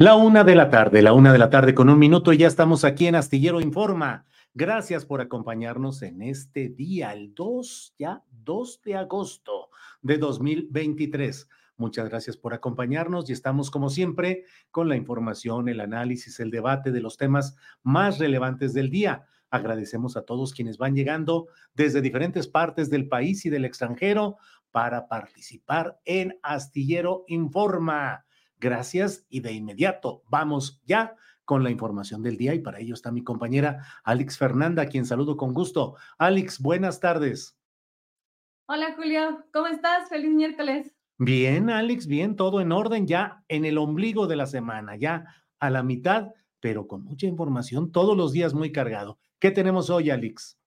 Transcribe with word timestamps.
La 0.00 0.14
una 0.14 0.44
de 0.44 0.54
la 0.54 0.70
tarde, 0.70 1.02
la 1.02 1.12
una 1.12 1.30
de 1.30 1.38
la 1.38 1.50
tarde 1.50 1.74
con 1.74 1.90
un 1.90 1.98
minuto 1.98 2.32
y 2.32 2.38
ya 2.38 2.46
estamos 2.46 2.84
aquí 2.84 3.06
en 3.06 3.16
Astillero 3.16 3.60
Informa. 3.60 4.24
Gracias 4.54 5.04
por 5.04 5.20
acompañarnos 5.20 6.00
en 6.00 6.22
este 6.22 6.70
día, 6.70 7.12
el 7.12 7.34
2, 7.34 7.96
ya 7.98 8.24
2 8.30 8.80
de 8.82 8.96
agosto 8.96 9.68
de 10.00 10.16
2023. 10.16 11.50
Muchas 11.76 12.08
gracias 12.08 12.38
por 12.38 12.54
acompañarnos 12.54 13.28
y 13.28 13.34
estamos 13.34 13.70
como 13.70 13.90
siempre 13.90 14.44
con 14.70 14.88
la 14.88 14.96
información, 14.96 15.68
el 15.68 15.80
análisis, 15.80 16.40
el 16.40 16.50
debate 16.50 16.92
de 16.92 17.02
los 17.02 17.18
temas 17.18 17.54
más 17.82 18.18
relevantes 18.18 18.72
del 18.72 18.88
día. 18.88 19.26
Agradecemos 19.50 20.16
a 20.16 20.22
todos 20.22 20.54
quienes 20.54 20.78
van 20.78 20.94
llegando 20.94 21.48
desde 21.74 22.00
diferentes 22.00 22.48
partes 22.48 22.88
del 22.88 23.06
país 23.06 23.44
y 23.44 23.50
del 23.50 23.66
extranjero 23.66 24.38
para 24.70 25.08
participar 25.08 26.00
en 26.06 26.38
Astillero 26.42 27.24
Informa. 27.26 28.24
Gracias 28.60 29.26
y 29.30 29.40
de 29.40 29.52
inmediato 29.52 30.22
vamos 30.28 30.82
ya 30.84 31.16
con 31.46 31.64
la 31.64 31.70
información 31.70 32.22
del 32.22 32.36
día 32.36 32.54
y 32.54 32.60
para 32.60 32.78
ello 32.78 32.92
está 32.92 33.10
mi 33.10 33.24
compañera 33.24 33.84
Alex 34.04 34.36
Fernanda, 34.36 34.82
a 34.82 34.86
quien 34.86 35.06
saludo 35.06 35.38
con 35.38 35.54
gusto. 35.54 35.96
Alex, 36.18 36.60
buenas 36.60 37.00
tardes. 37.00 37.58
Hola 38.66 38.94
Julio, 38.94 39.44
¿cómo 39.52 39.66
estás? 39.66 40.10
Feliz 40.10 40.30
miércoles. 40.30 40.94
Bien, 41.16 41.70
Alex, 41.70 42.06
bien, 42.06 42.36
todo 42.36 42.60
en 42.60 42.70
orden 42.70 43.06
ya 43.06 43.42
en 43.48 43.64
el 43.64 43.78
ombligo 43.78 44.26
de 44.26 44.36
la 44.36 44.46
semana, 44.46 44.94
ya 44.94 45.24
a 45.58 45.70
la 45.70 45.82
mitad, 45.82 46.28
pero 46.60 46.86
con 46.86 47.02
mucha 47.02 47.26
información, 47.26 47.90
todos 47.90 48.16
los 48.16 48.32
días 48.32 48.52
muy 48.52 48.72
cargado. 48.72 49.18
¿Qué 49.38 49.50
tenemos 49.50 49.88
hoy, 49.88 50.10
Alex? 50.10 50.58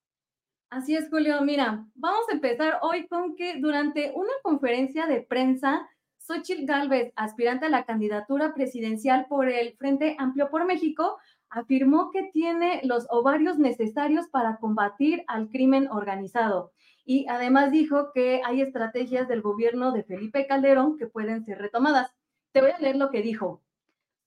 Así 0.72 0.96
es, 0.96 1.08
Julio. 1.10 1.40
Mira, 1.44 1.86
vamos 1.94 2.26
a 2.30 2.34
empezar 2.34 2.80
hoy 2.82 3.08
con 3.08 3.36
que 3.36 3.60
durante 3.60 4.12
una 4.16 4.34
conferencia 4.42 5.06
de 5.06 5.22
prensa, 5.22 5.88
Xochitl 6.26 6.66
Gálvez, 6.66 7.12
aspirante 7.18 7.66
a 7.66 7.70
la 7.70 7.84
candidatura 7.84 8.54
presidencial 8.54 9.26
por 9.28 9.50
el 9.50 9.76
Frente 9.76 10.16
Amplio 10.18 10.50
por 10.50 10.66
México, 10.66 11.18
afirmó 11.50 12.12
que 12.12 12.30
tiene 12.32 12.80
los 12.86 13.06
ovarios 13.10 13.60
necesarios 13.60 14.30
para 14.30 14.56
combatir 14.56 15.26
al 15.28 15.50
crimen 15.50 15.90
organizado. 15.92 16.72
Y 17.04 17.28
además 17.28 17.72
dijo 17.72 18.14
que 18.14 18.42
hay 18.46 18.62
estrategias 18.62 19.28
del 19.28 19.42
gobierno 19.42 19.92
de 19.92 20.04
Felipe 20.04 20.48
Calderón 20.48 20.98
que 20.98 21.08
pueden 21.08 21.44
ser 21.44 21.58
retomadas. 21.58 22.10
Te 22.54 22.62
voy 22.62 22.72
a 22.72 22.80
leer 22.80 22.96
lo 22.96 23.12
que 23.12 23.22
dijo. 23.22 23.62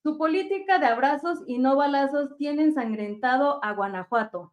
Su 0.02 0.18
política 0.18 0.78
de 0.78 0.86
abrazos 0.86 1.44
y 1.46 1.56
no 1.56 1.76
balazos 1.76 2.36
tiene 2.36 2.64
ensangrentado 2.64 3.58
a 3.64 3.72
Guanajuato. 3.72 4.52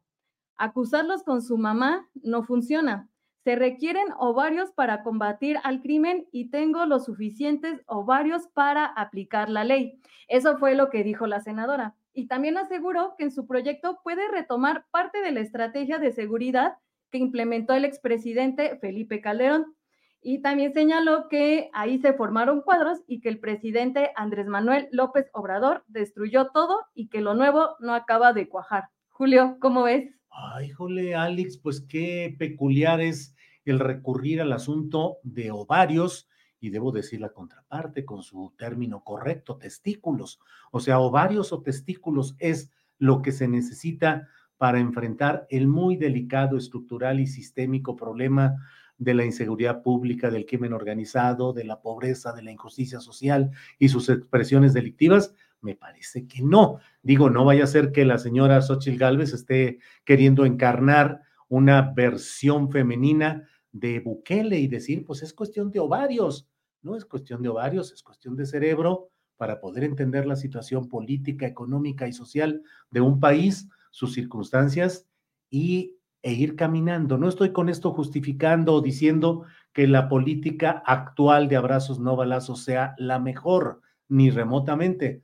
Acusarlos 0.55 1.23
con 1.23 1.41
su 1.41 1.57
mamá 1.57 2.07
no 2.13 2.43
funciona. 2.43 3.09
Se 3.43 3.57
requieren 3.57 4.07
ovarios 4.17 4.71
para 4.71 5.03
combatir 5.03 5.59
al 5.63 5.81
crimen 5.81 6.27
y 6.31 6.49
tengo 6.49 6.85
los 6.85 7.05
suficientes 7.05 7.81
ovarios 7.87 8.47
para 8.53 8.85
aplicar 8.85 9.49
la 9.49 9.65
ley. 9.65 9.99
Eso 10.29 10.57
fue 10.57 10.75
lo 10.75 10.89
que 10.89 11.03
dijo 11.03 11.27
la 11.27 11.41
senadora. 11.41 11.95
Y 12.13 12.27
también 12.27 12.57
aseguró 12.57 13.15
que 13.17 13.25
en 13.25 13.31
su 13.31 13.45
proyecto 13.45 13.99
puede 14.01 14.29
retomar 14.29 14.85
parte 14.91 15.21
de 15.21 15.31
la 15.31 15.41
estrategia 15.41 15.97
de 15.97 16.13
seguridad 16.13 16.77
que 17.11 17.17
implementó 17.17 17.73
el 17.73 17.83
expresidente 17.83 18.77
Felipe 18.79 19.19
Calderón. 19.19 19.75
Y 20.21 20.41
también 20.41 20.73
señaló 20.73 21.27
que 21.27 21.69
ahí 21.73 21.99
se 21.99 22.13
formaron 22.13 22.61
cuadros 22.61 23.01
y 23.07 23.19
que 23.19 23.27
el 23.27 23.39
presidente 23.39 24.13
Andrés 24.15 24.47
Manuel 24.47 24.87
López 24.91 25.29
Obrador 25.33 25.83
destruyó 25.87 26.47
todo 26.51 26.79
y 26.93 27.09
que 27.09 27.19
lo 27.19 27.33
nuevo 27.33 27.75
no 27.79 27.93
acaba 27.93 28.31
de 28.31 28.47
cuajar. 28.47 28.85
Julio, 29.09 29.57
¿cómo 29.59 29.83
ves? 29.83 30.15
Ay, 30.35 30.71
jole, 30.71 31.13
Alex, 31.13 31.57
pues 31.57 31.81
qué 31.81 32.35
peculiar 32.37 33.01
es 33.01 33.35
el 33.65 33.79
recurrir 33.79 34.41
al 34.41 34.51
asunto 34.51 35.17
de 35.21 35.51
ovarios 35.51 36.27
y 36.59 36.71
debo 36.71 36.91
decir 36.91 37.21
la 37.21 37.29
contraparte 37.29 38.03
con 38.03 38.23
su 38.23 38.53
término 38.57 39.03
correcto, 39.03 39.57
testículos. 39.57 40.39
O 40.71 40.79
sea, 40.79 40.99
ovarios 40.99 41.53
o 41.53 41.61
testículos 41.61 42.35
es 42.39 42.71
lo 42.97 43.21
que 43.21 43.31
se 43.31 43.47
necesita 43.47 44.27
para 44.57 44.79
enfrentar 44.79 45.45
el 45.49 45.67
muy 45.67 45.97
delicado, 45.97 46.57
estructural 46.57 47.19
y 47.19 47.27
sistémico 47.27 47.95
problema 47.95 48.55
de 48.97 49.13
la 49.13 49.25
inseguridad 49.25 49.83
pública, 49.83 50.31
del 50.31 50.45
crimen 50.45 50.73
organizado, 50.73 51.53
de 51.53 51.65
la 51.65 51.81
pobreza, 51.81 52.31
de 52.33 52.43
la 52.43 52.51
injusticia 52.51 52.99
social 52.99 53.51
y 53.77 53.89
sus 53.89 54.09
expresiones 54.09 54.73
delictivas? 54.73 55.33
Me 55.63 55.75
parece 55.75 56.27
que 56.27 56.43
no. 56.43 56.79
Digo, 57.01 57.29
no 57.29 57.45
vaya 57.45 57.63
a 57.63 57.67
ser 57.67 57.93
que 57.93 58.03
la 58.03 58.17
señora 58.17 58.61
Xochitl 58.61 58.97
Gálvez 58.97 59.33
esté 59.33 59.79
queriendo 60.03 60.45
encarnar 60.45 61.21
una 61.47 61.93
versión 61.93 62.69
femenina 62.69 63.47
de 63.71 64.01
Bukele 64.01 64.59
y 64.59 64.67
decir, 64.67 65.05
pues 65.05 65.23
es 65.23 65.33
cuestión 65.33 65.71
de 65.71 65.79
ovarios. 65.79 66.49
No 66.81 66.97
es 66.97 67.05
cuestión 67.05 67.41
de 67.41 67.47
ovarios, 67.47 67.93
es 67.93 68.03
cuestión 68.03 68.35
de 68.35 68.45
cerebro 68.45 69.07
para 69.37 69.61
poder 69.61 69.85
entender 69.85 70.25
la 70.25 70.35
situación 70.35 70.89
política, 70.89 71.47
económica 71.47 72.09
y 72.09 72.13
social 72.13 72.61
de 72.91 72.99
un 72.99 73.21
país, 73.21 73.69
sus 73.89 74.13
circunstancias 74.13 75.07
y 75.49 75.95
e 76.23 76.33
ir 76.33 76.57
caminando. 76.57 77.17
No 77.17 77.29
estoy 77.29 77.53
con 77.53 77.69
esto 77.69 77.91
justificando 77.91 78.73
o 78.73 78.81
diciendo 78.81 79.43
que 79.71 79.87
la 79.87 80.09
política 80.09 80.83
actual 80.85 81.47
de 81.47 81.55
abrazos 81.55 81.99
no 81.99 82.17
balazos 82.17 82.63
sea 82.63 82.95
la 82.97 83.19
mejor, 83.19 83.81
ni 84.09 84.29
remotamente, 84.29 85.23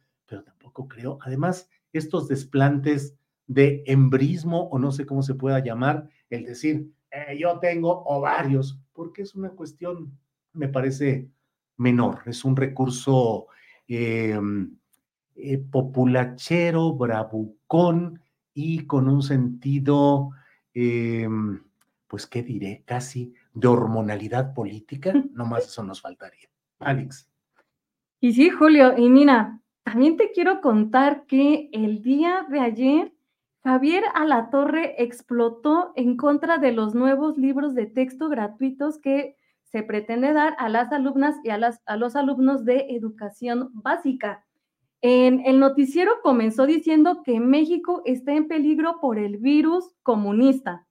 tampoco 0.70 0.88
creo. 0.88 1.20
Además, 1.22 1.70
estos 1.94 2.28
desplantes 2.28 3.16
de 3.48 3.84
embrismo, 3.88 4.70
o 4.70 4.80
no 4.80 4.92
sé 4.92 5.06
cómo 5.06 5.24
se 5.24 5.36
pueda 5.36 5.60
llamar, 5.60 6.10
el 6.30 6.46
decir, 6.46 6.92
eh, 7.12 7.38
yo 7.40 7.60
tengo 7.60 8.04
ovarios, 8.04 8.80
porque 8.94 9.24
es 9.24 9.36
una 9.36 9.50
cuestión, 9.50 10.18
me 10.54 10.68
parece, 10.68 11.30
menor, 11.78 12.22
es 12.26 12.46
un 12.46 12.56
recurso 12.56 13.48
em, 13.88 14.78
eh, 15.36 15.58
populachero, 15.58 16.94
bravucón 16.94 18.22
y 18.54 18.86
con 18.86 19.08
un 19.08 19.24
sentido 19.24 20.32
pues, 22.08 22.26
¿qué 22.26 22.42
diré? 22.42 22.84
Casi 22.86 23.34
de 23.54 23.68
hormonalidad 23.68 24.54
política, 24.54 25.14
nomás 25.34 25.66
eso 25.66 25.84
nos 25.84 26.02
faltaría. 26.02 26.48
Alex. 26.80 27.28
Y 28.22 28.34
sí, 28.34 28.50
Julio, 28.50 28.98
y 28.98 29.10
mira, 29.10 29.60
también 29.90 30.18
te 30.18 30.32
quiero 30.32 30.62
contar 30.62 31.26
que 31.26 31.68
el 31.72 32.04
día 32.04 32.46
de 32.48 32.60
ayer 32.60 33.12
Javier 33.64 34.04
Alatorre 34.14 35.02
explotó 35.02 35.94
en 35.96 36.16
contra 36.16 36.60
de 36.60 36.72
los 36.72 36.94
nuevos 36.94 37.40
libros 37.40 37.74
de 37.74 37.88
texto 37.88 38.30
gratuitos 38.30 39.00
que 39.00 39.36
se 39.64 39.82
pretende 39.82 40.32
dar 40.32 40.56
a 40.60 40.70
las 40.70 40.92
alumnas 40.92 41.38
y 41.44 41.50
a, 41.50 41.58
los 41.98 42.16
alumnos 42.16 42.66
de 42.66 42.86
educación 42.90 43.72
básica. 43.74 44.46
En 45.02 45.44
el 45.44 45.60
noticiero 45.60 46.22
comenzó 46.22 46.68
diciendo 46.68 47.24
que 47.24 47.40
México 47.40 48.04
está 48.06 48.34
en 48.34 48.48
peligro 48.48 49.00
por 49.02 49.18
el 49.18 49.38
virus 49.38 49.96
comunista. 50.04 50.86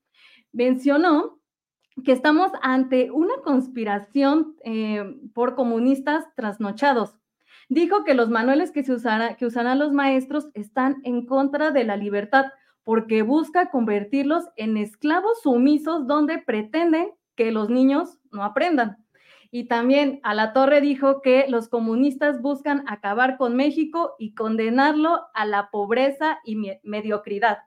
Mencionó 0.50 1.38
que 2.04 2.10
estamos 2.10 2.50
ante 2.62 3.12
una 3.12 3.36
conspiración 3.44 4.56
eh, 4.64 5.20
por 5.34 5.54
comunistas 5.54 6.24
trasnochados. 6.34 7.18
Dijo 7.68 8.04
que 8.04 8.14
los 8.14 8.30
manuales 8.30 8.70
que, 8.70 8.82
se 8.82 8.92
usara, 8.92 9.36
que 9.36 9.46
usarán 9.46 9.78
los 9.78 9.92
maestros 9.92 10.48
están 10.54 10.96
en 11.04 11.26
contra 11.26 11.70
de 11.70 11.84
la 11.84 11.96
libertad 11.96 12.46
porque 12.82 13.20
busca 13.20 13.70
convertirlos 13.70 14.44
en 14.56 14.78
esclavos 14.78 15.42
sumisos 15.42 16.06
donde 16.06 16.38
pretenden 16.38 17.10
que 17.36 17.52
los 17.52 17.68
niños 17.68 18.18
no 18.32 18.42
aprendan. 18.42 18.96
Y 19.50 19.64
también 19.64 20.20
a 20.22 20.34
la 20.34 20.54
torre 20.54 20.80
dijo 20.80 21.20
que 21.20 21.46
los 21.48 21.68
comunistas 21.68 22.40
buscan 22.40 22.84
acabar 22.86 23.36
con 23.36 23.56
México 23.56 24.14
y 24.18 24.34
condenarlo 24.34 25.26
a 25.34 25.44
la 25.44 25.70
pobreza 25.70 26.38
y 26.44 26.56
mediocridad. 26.82 27.58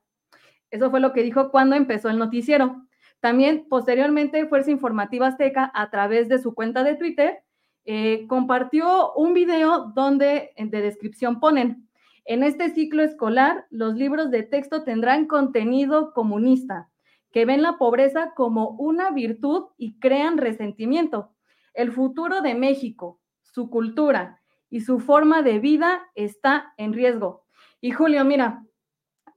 Eso 0.72 0.90
fue 0.90 1.00
lo 1.00 1.14
que 1.14 1.22
dijo 1.22 1.52
cuando 1.52 1.76
empezó 1.76 2.10
el 2.10 2.18
noticiero. 2.18 2.88
También 3.20 3.68
posteriormente 3.70 4.48
Fuerza 4.48 4.72
Informativa 4.72 5.28
Azteca 5.28 5.72
a 5.76 5.92
través 5.92 6.30
de 6.30 6.40
su 6.40 6.56
cuenta 6.56 6.84
de 6.84 6.96
Twitter 6.96 7.44
eh, 7.86 8.26
compartió 8.28 9.14
un 9.14 9.34
video 9.34 9.92
donde 9.96 10.52
de 10.58 10.82
descripción 10.82 11.40
ponen, 11.40 11.88
en 12.26 12.44
este 12.44 12.70
ciclo 12.70 13.04
escolar, 13.04 13.66
los 13.72 13.96
libros 13.96 14.30
de 14.30 14.44
texto 14.44 14.84
tendrán 14.84 15.26
contenido 15.26 16.14
comunista, 16.14 16.90
que 17.32 17.46
ven 17.46 17.62
la 17.62 17.78
pobreza 17.78 18.34
como 18.36 18.70
una 18.72 19.10
virtud 19.12 19.66
y 19.78 19.98
crean 20.00 20.38
resentimiento. 20.38 21.32
El 21.74 21.92
futuro 21.92 22.42
de 22.42 22.54
México, 22.54 23.20
su 23.42 23.70
cultura 23.70 24.42
y 24.70 24.82
su 24.82 25.00
forma 25.00 25.42
de 25.42 25.60
vida 25.60 26.04
está 26.16 26.74
en 26.78 26.94
riesgo. 26.94 27.46
Y 27.82 27.92
Julio, 27.92 28.24
mira, 28.24 28.66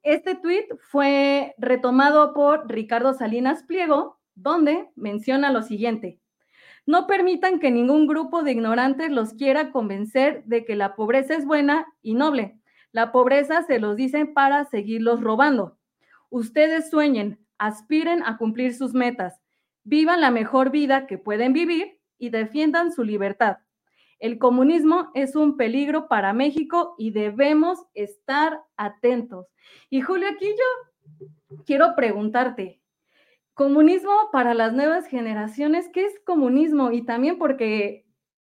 este 0.03 0.35
tuit 0.35 0.67
fue 0.81 1.55
retomado 1.57 2.35
por 2.35 2.69
Ricardo 2.71 3.15
Salinas 3.15 3.63
Pliego, 3.63 4.21
donde 4.35 4.91
menciona 4.95 5.51
lo 5.51 5.63
siguiente. 5.63 6.21
No 6.87 7.07
permitan 7.07 7.61
que 7.61 7.71
ningún 7.71 8.07
grupo 8.07 8.43
de 8.43 8.53
ignorantes 8.53 9.11
los 9.11 9.33
quiera 9.33 9.73
convencer 9.73 10.45
de 10.45 10.65
que 10.65 10.77
la 10.77 10.95
pobreza 10.95 11.35
es 11.35 11.47
buena 11.47 11.87
y 12.03 12.15
noble. 12.15 12.59
La 12.93 13.11
pobreza 13.11 13.63
se 13.63 13.79
los 13.79 13.97
dicen 13.97 14.35
para 14.35 14.65
seguirlos 14.67 15.23
robando. 15.23 15.79
Ustedes 16.31 16.91
sueñen, 16.91 17.39
aspiren 17.59 18.23
a 18.25 18.37
cumplir 18.37 18.75
sus 18.75 18.93
metas, 18.93 19.41
vivan 19.83 20.21
la 20.21 20.31
mejor 20.31 20.71
vida 20.71 21.07
que 21.07 21.19
pueden 21.19 21.53
vivir 21.53 21.99
y 22.19 22.31
defiendan 22.31 22.93
su 22.93 23.03
libertad. 23.03 23.59
El 24.19 24.39
comunismo 24.39 25.11
es 25.15 25.37
un 25.37 25.57
peligro 25.57 26.09
para 26.09 26.33
México 26.33 26.95
y 26.99 27.11
debemos 27.11 27.81
estar 27.95 28.63
atentos. 28.77 29.47
Y 29.91 30.01
Julio, 30.01 30.29
aquí 30.29 30.47
yo 30.47 31.61
quiero 31.67 31.95
preguntarte, 31.97 32.81
comunismo 33.55 34.13
para 34.33 34.53
las 34.53 34.73
nuevas 34.73 35.07
generaciones, 35.07 35.89
¿qué 35.93 36.05
es 36.05 36.13
comunismo? 36.27 36.91
Y 36.91 37.03
también 37.03 37.39
porque 37.39 38.05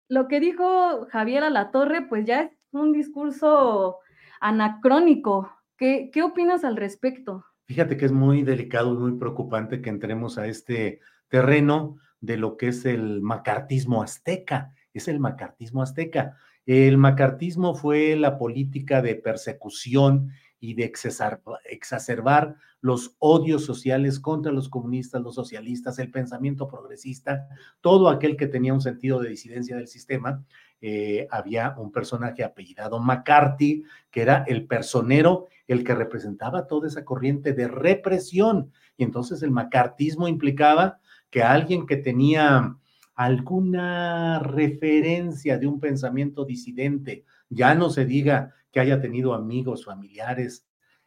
lo 0.09 0.29
que 0.29 0.41
dijo 0.41 1.07
Javier 1.11 1.45
Alatorre, 1.45 2.03
pues 2.03 2.25
ya 2.25 2.43
es 2.43 2.51
un 2.73 2.93
discurso 2.93 3.99
anacrónico. 4.41 5.51
¿Qué, 5.77 6.11
¿Qué 6.13 6.23
opinas 6.23 6.65
al 6.65 6.77
respecto? 6.77 7.45
Fíjate 7.67 7.97
que 7.97 8.07
es 8.07 8.13
muy 8.13 8.43
delicado 8.43 8.95
y 8.95 8.99
muy 8.99 9.19
preocupante 9.19 9.81
que 9.81 9.91
entremos 9.91 10.39
a 10.39 10.47
este 10.47 11.01
terreno 11.29 11.97
de 12.21 12.37
lo 12.37 12.57
que 12.57 12.69
es 12.69 12.85
el 12.85 13.21
macartismo 13.23 14.03
azteca. 14.03 14.73
Es 14.93 15.09
el 15.09 15.21
macartismo 15.21 15.83
azteca. 15.83 16.37
El 16.67 16.97
macartismo 16.97 17.75
fue 17.75 18.17
la 18.17 18.39
política 18.39 19.03
de 19.03 19.17
persecución 19.17 20.31
y 20.61 20.75
de 20.75 20.93
exacerbar 21.65 22.57
los 22.81 23.17
odios 23.19 23.65
sociales 23.65 24.21
contra 24.21 24.53
los 24.53 24.69
comunistas, 24.69 25.23
los 25.23 25.35
socialistas, 25.35 25.99
el 25.99 26.11
pensamiento 26.11 26.69
progresista, 26.69 27.47
todo 27.81 28.09
aquel 28.09 28.37
que 28.37 28.47
tenía 28.47 28.75
un 28.75 28.81
sentido 28.81 29.21
de 29.21 29.31
disidencia 29.31 29.77
del 29.77 29.89
sistema. 29.89 30.45
Eh, 30.81 31.27
había 31.31 31.75
un 31.79 31.91
personaje 31.93 32.45
apellidado 32.45 33.01
McCarthy, 33.01 33.85
que 34.11 34.23
era 34.23 34.45
el 34.47 34.67
personero, 34.67 35.47
el 35.67 35.83
que 35.83 35.95
representaba 35.95 36.67
toda 36.67 36.89
esa 36.89 37.05
corriente 37.05 37.53
de 37.53 37.69
represión. 37.69 38.71
Y 38.97 39.05
entonces 39.05 39.43
el 39.43 39.51
macartismo 39.51 40.29
implicaba 40.29 41.01
que 41.31 41.43
alguien 41.43 41.87
que 41.87 41.97
tenía 41.97 42.77
alguna 43.15 44.41
referencia 44.41 45.59
de 45.59 45.67
un 45.67 45.81
pensamiento 45.81 46.45
disidente, 46.45 47.25
ya 47.49 47.75
no 47.75 47.91
se 47.91 48.05
diga 48.05 48.55
que 48.75 48.81
haya 48.81 49.01
tenido 49.01 49.35
amigos, 49.35 49.85
familiares, 49.85 50.67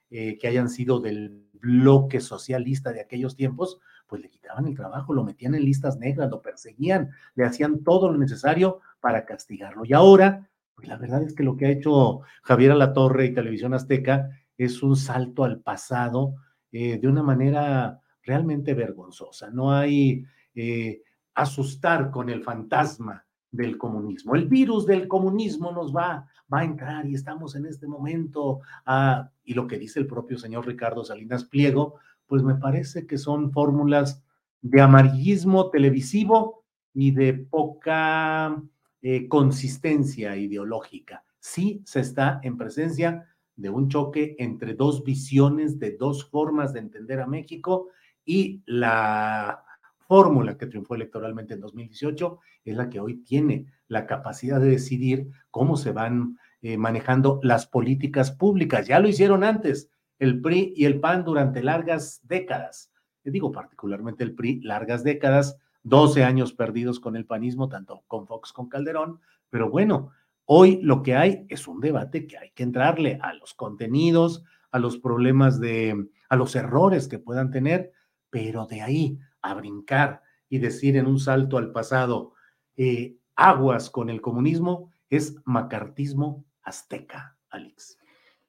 eh, 0.10 0.38
que 0.38 0.48
hayan 0.48 0.70
sido 0.70 1.02
del 1.02 1.44
bloque 1.52 2.22
socialista 2.22 2.94
de 2.94 3.02
aquellos 3.02 3.36
tiempos, 3.36 3.82
pues 4.08 4.22
le 4.22 4.30
quitaban 4.30 4.68
el 4.68 4.76
trabajo, 4.76 5.14
lo 5.14 5.26
metían 5.26 5.54
en 5.54 5.66
listas 5.66 5.98
negras, 5.98 6.30
lo 6.30 6.42
perseguían, 6.42 7.12
le 7.36 7.44
hacían 7.44 7.84
todo 7.84 8.10
lo 8.10 8.18
necesario 8.18 8.80
para 9.02 9.26
castigarlo. 9.26 9.84
Y 9.84 9.92
ahora, 9.92 10.50
pues 10.76 10.88
la 10.88 10.96
verdad 10.96 11.24
es 11.24 11.36
que 11.36 11.44
lo 11.44 11.58
que 11.58 11.66
ha 11.66 11.72
hecho 11.72 12.22
Javier 12.42 12.72
Alatorre 12.72 13.26
y 13.26 13.34
Televisión 13.34 13.74
Azteca 13.74 14.30
es 14.58 14.82
un 14.82 14.96
salto 14.96 15.44
al 15.44 15.60
pasado 15.60 16.36
eh, 16.72 16.98
de 16.98 17.08
una 17.10 17.22
manera 17.22 18.00
realmente 18.24 18.76
vergonzosa. 18.76 19.50
No 19.50 19.74
hay 19.74 20.24
eh, 20.56 21.02
asustar 21.34 22.12
con 22.12 22.30
el 22.30 22.44
fantasma 22.44 23.27
del 23.52 23.78
comunismo. 23.78 24.36
El 24.36 24.48
virus 24.48 24.86
del 24.86 25.08
comunismo 25.08 25.72
nos 25.72 25.96
va, 25.96 26.28
va 26.52 26.60
a 26.60 26.66
entrar 26.66 27.06
y 27.06 27.16
estamos 27.16 27.56
en 27.56 27.66
este 27.66 27.88
momento. 27.88 28.62
Ah, 28.86 29.30
y 29.44 29.54
lo 29.54 29.68
que 29.68 29.78
dice 29.78 30.00
el 30.00 30.08
propio 30.08 30.38
señor 30.38 30.68
Ricardo 30.68 31.04
Salinas 31.04 31.46
Pliego, 31.46 31.96
pues 32.26 32.44
me 32.44 32.56
parece 32.56 33.08
que 33.08 33.18
son 33.18 33.52
fórmulas 33.52 34.24
de 34.62 34.82
amarillismo 34.82 35.70
televisivo 35.70 36.66
y 36.94 37.12
de 37.12 37.34
poca 37.34 38.62
eh, 39.02 39.28
consistencia 39.28 40.36
ideológica. 40.36 41.24
Sí 41.40 41.82
se 41.86 42.02
está 42.02 42.40
en 42.44 42.58
presencia 42.58 43.28
de 43.56 43.70
un 43.70 43.90
choque 43.90 44.36
entre 44.40 44.74
dos 44.74 45.04
visiones, 45.04 45.80
de 45.80 45.96
dos 45.98 46.30
formas 46.30 46.74
de 46.74 46.80
entender 46.80 47.22
a 47.22 47.28
México 47.28 47.90
y 48.26 48.62
la 48.66 49.64
fórmula 50.08 50.58
que 50.58 50.68
triunfó 50.68 50.96
electoralmente 50.96 51.54
en 51.54 51.62
2018 51.62 52.40
es 52.66 52.78
la 52.78 52.90
que 52.90 53.00
hoy 53.00 53.24
tiene 53.24 53.68
la 53.88 54.06
capacidad 54.06 54.60
de 54.60 54.70
decidir 54.70 55.30
cómo 55.52 55.78
se 55.78 55.92
van 55.92 56.38
eh, 56.62 56.78
manejando 56.78 57.40
las 57.44 57.68
políticas 57.68 58.32
públicas. 58.32 58.88
Ya 58.88 59.00
lo 59.00 59.08
hicieron 59.08 59.44
antes 59.44 59.90
el 60.20 60.42
PRI 60.42 60.74
y 60.76 60.86
el 60.86 61.00
PAN 61.00 61.24
durante 61.24 61.62
largas 61.62 62.22
décadas. 62.24 62.92
digo 63.24 63.52
particularmente 63.52 64.24
el 64.24 64.34
PRI, 64.34 64.62
largas 64.62 65.04
décadas, 65.04 65.58
12 65.84 66.24
años 66.24 66.54
perdidos 66.54 67.00
con 67.00 67.16
el 67.16 67.26
panismo, 67.26 67.70
tanto 67.70 68.04
con 68.08 68.26
Fox 68.26 68.52
como 68.52 68.70
Calderón, 68.70 69.20
pero 69.50 69.70
bueno, 69.70 70.12
hoy 70.46 70.80
lo 70.82 71.04
que 71.04 71.16
hay 71.16 71.46
es 71.50 71.68
un 71.68 71.80
debate 71.80 72.28
que 72.28 72.38
hay 72.38 72.52
que 72.52 72.64
entrarle 72.64 73.20
a 73.22 73.34
los 73.34 73.54
contenidos, 73.54 74.44
a 74.72 74.80
los 74.80 74.98
problemas 74.98 75.60
de, 75.60 76.08
a 76.30 76.36
los 76.36 76.56
errores 76.56 77.08
que 77.08 77.20
puedan 77.20 77.52
tener, 77.52 77.92
pero 78.30 78.66
de 78.66 78.82
ahí 78.82 79.20
a 79.42 79.54
brincar 79.54 80.22
y 80.50 80.60
decir 80.60 80.98
en 80.98 81.08
un 81.08 81.20
salto 81.20 81.58
al 81.58 81.72
pasado, 81.72 82.34
eh, 82.76 83.18
aguas 83.36 83.90
con 83.90 84.10
el 84.10 84.22
comunismo, 84.22 84.92
es 85.10 85.36
macartismo 85.46 86.46
azteca, 86.62 87.38
Alex. 87.50 87.98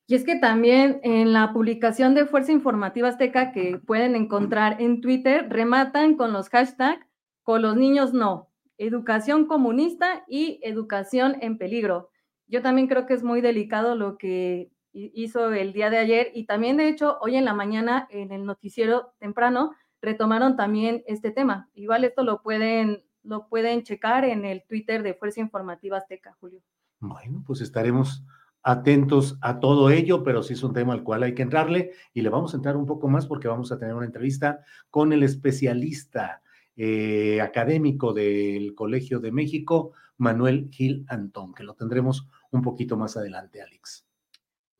Y 0.06 0.14
es 0.14 0.24
que 0.24 0.36
también 0.36 1.00
en 1.02 1.32
la 1.34 1.52
publicación 1.52 2.14
de 2.14 2.24
Fuerza 2.24 2.52
Informativa 2.52 3.08
Azteca 3.08 3.52
que 3.52 3.78
pueden 3.78 4.16
encontrar 4.16 4.80
en 4.80 5.02
Twitter, 5.02 5.46
rematan 5.50 6.16
con 6.16 6.32
los 6.32 6.48
hashtags 6.48 7.06
con 7.42 7.62
los 7.62 7.76
niños 7.76 8.12
no, 8.12 8.50
educación 8.76 9.46
comunista 9.46 10.24
y 10.28 10.60
educación 10.62 11.36
en 11.40 11.58
peligro. 11.58 12.10
Yo 12.46 12.62
también 12.62 12.88
creo 12.88 13.06
que 13.06 13.14
es 13.14 13.22
muy 13.22 13.40
delicado 13.40 13.94
lo 13.94 14.18
que 14.18 14.70
hizo 14.92 15.52
el 15.52 15.72
día 15.72 15.90
de 15.90 15.98
ayer 15.98 16.30
y 16.34 16.44
también 16.44 16.76
de 16.76 16.88
hecho 16.88 17.18
hoy 17.20 17.36
en 17.36 17.44
la 17.44 17.54
mañana 17.54 18.06
en 18.10 18.32
el 18.32 18.44
noticiero 18.44 19.14
temprano 19.18 19.72
retomaron 20.00 20.56
también 20.56 21.02
este 21.06 21.30
tema. 21.30 21.68
Igual 21.74 22.04
esto 22.04 22.22
lo 22.22 22.42
pueden, 22.42 23.04
lo 23.22 23.48
pueden 23.48 23.82
checar 23.82 24.24
en 24.24 24.44
el 24.44 24.64
Twitter 24.66 25.02
de 25.02 25.14
Fuerza 25.14 25.40
Informativa 25.40 25.98
Azteca, 25.98 26.36
Julio. 26.40 26.60
Bueno, 27.00 27.42
pues 27.46 27.60
estaremos 27.60 28.24
atentos 28.62 29.38
a 29.40 29.60
todo 29.60 29.90
ello, 29.90 30.22
pero 30.22 30.42
sí 30.42 30.54
es 30.54 30.62
un 30.62 30.72
tema 30.72 30.92
al 30.92 31.04
cual 31.04 31.22
hay 31.22 31.34
que 31.34 31.42
entrarle 31.42 31.92
y 32.12 32.22
le 32.22 32.28
vamos 32.28 32.52
a 32.52 32.56
entrar 32.56 32.76
un 32.76 32.86
poco 32.86 33.08
más 33.08 33.26
porque 33.26 33.48
vamos 33.48 33.70
a 33.72 33.78
tener 33.78 33.94
una 33.94 34.06
entrevista 34.06 34.60
con 34.90 35.12
el 35.12 35.22
especialista 35.22 36.42
eh, 36.76 37.40
académico 37.40 38.12
del 38.12 38.74
Colegio 38.74 39.20
de 39.20 39.32
México, 39.32 39.92
Manuel 40.16 40.68
Gil 40.70 41.04
Antón, 41.08 41.54
que 41.54 41.64
lo 41.64 41.74
tendremos 41.74 42.28
un 42.50 42.62
poquito 42.62 42.96
más 42.96 43.16
adelante, 43.16 43.62
Alex. 43.62 44.07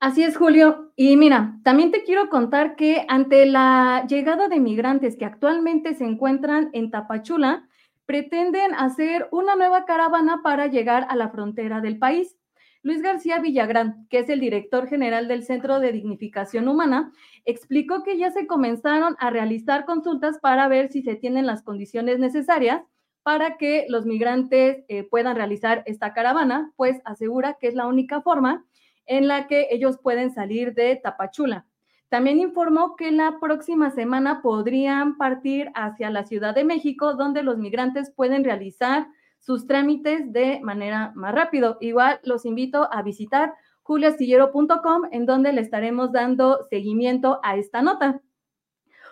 Así 0.01 0.23
es, 0.23 0.37
Julio. 0.37 0.93
Y 0.95 1.17
mira, 1.17 1.59
también 1.65 1.91
te 1.91 2.05
quiero 2.05 2.29
contar 2.29 2.77
que 2.77 3.05
ante 3.09 3.47
la 3.47 4.07
llegada 4.09 4.49
de 4.49 4.61
migrantes 4.61 5.17
que 5.17 5.25
actualmente 5.25 5.95
se 5.95 6.05
encuentran 6.05 6.71
en 6.73 6.93
Tapachula, 6.93 7.69
pretenden 8.07 8.75
hacer 8.75 9.29
una 9.33 9.57
nueva 9.57 9.87
caravana 9.87 10.41
para 10.45 10.69
llegar 10.69 11.05
a 11.11 11.17
la 11.17 11.31
frontera 11.31 11.81
del 11.81 11.99
país. 11.99 12.37
Luis 12.83 13.03
García 13.03 13.41
Villagrán, 13.41 14.07
que 14.09 14.21
es 14.21 14.29
el 14.29 14.39
director 14.39 14.87
general 14.87 15.27
del 15.27 15.43
Centro 15.43 15.81
de 15.81 15.91
Dignificación 15.91 16.69
Humana, 16.69 17.11
explicó 17.45 18.05
que 18.05 18.17
ya 18.17 18.31
se 18.31 18.47
comenzaron 18.47 19.17
a 19.19 19.31
realizar 19.31 19.85
consultas 19.85 20.39
para 20.39 20.69
ver 20.69 20.93
si 20.93 21.03
se 21.03 21.17
tienen 21.17 21.45
las 21.45 21.63
condiciones 21.63 22.21
necesarias 22.21 22.83
para 23.25 23.57
que 23.57 23.85
los 23.89 24.07
migrantes 24.07 24.85
eh, 24.87 25.03
puedan 25.03 25.35
realizar 25.35 25.83
esta 25.87 26.15
caravana, 26.15 26.73
pues 26.77 27.01
asegura 27.05 27.59
que 27.61 27.67
es 27.67 27.75
la 27.75 27.89
única 27.89 28.23
forma 28.23 28.65
en 29.09 29.27
la 29.27 29.47
que 29.49 29.69
ellos 29.71 29.99
pueden 29.99 30.31
salir 30.31 30.75
de 30.75 30.97
Tapachula. 30.97 31.67
También 32.09 32.39
informó 32.39 32.97
que 32.97 33.11
la 33.11 33.39
próxima 33.41 33.91
semana 33.91 34.41
podrían 34.41 35.19
partir 35.19 35.71
hacia 35.75 36.11
la 36.11 36.25
Ciudad 36.25 36.55
de 36.55 36.65
México, 36.65 37.15
donde 37.15 37.43
los 37.43 37.59
migrantes 37.59 38.11
pueden 38.11 38.45
realizar 38.45 39.09
sus 39.41 39.67
trámites 39.67 40.33
de 40.33 40.61
manera 40.63 41.13
más 41.15 41.35
rápido. 41.35 41.77
Igual 41.81 42.21
los 42.23 42.47
invito 42.47 42.89
a 42.93 43.03
visitar 43.03 43.55
juliastillero.com, 43.83 45.03
en 45.11 45.27
donde 45.27 45.53
le 45.53 45.61
estaremos 45.61 46.13
dando 46.13 46.63
seguimiento 46.71 47.41
a 47.43 47.57
esta 47.57 47.83
nota. 47.83 48.21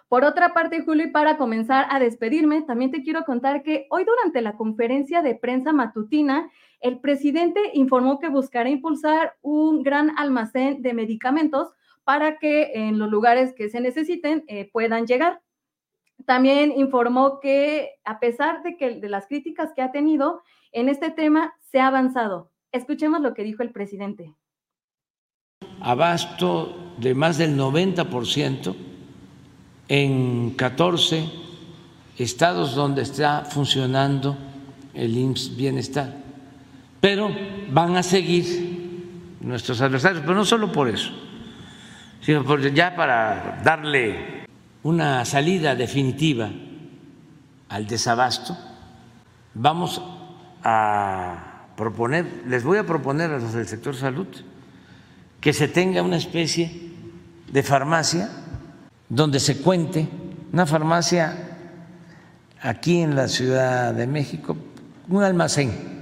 Por 0.08 0.24
otra 0.24 0.54
parte, 0.54 0.82
Julio, 0.82 1.06
y 1.06 1.10
para 1.10 1.36
comenzar 1.36 1.86
a 1.90 1.98
despedirme, 1.98 2.62
también 2.62 2.92
te 2.92 3.02
quiero 3.02 3.24
contar 3.24 3.62
que 3.62 3.86
hoy 3.90 4.04
durante 4.04 4.40
la 4.40 4.56
conferencia 4.56 5.20
de 5.20 5.34
prensa 5.34 5.72
matutina, 5.72 6.48
el 6.80 7.00
presidente 7.00 7.60
informó 7.74 8.18
que 8.18 8.28
buscará 8.28 8.68
impulsar 8.68 9.36
un 9.42 9.82
gran 9.82 10.16
almacén 10.18 10.82
de 10.82 10.94
medicamentos 10.94 11.68
para 12.04 12.38
que 12.38 12.72
en 12.74 12.98
los 12.98 13.10
lugares 13.10 13.52
que 13.54 13.68
se 13.68 13.80
necesiten 13.80 14.44
eh, 14.46 14.70
puedan 14.70 15.06
llegar. 15.06 15.40
También 16.24 16.72
informó 16.72 17.40
que 17.40 17.90
a 18.04 18.20
pesar 18.20 18.62
de, 18.62 18.76
que, 18.76 19.00
de 19.00 19.08
las 19.08 19.26
críticas 19.26 19.72
que 19.74 19.82
ha 19.82 19.90
tenido 19.90 20.42
en 20.72 20.88
este 20.88 21.10
tema, 21.10 21.54
se 21.70 21.80
ha 21.80 21.88
avanzado. 21.88 22.50
Escuchemos 22.72 23.20
lo 23.20 23.34
que 23.34 23.42
dijo 23.42 23.62
el 23.62 23.70
presidente. 23.70 24.34
Abasto 25.80 26.94
de 26.98 27.14
más 27.14 27.38
del 27.38 27.58
90% 27.58 28.74
en 29.88 30.50
14 30.50 31.24
estados 32.18 32.74
donde 32.74 33.02
está 33.02 33.44
funcionando 33.44 34.36
el 34.94 35.16
IMSS 35.16 35.56
Bienestar. 35.56 36.25
Pero 37.00 37.30
van 37.70 37.96
a 37.96 38.02
seguir 38.02 39.36
nuestros 39.40 39.80
adversarios, 39.80 40.22
pero 40.22 40.34
no 40.34 40.44
solo 40.44 40.72
por 40.72 40.88
eso, 40.88 41.10
sino 42.20 42.44
porque 42.44 42.72
ya 42.72 42.96
para 42.96 43.60
darle 43.62 44.44
una 44.82 45.24
salida 45.24 45.74
definitiva 45.74 46.50
al 47.68 47.86
desabasto, 47.86 48.56
vamos 49.54 50.02
a 50.64 51.66
proponer, 51.76 52.44
les 52.46 52.64
voy 52.64 52.78
a 52.78 52.86
proponer 52.86 53.30
a 53.30 53.38
los 53.38 53.52
del 53.52 53.68
sector 53.68 53.94
salud 53.94 54.26
que 55.40 55.52
se 55.52 55.68
tenga 55.68 56.02
una 56.02 56.16
especie 56.16 56.90
de 57.52 57.62
farmacia 57.62 58.30
donde 59.08 59.38
se 59.38 59.58
cuente, 59.58 60.08
una 60.52 60.66
farmacia 60.66 61.58
aquí 62.60 63.00
en 63.00 63.14
la 63.14 63.28
Ciudad 63.28 63.94
de 63.94 64.06
México, 64.06 64.56
un 65.08 65.22
almacén 65.22 65.95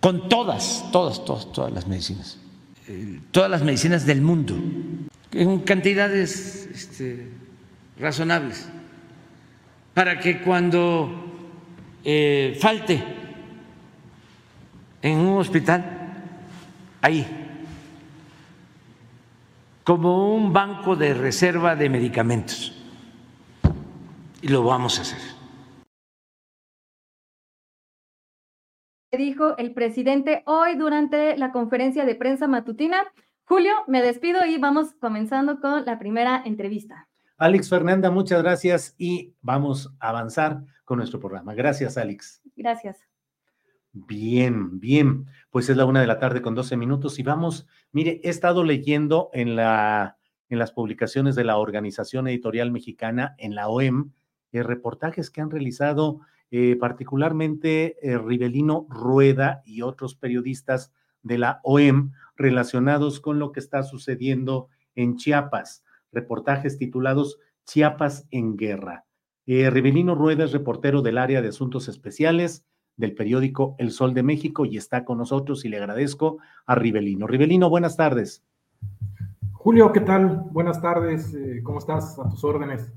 con 0.00 0.28
todas, 0.28 0.84
todas, 0.92 1.24
todas, 1.24 1.52
todas 1.52 1.72
las 1.72 1.86
medicinas, 1.86 2.38
eh, 2.86 3.20
todas 3.30 3.50
las 3.50 3.62
medicinas 3.62 4.06
del 4.06 4.20
mundo, 4.20 4.56
en 5.32 5.60
cantidades 5.60 6.68
este, 6.72 7.28
razonables, 7.98 8.68
para 9.94 10.20
que 10.20 10.40
cuando 10.42 11.10
eh, 12.04 12.56
falte 12.60 13.02
en 15.02 15.18
un 15.18 15.38
hospital, 15.38 16.12
ahí, 17.02 17.26
como 19.84 20.34
un 20.34 20.52
banco 20.52 20.96
de 20.96 21.14
reserva 21.14 21.74
de 21.74 21.88
medicamentos. 21.88 22.74
Y 24.42 24.48
lo 24.48 24.62
vamos 24.62 24.98
a 24.98 25.02
hacer. 25.02 25.37
Dijo 29.10 29.56
el 29.56 29.72
presidente 29.72 30.42
hoy 30.44 30.76
durante 30.76 31.36
la 31.38 31.50
conferencia 31.50 32.04
de 32.04 32.14
prensa 32.14 32.46
matutina. 32.46 32.98
Julio, 33.44 33.72
me 33.86 34.02
despido 34.02 34.44
y 34.44 34.58
vamos 34.58 34.92
comenzando 35.00 35.60
con 35.60 35.86
la 35.86 35.98
primera 35.98 36.42
entrevista. 36.44 37.08
Alex 37.38 37.70
Fernanda, 37.70 38.10
muchas 38.10 38.42
gracias 38.42 38.94
y 38.98 39.32
vamos 39.40 39.94
a 40.00 40.10
avanzar 40.10 40.62
con 40.84 40.98
nuestro 40.98 41.20
programa. 41.20 41.54
Gracias, 41.54 41.96
Alex. 41.96 42.42
Gracias. 42.54 42.98
Bien, 43.92 44.78
bien. 44.78 45.24
Pues 45.50 45.70
es 45.70 45.76
la 45.78 45.86
una 45.86 46.02
de 46.02 46.06
la 46.06 46.18
tarde 46.18 46.42
con 46.42 46.54
12 46.54 46.76
minutos 46.76 47.18
y 47.18 47.22
vamos, 47.22 47.66
mire, 47.92 48.20
he 48.22 48.28
estado 48.28 48.62
leyendo 48.62 49.30
en, 49.32 49.56
la, 49.56 50.18
en 50.50 50.58
las 50.58 50.72
publicaciones 50.72 51.34
de 51.34 51.44
la 51.44 51.56
Organización 51.56 52.28
Editorial 52.28 52.70
Mexicana, 52.70 53.34
en 53.38 53.54
la 53.54 53.68
OEM, 53.68 54.12
eh, 54.52 54.62
reportajes 54.62 55.30
que 55.30 55.40
han 55.40 55.50
realizado 55.50 56.20
eh, 56.50 56.76
particularmente 56.76 57.96
eh, 58.02 58.18
Rivelino 58.18 58.86
Rueda 58.88 59.62
y 59.64 59.82
otros 59.82 60.14
periodistas 60.14 60.92
de 61.22 61.38
la 61.38 61.60
OEM 61.62 62.12
relacionados 62.36 63.20
con 63.20 63.38
lo 63.38 63.52
que 63.52 63.60
está 63.60 63.82
sucediendo 63.82 64.68
en 64.94 65.16
Chiapas. 65.16 65.84
Reportajes 66.12 66.78
titulados 66.78 67.38
Chiapas 67.66 68.26
en 68.30 68.56
guerra. 68.56 69.04
Rivelino 69.46 70.14
Rueda 70.14 70.44
es 70.44 70.52
reportero 70.52 71.00
del 71.00 71.16
área 71.16 71.40
de 71.40 71.48
asuntos 71.48 71.88
especiales 71.88 72.66
del 72.98 73.14
periódico 73.14 73.76
El 73.78 73.92
Sol 73.92 74.12
de 74.12 74.22
México 74.22 74.66
y 74.66 74.76
está 74.76 75.06
con 75.06 75.16
nosotros 75.16 75.64
y 75.64 75.68
le 75.70 75.78
agradezco 75.78 76.38
a 76.66 76.74
Rivelino. 76.74 77.26
Rivelino, 77.26 77.70
buenas 77.70 77.96
tardes. 77.96 78.44
Julio, 79.52 79.92
¿qué 79.92 80.00
tal? 80.00 80.44
Buenas 80.50 80.82
tardes, 80.82 81.32
eh, 81.34 81.62
¿cómo 81.62 81.78
estás? 81.78 82.18
A 82.18 82.28
tus 82.28 82.42
órdenes. 82.44 82.92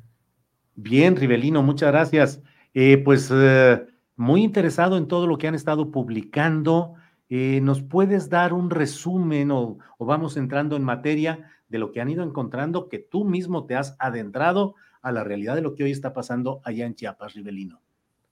Bien, 0.76 1.16
Rivelino, 1.16 1.62
muchas 1.64 1.92
gracias. 1.92 2.42
Eh, 2.74 2.98
pues 2.98 3.30
eh, 3.34 3.86
muy 4.16 4.44
interesado 4.44 4.98
en 4.98 5.08
todo 5.08 5.28
lo 5.28 5.38
que 5.38 5.48
han 5.48 5.56
estado 5.56 5.92
publicando. 5.92 6.96
¿Nos 7.30 7.82
puedes 7.82 8.30
dar 8.30 8.52
un 8.52 8.70
resumen 8.70 9.52
o, 9.52 9.78
vamos 10.00 10.36
entrando 10.36 10.76
en 10.76 10.84
materia 10.84 11.50
de 11.70 11.80
lo 11.80 11.94
que 11.94 12.02
han 12.02 12.10
ido 12.10 12.24
encontrando 12.24 12.90
que 12.90 13.00
tú 13.00 13.24
mismo 13.24 13.66
te 13.66 13.78
has 13.78 13.96
adentrado 14.00 14.76
a 15.02 15.14
la 15.14 15.24
realidad 15.24 15.56
de 15.56 15.62
lo 15.62 15.74
que 15.74 15.86
hoy 15.86 15.92
está 15.92 16.14
pasando 16.14 16.60
allá 16.66 16.86
en 16.86 16.96
Chiapas, 16.96 17.34
Rivelino? 17.34 17.80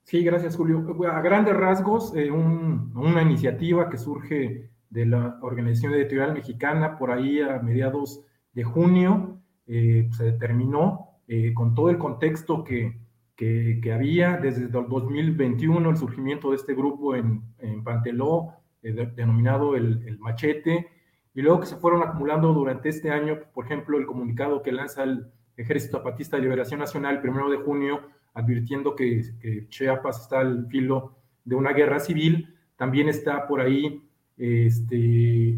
Sí, 0.03 0.24
gracias, 0.24 0.55
Julio. 0.58 0.84
A 1.12 1.22
grandes 1.22 1.55
rasgos, 1.55 2.15
eh, 2.15 2.31
una 2.31 3.22
iniciativa 3.22 3.89
que 3.89 3.98
surge 3.98 4.69
de 4.89 5.05
la 5.05 5.38
Organización 5.41 5.93
Editorial 5.93 6.34
Mexicana 6.34 6.98
por 6.98 7.12
ahí 7.12 7.41
a 7.41 7.60
mediados 7.60 8.25
de 8.53 8.63
junio, 8.63 9.39
eh, 9.67 10.10
se 10.17 10.24
determinó 10.24 11.19
eh, 11.27 11.53
con 11.53 11.75
todo 11.75 11.91
el 11.91 12.00
contexto 12.00 12.63
que, 12.63 12.98
que, 13.39 13.93
había 13.93 14.36
desde 14.36 14.63
el 14.63 14.72
2021, 14.72 15.89
el 15.89 15.96
surgimiento 15.96 16.50
de 16.50 16.58
este 16.58 16.74
grupo 16.74 17.15
en, 17.15 17.41
en 17.60 17.86
Panteló, 17.86 18.53
denominado 18.81 19.77
el, 19.77 20.05
el, 20.05 20.19
Machete, 20.19 20.89
y 21.34 21.41
luego 21.41 21.62
que 21.62 21.67
se 21.67 21.77
fueron 21.77 22.03
acumulando 22.03 22.53
durante 22.53 22.89
este 22.89 23.12
año, 23.12 23.39
por 23.53 23.63
ejemplo, 23.65 23.98
el 23.98 24.05
comunicado 24.05 24.62
que 24.62 24.74
lanza 24.74 25.03
el 25.03 25.31
Ejército 25.55 26.00
Zapatista 26.00 26.36
de 26.36 26.43
Liberación 26.43 26.81
Nacional 26.81 27.15
el 27.15 27.22
primero 27.22 27.50
de 27.50 27.58
junio, 27.58 28.01
advirtiendo 28.34 28.93
que, 28.93 29.24
Chiapas 29.69 30.24
está 30.24 30.41
al 30.41 30.67
filo 30.67 31.15
de 31.46 31.55
una 31.55 31.72
guerra 31.72 32.01
civil. 32.01 32.53
También 32.75 33.08
está 33.08 33.48
por 33.48 33.62
ahí 33.62 34.03
este, 34.36 34.96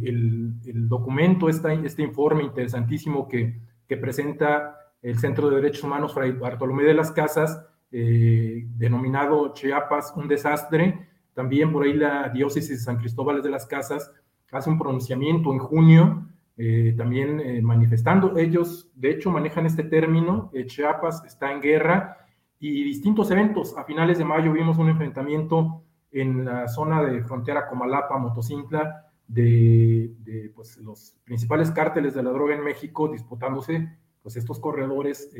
el, 0.07 0.53
documento, 0.87 1.49
este 1.49 2.03
informe 2.03 2.43
interesantísimo 2.43 3.27
que, 3.27 3.59
que, 3.87 3.97
presenta 3.97 4.75
el 5.01 5.17
Centro 5.17 5.49
de 5.49 5.55
Derechos 5.55 5.83
Humanos 5.83 6.13
Fray 6.13 6.31
Bartolomé 6.33 6.83
de 6.83 6.93
las 6.93 7.11
Casas, 7.11 7.59
eh, 7.91 8.65
denominado 8.77 9.53
Chiapas, 9.53 10.13
un 10.15 10.27
desastre. 10.27 11.07
También 11.33 11.71
por 11.71 11.83
ahí 11.83 11.93
la 11.93 12.29
diócesis 12.29 12.69
de 12.69 12.83
San 12.83 12.97
Cristóbal 12.97 13.41
de 13.41 13.49
las 13.49 13.65
Casas 13.65 14.11
hace 14.51 14.69
un 14.69 14.77
pronunciamiento 14.77 15.53
en 15.53 15.59
junio, 15.59 16.27
eh, 16.57 16.93
también 16.97 17.39
eh, 17.39 17.61
manifestando. 17.61 18.37
Ellos, 18.37 18.91
de 18.95 19.11
hecho, 19.11 19.31
manejan 19.31 19.65
este 19.65 19.83
término, 19.83 20.51
Chiapas 20.65 21.23
está 21.25 21.51
en 21.51 21.61
guerra, 21.61 22.17
y 22.59 22.83
distintos 22.83 23.31
eventos. 23.31 23.75
A 23.75 23.83
finales 23.85 24.19
de 24.19 24.25
mayo 24.25 24.53
vimos 24.53 24.77
un 24.77 24.89
enfrentamiento 24.89 25.83
en 26.11 26.45
la 26.45 26.67
zona 26.67 27.01
de 27.01 27.23
frontera 27.23 27.67
Comalapa, 27.67 28.19
Motocintla, 28.19 29.07
de, 29.27 30.51
pues, 30.53 30.77
los 30.77 31.15
principales 31.23 31.71
cárteles 31.71 32.13
de 32.13 32.21
la 32.21 32.29
droga 32.29 32.53
en 32.53 32.63
México 32.63 33.07
disputándose 33.07 33.89
pues, 34.21 34.35
estos 34.35 34.59
corredores 34.59 35.31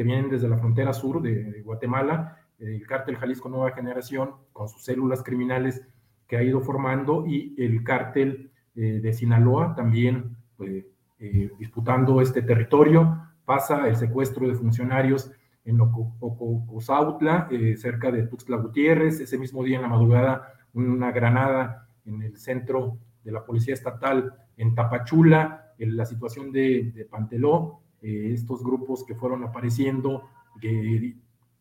que 0.00 0.04
vienen 0.04 0.30
desde 0.30 0.48
la 0.48 0.56
frontera 0.56 0.94
sur 0.94 1.20
de, 1.20 1.60
Guatemala, 1.60 2.38
el 2.58 2.86
cártel 2.86 3.18
Jalisco 3.18 3.50
Nueva 3.50 3.72
Generación, 3.72 4.30
con 4.50 4.66
sus 4.66 4.82
células 4.82 5.22
criminales 5.22 5.86
que 6.26 6.38
ha 6.38 6.42
ido 6.42 6.62
formando, 6.62 7.26
y 7.26 7.54
el 7.58 7.84
cártel 7.84 8.50
eh, 8.74 9.00
de 9.02 9.12
Sinaloa 9.12 9.74
también 9.74 10.38
pues, 10.56 10.86
eh, 11.18 11.50
disputando 11.58 12.22
este 12.22 12.40
territorio. 12.40 13.26
Pasa 13.44 13.86
el 13.88 13.96
secuestro 13.96 14.48
de 14.48 14.54
funcionarios 14.54 15.32
en 15.66 15.78
Ocosautla, 15.82 17.48
eh, 17.50 17.76
cerca 17.76 18.10
de 18.10 18.22
Tuxtla 18.22 18.56
Gutiérrez. 18.56 19.20
Ese 19.20 19.36
mismo 19.36 19.62
día 19.62 19.76
en 19.76 19.82
la 19.82 19.88
madrugada, 19.88 20.54
una 20.72 21.12
granada 21.12 21.90
en 22.06 22.22
el 22.22 22.38
centro 22.38 22.96
de 23.22 23.32
la 23.32 23.44
Policía 23.44 23.74
Estatal 23.74 24.32
en 24.56 24.74
Tapachula, 24.74 25.74
en 25.76 25.94
la 25.94 26.06
situación 26.06 26.52
de, 26.52 27.06
Panteló, 27.10 27.82
eh, 28.02 28.30
estos 28.32 28.62
grupos 28.62 29.04
que 29.04 29.14
fueron 29.14 29.44
apareciendo, 29.44 30.28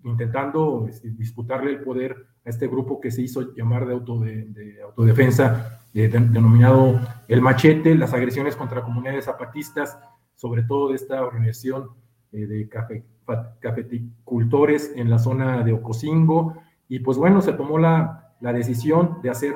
intentando 0.03 0.87
este, 0.87 1.09
disputarle 1.11 1.71
el 1.71 1.81
poder 1.81 2.15
a 2.45 2.49
este 2.49 2.67
grupo 2.67 2.99
que 2.99 3.11
se 3.11 3.21
hizo 3.21 3.53
llamar 3.53 3.85
de, 3.85 3.93
auto 3.93 4.19
de, 4.19 4.79
autodefensa, 4.83 5.81
denominado 5.93 6.99
El 7.27 7.41
Machete, 7.41 7.95
las 7.95 8.13
agresiones 8.13 8.55
contra 8.55 8.83
comunidades 8.83 9.25
zapatistas, 9.25 9.97
sobre 10.35 10.63
todo 10.63 10.89
de 10.89 10.95
esta 10.95 11.21
organización 11.21 11.89
eh, 12.31 12.45
de 12.45 12.69
café, 12.69 13.03
cafeticultores 13.59 14.93
en 14.95 15.09
la 15.09 15.19
zona 15.19 15.63
de 15.63 15.73
Ocosingo, 15.73 16.55
y 16.87 16.99
pues 16.99 17.17
bueno, 17.17 17.41
se 17.41 17.53
tomó 17.53 17.77
la, 17.77 18.29
la 18.39 18.53
decisión 18.53 19.19
de 19.21 19.29
hacer 19.29 19.53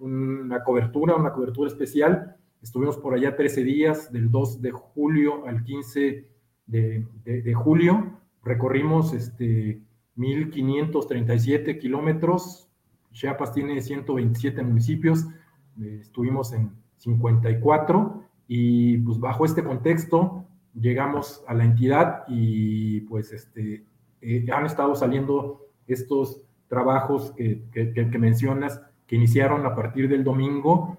una 0.00 0.64
cobertura, 0.64 1.14
una 1.14 1.32
cobertura 1.32 1.68
especial. 1.68 2.36
Estuvimos 2.62 2.96
por 2.96 3.14
allá 3.14 3.34
13 3.34 3.64
días, 3.64 4.12
del 4.12 4.30
2 4.30 4.62
de 4.62 4.70
julio 4.70 5.46
al 5.46 5.64
15 5.64 6.28
de, 6.66 7.54
julio. 7.54 8.20
Recorrimos 8.44 9.12
este, 9.12 9.80
1.537 10.16 11.78
kilómetros. 11.80 12.68
Chiapas 13.12 13.52
tiene 13.52 13.80
127 13.80 14.62
municipios. 14.62 15.26
Eh, 15.80 15.98
estuvimos 16.00 16.52
en 16.52 16.70
54 16.98 18.22
y 18.46 18.98
pues 18.98 19.18
bajo 19.18 19.44
este 19.44 19.64
contexto 19.64 20.44
llegamos 20.74 21.42
a 21.48 21.54
la 21.54 21.64
entidad 21.64 22.24
y 22.28 23.00
pues 23.02 23.32
este, 23.32 23.84
eh, 24.20 24.46
han 24.52 24.66
estado 24.66 24.94
saliendo 24.94 25.66
estos 25.86 26.42
trabajos 26.68 27.32
que, 27.32 27.62
que, 27.72 28.18
mencionas, 28.18 28.80
que 29.06 29.16
iniciaron 29.16 29.66
a 29.66 29.74
partir 29.74 30.08
del 30.08 30.24
domingo 30.24 30.96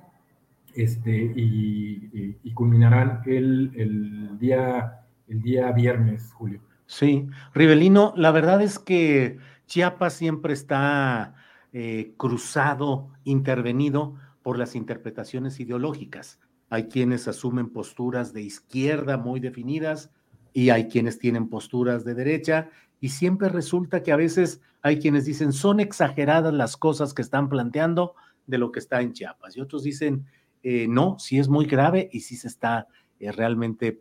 este, 0.76 1.34
y, 1.36 2.38
y, 2.44 2.54
culminarán 2.54 3.22
el, 3.26 3.72
el, 3.76 4.40
día, 4.40 5.06
el 5.28 5.42
día 5.42 5.72
viernes, 5.72 6.32
Julio. 6.34 6.62
Sí, 6.86 7.28
Rivelino, 7.54 8.14
la 8.16 8.32
verdad 8.32 8.62
es 8.62 8.80
que 8.80 9.38
Chiapas 9.68 10.14
siempre 10.14 10.54
está 10.54 11.36
eh, 11.72 12.14
cruzado, 12.18 13.10
intervenido 13.24 14.16
por 14.44 14.60
las 14.60 14.76
interpretaciones 14.76 15.60
ideológicas. 15.60 16.40
Hay 16.70 16.88
quienes 16.88 17.28
asumen 17.28 17.70
posturas 17.70 18.34
de 18.34 18.42
izquierda 18.42 19.18
muy 19.18 19.40
definidas 19.40 20.12
y 20.54 20.70
hay 20.70 20.88
quienes 20.88 21.18
tienen 21.18 21.50
posturas 21.50 22.04
de 22.06 22.14
derecha 22.14 22.70
y 23.00 23.10
siempre 23.10 23.50
resulta 23.50 24.04
que 24.04 24.12
a 24.12 24.18
veces 24.18 24.62
hay 24.82 25.00
quienes 25.00 25.26
dicen 25.26 25.54
son 25.54 25.80
exageradas 25.80 26.54
las 26.54 26.78
cosas 26.78 27.14
que 27.14 27.22
están 27.22 27.50
planteando 27.50 28.14
de 28.46 28.58
lo 28.58 28.72
que 28.72 28.80
está 28.80 29.02
en 29.02 29.14
Chiapas 29.14 29.58
y 29.58 29.62
otros 29.62 29.84
dicen 29.84 30.26
eh, 30.64 30.88
no, 30.88 31.18
sí 31.20 31.40
es 31.40 31.50
muy 31.50 31.66
grave 31.66 32.10
y 32.12 32.22
sí 32.22 32.36
se 32.36 32.48
está 32.48 32.88
eh, 33.20 33.32
realmente 33.32 34.00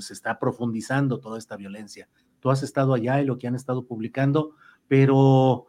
se 0.00 0.12
está 0.12 0.38
profundizando 0.38 1.20
toda 1.20 1.38
esta 1.38 1.56
violencia. 1.56 2.08
Tú 2.40 2.50
has 2.50 2.62
estado 2.62 2.94
allá 2.94 3.20
y 3.20 3.24
lo 3.24 3.38
que 3.38 3.46
han 3.46 3.54
estado 3.54 3.86
publicando, 3.86 4.52
pero 4.88 5.66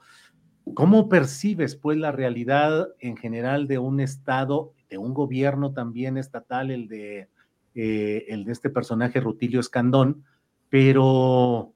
¿cómo 0.74 1.10
percibes 1.10 1.76
pues 1.76 1.98
la 1.98 2.12
realidad 2.12 2.90
en 3.00 3.16
general 3.18 3.68
de 3.68 3.80
un 3.80 4.00
estado, 4.00 4.74
de 4.90 4.98
un 4.98 5.14
gobierno 5.14 5.74
también 5.74 6.18
estatal, 6.18 6.72
el 6.72 6.88
de, 6.88 7.30
eh, 7.76 8.26
el 8.28 8.44
de 8.44 8.52
este 8.52 8.70
personaje 8.70 9.20
Rutilio 9.20 9.60
Escandón, 9.60 10.24
pero 10.70 11.74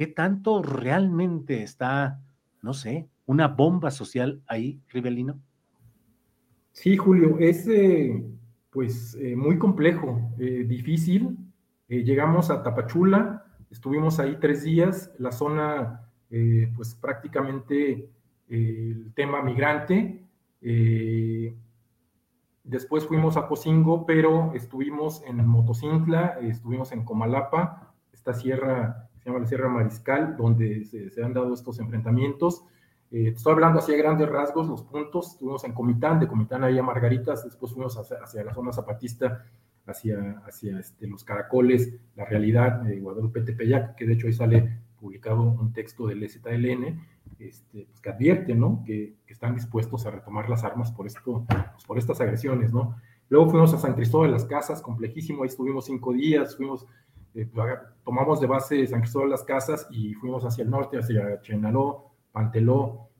¿Qué 0.00 0.06
tanto 0.06 0.62
realmente 0.62 1.62
está, 1.62 2.22
no 2.62 2.72
sé, 2.72 3.10
una 3.26 3.48
bomba 3.48 3.90
social 3.90 4.40
ahí, 4.46 4.80
Rivelino? 4.88 5.38
Sí, 6.72 6.96
Julio, 6.96 7.38
es 7.38 7.66
eh, 7.68 8.24
pues 8.70 9.16
eh, 9.20 9.36
muy 9.36 9.58
complejo, 9.58 10.32
eh, 10.38 10.64
difícil. 10.66 11.36
llegamos 11.88 12.50
a 12.50 12.62
Tapachula, 12.62 13.44
estuvimos 13.70 14.20
ahí 14.20 14.38
tres 14.40 14.62
días, 14.62 15.12
la 15.18 15.32
zona, 15.32 16.08
pues 16.76 16.94
prácticamente 16.94 18.08
el 18.48 19.12
tema 19.14 19.42
migrante. 19.42 20.24
después 22.62 23.06
fuimos 23.06 23.36
a 23.36 23.48
Cocingo, 23.48 24.06
pero 24.06 24.52
estuvimos 24.54 25.22
en 25.26 25.44
Motocintla, 25.44 26.38
estuvimos 26.40 26.92
en 26.92 27.04
Comalapa, 27.04 27.92
esta 28.12 28.32
sierra 28.32 29.10
se 29.20 29.28
llama 29.28 29.40
la 29.40 29.46
Sierra 29.46 29.68
Mariscal, 29.68 30.36
donde 30.36 30.84
se, 30.84 31.22
han 31.22 31.34
dado 31.34 31.52
estos 31.52 31.78
enfrentamientos. 31.78 32.64
Eh, 33.10 33.32
estoy 33.34 33.54
hablando 33.54 33.80
de 33.80 33.96
grandes 33.96 34.28
rasgos, 34.28 34.68
los 34.68 34.82
puntos. 34.82 35.32
Estuvimos 35.32 35.64
en 35.64 35.72
Comitán, 35.72 36.20
de 36.20 36.28
Comitán 36.28 36.62
ahí 36.64 36.78
a 36.78 36.82
Margaritas, 36.82 37.44
después 37.44 37.72
fuimos 37.72 37.96
hacia, 37.96 38.44
la 38.44 38.54
zona 38.54 38.72
zapatista, 38.72 39.44
hacia, 39.86 40.42
hacia 40.46 40.78
este, 40.78 41.08
los 41.08 41.24
caracoles, 41.24 41.94
la 42.14 42.24
realidad 42.24 42.80
de 42.82 43.00
Guadalupe 43.00 43.42
Tepeyac, 43.42 43.96
que 43.96 44.06
de 44.06 44.12
hecho 44.14 44.28
ahí 44.28 44.32
sale 44.32 44.78
publicado 45.00 45.42
un 45.42 45.72
texto 45.72 46.06
del 46.06 46.22
EZLN, 46.22 47.00
este, 47.38 47.86
pues, 47.86 48.00
que 48.00 48.10
advierte, 48.10 48.54
¿no? 48.54 48.82
Que, 48.84 49.18
están 49.26 49.54
dispuestos 49.54 50.04
a 50.04 50.10
retomar 50.10 50.50
las 50.50 50.64
armas 50.64 50.92
por, 50.92 51.06
esto, 51.06 51.46
pues, 51.46 51.84
por 51.86 51.96
estas 51.98 52.20
agresiones, 52.20 52.72
¿no? 52.72 52.96
Luego 53.30 53.48
fuimos 53.48 53.72
a 53.72 53.78
San 53.78 53.94
Cristóbal 53.94 54.26
de 54.26 54.32
las 54.32 54.44
Casas, 54.44 54.82
complejísimo, 54.82 55.44
ahí 55.44 55.48
estuvimos 55.48 55.86
cinco 55.86 56.12
días, 56.12 56.56
fuimos 56.56 56.86
eh, 57.34 57.48
pues, 57.50 57.78
tomamos 58.04 58.40
de 58.40 58.46
base 58.46 58.86
San 58.86 59.00
Cristóbal 59.00 59.28
de 59.28 59.32
las 59.32 59.44
Casas 59.44 59.86
y 59.90 60.14
fuimos 60.14 60.44
hacia 60.44 60.64
el 60.64 60.70
norte, 60.70 60.98
hacia 60.98 61.40
Chenaló, 61.40 62.09
Panteló, 62.32 63.10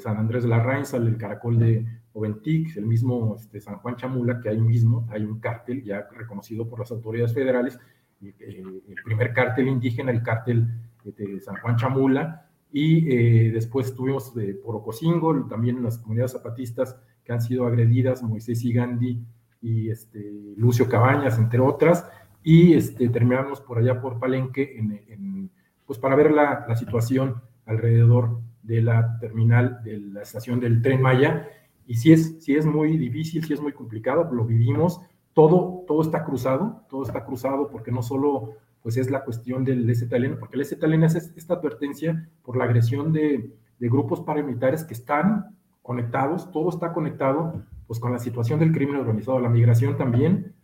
San 0.00 0.16
Andrés 0.16 0.42
de 0.42 0.48
la 0.48 0.60
Rainza, 0.60 0.96
el 0.96 1.16
caracol 1.16 1.58
de 1.58 1.86
Oventic, 2.12 2.76
el 2.76 2.86
mismo 2.86 3.36
este, 3.36 3.60
San 3.60 3.76
Juan 3.76 3.96
Chamula, 3.96 4.40
que 4.40 4.48
ahí 4.48 4.60
mismo 4.60 5.06
hay 5.10 5.24
un 5.24 5.38
cártel 5.38 5.84
ya 5.84 6.08
reconocido 6.12 6.68
por 6.68 6.80
las 6.80 6.90
autoridades 6.90 7.32
federales, 7.32 7.78
eh, 8.20 8.34
el 8.40 8.96
primer 9.04 9.32
cártel 9.32 9.68
indígena, 9.68 10.10
el 10.10 10.22
cártel 10.22 10.66
de 11.04 11.40
San 11.40 11.56
Juan 11.56 11.76
Chamula, 11.76 12.48
y 12.72 13.08
eh, 13.10 13.50
después 13.52 13.94
tuvimos 13.94 14.34
de 14.34 14.54
Porococingo, 14.54 15.46
también 15.46 15.82
las 15.82 15.98
comunidades 15.98 16.32
zapatistas 16.32 16.98
que 17.24 17.32
han 17.32 17.40
sido 17.40 17.66
agredidas, 17.66 18.22
Moisés 18.22 18.64
y 18.64 18.72
Gandhi 18.72 19.24
y 19.62 19.90
este, 19.90 20.32
Lucio 20.56 20.88
Cabañas, 20.88 21.38
entre 21.38 21.60
otras, 21.60 22.08
y 22.42 22.74
este, 22.74 23.08
terminamos 23.08 23.60
por 23.60 23.78
allá 23.78 24.00
por 24.00 24.18
Palenque, 24.18 24.78
en, 24.78 25.50
pues 25.86 25.98
para 25.98 26.16
ver 26.16 26.30
la, 26.30 26.66
la, 26.68 26.76
situación 26.76 27.40
alrededor 27.64 28.40
de 28.68 28.82
la 28.82 29.18
terminal 29.18 29.82
de 29.82 29.98
la 29.98 30.22
estación 30.22 30.60
del 30.60 30.82
tren 30.82 31.00
Maya. 31.00 31.48
Y 31.86 31.94
si 31.94 32.12
es, 32.12 32.36
si 32.44 32.54
es 32.54 32.66
muy 32.66 32.98
difícil, 32.98 33.42
si 33.44 33.54
es 33.54 33.60
muy 33.60 33.72
complicado, 33.72 34.28
lo 34.30 34.44
vivimos. 34.44 35.00
Todo, 35.32 35.84
todo 35.86 36.02
está 36.02 36.24
cruzado, 36.24 36.82
todo 36.90 37.02
está 37.02 37.24
cruzado 37.24 37.70
porque 37.70 37.90
no 37.90 38.02
solo 38.02 38.52
pues 38.82 38.96
es 38.98 39.10
la 39.10 39.24
cuestión 39.24 39.64
del 39.64 39.88
STLN, 39.94 40.38
porque 40.38 40.56
el 40.56 40.64
STLN 40.64 41.04
es 41.04 41.14
esta 41.14 41.54
advertencia 41.54 42.28
por 42.42 42.56
la 42.56 42.64
agresión 42.64 43.12
de, 43.12 43.56
de 43.78 43.88
grupos 43.88 44.20
paramilitares 44.20 44.84
que 44.84 44.94
están 44.94 45.56
conectados, 45.82 46.50
todo 46.52 46.68
está 46.68 46.92
conectado 46.92 47.62
pues 47.86 47.98
con 47.98 48.12
la 48.12 48.18
situación 48.18 48.60
del 48.60 48.72
crimen 48.72 48.96
organizado, 48.96 49.40
la 49.40 49.48
migración 49.48 49.96
también, 49.96 50.54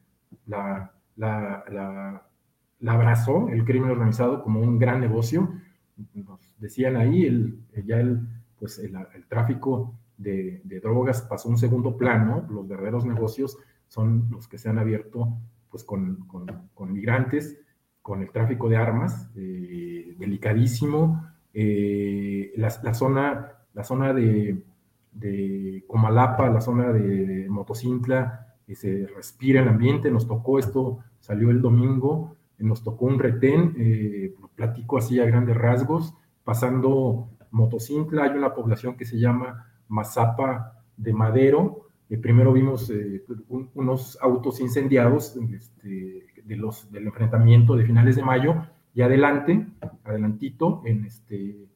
la, 0.46 0.92
la, 1.16 1.64
la, 2.80 2.92
abrazó 2.92 3.48
el 3.48 3.64
crimen 3.64 3.90
organizado 3.90 4.42
como 4.42 4.60
un 4.60 4.78
gran 4.78 5.00
negocio. 5.00 5.50
Nos 6.12 6.43
decían 6.58 6.96
ahí, 6.96 7.24
el, 7.26 7.58
ya 7.84 8.00
el, 8.00 8.20
pues 8.58 8.78
el, 8.78 8.94
tráfico 9.28 9.94
de, 10.16 10.62
drogas 10.82 11.22
pasó 11.22 11.48
a 11.48 11.52
un 11.52 11.58
segundo 11.58 11.96
plano, 11.96 12.46
los 12.50 12.66
verdaderos 12.68 13.04
negocios 13.04 13.58
son 13.88 14.28
los 14.30 14.48
que 14.48 14.58
se 14.58 14.68
han 14.68 14.78
abierto 14.78 15.36
pues 15.70 15.84
con, 15.84 16.26
con, 16.74 16.92
migrantes, 16.92 17.58
con 18.00 18.22
el 18.22 18.30
tráfico 18.30 18.68
de 18.68 18.76
armas, 18.76 19.30
eh, 19.34 20.14
delicadísimo. 20.18 21.26
Eh, 21.52 22.52
la, 22.56 22.70
zona, 22.94 23.52
la 23.72 23.82
zona 23.82 24.12
de, 24.12 24.62
de 25.12 25.84
Comalapa, 25.86 26.48
la 26.50 26.60
zona 26.60 26.92
de, 26.92 27.46
Motocintla, 27.48 28.54
se 28.72 29.06
respira 29.14 29.62
el 29.62 29.68
ambiente, 29.68 30.10
nos 30.10 30.26
tocó 30.26 30.58
esto, 30.58 31.00
salió 31.20 31.50
el 31.50 31.60
domingo, 31.60 32.36
nos 32.58 32.82
tocó 32.82 33.06
un 33.06 33.18
retén, 33.18 33.74
eh, 33.78 34.34
platico 34.54 34.98
así 34.98 35.20
a 35.20 35.26
grandes 35.26 35.56
rasgos, 35.56 36.14
pasando 36.44 37.30
Motocintla, 37.50 38.24
hay 38.24 38.36
una 38.36 38.54
población 38.54 38.96
que 38.96 39.04
se 39.04 39.18
llama 39.18 39.72
Mazapa 39.88 40.82
de 40.96 41.12
Madero, 41.12 41.84
primero 42.18 42.52
vimos 42.52 42.90
eh, 42.90 43.24
unos 43.48 44.18
autos 44.20 44.60
incendiados 44.60 45.36
este, 45.36 46.26
de 46.44 46.56
los, 46.56 46.90
del 46.90 47.06
enfrentamiento 47.06 47.76
de 47.76 47.84
finales 47.84 48.16
de 48.16 48.22
mayo, 48.22 48.54
Y 48.96 49.02
adelante, 49.02 49.66
adelantito, 50.04 50.82
en 50.84 51.04
este, 51.04 51.66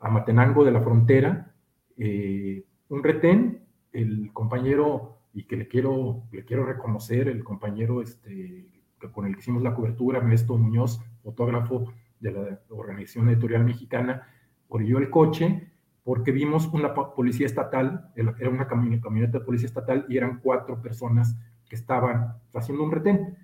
Amatenango 0.00 0.64
de 0.64 0.72
la 0.72 0.80
frontera, 0.80 1.54
eh, 1.96 2.64
un 2.88 3.04
retén, 3.04 3.60
el 3.92 4.32
compañero, 4.32 5.16
y 5.32 5.44
que 5.44 5.56
le 5.56 5.68
quiero, 5.68 6.24
le 6.32 6.44
quiero 6.44 6.66
reconocer, 6.66 7.28
el 7.28 7.44
compañero 7.44 8.02
este, 8.02 8.66
con 9.12 9.26
el 9.26 9.34
que 9.34 9.40
hicimos 9.40 9.62
la 9.62 9.74
cobertura, 9.74 10.18
Ernesto 10.18 10.58
Muñoz, 10.58 11.00
fotógrafo 11.22 11.92
de 12.20 12.32
la 12.32 12.60
Organización 12.70 13.28
Editorial 13.28 13.64
Mexicana, 13.64 14.28
orilló 14.68 14.98
el 14.98 15.10
coche 15.10 15.70
porque 16.04 16.30
vimos 16.30 16.68
una 16.68 16.94
policía 16.94 17.46
estatal, 17.46 18.12
era 18.14 18.48
una 18.48 18.68
camioneta 18.68 19.38
de 19.38 19.44
policía 19.44 19.66
estatal 19.66 20.06
y 20.08 20.16
eran 20.16 20.38
cuatro 20.40 20.80
personas 20.80 21.36
que 21.68 21.74
estaban 21.74 22.34
haciendo 22.54 22.84
un 22.84 22.92
retén. 22.92 23.36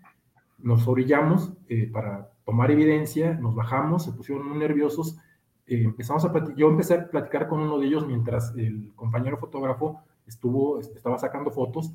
Nos 0.58 0.86
orillamos 0.86 1.52
eh, 1.68 1.90
para 1.92 2.30
tomar 2.44 2.70
evidencia, 2.70 3.34
nos 3.34 3.56
bajamos, 3.56 4.04
se 4.04 4.12
pusieron 4.12 4.48
muy 4.48 4.58
nerviosos, 4.58 5.18
eh, 5.66 5.82
empezamos 5.84 6.24
a 6.24 6.54
yo 6.54 6.68
empecé 6.68 6.94
a 6.94 7.10
platicar 7.10 7.48
con 7.48 7.60
uno 7.60 7.78
de 7.78 7.86
ellos 7.86 8.06
mientras 8.06 8.54
el 8.56 8.92
compañero 8.94 9.38
fotógrafo 9.38 10.00
estuvo, 10.26 10.78
estaba 10.78 11.18
sacando 11.18 11.50
fotos 11.50 11.92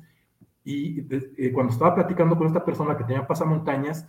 y 0.64 1.00
eh, 1.10 1.50
cuando 1.52 1.72
estaba 1.72 1.94
platicando 1.94 2.36
con 2.36 2.46
esta 2.46 2.62
persona 2.64 2.96
que 2.96 3.04
tenía 3.04 3.26
pasamontañas, 3.26 4.06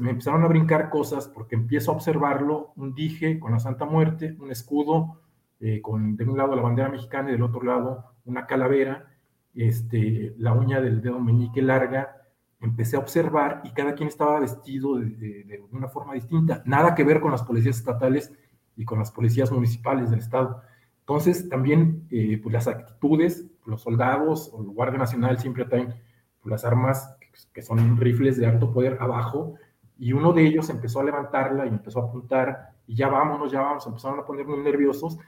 me 0.00 0.10
empezaron 0.10 0.42
a 0.42 0.48
brincar 0.48 0.90
cosas 0.90 1.28
porque 1.28 1.54
empiezo 1.54 1.90
a 1.90 1.94
observarlo, 1.94 2.72
un 2.76 2.94
dije 2.94 3.38
con 3.38 3.52
la 3.52 3.60
Santa 3.60 3.84
Muerte, 3.84 4.36
un 4.38 4.50
escudo 4.50 5.20
eh, 5.60 5.80
con 5.80 6.16
de 6.16 6.24
un 6.24 6.36
lado 6.36 6.54
la 6.54 6.62
bandera 6.62 6.88
mexicana 6.88 7.28
y 7.28 7.32
del 7.32 7.42
otro 7.42 7.62
lado 7.62 8.12
una 8.26 8.46
calavera, 8.46 9.06
este, 9.54 10.34
la 10.38 10.52
uña 10.52 10.80
del 10.80 11.00
dedo 11.00 11.18
meñique 11.18 11.62
larga, 11.62 12.16
empecé 12.60 12.96
a 12.96 13.00
observar 13.00 13.62
y 13.64 13.70
cada 13.70 13.94
quien 13.94 14.08
estaba 14.08 14.40
vestido 14.40 14.96
de, 14.96 15.62
una 15.70 15.88
forma 15.88 16.14
distinta, 16.14 16.62
nada 16.66 16.94
que 16.94 17.04
ver 17.04 17.20
con 17.20 17.30
las 17.30 17.42
policías 17.42 17.76
estatales 17.76 18.32
y 18.76 18.84
con 18.84 18.98
las 18.98 19.12
policías 19.12 19.50
municipales 19.50 20.10
del 20.10 20.18
estado. 20.18 20.62
Entonces, 21.00 21.48
también 21.48 22.06
eh, 22.10 22.40
pues 22.42 22.52
las 22.52 22.66
actitudes, 22.66 23.46
los 23.64 23.82
soldados 23.82 24.50
o 24.52 24.62
el 24.62 24.68
Guardia 24.68 24.98
Nacional 24.98 25.38
siempre 25.38 25.64
traen 25.64 25.94
pues, 26.42 26.50
las 26.50 26.64
armas 26.64 27.16
que 27.52 27.62
son 27.62 27.96
rifles 27.96 28.36
de 28.36 28.46
alto 28.46 28.72
poder 28.72 28.98
abajo, 29.00 29.54
y 29.98 30.12
uno 30.12 30.32
de 30.32 30.46
ellos 30.46 30.68
empezó 30.70 31.00
a 31.00 31.04
levantarla 31.04 31.66
y 31.66 31.70
empezó 31.70 32.00
a 32.00 32.04
apuntar, 32.04 32.70
y 32.86 32.94
ya 32.94 33.08
vámonos, 33.08 33.50
ya 33.50 33.60
vamos, 33.60 33.86
empezaron 33.86 34.20
a 34.20 34.24
poner 34.24 34.46
muy 34.46 34.58
nerviosos. 34.58 35.18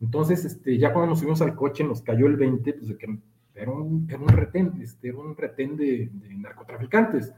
Entonces, 0.00 0.44
este, 0.44 0.78
ya 0.78 0.92
cuando 0.92 1.10
nos 1.10 1.20
subimos 1.20 1.40
al 1.42 1.54
coche, 1.54 1.84
nos 1.84 2.02
cayó 2.02 2.26
el 2.26 2.36
20, 2.36 2.72
pues 2.74 2.88
de 2.88 2.98
que 2.98 3.18
era 3.54 3.70
un, 3.70 4.06
era 4.08 4.18
un 4.18 4.28
retén, 4.28 4.72
este, 4.82 5.08
era 5.08 5.18
un 5.18 5.36
retén 5.36 5.76
de, 5.76 6.10
narcotraficantes. 6.38 7.32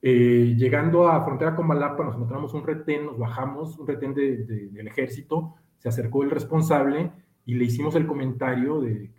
Eh, 0.00 0.54
llegando 0.56 1.08
a 1.08 1.24
frontera 1.24 1.54
con 1.54 1.66
Malapa, 1.66 2.04
nos 2.04 2.16
encontramos 2.16 2.54
un 2.54 2.64
retén, 2.66 3.06
nos 3.06 3.18
bajamos, 3.18 3.78
un 3.78 3.86
retén 3.86 4.14
del 4.14 4.86
ejército, 4.86 5.54
se 5.78 5.88
acercó 5.88 6.22
el 6.22 6.30
responsable 6.30 7.12
y 7.44 7.54
le 7.54 7.64
hicimos 7.64 7.94
el 7.94 8.06
comentario 8.06 8.80
de 8.80 9.10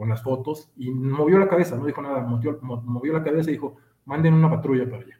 con 0.00 0.08
las 0.08 0.22
fotos 0.22 0.72
y 0.78 0.90
movió 0.90 1.38
la 1.38 1.46
cabeza, 1.46 1.76
no 1.76 1.84
dijo 1.84 2.00
nada, 2.00 2.22
movió, 2.22 2.58
movió 2.62 3.12
la 3.12 3.22
cabeza 3.22 3.50
y 3.50 3.52
dijo, 3.52 3.76
manden 4.06 4.32
una 4.32 4.48
patrulla 4.48 4.88
para 4.88 5.02
allá. 5.02 5.19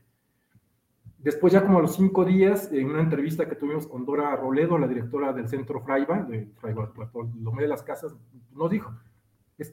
Después, 1.22 1.52
ya 1.52 1.62
como 1.62 1.78
a 1.78 1.83
los 1.83 1.96
cinco 1.96 2.24
días, 2.24 2.72
en 2.72 2.88
una 2.88 3.02
entrevista 3.02 3.46
que 3.46 3.54
tuvimos 3.54 3.87
con 3.87 4.06
Dora 4.06 4.35
Roledo, 4.37 4.78
la 4.78 4.88
directora 4.88 5.33
del 5.35 5.48
centro 5.48 5.83
Fraiba, 5.83 6.22
de 6.22 6.46
Fraiba, 6.56 6.90
de 7.59 7.68
las 7.68 7.83
Casas, 7.83 8.16
nos 8.52 8.70
dijo, 8.70 8.90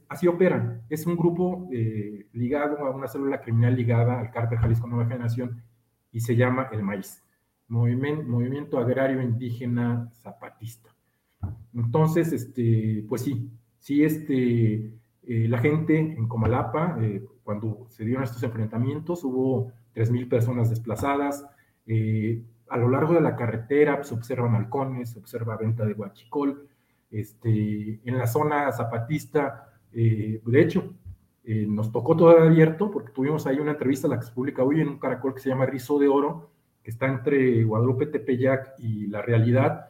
así 0.09 0.27
operan. 0.27 0.81
Es 0.89 1.05
un 1.05 1.15
grupo 1.15 1.69
eh, 1.71 2.27
ligado 2.33 2.79
a 2.79 2.91
una 2.91 3.07
célula 3.07 3.39
criminal 3.39 3.75
ligada 3.75 4.19
al 4.19 4.31
cártel 4.31 4.59
Jalisco 4.59 4.87
Nueva 4.87 5.05
Generación 5.05 5.63
y 6.11 6.19
se 6.19 6.35
llama 6.35 6.67
el 6.71 6.83
MAIZ, 6.83 7.23
Movimiento, 7.69 8.77
Agrario 8.77 9.21
Indígena 9.21 10.09
Zapatista. 10.11 10.93
Entonces, 11.73 12.33
este, 12.33 13.05
pues 13.07 13.21
sí, 13.21 13.51
sí, 13.79 14.03
este, 14.03 14.93
eh, 15.23 15.47
la 15.47 15.59
gente 15.59 15.97
en 15.97 16.27
Comalapa, 16.27 16.97
eh, 17.01 17.23
cuando 17.43 17.85
se 17.89 18.03
dieron 18.03 18.23
estos 18.23 18.43
enfrentamientos, 18.43 19.23
hubo 19.23 19.71
3.000 19.97 20.29
personas 20.29 20.69
desplazadas. 20.69 21.45
a 22.69 22.77
lo 22.77 22.89
largo 22.89 23.13
de 23.13 23.21
la 23.21 23.35
carretera 23.35 24.03
se 24.03 24.13
observan 24.13 24.55
halcones, 24.55 25.11
se 25.11 25.19
observa 25.19 25.57
venta 25.57 25.85
de 25.85 25.93
guachicol. 25.93 26.67
Este, 27.09 28.01
en 28.03 28.17
la 28.17 28.27
zona 28.27 28.71
zapatista 28.73 29.67
eh, 29.99 30.41
de 30.45 30.61
hecho, 30.61 30.93
eh, 31.43 31.65
nos 31.67 31.91
tocó 31.91 32.15
todo 32.15 32.29
abierto 32.37 32.91
porque 32.91 33.11
tuvimos 33.11 33.47
ahí 33.47 33.59
una 33.59 33.71
entrevista, 33.71 34.07
la 34.07 34.19
que 34.19 34.25
se 34.25 34.31
publica 34.31 34.63
hoy 34.63 34.81
en 34.81 34.89
un 34.89 34.99
caracol 34.99 35.33
que 35.33 35.41
se 35.41 35.49
llama 35.49 35.65
Rizo 35.65 35.97
de 35.97 36.07
Oro, 36.07 36.51
que 36.83 36.91
está 36.91 37.07
entre 37.07 37.63
Guadalupe 37.63 38.07
Tepeyac 38.07 38.75
y 38.79 39.07
la 39.07 39.21
realidad. 39.21 39.89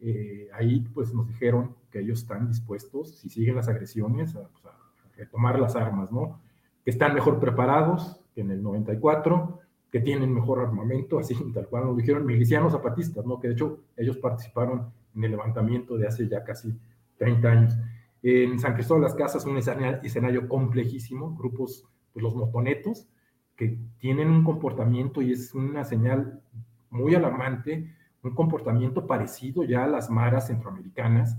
Eh, 0.00 0.50
ahí 0.52 0.80
pues 0.92 1.14
nos 1.14 1.26
dijeron 1.26 1.74
que 1.90 2.00
ellos 2.00 2.20
están 2.20 2.48
dispuestos, 2.48 3.18
si 3.18 3.30
siguen 3.30 3.56
las 3.56 3.68
agresiones, 3.68 4.36
a, 4.36 4.48
pues, 4.48 5.30
tomar 5.30 5.58
las 5.58 5.74
armas, 5.74 6.12
¿no? 6.12 6.40
Que 6.84 6.90
están 6.90 7.14
mejor 7.14 7.40
preparados 7.40 8.20
en 8.36 8.50
el 8.50 8.62
94, 8.62 9.60
que 9.90 10.00
tienen 10.00 10.32
mejor 10.32 10.60
armamento, 10.60 11.18
así 11.18 11.34
tal 11.54 11.66
cual 11.68 11.86
nos 11.86 11.96
dijeron, 11.96 12.26
milicianos 12.26 12.72
zapatistas, 12.72 13.24
¿no? 13.24 13.40
Que 13.40 13.48
de 13.48 13.54
hecho 13.54 13.80
ellos 13.96 14.18
participaron 14.18 14.92
en 15.14 15.24
el 15.24 15.30
levantamiento 15.30 15.96
de 15.96 16.06
hace 16.06 16.28
ya 16.28 16.44
casi 16.44 16.78
30 17.18 17.48
años. 17.48 17.78
En 18.22 18.58
San 18.58 18.74
Cristóbal 18.74 19.02
de 19.02 19.08
las 19.08 19.16
Casas, 19.16 19.44
un 19.46 19.56
escenario, 19.56 20.48
complejísimo, 20.48 21.36
grupos, 21.36 21.84
pues 22.12 22.22
los 22.22 22.34
motonetos, 22.34 23.08
que 23.54 23.78
tienen 23.98 24.30
un 24.30 24.44
comportamiento 24.44 25.22
y 25.22 25.32
es 25.32 25.54
una 25.54 25.84
señal 25.84 26.42
muy 26.90 27.14
alarmante, 27.14 27.94
un 28.22 28.34
comportamiento 28.34 29.06
parecido 29.06 29.64
ya 29.64 29.84
a 29.84 29.88
las 29.88 30.10
maras 30.10 30.48
centroamericanas, 30.48 31.38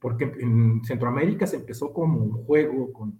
porque 0.00 0.24
en 0.40 0.84
Centroamérica 0.84 1.46
se 1.46 1.56
empezó 1.56 1.92
como 1.92 2.18
un 2.18 2.32
juego 2.44 2.92
con 2.92 3.18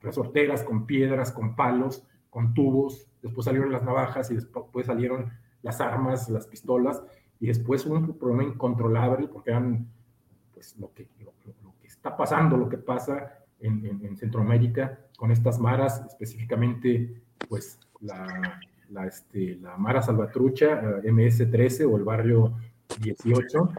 resorteras, 0.00 0.62
con 0.62 0.86
piedras, 0.86 1.30
con 1.32 1.54
palos, 1.54 2.06
con 2.34 2.52
tubos, 2.52 3.06
después 3.22 3.44
salieron 3.44 3.70
las 3.70 3.84
navajas 3.84 4.28
y 4.32 4.34
después 4.34 4.86
salieron 4.86 5.30
las 5.62 5.80
armas, 5.80 6.28
las 6.28 6.48
pistolas, 6.48 7.00
y 7.38 7.46
después 7.46 7.86
un 7.86 8.18
problema 8.18 8.42
incontrolable 8.42 9.28
porque 9.28 9.50
eran 9.50 9.86
pues 10.52 10.76
lo 10.80 10.92
que, 10.92 11.06
está 11.84 12.16
pasando 12.16 12.56
lo 12.56 12.68
que 12.68 12.76
pasa 12.76 13.38
en, 13.60 14.16
Centroamérica 14.16 14.98
con 15.16 15.30
estas 15.30 15.60
maras, 15.60 16.04
específicamente 16.08 17.22
pues 17.48 17.78
la, 18.00 18.58
la, 18.90 19.06
este, 19.06 19.54
la 19.62 19.76
Mara 19.76 20.02
Salvatrucha, 20.02 21.00
eh, 21.04 21.12
MS-13 21.12 21.88
o 21.88 21.96
el 21.96 22.02
barrio 22.02 22.54
18, 23.00 23.70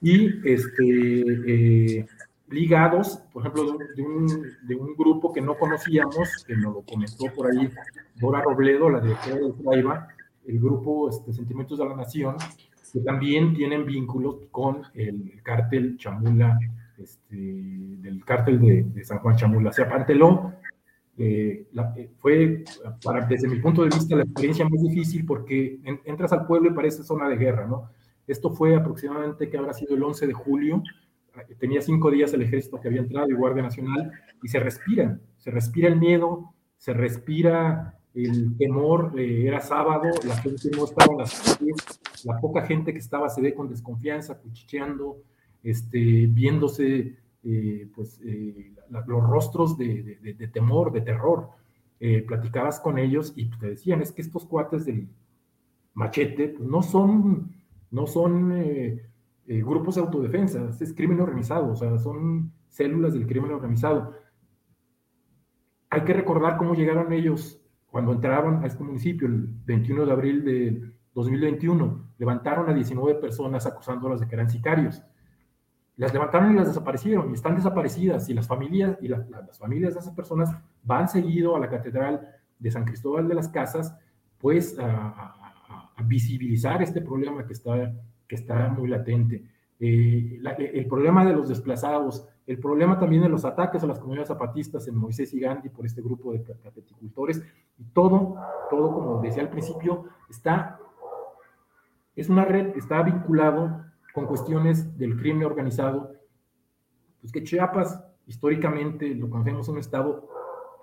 y 0.00 0.48
este, 0.48 1.98
eh, 1.98 2.06
ligados, 2.50 3.18
por 3.32 3.42
ejemplo, 3.42 3.78
de 3.94 4.02
un, 4.02 4.26
de 4.66 4.74
un, 4.74 4.94
grupo 4.96 5.32
que 5.32 5.40
no 5.40 5.56
conocíamos, 5.56 6.44
que 6.46 6.56
nos 6.56 6.74
lo 6.74 6.82
comentó 6.82 7.24
por 7.34 7.50
ahí 7.50 7.70
Dora 8.16 8.42
Robledo, 8.42 8.88
la 8.90 9.00
directora 9.00 9.36
de 9.36 9.52
Traiba, 9.52 10.08
el 10.46 10.58
grupo 10.58 11.10
este, 11.10 11.32
Sentimientos 11.32 11.78
de 11.78 11.84
la 11.84 11.94
Nación, 11.94 12.36
que 12.92 13.00
también 13.00 13.54
tienen 13.54 13.84
vínculos 13.84 14.36
con 14.50 14.82
el 14.94 15.40
cártel 15.42 15.98
Chamula 15.98 16.58
este, 16.96 17.36
del 17.36 18.24
cártel 18.24 18.92
de, 18.92 19.04
San 19.04 19.18
Juan 19.18 19.36
Chamula. 19.36 19.72
Se 19.72 19.82
apanteló, 19.82 20.54
eh, 21.18 21.66
eh, 21.96 22.10
fue, 22.18 22.64
para, 23.04 23.26
desde 23.26 23.48
mi 23.48 23.60
punto 23.60 23.82
de 23.82 23.90
vista, 23.90 24.16
la 24.16 24.22
experiencia 24.22 24.68
más 24.68 24.82
difícil 24.82 25.26
porque 25.26 25.78
entras 26.04 26.32
al 26.32 26.46
pueblo 26.46 26.70
y 26.70 26.74
parece 26.74 27.02
zona 27.02 27.28
de 27.28 27.36
guerra, 27.36 27.66
¿no? 27.66 27.90
Esto 28.26 28.50
fue 28.50 28.74
aproximadamente 28.74 29.48
que 29.48 29.56
habrá 29.56 29.72
sido 29.72 29.96
el 29.96 30.02
11 30.02 30.26
de 30.26 30.32
julio, 30.32 30.82
tenía 31.58 31.80
cinco 31.80 32.10
días 32.10 32.32
el 32.32 32.42
ejército 32.42 32.80
que 32.80 32.88
había 32.88 33.00
entrado 33.00 33.28
y 33.30 33.34
Guardia 33.34 33.62
Nacional, 33.62 34.12
y 34.42 34.48
se 34.48 34.60
respira, 34.60 35.18
se 35.36 35.50
respira 35.50 35.88
el 35.88 35.96
miedo, 35.96 36.54
se 36.76 36.92
respira 36.92 37.98
el 38.14 38.56
temor, 38.56 39.12
eh, 39.18 39.46
era 39.46 39.60
sábado, 39.60 40.10
la 40.26 40.36
gente 40.38 40.70
no 40.76 40.84
estaba 40.84 41.12
en 41.12 41.18
las 41.18 41.58
calles, 41.58 41.76
la 42.24 42.40
poca 42.40 42.62
gente 42.62 42.92
que 42.92 42.98
estaba 42.98 43.28
se 43.28 43.40
ve 43.40 43.54
con 43.54 43.68
desconfianza, 43.68 44.38
cuchicheando, 44.38 45.18
este, 45.62 46.26
viéndose 46.26 47.16
eh, 47.44 47.88
pues, 47.94 48.20
eh, 48.24 48.72
los 49.06 49.22
rostros 49.22 49.76
de, 49.78 50.50
temor, 50.52 50.92
de 50.92 51.02
terror. 51.02 51.50
Platicabas 52.28 52.78
con 52.78 52.96
ellos 52.96 53.32
y 53.34 53.50
te 53.50 53.70
decían, 53.70 54.00
es 54.00 54.12
que 54.12 54.22
estos 54.22 54.46
cuates 54.46 54.86
del 54.86 55.08
machete 55.94 56.50
pues, 56.50 56.68
no 56.68 56.80
son, 56.80 57.52
no 57.90 58.06
son 58.06 58.52
grupos 59.48 59.94
de 59.94 60.02
autodefensa, 60.02 60.68
es 60.78 60.92
crimen 60.94 61.20
organizado, 61.20 61.72
o 61.72 61.76
sea, 61.76 61.98
son 61.98 62.52
células 62.68 63.14
del 63.14 63.26
crimen 63.26 63.52
organizado. 63.52 64.14
Hay 65.90 66.02
que 66.02 66.12
recordar 66.12 66.58
cómo 66.58 66.74
llegaron 66.74 67.12
ellos 67.12 67.60
cuando 67.86 68.12
entraron 68.12 68.62
a 68.62 68.66
este 68.66 68.84
municipio 68.84 69.26
el 69.26 69.48
21 69.64 70.06
de 70.06 70.12
abril 70.12 70.44
de 70.44 70.92
2021. 71.14 72.12
Levantaron 72.18 72.68
a 72.68 72.74
19 72.74 73.20
personas 73.20 73.66
acusándolas 73.66 74.20
de 74.20 74.28
que 74.28 74.34
eran 74.34 74.50
sicarios 74.50 75.02
las 75.98 76.12
levantaron 76.12 76.52
y 76.52 76.54
las 76.54 76.68
desaparecieron 76.68 77.28
y 77.30 77.34
están 77.34 77.56
desaparecidas 77.56 78.28
y 78.28 78.34
las 78.34 78.46
familias 78.46 78.96
y 79.02 79.08
las 79.08 79.58
familias 79.58 79.94
de 79.94 80.00
esas 80.00 80.14
personas 80.14 80.56
van 80.84 81.08
seguido 81.08 81.56
a 81.56 81.60
la 81.60 81.68
catedral 81.68 82.36
de 82.56 82.70
San 82.70 82.84
Cristóbal 82.84 83.26
de 83.26 83.34
las 83.34 83.48
Casas 83.48 83.94
pues 84.38 84.78
a, 84.78 85.34
visibilizar 86.04 86.80
este 86.80 87.00
problema 87.00 87.44
que 87.44 87.52
está, 87.52 87.92
que 88.28 88.36
está 88.36 88.68
muy 88.68 88.88
latente. 88.88 89.42
Eh, 89.80 90.40
el 90.58 90.86
problema 90.86 91.24
de 91.24 91.32
los 91.32 91.48
desplazados, 91.48 92.28
el 92.46 92.58
problema 92.58 92.98
también 92.98 93.22
de 93.22 93.28
los 93.28 93.44
ataques 93.44 93.82
a 93.82 93.86
las 93.86 93.98
comunidades 93.98 94.28
zapatistas 94.28 94.86
en 94.88 94.96
Moisés 94.96 95.32
y 95.34 95.40
Gandhi 95.40 95.68
por 95.68 95.86
este 95.86 96.02
grupo 96.02 96.32
de 96.32 96.42
capeticultores, 96.42 97.42
y 97.78 97.84
todo, 97.84 98.36
todo, 98.70 98.92
como 98.92 99.22
decía 99.22 99.42
al 99.42 99.50
principio, 99.50 100.04
está, 100.28 100.78
es 102.14 102.28
una 102.28 102.44
red, 102.44 102.76
está 102.76 103.02
vinculado 103.02 103.84
con 104.12 104.26
cuestiones 104.26 104.98
del 104.98 105.16
crimen 105.16 105.46
organizado, 105.46 106.12
pues 107.20 107.32
que 107.32 107.44
Chiapas 107.44 108.04
históricamente 108.26 109.14
lo 109.14 109.30
conocemos 109.30 109.68
un 109.68 109.78
estado 109.78 110.28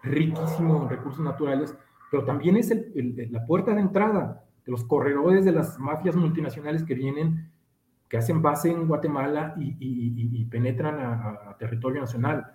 riquísimo 0.03 0.84
en 0.84 0.89
recursos 0.89 1.23
naturales, 1.23 1.75
pero 2.10 2.23
también 2.23 2.55
es 2.55 2.73
la 3.29 3.45
puerta 3.45 3.73
de 3.73 3.81
entrada 3.81 4.45
de 4.65 4.71
los 4.71 4.84
corredores 4.84 5.45
de 5.45 5.51
las 5.51 5.80
mafias 5.80 6.15
multinacionales 6.15 6.84
que 6.84 6.95
vienen, 6.95 7.51
que 8.10 8.17
hacen 8.17 8.41
base 8.41 8.71
en 8.71 8.88
Guatemala 8.88 9.56
y, 9.58 10.45
penetran 10.45 10.99
a, 10.99 11.56
territorio 11.58 12.01
nacional. 12.01 12.54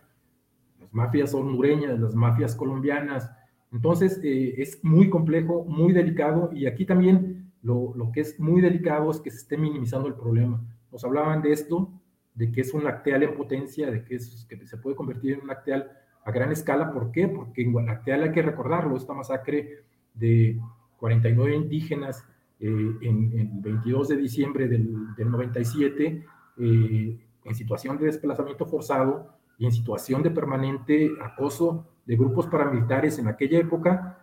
Las 0.80 0.92
mafias 0.92 1.34
hondureñas, 1.34 1.98
las 1.98 2.14
mafias 2.14 2.54
colombianas. 2.54 3.30
Entonces, 3.72 4.20
eh, 4.22 4.54
es 4.58 4.82
muy 4.82 5.08
complejo, 5.10 5.64
muy 5.64 5.92
delicado, 5.92 6.50
y 6.52 6.66
aquí 6.66 6.84
también 6.84 7.52
lo, 7.62 7.92
lo 7.94 8.10
que 8.10 8.20
es 8.20 8.38
muy 8.40 8.60
delicado 8.60 9.10
es 9.10 9.20
que 9.20 9.30
se 9.30 9.38
esté 9.38 9.56
minimizando 9.56 10.08
el 10.08 10.14
problema. 10.14 10.60
Nos 10.90 11.04
hablaban 11.04 11.42
de 11.42 11.52
esto, 11.52 11.92
de 12.34 12.50
que 12.50 12.62
es 12.62 12.72
un 12.74 12.84
lacteal 12.84 13.22
en 13.22 13.36
potencia, 13.36 13.90
de 13.90 14.04
que, 14.04 14.16
es, 14.16 14.46
que 14.48 14.66
se 14.66 14.78
puede 14.78 14.96
convertir 14.96 15.34
en 15.34 15.42
un 15.42 15.48
lacteal 15.48 15.90
a 16.24 16.30
gran 16.30 16.50
escala. 16.52 16.92
¿Por 16.92 17.12
qué? 17.12 17.28
Porque 17.28 17.62
en 17.62 17.74
lacteal 17.86 18.22
hay 18.22 18.32
que 18.32 18.42
recordarlo, 18.42 18.96
esta 18.96 19.14
masacre 19.14 19.84
de 20.14 20.60
49 21.00 21.56
indígenas 21.56 22.24
eh, 22.60 22.96
en, 23.00 23.32
el 23.38 23.48
22 23.54 24.08
de 24.08 24.16
diciembre 24.16 24.68
del, 24.68 24.92
97, 25.16 26.24
eh, 26.58 27.18
en 27.44 27.54
situación 27.54 27.98
de 27.98 28.06
desplazamiento 28.06 28.66
forzado 28.66 29.34
y 29.58 29.64
en 29.66 29.72
situación 29.72 30.22
de 30.22 30.30
permanente 30.30 31.10
acoso 31.22 31.86
de 32.06 32.16
grupos 32.16 32.46
paramilitares 32.46 33.18
en 33.18 33.28
aquella 33.28 33.58
época, 33.58 34.18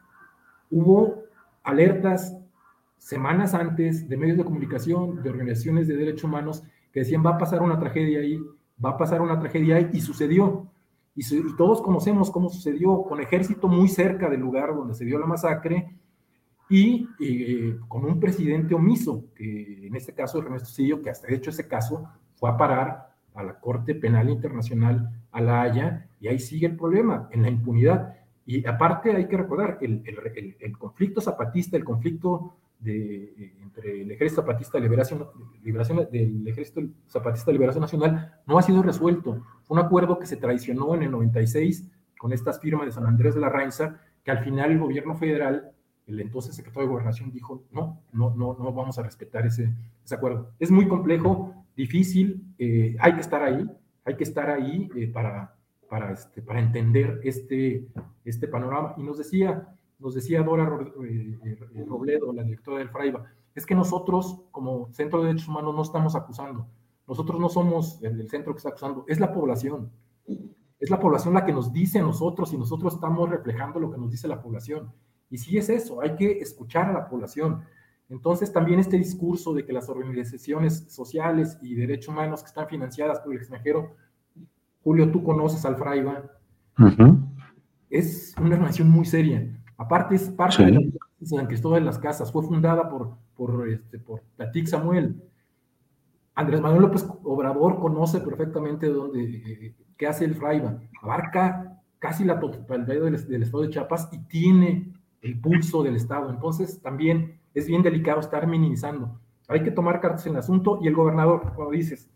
hubo 0.70 1.24
alertas 1.64 2.38
semanas 2.98 3.54
antes 3.54 4.08
de 4.08 4.18
medios 4.18 4.38
de 4.38 4.46
comunicación, 4.46 5.22
de 5.24 5.30
organizaciones 5.30 5.88
de 5.88 5.96
derechos 5.96 6.26
humanos, 6.26 6.64
que 6.92 7.02
decían 7.02 7.26
va 7.26 7.32
a 7.32 7.38
pasar 7.38 7.62
una 7.62 7.80
tragedia 7.80 8.20
ahí, 8.20 8.40
va 8.84 8.92
a 8.92 8.98
pasar 8.98 9.22
una 9.22 9.40
tragedia 9.40 9.78
ahí, 9.78 9.90
y 9.94 10.02
sucedió. 10.02 10.68
Y, 11.16 11.24
todos 11.56 11.82
conocemos 11.82 12.30
cómo 12.30 12.50
sucedió, 12.50 13.04
con 13.04 13.20
ejército 13.20 13.68
muy 13.68 13.88
cerca 13.88 14.30
del 14.30 14.42
lugar 14.42 14.76
donde 14.76 14.94
se 14.94 15.06
dio 15.06 15.18
la 15.18 15.26
masacre, 15.26 15.96
y 16.70 17.08
eh, 17.20 17.78
con 17.88 18.06
un 18.06 18.20
presidente 18.20 18.76
omiso, 18.76 19.26
que 19.36 19.88
en 19.88 19.96
este 19.96 20.14
caso 20.14 20.40
Ernesto 20.40 20.70
Cedillo, 20.70 21.02
que 21.02 21.10
hasta 21.10 21.28
de 21.28 21.36
hecho 21.36 21.50
ese 21.50 21.68
caso 21.68 22.10
fue 22.36 22.50
a 22.50 22.58
parar 22.58 23.08
a 23.34 23.44
la 23.44 23.60
Corte 23.60 23.96
Penal 23.96 24.30
Internacional, 24.30 25.12
a 25.32 25.42
La 25.42 25.62
Haya, 25.62 26.08
y 26.20 26.28
ahí 26.28 26.40
sigue 26.40 26.68
el 26.68 26.76
problema, 26.76 27.30
en 27.32 27.44
la 27.44 27.50
impunidad. 27.50 28.16
Y 28.46 28.66
aparte 28.66 29.12
hay 29.12 29.28
que 29.28 29.38
recordar, 29.38 29.78
el, 29.82 30.02
el, 30.60 30.78
conflicto 30.78 31.22
zapatista, 31.22 31.78
el 31.78 31.84
conflicto 31.84 32.56
de, 32.80 33.24
eh, 33.38 33.54
entre 33.62 34.02
el 34.02 34.12
Ejército 34.12 34.42
Zapatista 34.42 34.80
Liberación, 34.80 35.28
Liberación, 35.64 36.08
del 36.12 36.48
Ejército 36.48 36.82
Zapatista 37.08 37.52
Liberación 37.52 37.82
Nacional 37.82 38.40
no 38.46 38.58
ha 38.58 38.62
sido 38.62 38.82
resuelto. 38.82 39.44
Fue 39.64 39.78
un 39.78 39.86
acuerdo 39.86 40.18
que 40.18 40.26
se 40.26 40.38
traicionó 40.38 40.96
en 40.96 41.04
el 41.04 41.12
96 41.12 41.90
con 42.18 42.34
estas 42.34 42.60
firmas 42.60 42.88
de 42.88 42.92
San 42.92 43.06
Andrés 43.06 43.36
de 43.36 43.42
la 43.42 43.50
Rainza, 43.50 44.00
que 44.24 44.32
al 44.32 44.44
final 44.44 44.72
el 44.72 44.80
gobierno 44.80 45.16
federal, 45.16 45.72
el 46.08 46.20
entonces 46.22 46.56
secretario 46.56 46.88
de 46.88 46.94
Gobernación, 46.94 47.32
dijo, 47.32 47.64
no, 47.72 48.02
no, 48.14 48.34
no, 48.36 48.56
no 48.58 48.74
vamos 48.74 48.98
a 48.98 49.04
respetar 49.04 49.46
ese, 49.46 49.74
ese 50.04 50.16
acuerdo. 50.16 50.52
Es 50.58 50.72
muy 50.72 50.88
complejo, 50.88 51.54
difícil, 51.76 52.44
eh, 52.58 52.96
hay 53.00 53.14
que 53.14 53.22
estar 53.22 53.44
ahí, 53.44 53.70
hay 54.06 54.16
que 54.16 54.24
estar 54.24 54.50
ahí 54.50 54.90
eh, 54.96 55.08
para, 55.08 55.56
para, 55.90 56.14
este, 56.14 56.42
para 56.42 56.60
entender 56.60 57.20
este, 57.24 57.88
este 58.26 58.48
panorama. 58.48 58.96
Y 58.98 59.04
nos 59.04 59.18
decía, 59.18 59.68
nos 60.00 60.16
decía 60.16 60.44
Dora 60.44 60.64
eh, 61.04 61.86
Robledo, 61.86 62.32
la 62.34 62.44
directora 62.44 62.80
del 62.80 62.90
FRAIBA, 62.90 63.26
es 63.54 63.66
que 63.66 63.76
nosotros 63.76 64.44
como 64.52 64.92
Centro 64.94 65.22
de 65.22 65.28
Derechos 65.28 65.50
Humanos 65.50 65.76
no 65.76 65.82
estamos 65.82 66.16
acusando. 66.16 66.68
Nosotros 67.08 67.40
no 67.40 67.50
somos 67.50 68.02
el, 68.04 68.30
centro 68.30 68.54
que 68.54 68.58
está 68.58 68.70
acusando, 68.70 69.06
es 69.08 69.20
la 69.20 69.34
población. 69.34 69.92
Es 70.80 70.90
la 70.90 71.00
población 71.00 71.34
la 71.34 71.46
que 71.46 71.54
nos 71.54 71.72
dice 71.72 72.00
a 72.00 72.04
nosotros 72.04 72.54
y 72.54 72.58
nosotros 72.58 72.96
estamos 72.96 73.30
reflejando 73.30 73.80
lo 73.80 73.90
que 73.90 73.98
nos 73.98 74.12
dice 74.12 74.28
la 74.28 74.42
población. 74.42 74.92
Y 75.30 75.38
sí 75.38 75.58
es 75.58 75.70
eso, 75.70 76.02
hay 76.02 76.16
que 76.16 76.40
escuchar 76.40 76.90
a 76.90 76.94
la 76.94 77.10
población. 77.10 77.64
Entonces 78.10 78.54
también 78.54 78.80
este 78.80 78.98
discurso 78.98 79.54
de 79.54 79.66
que 79.66 79.74
las 79.74 79.90
organizaciones 79.90 80.86
sociales 80.88 81.58
y 81.62 81.76
derechos 81.76 82.10
humanos 82.10 82.42
que 82.42 82.48
están 82.48 82.68
financiadas 82.68 83.20
por 83.20 83.34
el 83.34 83.40
extranjero, 83.40 83.96
Julio, 84.84 85.12
tú 85.12 85.24
conoces 85.24 85.66
al 85.66 85.76
Fraiba, 85.76 86.24
es 87.90 88.34
una 88.42 88.56
relación 88.56 88.90
muy 88.90 89.06
seria. 89.06 89.54
Aparte 89.78 90.16
es 90.16 90.30
parte 90.30 90.64
de 90.64 90.72
la 90.72 90.82
San 91.24 91.48
Cristóbal 91.48 91.82
de 91.82 91.86
las 91.86 92.00
Casas, 92.00 92.32
fue 92.32 92.44
fundada 92.44 92.90
por, 92.90 93.18
por, 93.36 93.68
este, 93.68 94.00
por 94.00 94.24
Samuel. 94.66 95.22
Andrés 96.36 96.62
Manuel 96.62 96.84
López 96.84 97.06
Obrador 97.24 97.80
conoce 97.80 98.22
perfectamente 98.22 98.88
dónde, 98.88 99.24
eh, 99.24 99.76
qué 99.98 100.08
hace 100.08 100.24
el 100.24 100.36
Fraiba. 100.36 100.80
Abarca 101.02 101.82
casi 102.00 102.24
la 102.24 102.40
totalidad 102.40 103.04
del, 103.04 103.28
del, 103.28 103.44
estado 103.44 103.64
de 103.64 103.70
Chiapas 103.72 104.08
y 104.12 104.20
tiene 104.28 104.94
el 105.22 105.40
pulso 105.40 105.84
del 105.84 105.96
estado. 105.96 106.30
Entonces 106.30 106.82
también 106.82 107.40
es 107.54 107.68
bien 107.68 107.82
delicado 107.82 108.20
estar 108.20 108.46
minimizando. 108.48 109.20
Hay 109.48 109.64
que 109.64 109.72
tomar 109.72 110.02
cartas 110.02 110.26
en 110.26 110.34
el 110.34 110.40
asunto 110.40 110.80
y 110.82 110.88
el 110.88 110.96
gobernador, 110.96 111.54
como 111.56 111.72
dices, 111.72 112.10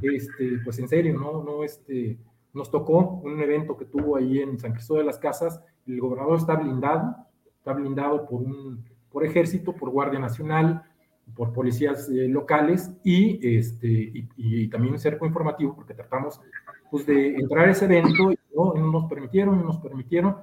este, 0.00 0.58
pues 0.64 0.78
en 0.78 0.88
serio, 0.88 1.18
no, 1.18 1.42
no, 1.42 1.64
este, 1.64 2.18
nos 2.54 2.70
tocó 2.70 3.20
un 3.22 3.40
evento 3.40 3.76
que 3.76 3.84
tuvo 3.84 4.16
ahí 4.16 4.38
en 4.38 4.58
San 4.58 4.72
Cristóbal 4.72 5.02
de 5.02 5.06
las 5.06 5.18
Casas 5.18 5.60
el 5.88 6.00
gobernador 6.00 6.38
está 6.38 6.54
blindado, 6.54 7.16
está 7.56 7.72
blindado 7.72 8.26
por, 8.26 8.42
un, 8.42 8.84
por 9.10 9.24
ejército, 9.24 9.72
por 9.72 9.90
Guardia 9.90 10.18
Nacional, 10.18 10.82
por 11.34 11.52
policías 11.52 12.08
eh, 12.08 12.28
locales 12.28 12.90
y, 13.02 13.56
este, 13.56 14.28
y, 14.36 14.68
también 14.68 14.94
un 14.94 15.00
cerco 15.00 15.26
informativo, 15.26 15.74
porque 15.74 15.94
tratamos 15.94 16.40
pues, 16.90 17.06
de 17.06 17.36
entrar 17.36 17.68
a 17.68 17.72
ese 17.72 17.86
evento 17.86 18.32
y 18.32 18.38
no, 18.54 18.74
nos 18.74 19.06
permitieron, 19.06 19.58
no 19.58 19.64
nos 19.64 19.78
permitieron. 19.78 20.36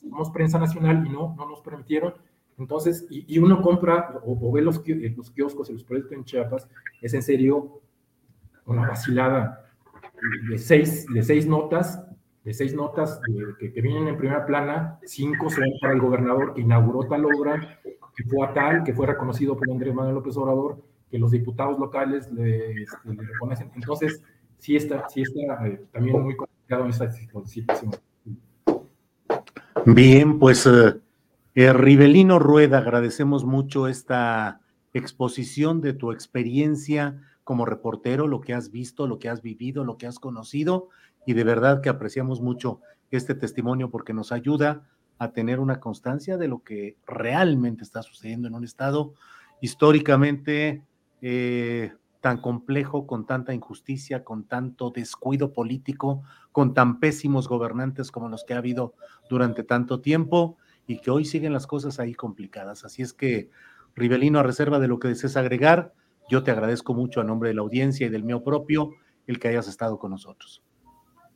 Somos 0.00 0.30
prensa 0.30 0.58
nacional 0.58 1.06
y 1.06 1.10
no, 1.10 1.34
no 1.36 1.48
nos 1.48 1.60
permitieron. 1.60 2.14
Entonces, 2.58 3.06
y, 3.10 3.38
uno 3.38 3.60
compra 3.62 4.20
o, 4.24 4.52
ve 4.52 4.62
los, 4.62 4.82
los 5.16 5.30
kioscos 5.30 5.70
y 5.70 5.72
los 5.72 5.84
proyectos 5.84 6.12
en 6.12 6.24
Chiapas, 6.24 6.68
es 7.02 7.12
en 7.14 7.22
serio 7.22 7.80
una 8.66 8.88
vacilada 8.88 9.66
de 10.48 10.58
seis, 10.58 11.06
de 11.12 11.22
seis 11.22 11.46
notas 11.46 12.00
de 12.44 12.52
seis 12.52 12.74
notas 12.74 13.20
que, 13.58 13.80
vienen 13.80 14.06
en 14.06 14.18
primera 14.18 14.44
plana, 14.44 14.98
cinco 15.04 15.48
son 15.48 15.64
para 15.80 15.94
el 15.94 16.00
gobernador 16.00 16.52
que 16.52 16.60
inauguró 16.60 17.08
tal 17.08 17.24
obra, 17.24 17.80
que 18.14 18.24
fue 18.24 18.46
a 18.46 18.52
tal, 18.52 18.84
que 18.84 18.92
fue 18.92 19.06
reconocido 19.06 19.56
por 19.56 19.70
Andrés 19.70 19.94
Manuel 19.94 20.16
López 20.16 20.36
Obrador, 20.36 20.82
que 21.10 21.18
los 21.18 21.30
diputados 21.30 21.78
locales 21.78 22.30
le, 22.30 22.82
este, 22.82 22.98
reconocen. 23.04 23.70
Entonces, 23.74 24.22
sí 24.58 24.76
está, 24.76 25.08
sí 25.08 25.22
está 25.22 25.66
eh, 25.66 25.86
también 25.90 26.22
muy 26.22 26.36
complicado 26.36 26.84
en 26.84 26.90
esta 26.90 27.10
situación. 27.10 27.90
Bien, 29.86 30.38
pues 30.38 30.66
eh, 30.66 31.00
eh, 31.54 31.72
Rivelino 31.72 32.38
Rueda, 32.38 32.78
agradecemos 32.78 33.44
mucho 33.44 33.86
esta 33.86 34.60
exposición 34.94 35.80
de 35.80 35.92
tu 35.92 36.12
experiencia 36.12 37.20
como 37.42 37.66
reportero, 37.66 38.26
lo 38.26 38.40
que 38.40 38.54
has 38.54 38.70
visto, 38.70 39.06
lo 39.06 39.18
que 39.18 39.28
has 39.28 39.42
vivido, 39.42 39.84
lo 39.84 39.98
que 39.98 40.06
has 40.06 40.18
conocido 40.18 40.88
y 41.26 41.34
de 41.34 41.44
verdad 41.44 41.82
que 41.82 41.90
apreciamos 41.90 42.40
mucho 42.40 42.80
este 43.10 43.34
testimonio 43.34 43.90
porque 43.90 44.14
nos 44.14 44.32
ayuda 44.32 44.88
a 45.18 45.32
tener 45.32 45.60
una 45.60 45.80
constancia 45.80 46.36
de 46.36 46.48
lo 46.48 46.62
que 46.62 46.96
realmente 47.06 47.84
está 47.84 48.02
sucediendo 48.02 48.48
en 48.48 48.54
un 48.54 48.64
estado 48.64 49.14
históricamente 49.60 50.82
eh, 51.22 51.92
tan 52.24 52.38
complejo, 52.38 53.06
con 53.06 53.26
tanta 53.26 53.52
injusticia, 53.52 54.24
con 54.24 54.44
tanto 54.44 54.88
descuido 54.88 55.52
político, 55.52 56.22
con 56.52 56.72
tan 56.72 56.98
pésimos 56.98 57.48
gobernantes 57.48 58.10
como 58.10 58.30
los 58.30 58.44
que 58.44 58.54
ha 58.54 58.56
habido 58.56 58.94
durante 59.28 59.62
tanto 59.62 60.00
tiempo 60.00 60.56
y 60.86 61.00
que 61.00 61.10
hoy 61.10 61.26
siguen 61.26 61.52
las 61.52 61.66
cosas 61.66 62.00
ahí 62.00 62.14
complicadas. 62.14 62.86
Así 62.86 63.02
es 63.02 63.12
que, 63.12 63.50
Rivelino, 63.94 64.38
a 64.38 64.42
reserva 64.42 64.78
de 64.78 64.88
lo 64.88 64.98
que 64.98 65.08
desees 65.08 65.36
agregar, 65.36 65.92
yo 66.30 66.42
te 66.42 66.50
agradezco 66.50 66.94
mucho 66.94 67.20
a 67.20 67.24
nombre 67.24 67.50
de 67.50 67.56
la 67.56 67.60
audiencia 67.60 68.06
y 68.06 68.08
del 68.10 68.24
mío 68.24 68.42
propio 68.42 68.92
el 69.26 69.38
que 69.38 69.48
hayas 69.48 69.68
estado 69.68 69.98
con 69.98 70.10
nosotros. 70.12 70.62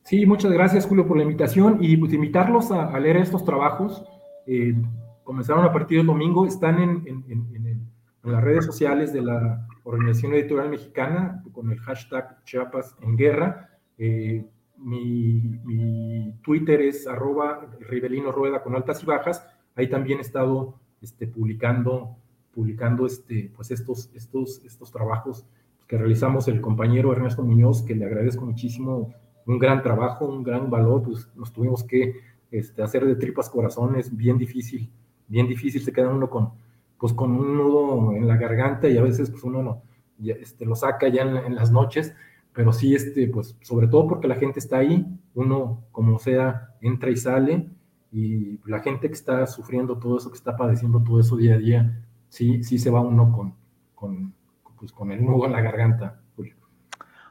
Sí, 0.05 0.24
muchas 0.24 0.53
gracias 0.53 0.87
Julio 0.87 1.07
por 1.07 1.18
la 1.18 1.24
invitación 1.24 1.77
y 1.83 1.98
pues 1.98 2.14
invitarlos 2.14 2.70
a, 2.70 2.98
leer 2.98 3.18
estos 3.18 3.44
trabajos. 3.44 4.03
Eh, 4.46 4.74
comenzaron 5.22 5.66
a 5.66 5.70
partir 5.74 5.98
del 5.98 6.07
domingo, 6.07 6.46
están 6.46 6.79
en, 6.79 7.92
las 8.22 8.42
redes 8.42 8.64
sociales 8.64 9.12
de 9.12 9.20
la 9.20 9.67
Organización 9.88 10.35
Editorial 10.35 10.68
Mexicana 10.68 11.42
con 11.51 11.72
el 11.72 11.79
hashtag 11.79 12.44
Chiapas 12.44 12.94
en 13.01 13.16
Guerra. 13.16 13.70
Eh, 13.96 14.44
mi, 14.77 16.35
Twitter 16.42 16.83
es 16.83 17.07
arroba 17.07 17.66
Rivelino 17.81 18.31
Rueda 18.31 18.62
con 18.62 18.74
altas 18.74 19.03
y 19.03 19.07
bajas. 19.07 19.48
Ahí 19.77 19.88
también 19.88 20.18
he 20.18 20.20
estado 20.20 20.74
este, 21.01 21.27
publicando, 21.27 22.18
publicando 22.53 23.07
este, 23.07 23.51
pues 23.57 23.70
estos, 23.70 24.11
estos, 24.14 24.62
estos 24.62 24.92
trabajos 24.92 25.46
que 25.87 25.96
realizamos 25.96 26.48
el 26.48 26.61
compañero 26.61 27.11
Ernesto 27.12 27.42
Muñoz, 27.42 27.83
que 27.83 27.94
le 27.94 28.05
agradezco 28.05 28.44
muchísimo, 28.44 29.14
un 29.46 29.59
gran 29.59 29.83
trabajo, 29.83 30.27
un 30.27 30.42
gran 30.42 30.68
valor, 30.68 31.03
pues 31.03 31.31
nos 31.35 31.51
tuvimos 31.51 31.83
que 31.83 32.20
este, 32.51 32.83
hacer 32.83 33.07
de 33.07 33.16
tripas 33.16 33.48
corazones, 33.48 34.14
bien 34.14 34.37
difícil, 34.37 34.90
bien 35.29 35.48
difícil, 35.48 35.81
se 35.81 35.94
queda 35.94 36.11
uno 36.11 36.29
con, 36.29 36.51
pues 36.98 37.12
con 37.12 37.32
un 37.32 37.56
nudo 37.56 38.12
en 38.12 38.26
la 38.26 38.37
garganta 38.37 38.88
y 38.88 38.98
a 38.98 39.02
veces 39.02 39.30
pues 39.30 39.44
uno 39.44 39.62
no, 39.62 39.82
este, 40.24 40.66
lo 40.66 40.74
saca 40.74 41.08
ya 41.08 41.22
en, 41.22 41.37
en, 41.37 41.54
las 41.54 41.70
noches, 41.70 42.14
pero 42.52 42.72
sí, 42.72 42.94
este, 42.94 43.28
pues 43.28 43.56
sobre 43.62 43.87
todo 43.87 44.08
porque 44.08 44.28
la 44.28 44.34
gente 44.34 44.58
está 44.58 44.78
ahí, 44.78 45.06
uno 45.34 45.84
como 45.92 46.18
sea 46.18 46.74
entra 46.80 47.11
y 47.11 47.16
sale 47.16 47.68
y 48.11 48.58
la 48.64 48.80
gente 48.80 49.08
que 49.08 49.14
está 49.14 49.46
sufriendo 49.46 49.98
todo 49.98 50.18
eso, 50.18 50.30
que 50.30 50.37
está 50.37 50.56
padeciendo 50.56 51.02
todo 51.02 51.20
eso 51.20 51.37
día 51.37 51.54
a 51.54 51.58
día, 51.58 52.04
sí, 52.28 52.64
sí 52.64 52.78
se 52.78 52.90
va 52.90 53.00
uno 53.00 53.32
con, 53.32 53.54
con, 53.94 54.34
pues, 54.78 54.92
con 54.92 55.12
el 55.12 55.24
nudo 55.24 55.46
en 55.46 55.52
la 55.52 55.61
garganta. 55.61 56.20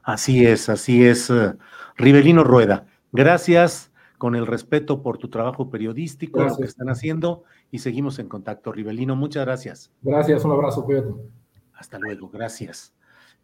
Así 0.07 0.45
es, 0.45 0.69
así 0.69 1.03
es. 1.03 1.29
Uh, 1.29 1.57
Rivelino 1.97 2.45
Rueda, 2.45 2.85
gracias 3.11 3.91
con 4.17 4.35
el 4.35 4.47
respeto 4.47 5.01
por 5.01 5.17
tu 5.17 5.27
trabajo 5.27 5.69
periodístico, 5.69 6.39
gracias. 6.39 6.57
lo 6.57 6.61
que 6.61 6.69
están 6.69 6.89
haciendo 6.89 7.43
y 7.71 7.79
seguimos 7.79 8.19
en 8.19 8.27
contacto. 8.27 8.71
Rivelino, 8.71 9.15
muchas 9.15 9.45
gracias. 9.45 9.91
Gracias, 10.01 10.43
un 10.45 10.51
abrazo, 10.51 10.83
cuídate. 10.85 11.13
Hasta 11.73 11.99
luego, 11.99 12.29
gracias. 12.29 12.93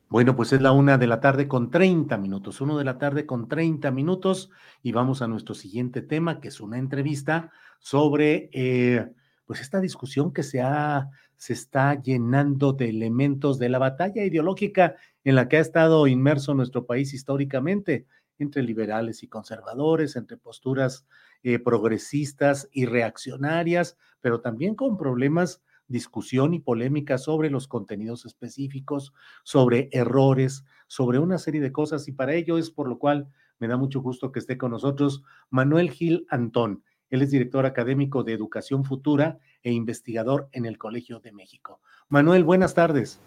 Bueno, 0.10 0.36
pues 0.36 0.54
es 0.54 0.62
la 0.62 0.72
una 0.72 0.98
de 0.98 1.08
la 1.08 1.20
tarde 1.20 1.48
con 1.48 1.72
30 1.72 2.18
minutos, 2.18 2.62
uno 2.62 2.78
de 2.78 2.84
la 2.84 2.98
tarde 2.98 3.26
con 3.26 3.48
30 3.48 3.90
minutos 3.92 4.52
y 4.84 4.92
vamos 4.92 5.22
a 5.22 5.28
nuestro 5.28 5.56
siguiente 5.56 6.02
tema, 6.02 6.40
que 6.40 6.50
es 6.50 6.62
una 6.62 6.78
entrevista 6.78 7.52
sobre 7.80 8.50
eh, 8.54 9.12
pues 9.46 9.62
esta 9.62 9.80
discusión 9.80 10.32
que 10.32 10.44
se 10.44 10.62
ha 10.62 11.10
se 11.36 11.52
está 11.52 12.02
llenando 12.02 12.72
de 12.72 12.90
elementos 12.90 13.60
de 13.60 13.68
la 13.68 13.78
batalla 13.78 14.24
ideológica 14.24 14.96
en 15.26 15.36
la 15.36 15.50
que 15.50 15.58
ha 15.58 15.60
estado 15.60 16.08
inmerso 16.08 16.54
nuestro 16.54 16.86
país 16.86 17.14
históricamente, 17.14 18.06
entre 18.40 18.64
liberales 18.64 19.24
y 19.24 19.28
conservadores, 19.28 20.16
entre 20.16 20.38
posturas 20.38 21.06
eh, 21.44 21.60
progresistas 21.60 22.70
y 22.72 22.86
reaccionarias, 22.86 23.98
pero 24.22 24.42
también 24.42 24.76
con 24.76 24.98
problemas, 24.98 25.62
discusión 25.88 26.54
y 26.54 26.60
polémica 26.60 27.18
sobre 27.18 27.50
los 27.50 27.68
contenidos 27.68 28.26
específicos, 28.26 29.14
sobre 29.44 29.90
errores, 29.92 30.64
sobre 30.88 31.20
una 31.20 31.38
serie 31.38 31.62
de 31.62 31.72
cosas, 31.72 32.08
y 32.08 32.14
para 32.14 32.34
ello 32.34 32.58
es 32.58 32.72
por 32.72 32.88
lo 32.88 32.98
cual 32.98 33.28
me 33.60 33.68
da 33.68 33.78
mucho 33.78 34.02
gusto 34.02 34.32
que 34.32 34.40
esté 34.40 34.58
con 34.58 34.72
nosotros 34.72 35.24
Manuel 35.50 35.92
Gil 35.92 36.26
Antón. 36.30 36.84
Él 37.10 37.22
es 37.22 37.30
director 37.30 37.66
académico 37.66 38.24
de 38.24 38.34
Educación 38.34 38.84
Futura 38.86 39.38
e 39.62 39.72
investigador 39.72 40.50
en 40.52 40.66
el 40.66 40.78
Colegio 40.78 41.20
de 41.20 41.32
México. 41.32 41.80
Manuel, 42.10 42.44
buenas 42.44 42.74
tardes. 42.74 43.20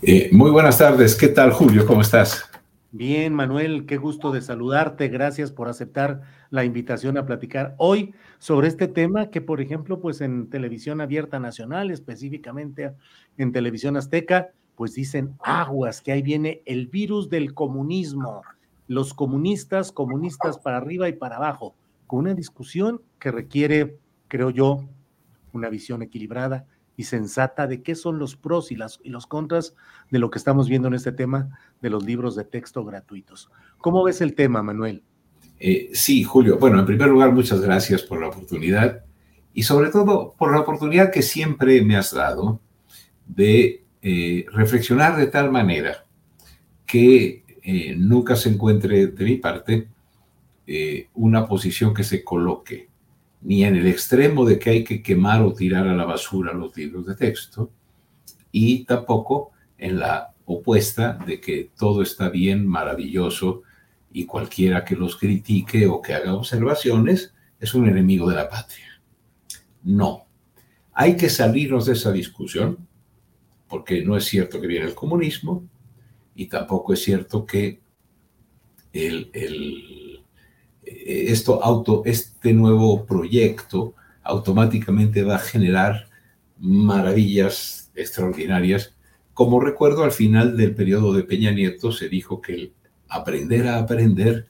Eh, 0.00 0.30
muy 0.32 0.50
buenas 0.50 0.78
tardes. 0.78 1.16
¿Qué 1.16 1.28
tal, 1.28 1.52
Julio? 1.52 1.84
¿Cómo 1.84 2.02
estás? 2.02 2.48
Bien, 2.94 3.32
Manuel, 3.32 3.86
qué 3.86 3.96
gusto 3.96 4.32
de 4.32 4.42
saludarte. 4.42 5.08
Gracias 5.08 5.50
por 5.50 5.68
aceptar 5.68 6.20
la 6.50 6.64
invitación 6.64 7.16
a 7.16 7.24
platicar 7.24 7.74
hoy 7.78 8.14
sobre 8.38 8.68
este 8.68 8.86
tema 8.86 9.30
que, 9.30 9.40
por 9.40 9.62
ejemplo, 9.62 9.98
pues 9.98 10.20
en 10.20 10.50
televisión 10.50 11.00
abierta 11.00 11.40
nacional, 11.40 11.90
específicamente 11.90 12.92
en 13.38 13.50
televisión 13.50 13.96
azteca, 13.96 14.50
pues 14.76 14.92
dicen 14.92 15.34
aguas, 15.42 16.02
que 16.02 16.12
ahí 16.12 16.20
viene 16.20 16.60
el 16.66 16.86
virus 16.86 17.30
del 17.30 17.54
comunismo. 17.54 18.42
Los 18.88 19.14
comunistas, 19.14 19.90
comunistas 19.90 20.58
para 20.58 20.76
arriba 20.76 21.08
y 21.08 21.14
para 21.14 21.36
abajo 21.36 21.74
una 22.18 22.34
discusión 22.34 23.00
que 23.18 23.30
requiere, 23.30 23.96
creo 24.28 24.50
yo, 24.50 24.84
una 25.52 25.70
visión 25.70 26.02
equilibrada 26.02 26.66
y 26.96 27.04
sensata 27.04 27.66
de 27.66 27.82
qué 27.82 27.94
son 27.94 28.18
los 28.18 28.36
pros 28.36 28.70
y, 28.70 28.76
las, 28.76 29.00
y 29.02 29.10
los 29.10 29.26
contras 29.26 29.74
de 30.10 30.18
lo 30.18 30.30
que 30.30 30.38
estamos 30.38 30.68
viendo 30.68 30.88
en 30.88 30.94
este 30.94 31.12
tema 31.12 31.58
de 31.80 31.90
los 31.90 32.04
libros 32.04 32.36
de 32.36 32.44
texto 32.44 32.84
gratuitos. 32.84 33.50
¿Cómo 33.78 34.04
ves 34.04 34.20
el 34.20 34.34
tema, 34.34 34.62
Manuel? 34.62 35.02
Eh, 35.58 35.90
sí, 35.92 36.24
Julio. 36.24 36.58
Bueno, 36.58 36.80
en 36.80 36.86
primer 36.86 37.08
lugar, 37.08 37.32
muchas 37.32 37.60
gracias 37.60 38.02
por 38.02 38.20
la 38.20 38.28
oportunidad 38.28 39.04
y 39.54 39.62
sobre 39.62 39.90
todo 39.90 40.34
por 40.36 40.52
la 40.52 40.60
oportunidad 40.60 41.10
que 41.10 41.22
siempre 41.22 41.82
me 41.82 41.96
has 41.96 42.12
dado 42.12 42.60
de 43.26 43.84
eh, 44.02 44.44
reflexionar 44.52 45.16
de 45.16 45.28
tal 45.28 45.50
manera 45.50 46.04
que 46.84 47.44
eh, 47.62 47.94
nunca 47.96 48.34
se 48.34 48.48
encuentre 48.48 49.06
de 49.06 49.24
mi 49.24 49.36
parte 49.36 49.88
una 51.14 51.46
posición 51.46 51.92
que 51.92 52.02
se 52.02 52.24
coloque 52.24 52.88
ni 53.42 53.64
en 53.64 53.76
el 53.76 53.86
extremo 53.86 54.44
de 54.44 54.58
que 54.58 54.70
hay 54.70 54.84
que 54.84 55.02
quemar 55.02 55.42
o 55.42 55.52
tirar 55.52 55.86
a 55.88 55.94
la 55.94 56.04
basura 56.04 56.52
los 56.52 56.76
libros 56.76 57.06
de 57.06 57.14
texto, 57.14 57.70
y 58.50 58.84
tampoco 58.84 59.52
en 59.78 59.98
la 59.98 60.34
opuesta 60.44 61.18
de 61.26 61.40
que 61.40 61.70
todo 61.76 62.02
está 62.02 62.28
bien, 62.28 62.66
maravilloso, 62.66 63.62
y 64.12 64.26
cualquiera 64.26 64.84
que 64.84 64.94
los 64.94 65.16
critique 65.16 65.86
o 65.86 66.02
que 66.02 66.14
haga 66.14 66.34
observaciones 66.34 67.34
es 67.58 67.74
un 67.74 67.88
enemigo 67.88 68.28
de 68.28 68.36
la 68.36 68.48
patria. 68.48 69.00
No, 69.82 70.26
hay 70.92 71.16
que 71.16 71.30
salirnos 71.30 71.86
de 71.86 71.94
esa 71.94 72.12
discusión, 72.12 72.86
porque 73.68 74.04
no 74.04 74.16
es 74.16 74.24
cierto 74.24 74.60
que 74.60 74.66
viene 74.66 74.86
el 74.86 74.94
comunismo, 74.94 75.66
y 76.34 76.46
tampoco 76.46 76.92
es 76.92 77.02
cierto 77.02 77.44
que 77.44 77.80
el, 78.92 79.30
el 79.32 80.01
esto 81.06 81.62
auto, 81.62 82.02
este 82.04 82.52
nuevo 82.52 83.04
proyecto 83.04 83.94
automáticamente 84.22 85.22
va 85.22 85.36
a 85.36 85.40
generar 85.40 86.08
maravillas 86.58 87.90
extraordinarias. 87.94 88.94
Como 89.34 89.60
recuerdo, 89.60 90.04
al 90.04 90.12
final 90.12 90.56
del 90.56 90.74
periodo 90.74 91.12
de 91.12 91.24
Peña 91.24 91.50
Nieto 91.50 91.92
se 91.92 92.08
dijo 92.08 92.40
que 92.40 92.54
el 92.54 92.72
aprender 93.08 93.66
a 93.68 93.78
aprender 93.78 94.46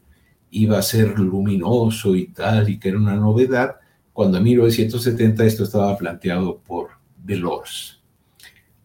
iba 0.51 0.79
a 0.79 0.83
ser 0.83 1.19
luminoso 1.19 2.15
y 2.15 2.27
tal, 2.29 2.69
y 2.69 2.79
que 2.79 2.91
era 2.91 2.99
una 2.99 3.17
novedad, 3.17 3.77
cuando 4.13 4.39
en 4.39 4.45
1970 4.45 5.45
esto 5.45 5.65
estaba 5.65 5.97
planteado 5.97 6.59
por 6.59 6.91
Delors. 7.17 8.03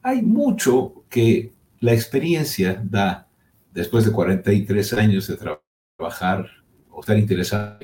Hay 0.02 0.22
mucho 0.22 1.04
que 1.10 1.52
la 1.82 1.94
experiencia 1.94 2.82
da, 2.84 3.28
después 3.74 4.06
de 4.06 4.12
43 4.12 4.94
años 4.94 5.28
de 5.28 5.38
trabajar 5.98 6.50
o 6.98 7.02
estar 7.02 7.18
interesado. 7.18 7.78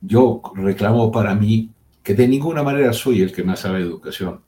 Yo 0.00 0.42
reclamo 0.56 1.12
para 1.12 1.36
mí 1.36 1.70
que 2.02 2.14
de 2.14 2.26
ninguna 2.26 2.64
manera 2.64 2.92
soy 2.92 3.22
el 3.22 3.32
que 3.32 3.44
más 3.44 3.60
sabe 3.60 3.78
de 3.78 3.84
educación, 3.84 4.40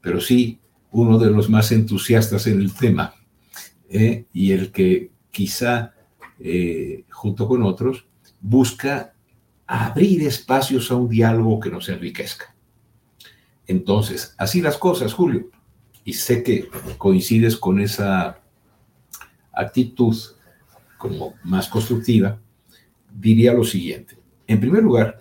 pero 0.00 0.20
sí 0.20 0.58
uno 0.90 1.16
de 1.16 1.30
los 1.30 1.48
más 1.48 1.70
entusiastas 1.70 2.48
en 2.48 2.60
el 2.60 2.74
tema 2.74 3.14
¿eh? 3.88 4.24
y 4.32 4.50
el 4.50 4.72
que 4.72 5.12
quizá, 5.30 5.94
eh, 6.40 7.04
junto 7.08 7.46
con 7.46 7.62
otros, 7.62 8.04
busca 8.40 9.14
abrir 9.68 10.26
espacios 10.26 10.90
a 10.90 10.96
un 10.96 11.08
diálogo 11.08 11.60
que 11.60 11.70
nos 11.70 11.88
enriquezca. 11.88 12.52
Entonces, 13.68 14.34
así 14.38 14.60
las 14.60 14.76
cosas, 14.76 15.14
Julio, 15.14 15.50
y 16.04 16.14
sé 16.14 16.42
que 16.42 16.68
coincides 16.98 17.56
con 17.56 17.80
esa 17.80 18.40
actitud 19.52 20.16
como 21.04 21.34
más 21.44 21.68
constructiva, 21.68 22.40
diría 23.14 23.52
lo 23.52 23.62
siguiente. 23.62 24.16
En 24.46 24.58
primer 24.58 24.82
lugar, 24.82 25.20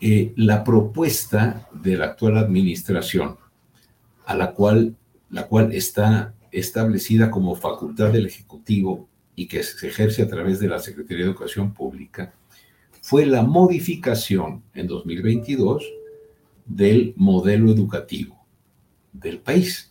eh, 0.00 0.32
la 0.36 0.64
propuesta 0.64 1.68
de 1.74 1.98
la 1.98 2.06
actual 2.06 2.38
administración, 2.38 3.36
a 4.24 4.34
la 4.34 4.52
cual, 4.52 4.96
la 5.28 5.46
cual 5.46 5.74
está 5.74 6.34
establecida 6.50 7.30
como 7.30 7.54
facultad 7.54 8.10
del 8.10 8.26
Ejecutivo 8.26 9.08
y 9.36 9.46
que 9.46 9.62
se 9.62 9.88
ejerce 9.88 10.22
a 10.22 10.28
través 10.28 10.58
de 10.58 10.68
la 10.68 10.78
Secretaría 10.78 11.24
de 11.24 11.30
Educación 11.30 11.74
Pública, 11.74 12.32
fue 13.02 13.26
la 13.26 13.42
modificación 13.42 14.62
en 14.72 14.86
2022 14.86 15.84
del 16.64 17.12
modelo 17.16 17.70
educativo 17.70 18.42
del 19.12 19.38
país. 19.38 19.89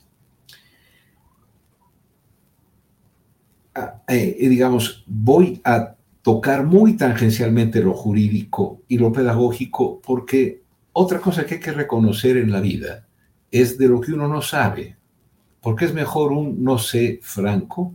Eh, 4.07 4.35
digamos, 4.49 5.03
voy 5.07 5.61
a 5.63 5.95
tocar 6.21 6.65
muy 6.65 6.97
tangencialmente 6.97 7.81
lo 7.81 7.93
jurídico 7.93 8.81
y 8.87 8.97
lo 8.97 9.11
pedagógico 9.11 10.01
porque 10.01 10.63
otra 10.93 11.19
cosa 11.19 11.45
que 11.45 11.55
hay 11.55 11.59
que 11.59 11.71
reconocer 11.71 12.37
en 12.37 12.51
la 12.51 12.59
vida 12.59 13.07
es 13.51 13.77
de 13.77 13.87
lo 13.87 14.01
que 14.01 14.11
uno 14.11 14.27
no 14.27 14.41
sabe, 14.41 14.97
porque 15.61 15.85
es 15.85 15.93
mejor 15.93 16.31
un 16.31 16.63
no 16.63 16.77
sé 16.77 17.19
franco 17.21 17.93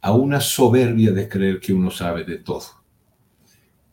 a 0.00 0.12
una 0.12 0.40
soberbia 0.40 1.12
de 1.12 1.28
creer 1.28 1.60
que 1.60 1.72
uno 1.72 1.90
sabe 1.90 2.24
de 2.24 2.38
todo. 2.38 2.66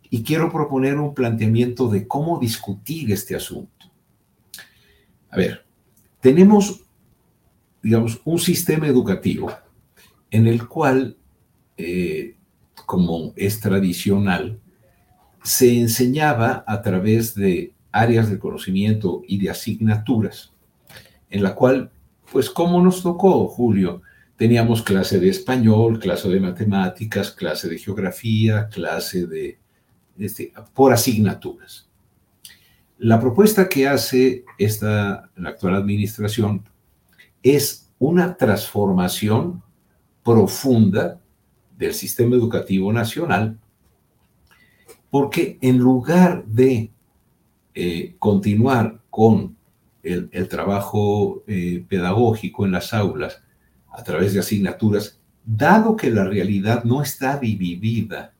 Y 0.10 0.24
quiero 0.24 0.52
proponer 0.52 0.98
un 0.98 1.14
planteamiento 1.14 1.90
de 1.90 2.08
cómo 2.08 2.40
discutir 2.40 3.12
este 3.12 3.36
asunto. 3.36 3.92
A 5.30 5.38
ver, 5.38 5.66
tenemos, 6.22 6.82
digamos, 7.82 8.22
un 8.24 8.40
sistema 8.40 8.88
educativo 8.88 9.52
en 10.32 10.48
el 10.48 10.68
cual, 10.68 11.18
eh, 11.78 12.36
como 12.86 13.34
es 13.36 13.60
tradicional, 13.60 14.60
se 15.44 15.80
enseñaba 15.80 16.64
a 16.68 16.82
través 16.82 17.36
de 17.36 17.74
áreas 17.92 18.30
de 18.30 18.40
conocimiento 18.40 19.22
y 19.28 19.40
de 19.40 19.50
asignaturas 19.50 20.54
en 21.30 21.44
la 21.44 21.56
cual, 21.56 21.92
pues 22.32 22.50
como 22.50 22.82
nos 22.82 23.04
tocó, 23.04 23.48
Julio, 23.48 24.02
teníamos 24.36 24.82
clase 24.82 25.20
de 25.20 25.30
español, 25.30 26.00
clase 26.00 26.30
de 26.30 26.40
matemáticas, 26.40 27.32
clase 27.32 27.70
de 27.70 27.78
geografía, 27.78 28.68
clase 28.70 29.26
de, 29.26 29.60
este, 30.18 30.54
por 30.74 30.94
asignaturas. 30.94 31.90
La 32.98 33.20
propuesta 33.20 33.70
que 33.70 33.88
hace 33.88 34.46
esta, 34.58 35.30
la 35.36 35.50
actual 35.50 35.76
administración 35.76 36.64
es 37.44 37.92
una 38.00 38.36
transformación 38.38 39.64
profunda 40.28 41.22
del 41.78 41.94
sistema 41.94 42.36
educativo 42.36 42.92
nacional, 42.92 43.58
porque 45.10 45.58
en 45.62 45.78
lugar 45.78 46.44
de 46.46 46.92
eh, 47.74 48.16
continuar 48.20 49.00
con 49.10 49.56
el, 50.04 50.50
trabajo 50.50 51.46
eh, 51.48 51.86
pedagógico 51.88 52.66
en 52.66 52.74
las 52.74 52.94
aulas 52.94 53.42
a 53.90 54.04
través 54.04 54.34
de 54.34 54.42
asignaturas, 54.42 55.18
dado 55.46 55.96
que 55.96 56.12
la 56.12 56.26
realidad 56.26 56.84
no 56.84 57.02
está 57.02 57.38
dividida 57.38 58.34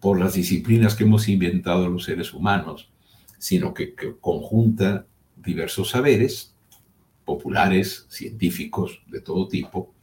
por 0.00 0.18
las 0.18 0.34
disciplinas 0.34 0.96
que 0.96 1.04
hemos 1.04 1.28
inventado 1.28 1.88
los 1.88 2.02
seres 2.02 2.34
humanos, 2.34 2.90
sino 3.38 3.72
que, 3.74 3.94
que 3.94 4.16
conjunta 4.20 5.06
diversos 5.36 5.90
saberes, 5.90 6.56
populares, 7.24 8.06
científicos, 8.08 9.02
de 9.06 9.20
todo 9.20 9.46
tipo, 9.46 9.94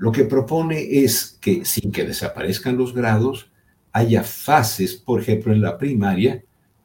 lo 0.00 0.12
que 0.12 0.24
propone 0.24 1.04
es 1.04 1.36
que 1.42 1.66
sin 1.66 1.92
que 1.92 2.06
desaparezcan 2.06 2.78
los 2.78 2.94
grados, 2.94 3.50
haya 3.92 4.24
fases, 4.24 4.96
por 4.96 5.20
ejemplo, 5.20 5.52
en 5.52 5.60
la 5.60 5.76
primaria, 5.76 6.42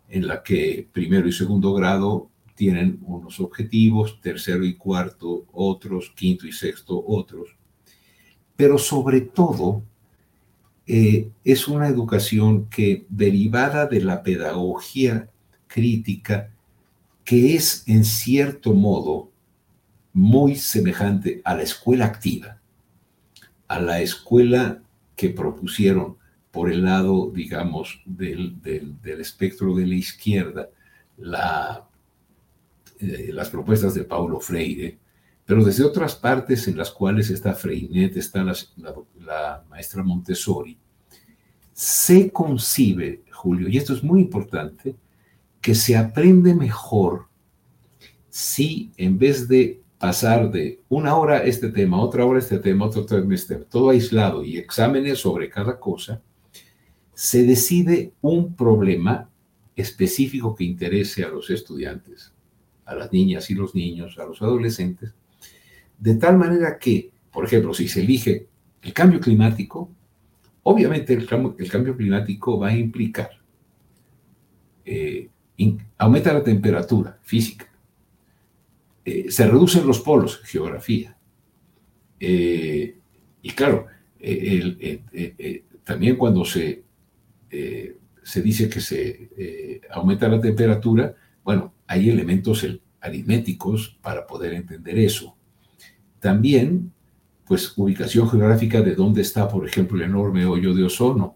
en 0.09 0.27
la 0.27 0.43
que 0.43 0.89
primero 0.91 1.25
y 1.25 1.31
segundo 1.31 1.73
grado 1.73 2.29
tienen 2.55 2.99
unos 3.03 3.39
objetivos, 3.39 4.19
tercero 4.19 4.65
y 4.65 4.75
cuarto 4.75 5.45
otros, 5.53 6.11
quinto 6.13 6.45
y 6.45 6.51
sexto 6.51 7.01
otros. 7.07 7.55
Pero 8.57 8.77
sobre 8.77 9.21
todo, 9.21 9.81
eh, 10.85 11.29
es 11.45 11.69
una 11.69 11.87
educación 11.87 12.67
que 12.67 13.05
derivada 13.07 13.85
de 13.85 14.01
la 14.01 14.23
pedagogía 14.23 15.29
crítica, 15.67 16.51
que 17.23 17.55
es 17.55 17.85
en 17.87 18.03
cierto 18.03 18.73
modo 18.73 19.31
muy 20.11 20.57
semejante 20.57 21.41
a 21.45 21.55
la 21.55 21.63
escuela 21.63 22.03
activa, 22.03 22.59
a 23.67 23.79
la 23.79 24.01
escuela 24.01 24.81
que 25.15 25.29
propusieron 25.29 26.17
por 26.51 26.71
el 26.71 26.83
lado, 26.83 27.31
digamos, 27.33 28.01
del, 28.05 28.57
espectro 29.03 29.75
de 29.75 29.85
la 29.85 29.95
izquierda, 29.95 30.69
la, 31.17 31.87
eh, 32.99 33.31
las 33.33 33.49
propuestas 33.49 33.93
de 33.93 34.03
Paulo 34.03 34.39
Freire, 34.39 34.97
pero 35.45 35.63
desde 35.63 35.83
otras 35.83 36.15
partes 36.15 36.67
en 36.67 36.77
las 36.77 36.91
cuales 36.91 37.29
está 37.29 37.53
Freinet, 37.53 38.17
está 38.17 38.43
la 38.43 39.63
maestra 39.69 40.01
Montessori, 40.01 40.77
se 41.71 42.31
concibe, 42.31 43.23
Julio, 43.31 43.67
y 43.67 43.77
esto 43.77 43.93
es 43.93 44.01
muy 44.01 44.21
importante, 44.21 44.95
que 45.59 45.75
se 45.75 45.97
aprende 45.97 46.55
mejor 46.55 47.27
si 48.29 48.91
en 48.97 49.17
vez 49.17 49.47
de 49.47 49.81
pasar 50.05 50.51
de 50.51 50.81
una 50.89 51.15
hora 51.15 51.43
este 51.45 51.69
tema, 51.69 51.99
otra 51.99 52.23
hora 52.25 52.37
este 52.37 52.59
tema, 52.59 52.85
otro 52.85 53.07
tema 53.07 53.33
este 53.33 53.55
todo 53.55 53.89
aislado 53.89 54.43
y 54.43 54.59
exámenes 54.59 55.17
sobre 55.17 55.49
cada 55.49 55.79
cosa, 55.79 56.21
se 57.15 57.41
decide 57.41 58.13
un 58.21 58.53
problema 58.53 59.27
específico 59.75 60.53
que 60.53 60.63
interese 60.63 61.23
a 61.23 61.29
los 61.29 61.49
estudiantes, 61.49 62.31
a 62.85 62.93
las 62.93 63.11
niñas 63.11 63.49
y 63.49 63.55
los 63.55 63.73
niños, 63.73 64.19
a 64.19 64.25
los 64.25 64.43
adolescentes, 64.43 65.11
de 65.97 66.13
tal 66.13 66.37
manera 66.37 66.77
que, 66.77 67.09
por 67.31 67.45
ejemplo, 67.45 67.73
si 67.73 67.87
se 67.87 68.01
elige 68.01 68.45
el 68.83 68.93
cambio 68.93 69.19
climático, 69.19 69.89
obviamente 70.61 71.13
el, 71.13 71.25
cambio, 71.25 71.97
climático 71.97 72.59
va 72.59 72.67
a 72.67 72.77
implicar, 72.77 73.31
eh, 74.85 75.29
aumenta 75.97 76.31
la 76.31 76.43
temperatura 76.43 77.17
física, 77.23 77.65
eh, 79.05 79.27
se 79.29 79.47
reducen 79.47 79.85
los 79.85 79.99
polos, 79.99 80.41
geografía. 80.43 81.15
Eh, 82.19 82.97
y 83.43 83.49
claro, 83.51 83.85
eh, 84.19 85.63
también 85.83 86.15
cuando 86.15 86.43
se, 86.43 86.83
se 88.23 88.41
dice 88.41 88.67
que 88.67 88.81
se 88.81 89.81
aumenta 89.91 90.27
la 90.27 90.41
temperatura, 90.41 91.13
bueno, 91.43 91.75
hay 91.85 92.09
elementos 92.09 92.65
aritméticos 92.99 93.99
para 94.01 94.25
poder 94.25 94.53
entender 94.53 94.97
eso. 94.97 95.37
También, 96.19 96.91
pues, 97.45 97.77
ubicación 97.77 98.27
geográfica 98.27 98.81
de 98.81 98.95
dónde 98.95 99.21
está, 99.21 99.47
por 99.47 99.67
ejemplo, 99.67 99.97
el 99.97 100.09
enorme 100.09 100.47
hoyo 100.47 100.73
de 100.73 100.85
ozono. 100.85 101.35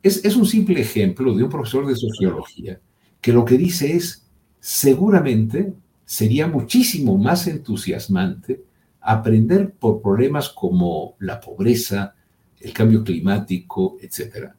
Es, 0.00 0.24
es 0.24 0.36
un 0.36 0.46
simple 0.46 0.80
ejemplo 0.80 1.34
de 1.34 1.42
un 1.42 1.50
profesor 1.50 1.84
de 1.88 1.96
sociología 1.96 2.80
que 3.20 3.32
lo 3.32 3.44
que 3.44 3.58
dice 3.58 3.96
es, 3.96 4.30
seguramente 4.60 5.74
sería 6.08 6.46
muchísimo 6.46 7.18
más 7.18 7.46
entusiasmante 7.48 8.64
aprender 8.98 9.74
por 9.74 10.00
problemas 10.00 10.48
como 10.48 11.16
la 11.18 11.38
pobreza, 11.38 12.14
el 12.60 12.72
cambio 12.72 13.04
climático, 13.04 13.98
etcétera, 14.00 14.56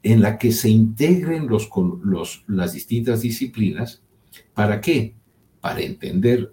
en 0.00 0.22
la 0.22 0.38
que 0.38 0.52
se 0.52 0.68
integren 0.68 1.48
los, 1.48 1.68
los, 2.04 2.44
las 2.46 2.72
distintas 2.72 3.22
disciplinas. 3.22 4.00
¿Para 4.54 4.80
qué? 4.80 5.16
Para 5.60 5.80
entender 5.80 6.52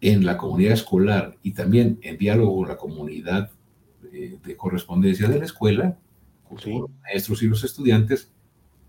en 0.00 0.24
la 0.24 0.36
comunidad 0.36 0.74
escolar 0.74 1.36
y 1.42 1.50
también 1.50 1.98
en 2.02 2.18
diálogo 2.18 2.58
con 2.58 2.68
la 2.68 2.76
comunidad 2.76 3.50
eh, 4.12 4.38
de, 4.40 4.56
correspondencia 4.56 5.28
de 5.28 5.40
la 5.40 5.46
escuela, 5.46 5.98
con 6.48 6.58
los 6.58 6.90
maestros 7.02 7.42
y 7.42 7.48
los 7.48 7.64
estudiantes, 7.64 8.30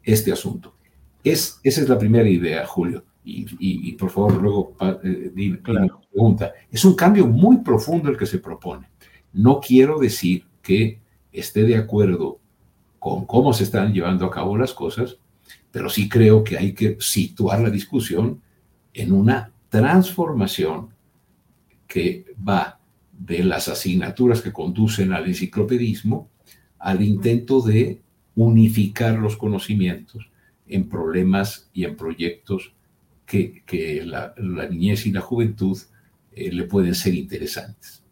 este 0.04 0.32
asunto. 0.32 0.76
Es, 1.24 1.60
esa 1.64 1.82
es 1.82 1.90
la 1.90 1.98
primera 1.98 2.30
idea, 2.30 2.68
Julio 2.68 3.04
y, 3.30 3.92
por 3.94 4.10
favor 4.10 4.42
luego 4.42 4.76
eh, 5.04 5.60
pregunta. 5.64 6.54
Es 6.72 6.86
un 6.86 6.96
cambio 6.96 7.28
muy 7.28 7.58
profundo 7.58 8.10
el 8.10 8.18
que 8.18 8.26
se 8.26 8.40
propone. 8.40 8.90
No 9.34 9.60
quiero 9.60 10.00
decir 10.00 10.46
que 10.62 11.00
esté 11.32 11.64
de 11.64 11.76
acuerdo 11.76 12.40
con 13.00 13.26
cómo 13.26 13.54
se 13.54 13.64
están 13.64 13.94
llevando 13.94 14.26
a 14.26 14.32
cabo 14.32 14.58
las 14.58 14.74
cosas, 14.74 15.18
pero 15.72 15.90
sí 15.90 16.08
creo 16.08 16.44
que 16.44 16.58
hay 16.58 16.74
que 16.74 16.98
situar 17.00 17.60
la 17.60 17.70
discusión 17.70 18.42
en 18.94 19.12
una 19.12 19.52
transformación 19.70 20.90
que 21.88 22.26
va 22.48 22.80
de 23.12 23.44
las 23.44 23.68
asignaturas 23.68 24.42
que 24.42 24.54
conducen 24.54 25.12
al 25.14 25.28
enciclopedismo 25.28 26.30
al 26.80 27.02
intento 27.02 27.62
de 27.62 28.02
unificar 28.36 29.18
los 29.18 29.36
conocimientos 29.36 30.30
en 30.68 30.88
problemas 30.88 31.70
y 31.74 31.86
en 31.86 31.96
proyectos 31.96 32.74
que, 33.28 34.04
la, 34.06 34.34
niñez 34.70 35.06
y 35.06 35.12
la 35.12 35.22
juventud 35.22 35.78
eh, 36.32 36.52
le 36.52 36.64
pueden 36.64 36.96
ser 36.96 37.14
interesantes. 37.14 38.04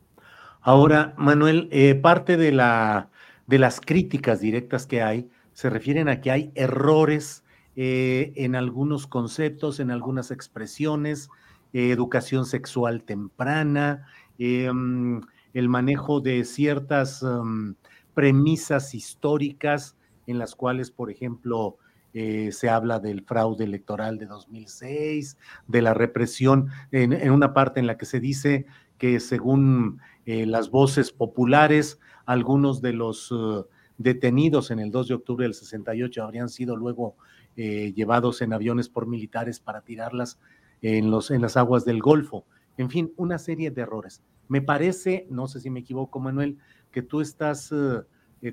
Ahora, 0.61 1.13
Manuel, 1.17 1.69
eh, 1.71 1.95
parte 1.95 2.37
de, 2.37 2.51
la, 2.51 3.09
de 3.47 3.59
las 3.59 3.79
críticas 3.79 4.41
directas 4.41 4.85
que 4.85 5.01
hay 5.01 5.29
se 5.53 5.69
refieren 5.69 6.09
a 6.09 6.19
que 6.19 6.31
hay 6.31 6.51
errores 6.53 7.43
eh, 7.77 8.33
en 8.35 8.55
algunos 8.55 9.07
conceptos, 9.07 9.79
en 9.79 9.89
algunas 9.89 10.31
expresiones, 10.31 11.29
educación 11.73 12.45
sexual 12.45 13.03
temprana, 13.03 14.07
mm, 14.37 15.17
el 15.53 15.69
manejo 15.69 16.21
de 16.21 16.45
ciertas 16.45 17.21
mm, 17.21 17.71
premisas 18.13 18.95
históricas 18.95 19.97
en 20.25 20.39
las 20.39 20.55
cuales, 20.55 20.89
por 20.89 21.11
ejemplo, 21.11 21.77
eh, 22.17 22.53
se 22.53 22.69
habla 22.69 23.01
del 23.01 23.23
fraude 23.23 23.65
electoral 23.65 24.17
de 24.17 24.25
2006, 24.25 25.37
de 25.67 25.81
la 25.81 25.93
represión, 25.93 26.69
en, 26.93 27.29
una 27.29 27.53
parte 27.53 27.81
en 27.81 27.87
la 27.87 27.97
que 27.97 28.05
se 28.05 28.21
dice 28.21 28.65
que 28.97 29.19
según 29.19 29.99
eh, 30.25 30.45
las 30.45 30.69
voces 30.69 31.11
populares, 31.11 31.99
algunos 32.25 32.81
de 32.81 32.93
los 32.93 33.33
uh, 33.33 33.67
detenidos 33.97 34.71
en 34.71 34.79
el 34.79 34.91
2 34.91 35.09
de 35.09 35.13
octubre 35.13 35.43
del 35.43 35.55
68 35.55 36.23
habrían 36.23 36.47
sido 36.47 36.77
luego 36.77 37.17
eh, 37.57 37.91
llevados 37.93 38.41
en 38.41 38.53
aviones 38.53 38.87
por 38.87 39.07
militares 39.07 39.59
para 39.59 39.81
tirarlas 39.81 40.39
en, 40.81 41.11
los, 41.11 41.31
en 41.31 41.41
las 41.41 41.57
aguas 41.57 41.83
del 41.83 42.01
Golfo. 42.01 42.45
En 42.77 42.89
fin, 42.89 43.11
una 43.17 43.39
serie 43.39 43.71
de 43.71 43.81
errores. 43.81 44.23
Me 44.47 44.61
parece, 44.61 45.27
no 45.29 45.49
sé 45.49 45.59
si 45.59 45.69
me 45.69 45.81
equivoco, 45.81 46.21
Manuel, 46.21 46.59
que 46.93 47.01
tú 47.01 47.19
estás 47.19 47.73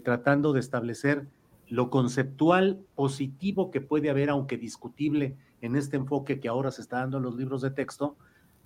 tratando 0.02 0.52
de 0.52 0.58
establecer 0.58 1.28
lo 1.68 1.90
conceptual 1.90 2.80
positivo 2.94 3.70
que 3.70 3.80
puede 3.80 4.10
haber, 4.10 4.30
aunque 4.30 4.58
discutible, 4.58 5.36
en 5.60 5.76
este 5.76 5.96
enfoque 5.96 6.40
que 6.40 6.48
ahora 6.48 6.70
se 6.70 6.82
está 6.82 6.98
dando 6.98 7.18
en 7.18 7.22
los 7.22 7.36
libros 7.36 7.62
de 7.62 7.70
texto, 7.70 8.16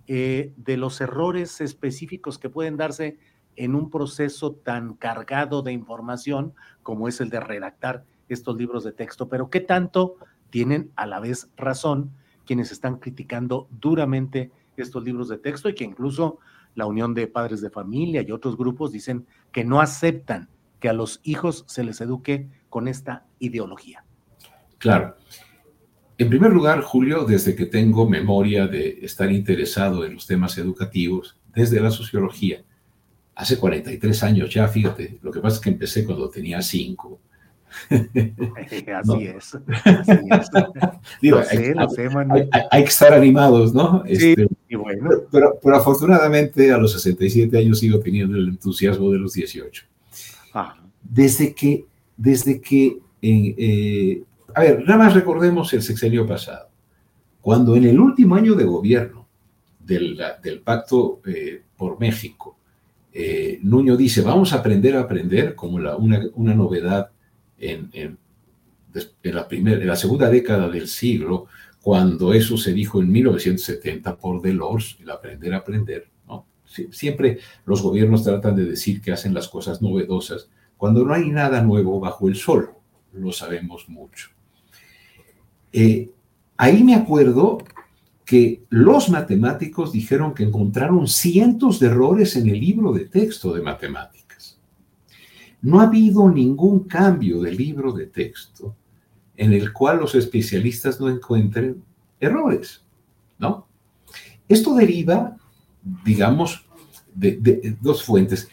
eh, 0.06 0.52
de 0.56 0.76
los 0.76 1.00
errores 1.00 1.60
específicos 1.60 2.38
que 2.38 2.48
pueden 2.48 2.76
darse 2.76 3.18
en 3.56 3.74
un 3.74 3.90
proceso 3.90 4.52
tan 4.52 4.94
cargado 4.94 5.62
de 5.62 5.72
información 5.72 6.54
como 6.82 7.08
es 7.08 7.20
el 7.20 7.30
de 7.30 7.40
redactar 7.40 8.04
estos 8.28 8.56
libros 8.56 8.84
de 8.84 8.92
texto, 8.92 9.28
pero 9.28 9.50
qué 9.50 9.60
tanto 9.60 10.16
tienen 10.50 10.90
a 10.96 11.06
la 11.06 11.20
vez 11.20 11.50
razón 11.56 12.12
quienes 12.44 12.72
están 12.72 12.96
criticando 12.96 13.68
duramente 13.70 14.52
estos 14.76 15.04
libros 15.04 15.28
de 15.28 15.38
texto 15.38 15.68
y 15.68 15.74
que 15.74 15.84
incluso 15.84 16.38
la 16.74 16.86
Unión 16.86 17.14
de 17.14 17.26
Padres 17.26 17.60
de 17.60 17.70
Familia 17.70 18.22
y 18.22 18.30
otros 18.30 18.56
grupos 18.56 18.92
dicen 18.92 19.26
que 19.52 19.64
no 19.64 19.80
aceptan 19.80 20.48
que 20.86 20.90
a 20.90 20.92
los 20.92 21.18
hijos 21.24 21.64
se 21.66 21.82
les 21.82 22.00
eduque 22.00 22.46
con 22.68 22.86
esta 22.86 23.26
ideología. 23.40 24.04
Claro. 24.78 25.16
En 26.16 26.28
primer 26.28 26.52
lugar, 26.52 26.80
Julio, 26.80 27.24
desde 27.24 27.56
que 27.56 27.66
tengo 27.66 28.08
memoria 28.08 28.68
de 28.68 29.00
estar 29.02 29.32
interesado 29.32 30.04
en 30.04 30.14
los 30.14 30.28
temas 30.28 30.56
educativos, 30.58 31.36
desde 31.52 31.80
la 31.80 31.90
sociología, 31.90 32.62
hace 33.34 33.58
43 33.58 34.22
años 34.22 34.54
ya, 34.54 34.68
fíjate, 34.68 35.18
lo 35.22 35.32
que 35.32 35.40
pasa 35.40 35.56
es 35.56 35.60
que 35.60 35.70
empecé 35.70 36.04
cuando 36.04 36.30
tenía 36.30 36.62
5. 36.62 37.20
así 37.90 39.24
es. 39.24 39.58
Así 39.82 40.12
es. 40.30 40.50
Digo, 41.20 41.38
hay, 41.50 42.48
hay, 42.70 42.82
que 42.84 42.88
estar 42.88 43.12
animados, 43.12 43.74
¿no? 43.74 44.04
Sí, 44.06 44.36
este, 44.38 44.46
y 44.68 44.76
bueno. 44.76 45.10
Pero, 45.32 45.58
pero, 45.60 45.76
afortunadamente 45.76 46.70
a 46.70 46.78
los 46.78 46.92
67 46.92 47.58
años 47.58 47.80
sigo 47.80 47.98
teniendo 47.98 48.36
el 48.36 48.50
entusiasmo 48.50 49.10
de 49.10 49.18
los 49.18 49.32
18. 49.32 49.84
Ah. 50.58 50.76
Desde 51.02 51.54
que, 51.54 51.84
desde 52.16 52.60
que 52.60 52.98
eh, 53.22 54.22
a 54.54 54.60
ver, 54.60 54.84
nada 54.86 55.04
más 55.04 55.14
recordemos 55.14 55.72
el 55.74 55.82
sexenio 55.82 56.26
pasado, 56.26 56.68
cuando 57.40 57.76
en 57.76 57.84
el 57.84 57.98
último 57.98 58.34
año 58.36 58.54
de 58.54 58.64
gobierno 58.64 59.28
del, 59.78 60.18
Pacto 60.64 61.20
eh, 61.26 61.62
por 61.76 62.00
México, 62.00 62.56
eh, 63.12 63.58
Nuño 63.62 63.96
dice, 63.96 64.22
vamos 64.22 64.52
a 64.52 64.56
aprender 64.56 64.96
a 64.96 65.00
aprender 65.00 65.54
como 65.54 65.78
la, 65.78 65.96
una, 65.96 66.22
una, 66.34 66.54
novedad 66.54 67.10
en, 67.58 67.90
en, 67.92 68.18
la 69.22 69.46
primera, 69.46 69.80
en 69.80 69.88
la 69.88 69.96
segunda 69.96 70.30
década 70.30 70.68
del 70.68 70.88
siglo, 70.88 71.46
cuando 71.82 72.32
eso 72.32 72.56
se 72.56 72.72
dijo 72.72 73.00
en 73.00 73.12
1970 73.12 74.16
por 74.16 74.40
Delors, 74.40 74.96
el 75.00 75.10
aprender 75.10 75.54
a 75.54 75.58
aprender. 75.58 76.08
Siempre 76.90 77.38
los 77.64 77.82
gobiernos 77.82 78.24
tratan 78.24 78.56
de 78.56 78.64
decir 78.64 79.00
que 79.00 79.12
hacen 79.12 79.34
las 79.34 79.48
cosas 79.48 79.82
novedosas 79.82 80.48
cuando 80.76 81.04
no 81.04 81.14
hay 81.14 81.30
nada 81.30 81.62
nuevo 81.62 81.98
bajo 82.00 82.28
el 82.28 82.36
sol, 82.36 82.70
lo 83.12 83.32
sabemos 83.32 83.88
mucho. 83.88 84.28
Eh, 85.72 86.10
ahí 86.56 86.84
me 86.84 86.94
acuerdo 86.94 87.58
que 88.24 88.64
los 88.68 89.08
matemáticos 89.08 89.92
dijeron 89.92 90.34
que 90.34 90.44
encontraron 90.44 91.06
cientos 91.06 91.80
de 91.80 91.86
errores 91.86 92.36
en 92.36 92.48
el 92.48 92.60
libro 92.60 92.92
de 92.92 93.06
texto 93.06 93.54
de 93.54 93.62
matemáticas. 93.62 94.58
No 95.62 95.80
ha 95.80 95.84
habido 95.84 96.28
ningún 96.28 96.80
cambio 96.80 97.40
del 97.40 97.56
libro 97.56 97.92
de 97.92 98.06
texto 98.06 98.74
en 99.36 99.52
el 99.52 99.72
cual 99.72 99.98
los 99.98 100.14
especialistas 100.14 101.00
no 101.00 101.08
encuentren 101.08 101.82
errores, 102.20 102.84
¿no? 103.38 103.66
Esto 104.48 104.74
deriva, 104.74 105.36
digamos, 106.04 106.65
de, 107.16 107.76
dos 107.80 108.04
fuentes. 108.04 108.48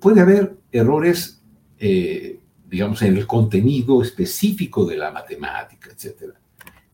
puede 0.00 0.20
haber 0.20 0.56
errores, 0.72 1.42
eh, 1.78 2.40
digamos, 2.68 3.02
en 3.02 3.16
el 3.16 3.26
contenido 3.26 4.02
específico 4.02 4.84
de 4.84 4.96
la 4.96 5.10
matemática, 5.10 5.90
etcétera 5.92 6.34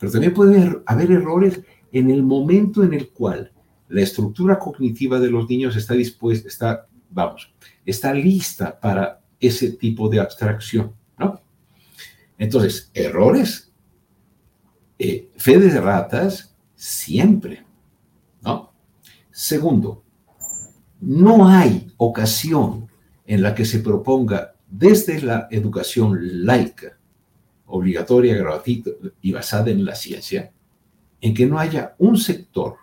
pero 0.03 0.11
también 0.11 0.35
puede 0.35 0.83
haber 0.85 1.13
errores 1.13 1.61
en 1.93 2.11
el 2.11 2.25
momento 2.25 2.83
en 2.83 2.93
el 2.93 3.11
cual 3.11 3.53
la 3.89 4.01
estructura 4.01 4.59
cognitiva 4.59 5.21
de 5.21 5.31
los 5.31 5.49
niños 5.49 5.77
está 5.77 5.95
dispuesta, 5.95 6.49
está, 6.49 6.89
vamos, 7.09 7.55
está 7.87 8.13
lista 8.13 8.81
para 8.81 9.21
ese 9.39 9.71
tipo 9.71 10.09
de 10.09 10.19
abstracción, 10.19 10.93
¿no? 11.17 11.41
Entonces, 12.37 12.91
errores, 12.95 13.73
eh, 14.99 15.31
fe 15.37 15.57
de 15.59 15.81
ratas, 15.81 16.53
siempre, 16.75 17.65
¿no? 18.41 18.73
Segundo, 19.31 20.03
no 21.03 21.49
hay 21.49 21.93
ocasión 21.97 22.87
en 23.27 23.43
la 23.43 23.55
que 23.55 23.65
se 23.65 23.81
proponga 23.81 24.55
desde 24.71 25.21
la 25.21 25.49
educación 25.51 26.47
laica 26.47 26.97
obligatoria, 27.67 28.37
gratuita 28.37 28.91
y 29.21 29.33
basada 29.33 29.71
en 29.71 29.85
la 29.85 29.95
ciencia, 29.95 30.53
en 31.21 31.35
que 31.35 31.47
no 31.47 31.59
haya 31.59 31.95
un 31.99 32.17
sector 32.19 32.77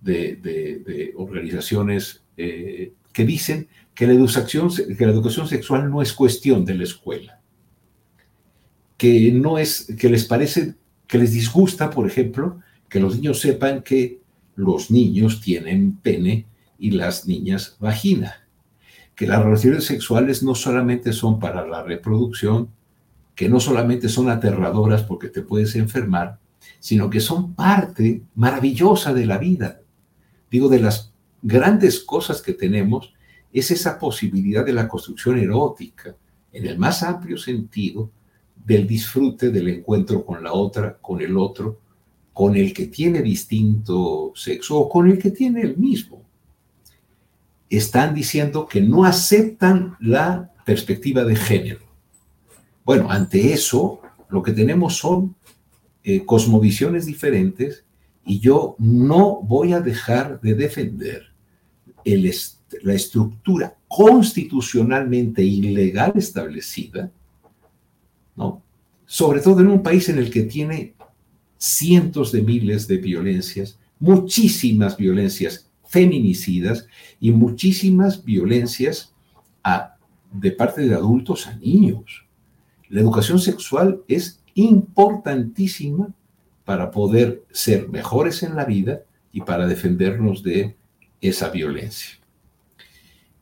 de, 0.00 1.12
organizaciones 1.16 2.22
eh, 2.36 2.92
que 3.12 3.24
dicen 3.24 3.68
que 3.92 4.06
la, 4.06 4.12
educación, 4.12 4.70
que 4.96 5.06
la 5.06 5.12
educación 5.12 5.48
sexual 5.48 5.90
no 5.90 6.00
es 6.00 6.12
cuestión 6.12 6.64
de 6.64 6.74
la 6.74 6.84
escuela, 6.84 7.40
que 8.96 9.32
no 9.32 9.58
es, 9.58 9.92
que 9.98 10.08
les 10.08 10.24
parece, 10.24 10.74
que 11.06 11.18
les 11.18 11.32
disgusta, 11.32 11.90
por 11.90 12.06
ejemplo, 12.06 12.60
que 12.88 13.00
los 13.00 13.16
niños 13.16 13.40
sepan 13.40 13.82
que 13.82 14.20
los 14.54 14.90
niños 14.90 15.40
tienen 15.40 15.96
pene 15.96 16.46
y 16.80 16.92
las 16.92 17.26
niñas 17.26 17.76
vagina, 17.78 18.48
que 19.14 19.26
las 19.26 19.44
relaciones 19.44 19.84
sexuales 19.84 20.42
no 20.42 20.54
solamente 20.54 21.12
son 21.12 21.38
para 21.38 21.66
la 21.66 21.82
reproducción, 21.82 22.70
que 23.34 23.48
no 23.48 23.60
solamente 23.60 24.08
son 24.08 24.30
aterradoras 24.30 25.02
porque 25.02 25.28
te 25.28 25.42
puedes 25.42 25.76
enfermar, 25.76 26.38
sino 26.78 27.10
que 27.10 27.20
son 27.20 27.54
parte 27.54 28.22
maravillosa 28.34 29.12
de 29.12 29.26
la 29.26 29.38
vida. 29.38 29.80
Digo, 30.50 30.68
de 30.68 30.80
las 30.80 31.12
grandes 31.42 32.00
cosas 32.00 32.42
que 32.42 32.54
tenemos 32.54 33.12
es 33.52 33.70
esa 33.70 33.98
posibilidad 33.98 34.64
de 34.64 34.72
la 34.72 34.88
construcción 34.88 35.38
erótica, 35.38 36.16
en 36.52 36.66
el 36.66 36.78
más 36.78 37.02
amplio 37.02 37.36
sentido, 37.36 38.10
del 38.64 38.86
disfrute 38.86 39.50
del 39.50 39.68
encuentro 39.68 40.24
con 40.24 40.42
la 40.42 40.52
otra, 40.52 40.98
con 41.00 41.20
el 41.20 41.36
otro, 41.36 41.80
con 42.32 42.56
el 42.56 42.72
que 42.72 42.86
tiene 42.86 43.22
distinto 43.22 44.32
sexo 44.34 44.78
o 44.78 44.88
con 44.88 45.10
el 45.10 45.18
que 45.18 45.30
tiene 45.30 45.62
el 45.62 45.76
mismo. 45.76 46.29
Están 47.70 48.14
diciendo 48.14 48.66
que 48.66 48.82
no 48.82 49.04
aceptan 49.04 49.96
la 50.00 50.52
perspectiva 50.66 51.24
de 51.24 51.36
género. 51.36 51.80
Bueno, 52.84 53.10
ante 53.10 53.52
eso, 53.52 54.00
lo 54.28 54.42
que 54.42 54.52
tenemos 54.52 54.96
son 54.96 55.36
eh, 56.02 56.24
cosmovisiones 56.24 57.06
diferentes 57.06 57.84
y 58.24 58.40
yo 58.40 58.76
no 58.78 59.40
voy 59.42 59.72
a 59.72 59.80
dejar 59.80 60.40
de 60.40 60.54
defender 60.54 61.32
la 62.04 62.94
estructura 62.94 63.76
constitucionalmente 63.88 65.42
ilegal 65.42 66.12
establecida, 66.16 67.10
¿no? 68.36 68.62
sobre 69.06 69.40
todo 69.40 69.60
en 69.60 69.68
un 69.68 69.82
país 69.82 70.08
en 70.08 70.18
el 70.18 70.30
que 70.30 70.42
tiene 70.42 70.94
cientos 71.58 72.32
de 72.32 72.42
miles 72.42 72.86
de 72.88 72.96
violencias, 72.96 73.78
muchísimas 73.98 74.96
violencias 74.96 75.69
feminicidas 75.90 76.86
y 77.18 77.32
muchísimas 77.32 78.24
violencias 78.24 79.12
de 80.32 80.52
parte 80.52 80.82
de 80.82 80.94
adultos 80.94 81.48
a 81.48 81.56
niños. 81.56 82.24
La 82.88 83.00
educación 83.00 83.40
sexual 83.40 84.00
es 84.06 84.40
importantísima 84.54 86.14
para 86.64 86.92
poder 86.92 87.42
ser 87.50 87.88
mejores 87.88 88.44
en 88.44 88.54
la 88.54 88.64
vida 88.64 89.00
y 89.32 89.40
para 89.40 89.66
defendernos 89.66 90.44
de 90.44 90.76
esa 91.20 91.50
violencia. 91.50 92.18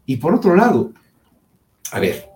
Y 0.07 0.17
por 0.17 0.35
otro 0.35 0.57
lado, 0.57 0.95
a 1.93 2.01
ver, 2.01 2.31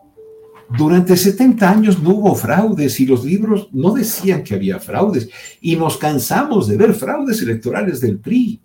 durante 0.77 1.17
70 1.17 1.71
años 1.71 2.03
no 2.03 2.11
hubo 2.11 2.35
fraudes 2.35 3.01
y 3.01 3.07
los 3.07 3.25
libros 3.25 3.71
no 3.73 3.95
decían 3.95 4.45
que 4.45 4.55
había 4.55 4.79
fraudes 4.79 5.31
y 5.63 5.77
nos 5.77 5.97
cansamos 5.97 6.69
de 6.69 6.77
ver 6.77 6.93
fraudes 6.93 7.41
electorales 7.41 8.03
del 8.03 8.19
PRI. 8.19 8.62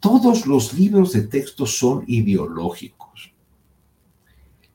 Todos 0.00 0.46
los 0.46 0.74
libros 0.74 1.12
de 1.12 1.22
texto 1.22 1.66
son 1.66 2.04
ideológicos 2.06 2.98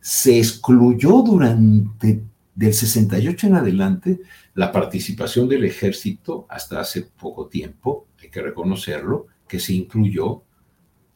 se 0.04 0.38
excluyó 0.38 1.22
durante 1.22 2.26
del 2.54 2.74
68 2.74 3.48
en 3.48 3.56
adelante 3.56 4.20
la 4.54 4.70
participación 4.70 5.48
del 5.48 5.64
ejército 5.64 6.46
hasta 6.50 6.82
hace 6.82 7.04
poco 7.04 7.48
tiempo, 7.48 8.08
hay 8.22 8.30
que 8.30 8.42
reconocerlo, 8.42 9.28
que 9.48 9.62
se 9.62 9.74
incluyó 9.74 10.44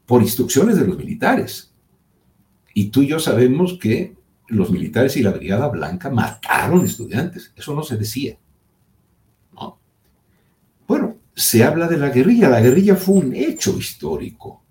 por 0.06 0.22
instrucciones 0.22 0.78
de 0.78 0.86
los 0.86 0.96
militares. 0.96 1.74
Y 2.72 2.88
tú 2.88 3.02
y 3.02 3.08
yo 3.08 3.20
sabemos 3.20 3.78
que 3.78 4.16
los 4.48 4.70
militares 4.70 5.18
y 5.18 5.22
la 5.22 5.32
Brigada 5.32 5.68
Blanca 5.68 6.08
mataron 6.08 6.82
estudiantes, 6.82 7.52
eso 7.54 7.74
no 7.74 7.82
se 7.82 7.98
decía. 7.98 8.38
Se 11.38 11.62
habla 11.62 11.86
de 11.86 11.98
la 11.98 12.10
guerrilla, 12.10 12.48
la 12.48 12.60
guerrilla 12.60 12.96
fue 12.96 13.14
un 13.14 13.34
hecho 13.34 13.78
histórico 13.78 14.64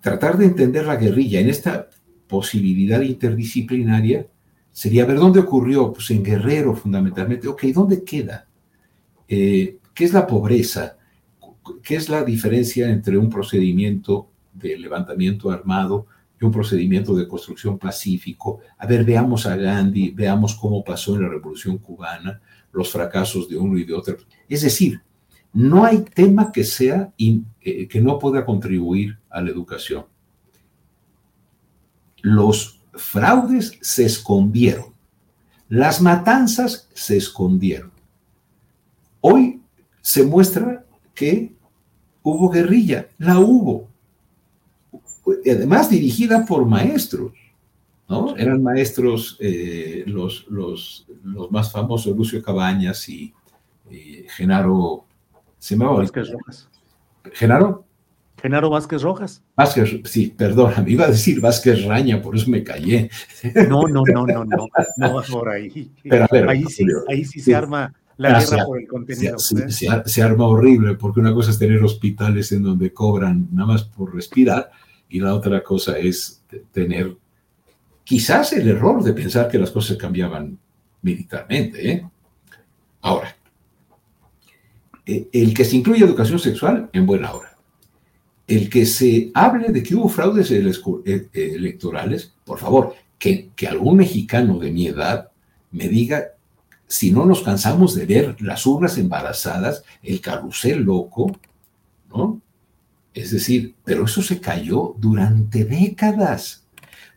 tratar 0.00 0.38
de 0.38 0.46
entender 0.46 0.86
la 0.86 0.96
guerrilla 0.96 1.40
en 1.40 1.50
esta 1.50 1.88
posibilidad 2.28 3.00
interdisciplinaria 3.00 4.26
sería 4.70 5.04
ver 5.04 5.18
dónde 5.18 5.40
ocurrió, 5.40 5.92
pues 5.92 6.10
en 6.10 6.22
Guerrero 6.22 6.74
fundamentalmente, 6.74 7.48
ok, 7.48 7.64
¿dónde 7.74 8.04
queda? 8.04 8.46
Eh, 9.28 9.78
¿Qué 9.92 10.04
es 10.04 10.12
la 10.12 10.26
pobreza? 10.26 10.96
¿Qué 11.82 11.96
es 11.96 12.08
la 12.08 12.24
diferencia 12.24 12.88
entre 12.88 13.16
un 13.18 13.28
procedimiento 13.28 14.30
de 14.52 14.76
levantamiento 14.78 15.50
armado 15.50 16.06
y 16.40 16.44
un 16.44 16.52
procedimiento 16.52 17.14
de 17.14 17.26
construcción 17.26 17.78
pacífico? 17.78 18.60
A 18.78 18.86
ver, 18.86 19.04
veamos 19.04 19.46
a 19.46 19.56
Gandhi, 19.56 20.10
veamos 20.10 20.54
cómo 20.54 20.84
pasó 20.84 21.16
en 21.16 21.22
la 21.22 21.28
Revolución 21.28 21.78
Cubana, 21.78 22.40
los 22.74 22.90
fracasos 22.90 23.48
de 23.48 23.56
uno 23.56 23.78
y 23.78 23.84
de 23.84 23.94
otro. 23.94 24.18
Es 24.48 24.62
decir, 24.62 25.00
No 25.56 25.84
hay 25.84 26.02
tema 26.02 26.50
que 26.50 26.64
sea 26.64 27.12
eh, 27.16 27.86
que 27.86 28.00
no 28.00 28.18
pueda 28.18 28.44
contribuir 28.44 29.20
a 29.30 29.40
la 29.40 29.50
educación. 29.50 30.04
Los 32.22 32.82
fraudes 32.92 33.78
se 33.80 34.04
escondieron. 34.04 34.86
Las 35.68 36.00
matanzas 36.00 36.88
se 36.92 37.16
escondieron. 37.16 37.92
Hoy 39.20 39.62
se 40.00 40.24
muestra 40.24 40.84
que 41.14 41.54
hubo 42.24 42.50
guerrilla, 42.50 43.08
la 43.18 43.38
hubo. 43.38 43.88
Además 45.46 45.88
dirigida 45.88 46.44
por 46.44 46.66
maestros, 46.66 47.32
¿no? 48.08 48.36
Eran 48.36 48.62
maestros 48.62 49.36
eh, 49.40 50.04
los, 50.06 50.46
los, 50.48 51.06
los, 51.22 51.50
más 51.50 51.72
famosos, 51.72 52.16
Lucio 52.16 52.42
Cabañas 52.42 53.08
y, 53.08 53.32
Genaro... 54.36 55.04
¿Se 55.58 55.76
me 55.76 55.84
Vázquez 55.84 56.30
Rojas. 56.30 56.68
¿Genaro? 57.32 57.86
Genaro 58.44 58.68
Vázquez 58.68 59.00
Rojas. 59.00 59.42
Vázquez, 59.56 60.02
sí, 60.04 60.34
perdón, 60.36 60.74
me 60.84 60.92
iba 60.92 61.06
a 61.06 61.10
decir 61.10 61.40
Vázquez 61.40 61.84
Raña, 61.84 62.20
por 62.20 62.36
eso 62.36 62.50
me 62.50 62.62
callé. 62.62 63.08
No, 63.68 63.88
no, 63.88 64.02
no, 64.04 64.26
no, 64.26 64.44
no, 64.44 64.68
no 64.98 65.22
por 65.30 65.48
ahí. 65.48 65.90
Pero 66.02 66.50
ahí 66.50 66.64
sí, 66.64 66.84
ahí 67.08 67.24
sí, 67.24 67.40
se 67.40 67.54
arma 67.54 67.94
la 68.16 68.36
ah, 68.36 68.40
guerra 68.40 68.66
por 68.66 68.80
el 68.80 68.86
contenido. 68.86 69.36
¿eh? 69.36 70.02
Se, 70.04 70.22
arma 70.22 70.46
horrible, 70.46 70.94
porque 70.94 71.20
una 71.20 71.32
cosa 71.32 71.50
es 71.50 71.58
tener 71.58 71.82
hospitales 71.82 72.52
en 72.52 72.62
donde 72.64 72.92
cobran 72.92 73.48
nada 73.52 73.68
más 73.68 73.84
por 73.84 74.14
respirar, 74.14 74.70
y 75.08 75.20
la 75.20 75.34
otra 75.34 75.62
cosa 75.62 75.98
es 75.98 76.42
tener 76.72 77.16
quizás 78.04 78.52
el 78.52 78.68
error 78.68 79.02
de 79.02 79.12
pensar 79.12 79.48
que 79.48 79.58
las 79.58 79.70
cosas 79.70 79.96
cambiaban 79.96 80.58
militarmente. 81.02 81.90
¿eh? 81.90 82.06
Ahora, 83.00 83.36
eh, 85.06 85.28
el 85.32 85.52
que 85.52 85.64
se 85.64 85.76
incluye 85.76 86.04
educación 86.04 86.38
sexual, 86.38 86.88
en 86.92 87.06
buena 87.06 87.32
hora 87.32 87.54
el 88.46 88.68
que 88.68 88.86
se 88.86 89.30
hable 89.34 89.68
de 89.70 89.82
que 89.82 89.94
hubo 89.94 90.08
fraudes 90.08 90.50
eh, 90.50 91.30
electorales, 91.34 92.32
por 92.44 92.58
favor, 92.58 92.94
que, 93.18 93.50
que, 93.56 93.66
algún 93.66 93.96
mexicano 93.96 94.58
de 94.58 94.70
mi 94.70 94.86
edad 94.86 95.30
me 95.70 95.88
diga 95.88 96.32
si 96.86 97.10
no 97.10 97.24
nos 97.24 97.42
cansamos 97.42 97.94
de 97.94 98.04
ver 98.04 98.36
las 98.42 98.66
urnas 98.66 98.98
embarazadas, 98.98 99.82
el 100.02 100.20
carrusel 100.20 100.82
loco, 100.82 101.36
¿no? 102.10 102.40
Es 103.14 103.30
decir, 103.30 103.74
pero 103.84 104.04
eso 104.04 104.22
se 104.22 104.40
cayó 104.40 104.94
durante 104.98 105.64
décadas. 105.64 106.63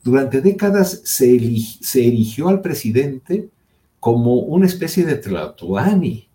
Durante 0.08 0.40
décadas 0.40 1.02
se, 1.04 1.36
erigió 1.36 2.48
al 2.48 2.62
presidente 2.62 3.50
como 4.00 4.36
una 4.36 4.66
especie 4.66 5.04
de 5.04 5.16
Tlatoani 5.16 6.30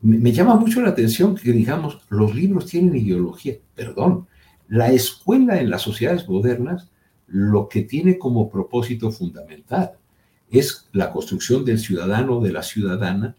me 0.00 0.30
llama 0.30 0.54
mucho 0.54 0.80
la 0.80 0.90
atención 0.90 1.34
que 1.34 1.50
digamos, 1.50 2.02
los 2.10 2.32
libros 2.32 2.66
tienen 2.66 2.94
ideología. 2.94 3.54
Perdón, 3.74 4.28
la 4.68 4.92
escuela 4.92 5.58
en 5.58 5.70
las 5.70 5.82
sociedades 5.82 6.28
modernas 6.28 6.88
lo 7.26 7.68
que 7.68 7.82
tiene 7.82 8.16
como 8.16 8.48
propósito 8.48 9.10
fundamental 9.10 9.94
es 10.48 10.88
la 10.92 11.10
construcción 11.10 11.64
del 11.64 11.80
ciudadano 11.80 12.38
o 12.38 12.44
de 12.44 12.52
la 12.52 12.62
ciudadana 12.62 13.34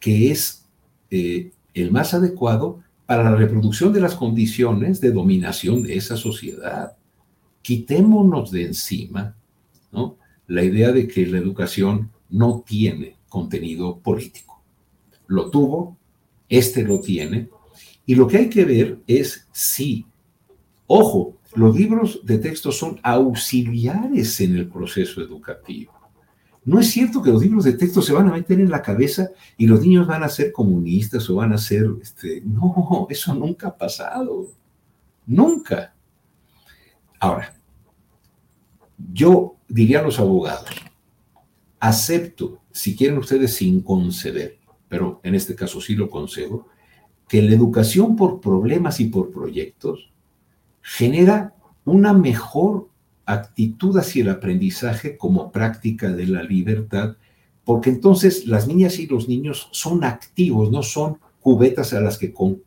que 0.00 0.30
es 0.30 0.64
eh, 1.10 1.50
el 1.74 1.92
más 1.92 2.14
adecuado 2.14 2.80
para 3.04 3.24
la 3.24 3.36
reproducción 3.36 3.92
de 3.92 4.00
las 4.00 4.14
condiciones 4.14 5.02
de 5.02 5.10
dominación 5.10 5.82
de 5.82 5.98
esa 5.98 6.16
sociedad. 6.16 6.96
Quitémonos 7.66 8.52
de 8.52 8.66
encima 8.66 9.34
la 10.46 10.62
idea 10.62 10.92
de 10.92 11.08
que 11.08 11.26
la 11.26 11.38
educación 11.38 12.12
no 12.30 12.62
tiene 12.64 13.16
contenido 13.28 13.98
político. 13.98 14.62
Lo 15.26 15.50
tuvo 15.50 15.96
este 16.48 16.84
lo 16.84 17.00
tiene. 17.00 17.48
Y 18.04 18.14
lo 18.14 18.28
que 18.28 18.36
hay 18.36 18.48
que 18.48 18.64
ver 18.64 19.00
es 19.08 19.48
si, 19.50 20.06
ojo, 20.86 21.38
los 21.56 21.74
libros 21.74 22.20
de 22.22 22.38
texto 22.38 22.70
son 22.70 23.00
auxiliares 23.02 24.40
en 24.40 24.54
el 24.54 24.68
proceso 24.68 25.20
educativo. 25.20 25.92
No 26.64 26.78
es 26.78 26.88
cierto 26.88 27.20
que 27.20 27.32
los 27.32 27.42
libros 27.42 27.64
de 27.64 27.72
texto 27.72 28.00
se 28.00 28.12
van 28.12 28.28
a 28.28 28.32
meter 28.32 28.60
en 28.60 28.70
la 28.70 28.80
cabeza 28.80 29.30
y 29.58 29.66
los 29.66 29.80
niños 29.80 30.06
van 30.06 30.22
a 30.22 30.28
ser 30.28 30.52
comunistas 30.52 31.28
o 31.28 31.34
van 31.34 31.52
a 31.52 31.58
ser, 31.58 31.84
este, 32.00 32.42
no, 32.44 33.08
eso 33.10 33.34
nunca 33.34 33.66
ha 33.66 33.76
pasado. 33.76 34.52
Nunca. 35.26 35.92
Ahora, 37.18 37.55
yo 39.12 39.56
diría 39.68 40.00
a 40.00 40.02
los 40.02 40.18
abogados, 40.18 40.70
acepto, 41.80 42.60
si 42.70 42.96
quieren 42.96 43.18
ustedes 43.18 43.54
sin 43.54 43.80
conceder, 43.80 44.58
pero 44.88 45.20
en 45.22 45.34
este 45.34 45.54
caso 45.54 45.80
sí 45.80 45.94
lo 45.94 46.10
concedo, 46.10 46.66
que 47.28 47.42
la 47.42 47.54
educación 47.54 48.16
por 48.16 48.40
problemas 48.40 49.00
y 49.00 49.06
por 49.06 49.30
proyectos 49.30 50.10
genera 50.82 51.54
una 51.84 52.12
mejor 52.12 52.88
actitud 53.24 53.98
hacia 53.98 54.22
el 54.22 54.30
aprendizaje 54.30 55.16
como 55.16 55.50
práctica 55.50 56.10
de 56.10 56.26
la 56.26 56.42
libertad, 56.42 57.16
porque 57.64 57.90
entonces 57.90 58.46
las 58.46 58.68
niñas 58.68 58.98
y 59.00 59.06
los 59.08 59.28
niños 59.28 59.68
son 59.72 60.04
activos, 60.04 60.70
no 60.70 60.84
son 60.84 61.18
cubetas 61.40 61.92
a 61.92 62.00
las 62.00 62.18
que 62.18 62.32
con 62.32 62.62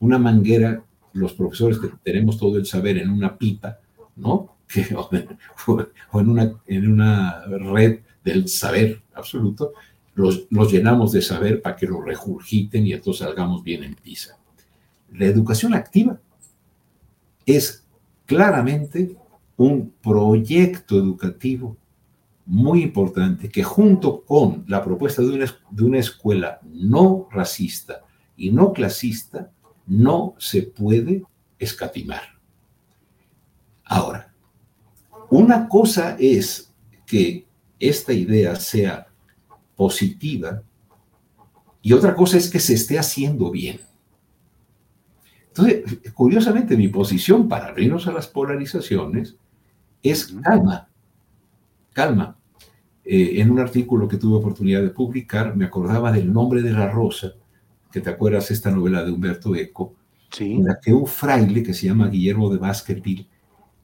una 0.00 0.18
manguera 0.18 0.82
los 1.12 1.34
profesores 1.34 1.78
que 1.78 1.88
tenemos 2.02 2.38
todo 2.38 2.56
el 2.56 2.66
saber 2.66 2.98
en 2.98 3.10
una 3.10 3.36
pipa, 3.36 3.78
¿no? 4.16 4.56
o 5.66 6.20
en 6.20 6.28
una, 6.28 6.54
en 6.66 6.92
una 6.92 7.44
red 7.46 8.00
del 8.24 8.48
saber 8.48 9.02
absoluto, 9.14 9.72
los, 10.14 10.48
llenamos 10.70 11.12
de 11.12 11.22
saber 11.22 11.62
para 11.62 11.76
que 11.76 11.86
lo 11.86 12.00
regurgiten 12.02 12.86
y 12.86 12.92
entonces 12.92 13.24
salgamos 13.26 13.62
bien 13.62 13.84
en 13.84 13.94
PISA. 13.94 14.38
La 15.12 15.26
educación 15.26 15.74
activa 15.74 16.20
es 17.46 17.86
claramente 18.26 19.16
un 19.56 19.92
proyecto 20.02 20.96
educativo 20.96 21.76
muy 22.46 22.82
importante 22.82 23.48
que 23.48 23.62
junto 23.62 24.22
con 24.22 24.64
la 24.66 24.82
propuesta 24.82 25.22
de 25.22 25.30
una, 25.30 25.46
de 25.70 25.84
una 25.84 25.98
escuela 25.98 26.60
no 26.64 27.28
racista 27.30 28.02
y 28.36 28.50
no 28.50 28.72
clasista 28.72 29.50
no 29.86 30.34
se 30.38 30.62
puede 30.62 31.24
escatimar. 31.58 32.22
Ahora, 33.84 34.29
una 35.30 35.68
cosa 35.68 36.16
es 36.18 36.72
que 37.06 37.46
esta 37.78 38.12
idea 38.12 38.56
sea 38.56 39.06
positiva 39.76 40.62
y 41.82 41.92
otra 41.92 42.14
cosa 42.14 42.36
es 42.36 42.50
que 42.50 42.60
se 42.60 42.74
esté 42.74 42.98
haciendo 42.98 43.50
bien. 43.50 43.80
Entonces, 45.48 45.98
curiosamente, 46.14 46.76
mi 46.76 46.88
posición 46.88 47.48
para 47.48 47.68
abrirnos 47.68 48.06
a 48.06 48.12
las 48.12 48.26
polarizaciones 48.26 49.36
es 50.02 50.34
calma, 50.42 50.88
calma. 51.92 52.36
Eh, 53.04 53.40
en 53.40 53.50
un 53.50 53.58
artículo 53.58 54.06
que 54.06 54.18
tuve 54.18 54.36
oportunidad 54.36 54.82
de 54.82 54.90
publicar, 54.90 55.56
me 55.56 55.64
acordaba 55.64 56.12
del 56.12 56.32
nombre 56.32 56.62
de 56.62 56.72
la 56.72 56.88
rosa, 56.88 57.32
que 57.90 58.00
te 58.00 58.10
acuerdas 58.10 58.50
esta 58.50 58.70
novela 58.70 59.02
de 59.02 59.10
Humberto 59.10 59.54
Eco, 59.56 59.94
en 60.38 60.64
la 60.64 60.78
que 60.78 60.92
un 60.92 61.06
fraile 61.06 61.62
que 61.62 61.74
se 61.74 61.86
llama 61.86 62.08
Guillermo 62.08 62.50
de 62.50 62.58
Baskerville 62.58 63.28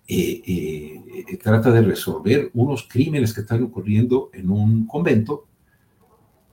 eh, 0.08 1.02
eh, 1.28 1.36
trata 1.38 1.72
de 1.72 1.82
resolver 1.82 2.50
unos 2.54 2.86
crímenes 2.88 3.32
que 3.32 3.40
están 3.40 3.64
ocurriendo 3.64 4.30
en 4.32 4.50
un 4.50 4.86
convento 4.86 5.46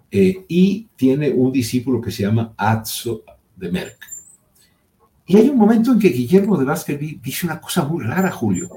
eh, 0.10 0.46
y 0.48 0.88
tiene 0.96 1.32
un 1.32 1.52
discípulo 1.52 2.02
que 2.02 2.12
se 2.12 2.24
llama 2.24 2.54
Atzo 2.58 3.24
de 3.56 3.72
Merck. 3.72 3.98
Y 5.26 5.38
hay 5.38 5.50
un 5.50 5.58
momento 5.58 5.92
en 5.92 6.00
que 6.00 6.10
Guillermo 6.10 6.58
de 6.58 6.66
Vázquez 6.66 7.00
dice 7.00 7.46
una 7.46 7.62
cosa 7.62 7.86
muy 7.86 8.04
rara, 8.04 8.32
Julio, 8.32 8.70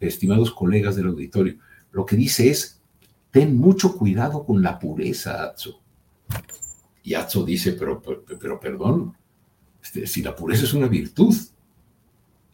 estimados 0.00 0.52
colegas 0.52 0.96
del 0.96 1.08
auditorio. 1.08 1.56
Lo 1.92 2.06
que 2.06 2.16
dice 2.16 2.50
es, 2.50 2.80
ten 3.30 3.56
mucho 3.56 3.96
cuidado 3.96 4.44
con 4.44 4.62
la 4.62 4.78
pureza, 4.78 5.44
Atzo. 5.44 5.80
Y 7.02 7.14
Atzo 7.14 7.44
dice, 7.44 7.72
pero, 7.72 8.02
pero, 8.02 8.58
perdón, 8.58 9.14
este, 9.82 10.06
si 10.06 10.22
la 10.22 10.34
pureza 10.34 10.64
es 10.64 10.74
una 10.74 10.88
virtud. 10.88 11.36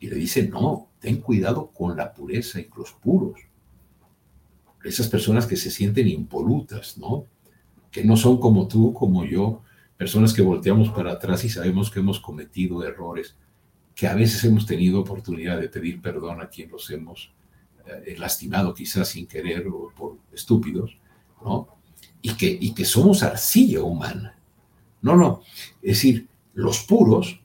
Y 0.00 0.08
le 0.08 0.16
dice, 0.16 0.48
no, 0.48 0.91
ten 1.02 1.20
cuidado 1.20 1.72
con 1.72 1.96
la 1.96 2.14
pureza 2.14 2.60
y 2.60 2.68
los 2.76 2.92
puros. 2.92 3.40
Esas 4.84 5.08
personas 5.08 5.46
que 5.46 5.56
se 5.56 5.70
sienten 5.70 6.06
impolutas, 6.06 6.96
¿no? 6.96 7.26
que 7.90 8.04
no 8.04 8.16
son 8.16 8.38
como 8.40 8.66
tú, 8.66 8.94
como 8.94 9.24
yo, 9.24 9.62
personas 9.98 10.32
que 10.32 10.42
volteamos 10.42 10.88
para 10.90 11.12
atrás 11.12 11.44
y 11.44 11.50
sabemos 11.50 11.90
que 11.90 12.00
hemos 12.00 12.18
cometido 12.18 12.82
errores, 12.82 13.36
que 13.94 14.06
a 14.06 14.14
veces 14.14 14.42
hemos 14.44 14.64
tenido 14.64 15.00
oportunidad 15.00 15.60
de 15.60 15.68
pedir 15.68 16.00
perdón 16.00 16.40
a 16.40 16.48
quien 16.48 16.70
los 16.70 16.90
hemos 16.90 17.32
eh, 17.86 18.16
lastimado 18.18 18.72
quizás 18.72 19.08
sin 19.08 19.26
querer 19.26 19.68
o 19.68 19.92
por 19.94 20.16
estúpidos, 20.32 20.96
¿no? 21.44 21.68
Y 22.22 22.34
que, 22.34 22.46
y 22.46 22.72
que 22.72 22.84
somos 22.84 23.22
arcilla 23.22 23.82
humana. 23.82 24.38
No, 25.02 25.16
no, 25.16 25.42
es 25.82 25.96
decir, 25.96 26.28
los 26.54 26.84
puros, 26.84 27.40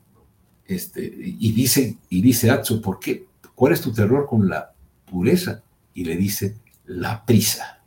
este, 0.66 1.01
y 1.03 1.51
dice, 1.51 1.97
y 2.10 2.22
dice 2.22 2.51
Atsu, 2.51 2.80
¿por 2.82 2.99
qué? 2.99 3.26
¿Cuál 3.58 3.74
es 3.74 3.82
tu 3.82 3.91
terror 3.91 4.28
con 4.28 4.47
la 4.47 4.72
pureza? 5.10 5.64
Y 5.95 6.05
le 6.05 6.16
dice, 6.16 6.58
la 6.86 7.26
prisa. 7.26 7.82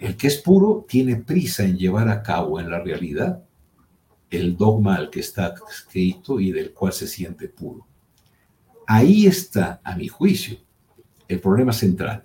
El 0.00 0.16
que 0.16 0.26
es 0.26 0.38
puro 0.38 0.84
tiene 0.88 1.14
prisa 1.14 1.62
en 1.62 1.78
llevar 1.78 2.08
a 2.08 2.20
cabo 2.20 2.58
en 2.58 2.70
la 2.70 2.80
realidad 2.80 3.44
el 4.30 4.56
dogma 4.56 4.96
al 4.96 5.10
que 5.10 5.20
está 5.20 5.54
escrito 5.70 6.40
y 6.40 6.50
del 6.50 6.72
cual 6.72 6.92
se 6.92 7.06
siente 7.06 7.46
puro. 7.46 7.86
Ahí 8.84 9.28
está, 9.28 9.80
a 9.84 9.94
mi 9.94 10.08
juicio, 10.08 10.58
el 11.28 11.38
problema 11.38 11.72
central. 11.72 12.24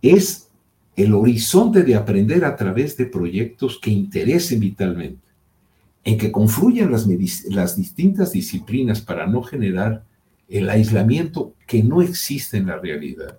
Es 0.00 0.48
el 0.96 1.12
horizonte 1.12 1.82
de 1.82 1.96
aprender 1.96 2.46
a 2.46 2.56
través 2.56 2.96
de 2.96 3.04
proyectos 3.04 3.78
que 3.78 3.90
interesen 3.90 4.60
vitalmente, 4.60 5.28
en 6.02 6.16
que 6.16 6.32
confluyan 6.32 6.90
las, 6.90 7.06
las 7.50 7.76
distintas 7.76 8.32
disciplinas 8.32 9.02
para 9.02 9.26
no 9.26 9.42
generar 9.42 10.02
el 10.48 10.68
aislamiento 10.70 11.54
que 11.66 11.82
no 11.82 12.02
existe 12.02 12.56
en 12.56 12.66
la 12.66 12.76
realidad. 12.78 13.38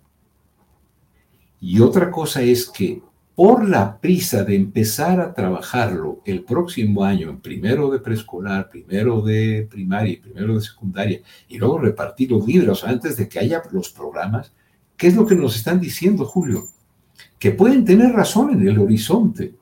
Y 1.60 1.80
otra 1.80 2.12
cosa 2.12 2.42
es 2.42 2.68
que 2.68 3.02
por 3.38 3.70
la 3.70 4.00
prisa 4.00 4.44
de 4.44 4.56
empezar 4.56 5.20
a 5.20 5.32
trabajarlo 5.32 6.22
el 6.26 6.44
próximo 6.44 7.04
año 7.04 7.30
en 7.30 7.40
primero 7.40 7.92
de 7.92 8.00
preescolar, 8.00 8.68
primero 8.68 9.22
de 9.22 9.68
primaria 9.70 10.14
y 10.14 10.18
primero 10.18 10.56
de 10.56 10.62
secundaria, 10.62 11.22
y 11.48 11.60
luego 11.60 11.78
repartir 11.78 12.32
los 12.32 12.48
libros 12.48 12.84
antes 12.84 13.16
de 13.16 13.30
que 13.30 13.38
haya 13.38 13.62
los 13.72 13.90
programas, 13.90 14.52
¿qué 14.96 15.08
es 15.08 15.16
lo 15.16 15.28
que 15.28 15.36
nos 15.36 15.56
están 15.56 15.80
diciendo, 15.80 16.26
Julio? 16.26 16.64
Que 17.38 17.52
pueden 17.52 17.86
tener 17.86 18.12
razón 18.12 18.50
en 18.52 18.68
el 18.68 18.80
horizonte, 18.80 19.54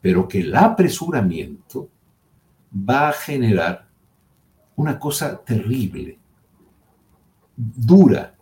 pero 0.00 0.26
que 0.26 0.40
el 0.40 0.54
apresuramiento 0.56 1.88
va 2.74 3.10
a 3.10 3.12
generar 3.12 3.86
una 4.74 4.98
cosa 4.98 5.40
terrible, 5.44 6.18
dura, 7.56 8.36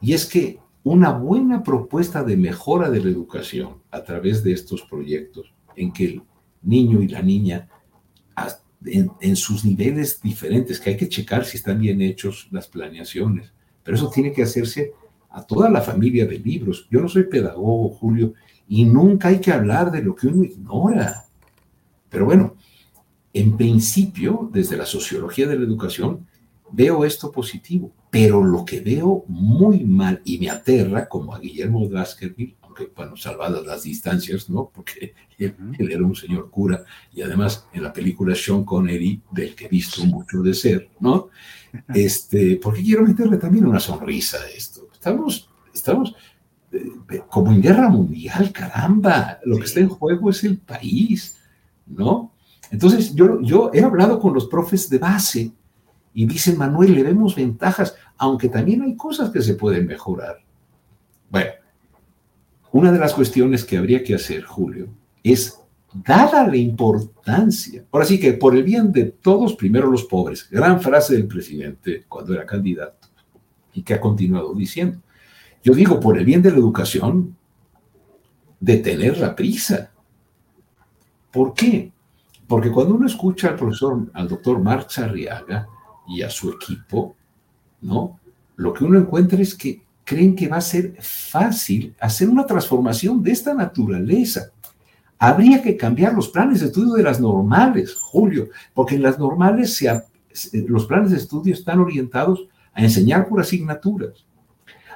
y 0.00 0.12
es 0.14 0.26
que 0.26 0.58
una 0.84 1.12
buena 1.12 1.62
propuesta 1.62 2.24
de 2.24 2.36
mejora 2.36 2.90
de 2.90 3.00
la 3.00 3.10
educación 3.10 3.76
a 3.90 4.02
través 4.02 4.42
de 4.42 4.52
estos 4.52 4.82
proyectos 4.82 5.54
en 5.76 5.92
que 5.92 6.04
el 6.04 6.22
niño 6.62 7.00
y 7.02 7.08
la 7.08 7.22
niña 7.22 7.68
en, 8.84 9.36
sus 9.36 9.64
niveles 9.64 10.20
diferentes, 10.20 10.80
que 10.80 10.90
hay 10.90 10.96
que 10.96 11.08
checar 11.08 11.44
si 11.44 11.56
están 11.56 11.78
bien 11.78 12.00
hechos 12.00 12.48
las 12.50 12.68
planeaciones, 12.68 13.52
pero 13.82 13.96
eso 13.96 14.10
tiene 14.10 14.32
que 14.32 14.42
hacerse 14.42 14.92
a 15.30 15.44
toda 15.44 15.70
la 15.70 15.80
familia 15.80 16.26
de 16.26 16.38
libros. 16.38 16.88
Yo 16.90 17.00
no 17.00 17.08
soy 17.08 17.24
pedagogo, 17.24 17.90
Julio, 17.90 18.34
y 18.68 18.84
nunca 18.84 19.28
hay 19.28 19.40
que 19.40 19.52
hablar 19.52 19.90
de 19.90 20.02
lo 20.02 20.14
que 20.14 20.26
uno 20.26 20.44
ignora. 20.44 21.24
Pero 22.08 22.24
bueno, 22.24 22.56
en 23.32 23.56
principio, 23.56 24.50
desde 24.52 24.76
la 24.76 24.86
sociología 24.86 25.46
de 25.46 25.58
la 25.58 25.64
educación, 25.64 26.26
veo 26.70 27.04
esto 27.04 27.30
positivo, 27.32 27.92
pero 28.12 28.44
lo 28.44 28.62
que 28.62 28.82
veo 28.82 29.24
muy 29.26 29.84
mal 29.84 30.20
y 30.26 30.36
me 30.36 30.50
aterra, 30.50 31.08
como 31.08 31.34
a 31.34 31.38
Guillermo 31.38 31.88
Baskerville, 31.88 32.56
aunque, 32.60 32.92
bueno, 32.94 33.16
salvadas 33.16 33.64
las 33.64 33.84
distancias, 33.84 34.50
¿no? 34.50 34.70
Porque 34.70 35.14
él, 35.38 35.54
era 35.78 36.04
un 36.04 36.14
señor 36.14 36.50
cura 36.50 36.84
y 37.10 37.22
además 37.22 37.66
en 37.72 37.82
la 37.82 37.90
película 37.90 38.34
Sean 38.34 38.64
Connery, 38.64 39.22
del 39.30 39.54
que 39.54 39.64
he 39.64 39.68
visto 39.68 40.04
mucho 40.04 40.42
de 40.42 40.52
ser, 40.52 40.90
¿no? 41.00 41.30
Este, 41.94 42.56
porque 42.62 42.82
quiero 42.82 43.02
meterle 43.02 43.38
también 43.38 43.64
una 43.64 43.80
sonrisa 43.80 44.36
a 44.42 44.50
esto. 44.50 44.88
Estamos, 44.92 45.48
estamos 45.72 46.14
eh, 46.70 47.22
como 47.30 47.50
en 47.50 47.62
guerra 47.62 47.88
mundial, 47.88 48.52
caramba, 48.52 49.38
lo 49.46 49.56
que 49.56 49.64
está 49.64 49.80
en 49.80 49.88
juego 49.88 50.28
es 50.28 50.44
el 50.44 50.58
país, 50.58 51.38
¿no? 51.86 52.34
Entonces, 52.70 53.14
yo, 53.14 53.40
yo 53.40 53.70
he 53.72 53.82
hablado 53.82 54.20
con 54.20 54.34
los 54.34 54.48
profes 54.48 54.90
de 54.90 54.98
base 54.98 55.52
y 56.14 56.26
dicen, 56.26 56.58
Manuel, 56.58 56.94
le 56.94 57.02
vemos 57.02 57.34
ventajas, 57.34 57.96
aunque 58.18 58.48
también 58.48 58.82
hay 58.82 58.96
cosas 58.96 59.30
que 59.30 59.42
se 59.42 59.54
pueden 59.54 59.86
mejorar. 59.86 60.38
Bueno, 61.30 61.52
una 62.72 62.92
de 62.92 62.98
las 62.98 63.14
cuestiones 63.14 63.64
que 63.64 63.78
habría 63.78 64.04
que 64.04 64.14
hacer, 64.14 64.44
Julio, 64.44 64.88
es, 65.22 65.58
dada 65.92 66.46
la 66.46 66.56
importancia, 66.56 67.84
ahora 67.90 68.06
sí 68.06 68.18
que 68.18 68.32
por 68.32 68.56
el 68.56 68.62
bien 68.62 68.92
de 68.92 69.04
todos, 69.04 69.54
primero 69.54 69.90
los 69.90 70.04
pobres, 70.04 70.48
gran 70.50 70.80
frase 70.80 71.14
del 71.14 71.26
presidente 71.26 72.04
cuando 72.08 72.32
era 72.32 72.46
candidato 72.46 73.08
y 73.74 73.82
que 73.82 73.94
ha 73.94 74.00
continuado 74.00 74.54
diciendo. 74.54 74.98
Yo 75.62 75.74
digo, 75.74 76.00
por 76.00 76.18
el 76.18 76.24
bien 76.24 76.42
de 76.42 76.50
la 76.50 76.56
educación, 76.56 77.36
detener 78.58 79.18
la 79.18 79.34
prisa. 79.34 79.90
¿Por 81.30 81.54
qué? 81.54 81.92
Porque 82.46 82.70
cuando 82.70 82.94
uno 82.94 83.06
escucha 83.06 83.48
al 83.48 83.56
profesor, 83.56 84.10
al 84.12 84.28
doctor 84.28 84.60
Marx 84.60 84.98
Arriaga, 84.98 85.68
y 86.08 86.22
a 86.22 86.30
su 86.30 86.50
equipo, 86.50 87.16
¿no? 87.80 88.18
Lo 88.56 88.72
que 88.72 88.84
uno 88.84 88.98
encuentra 88.98 89.40
es 89.40 89.54
que 89.54 89.82
creen 90.04 90.34
que 90.34 90.48
va 90.48 90.58
a 90.58 90.60
ser 90.60 90.96
fácil 91.00 91.94
hacer 92.00 92.28
una 92.28 92.46
transformación 92.46 93.22
de 93.22 93.32
esta 93.32 93.54
naturaleza. 93.54 94.50
Habría 95.18 95.62
que 95.62 95.76
cambiar 95.76 96.14
los 96.14 96.28
planes 96.28 96.60
de 96.60 96.66
estudio 96.66 96.94
de 96.94 97.02
las 97.04 97.20
normales, 97.20 97.94
Julio, 97.94 98.48
porque 98.74 98.96
en 98.96 99.02
las 99.02 99.18
normales 99.18 99.84
los 100.66 100.86
planes 100.86 101.12
de 101.12 101.18
estudio 101.18 101.54
están 101.54 101.78
orientados 101.78 102.48
a 102.72 102.82
enseñar 102.82 103.28
por 103.28 103.40
asignaturas. 103.40 104.26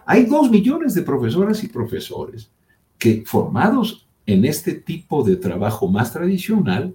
Hay 0.05 0.25
dos 0.25 0.51
millones 0.51 0.95
de 0.95 1.03
profesoras 1.03 1.63
y 1.65 1.69
profesores 1.69 2.51
que 2.99 3.25
formados 3.27 4.07
en 4.25 4.45
este 4.45 4.73
tipo 4.75 5.23
de 5.23 5.37
trabajo 5.37 5.89
más 5.89 6.13
tradicional 6.13 6.95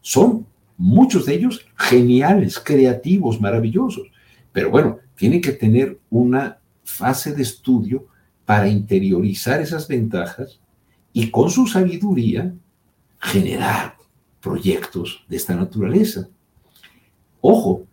son 0.00 0.46
muchos 0.80 1.26
de 1.26 1.34
ellos 1.34 1.66
geniales, 1.76 2.58
creativos, 2.58 3.38
maravillosos. 3.38 4.10
Pero 4.50 4.70
bueno, 4.70 4.98
tienen 5.14 5.42
que 5.42 5.52
tener 5.52 6.00
una 6.08 6.58
fase 6.82 7.34
de 7.34 7.42
estudio 7.42 8.06
para 8.46 8.66
interiorizar 8.66 9.60
esas 9.60 9.86
ventajas 9.86 10.58
y 11.12 11.30
con 11.30 11.50
su 11.50 11.66
sabiduría 11.66 12.54
generar 13.20 13.96
proyectos 14.40 15.22
de 15.28 15.36
esta 15.36 15.54
naturaleza. 15.54 16.28
Ojo, 17.42 17.86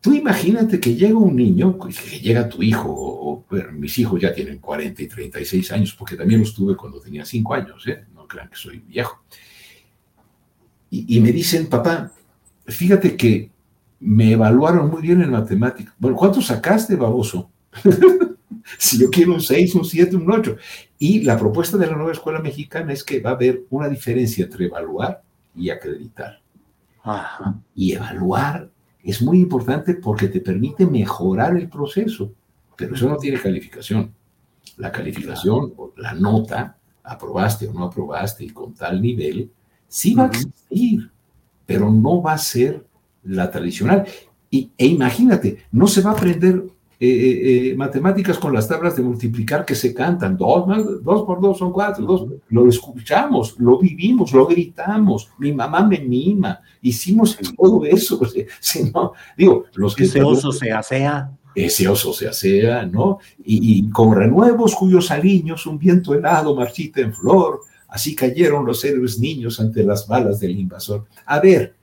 tú 0.00 0.14
imagínate 0.14 0.80
que 0.80 0.94
llega 0.94 1.18
un 1.18 1.36
niño, 1.36 1.78
que 1.78 2.18
llega 2.18 2.48
tu 2.48 2.62
hijo, 2.62 2.88
o, 2.90 3.44
mis 3.72 3.98
hijos 3.98 4.18
ya 4.18 4.32
tienen 4.32 4.58
40 4.58 5.02
y 5.02 5.06
36 5.06 5.70
años, 5.72 5.94
porque 5.94 6.16
también 6.16 6.40
los 6.40 6.54
tuve 6.54 6.74
cuando 6.76 6.98
tenía 6.98 7.26
5 7.26 7.54
años, 7.54 7.86
¿eh? 7.86 8.06
no 8.14 8.26
crean 8.26 8.48
que 8.48 8.56
soy 8.56 8.78
viejo. 8.78 9.22
y 10.90 11.20
me 11.20 11.32
dicen, 11.32 11.68
papá, 11.68 12.12
fíjate 12.74 13.16
que 13.16 13.50
me 14.00 14.32
evaluaron 14.32 14.90
muy 14.90 15.02
bien 15.02 15.22
en 15.22 15.30
matemáticas. 15.30 15.94
Bueno, 15.98 16.16
¿cuánto 16.16 16.42
sacaste, 16.42 16.96
baboso? 16.96 17.50
si 18.78 18.98
yo 18.98 19.10
quiero 19.10 19.34
un 19.34 19.40
6, 19.40 19.74
un 19.76 19.84
7, 19.84 20.16
un 20.16 20.30
8. 20.30 20.56
Y 20.98 21.20
la 21.22 21.38
propuesta 21.38 21.76
de 21.76 21.86
la 21.86 21.96
nueva 21.96 22.12
escuela 22.12 22.40
mexicana 22.40 22.92
es 22.92 23.04
que 23.04 23.20
va 23.20 23.30
a 23.30 23.34
haber 23.34 23.64
una 23.70 23.88
diferencia 23.88 24.44
entre 24.44 24.66
evaluar 24.66 25.22
y 25.54 25.70
acreditar. 25.70 26.40
Y 27.74 27.92
evaluar 27.92 28.70
es 29.02 29.20
muy 29.20 29.38
importante 29.38 29.94
porque 29.94 30.28
te 30.28 30.40
permite 30.40 30.86
mejorar 30.86 31.56
el 31.56 31.68
proceso, 31.68 32.32
pero 32.76 32.94
eso 32.94 33.08
no 33.08 33.16
tiene 33.16 33.40
calificación. 33.40 34.12
La 34.76 34.90
calificación, 34.90 35.74
o 35.76 35.92
la 35.96 36.14
nota, 36.14 36.78
aprobaste 37.02 37.68
o 37.68 37.72
no 37.72 37.84
aprobaste 37.84 38.44
y 38.44 38.50
con 38.50 38.74
tal 38.74 39.02
nivel, 39.02 39.50
sí 39.88 40.14
va 40.14 40.24
a 40.24 40.26
existir 40.28 41.11
pero 41.66 41.90
no 41.90 42.22
va 42.22 42.32
a 42.32 42.38
ser 42.38 42.84
la 43.24 43.50
tradicional. 43.50 44.06
Y, 44.50 44.70
e 44.76 44.86
imagínate, 44.86 45.64
no 45.72 45.86
se 45.86 46.02
va 46.02 46.10
a 46.10 46.14
aprender 46.14 46.64
eh, 47.00 47.08
eh, 47.08 47.70
eh, 47.70 47.74
matemáticas 47.74 48.38
con 48.38 48.52
las 48.52 48.68
tablas 48.68 48.94
de 48.94 49.02
multiplicar 49.02 49.64
que 49.64 49.74
se 49.74 49.92
cantan. 49.92 50.36
Dos, 50.36 51.02
dos 51.02 51.22
por 51.24 51.40
dos 51.40 51.58
son 51.58 51.72
cuatro. 51.72 52.04
Dos. 52.04 52.26
Lo 52.48 52.68
escuchamos, 52.68 53.58
lo 53.58 53.78
vivimos, 53.78 54.32
lo 54.32 54.46
gritamos. 54.46 55.28
Mi 55.38 55.52
mamá 55.52 55.82
me 55.84 55.98
mima. 55.98 56.60
Hicimos 56.80 57.36
todo 57.56 57.84
eso. 57.84 58.20
no, 58.94 59.14
digo, 59.36 59.64
los 59.74 59.96
que 59.96 60.04
ese 60.04 60.22
oso 60.22 60.52
se 60.52 60.70
asea. 60.70 61.32
Ese 61.54 61.88
oso 61.88 62.12
se 62.12 62.28
asea, 62.28 62.86
¿no? 62.86 63.18
Y, 63.44 63.80
y 63.80 63.90
con 63.90 64.14
renuevos 64.14 64.74
cuyos 64.74 65.10
aliños 65.10 65.66
un 65.66 65.78
viento 65.78 66.14
helado 66.14 66.54
marchita 66.54 67.00
en 67.00 67.12
flor 67.12 67.62
Así 67.92 68.16
cayeron 68.16 68.64
los 68.64 68.82
héroes 68.86 69.18
niños 69.18 69.60
ante 69.60 69.84
las 69.84 70.08
balas 70.08 70.40
del 70.40 70.58
invasor. 70.58 71.04
A 71.26 71.38
ver, 71.40 71.74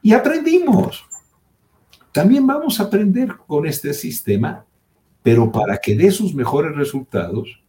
y 0.00 0.14
aprendimos. 0.14 1.04
También 2.12 2.46
vamos 2.46 2.80
a 2.80 2.84
aprender 2.84 3.36
con 3.46 3.66
este 3.66 3.92
sistema, 3.92 4.64
pero 5.22 5.52
para 5.52 5.76
que 5.76 5.94
dé 5.94 6.10
sus 6.10 6.34
mejores 6.34 6.74
resultados, 6.74 7.60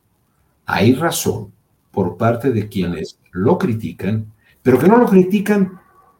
hay 0.65 0.93
razón 0.93 1.51
por 1.91 2.15
parte 2.15 2.51
de 2.51 2.69
quienes 2.69 3.19
lo 3.31 3.57
critican, 3.57 4.31
pero 4.63 4.79
que 4.79 4.87
no 4.87 4.95
lo 4.95 5.05
critican 5.05 5.77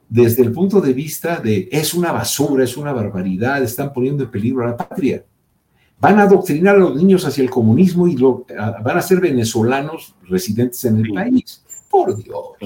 desde 0.10 0.44
el 0.44 0.52
punto 0.52 0.82
de 0.82 0.92
vista 0.92 1.38
de 1.38 1.70
es 1.72 1.94
una 1.94 2.12
basura, 2.12 2.66
es 2.66 2.76
una 2.76 2.92
barbaridad, 2.92 3.64
están 3.64 3.94
poniendo 3.94 4.26
en 4.26 4.32
peligro 4.32 4.66
a 4.66 4.72
la 4.72 4.76
patria. 4.76 5.24
Van 6.02 6.20
a 6.20 6.24
adoctrinar 6.24 6.76
a 6.76 6.80
los 6.80 6.96
niños 6.96 7.26
hacia 7.26 7.44
el 7.44 7.50
comunismo 7.50 8.08
y 8.08 8.16
van 8.16 8.98
a 8.98 9.02
ser 9.02 9.22
venezolanos 9.22 10.16
residentes 10.24 10.84
en 10.86 10.98
el 10.98 11.14
país. 11.14 11.64
Por 11.90 12.18
Dios. 12.18 12.58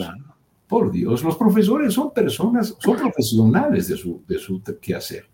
Por 0.68 0.92
Dios, 0.92 1.24
los 1.24 1.38
profesores 1.38 1.94
son 1.94 2.12
personas, 2.12 2.76
son 2.80 2.98
profesionales 2.98 3.88
de 3.88 3.98
su, 3.98 4.24
de 4.28 4.40
su 4.40 4.64
quehacer. 4.82 5.30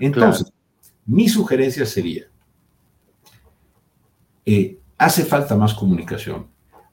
Entonces, 0.00 0.52
mi 1.06 1.28
sugerencia 1.28 1.86
sería, 1.86 2.24
eh, 4.44 4.78
hace 4.98 5.24
falta 5.24 5.54
más 5.54 5.74
comunicación, 5.74 6.48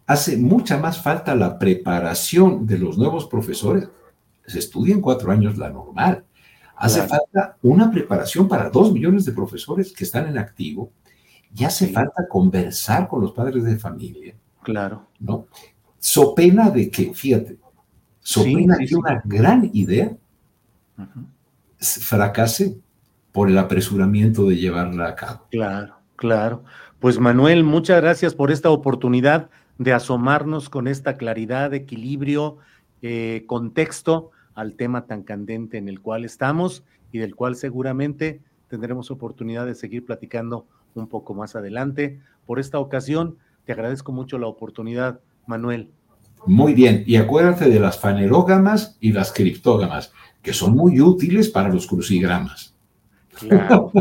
hace 0.06 0.38
mucha 0.38 0.78
más 0.78 1.02
falta 1.02 1.34
la 1.34 1.58
preparación 1.58 2.68
de 2.68 2.78
los 2.78 2.98
nuevos 2.98 3.26
profesores 3.26 3.88
se 4.52 4.60
estudia 4.60 4.94
en 4.94 5.02
cuatro 5.02 5.32
años 5.32 5.58
la 5.58 5.70
normal. 5.70 6.26
Hace 6.82 7.04
falta 7.04 7.58
una 7.62 7.92
preparación 7.92 8.48
para 8.48 8.72
dos 8.72 8.92
millones 8.92 9.24
de 9.26 9.34
profesores 9.34 9.94
que 9.94 10.04
están 10.04 10.28
en 10.28 10.40
activo 10.40 10.92
y 11.56 11.64
hace 11.64 11.88
falta 11.90 12.28
conversar 12.28 13.08
con 13.08 13.22
los 13.22 13.34
padres 13.34 13.64
de 13.64 13.78
familia. 13.78 14.34
Claro. 14.64 15.06
¿No? 15.20 15.46
So 16.00 16.34
pena 16.34 16.72
de 16.72 16.90
que, 16.90 17.14
fíjate, 17.14 17.60
so 18.20 18.44
pena 18.44 18.78
que 18.80 18.96
una 18.96 19.22
gran 19.24 19.70
idea 19.74 20.18
fracase 21.78 22.80
por 23.32 23.48
el 23.48 23.60
apresuramiento 23.60 24.48
de 24.48 24.56
llevarla 24.56 25.10
a 25.10 25.16
cabo. 25.16 25.48
Claro, 25.52 25.98
claro. 26.16 26.64
Pues 27.00 27.20
Manuel, 27.20 27.64
muchas 27.64 28.02
gracias 28.02 28.34
por 28.34 28.50
esta 28.50 28.72
oportunidad 28.72 29.52
de 29.78 29.94
asomarnos 29.94 30.68
con 30.68 30.88
esta 30.88 31.16
claridad, 31.18 31.76
equilibrio, 31.76 32.58
eh, 33.04 33.44
contexto 33.46 34.32
al 34.62 34.76
tema 34.76 35.08
tan 35.08 35.24
candente 35.24 35.78
en 35.78 35.90
el 35.90 36.02
cual 36.02 36.24
estamos 36.24 36.84
y 37.12 37.18
del 37.18 37.36
cual 37.36 37.56
seguramente 37.56 38.42
tendremos 38.68 39.10
oportunidad 39.10 39.66
de 39.66 39.74
seguir 39.76 40.06
platicando 40.06 40.68
un 40.94 41.08
poco 41.08 41.34
más 41.34 41.56
adelante. 41.56 42.20
Por 42.46 42.60
esta 42.60 42.78
ocasión, 42.78 43.38
te 43.66 43.74
agradezco 43.74 44.12
mucho 44.12 44.38
la 44.38 44.48
oportunidad, 44.48 45.20
Manuel. 45.48 45.90
Muy 46.46 46.74
bien, 46.74 47.04
y 47.08 47.16
acuérdate 47.16 47.70
de 47.70 47.80
las 47.80 48.00
fanerógamas 48.00 48.98
y 49.00 49.12
las 49.12 49.32
criptógamas, 49.34 50.14
que 50.44 50.54
son 50.54 50.76
muy 50.76 51.02
útiles 51.02 51.50
para 51.50 51.70
los 51.70 51.88
crucigramas. 51.88 52.76
Claro. 53.40 53.92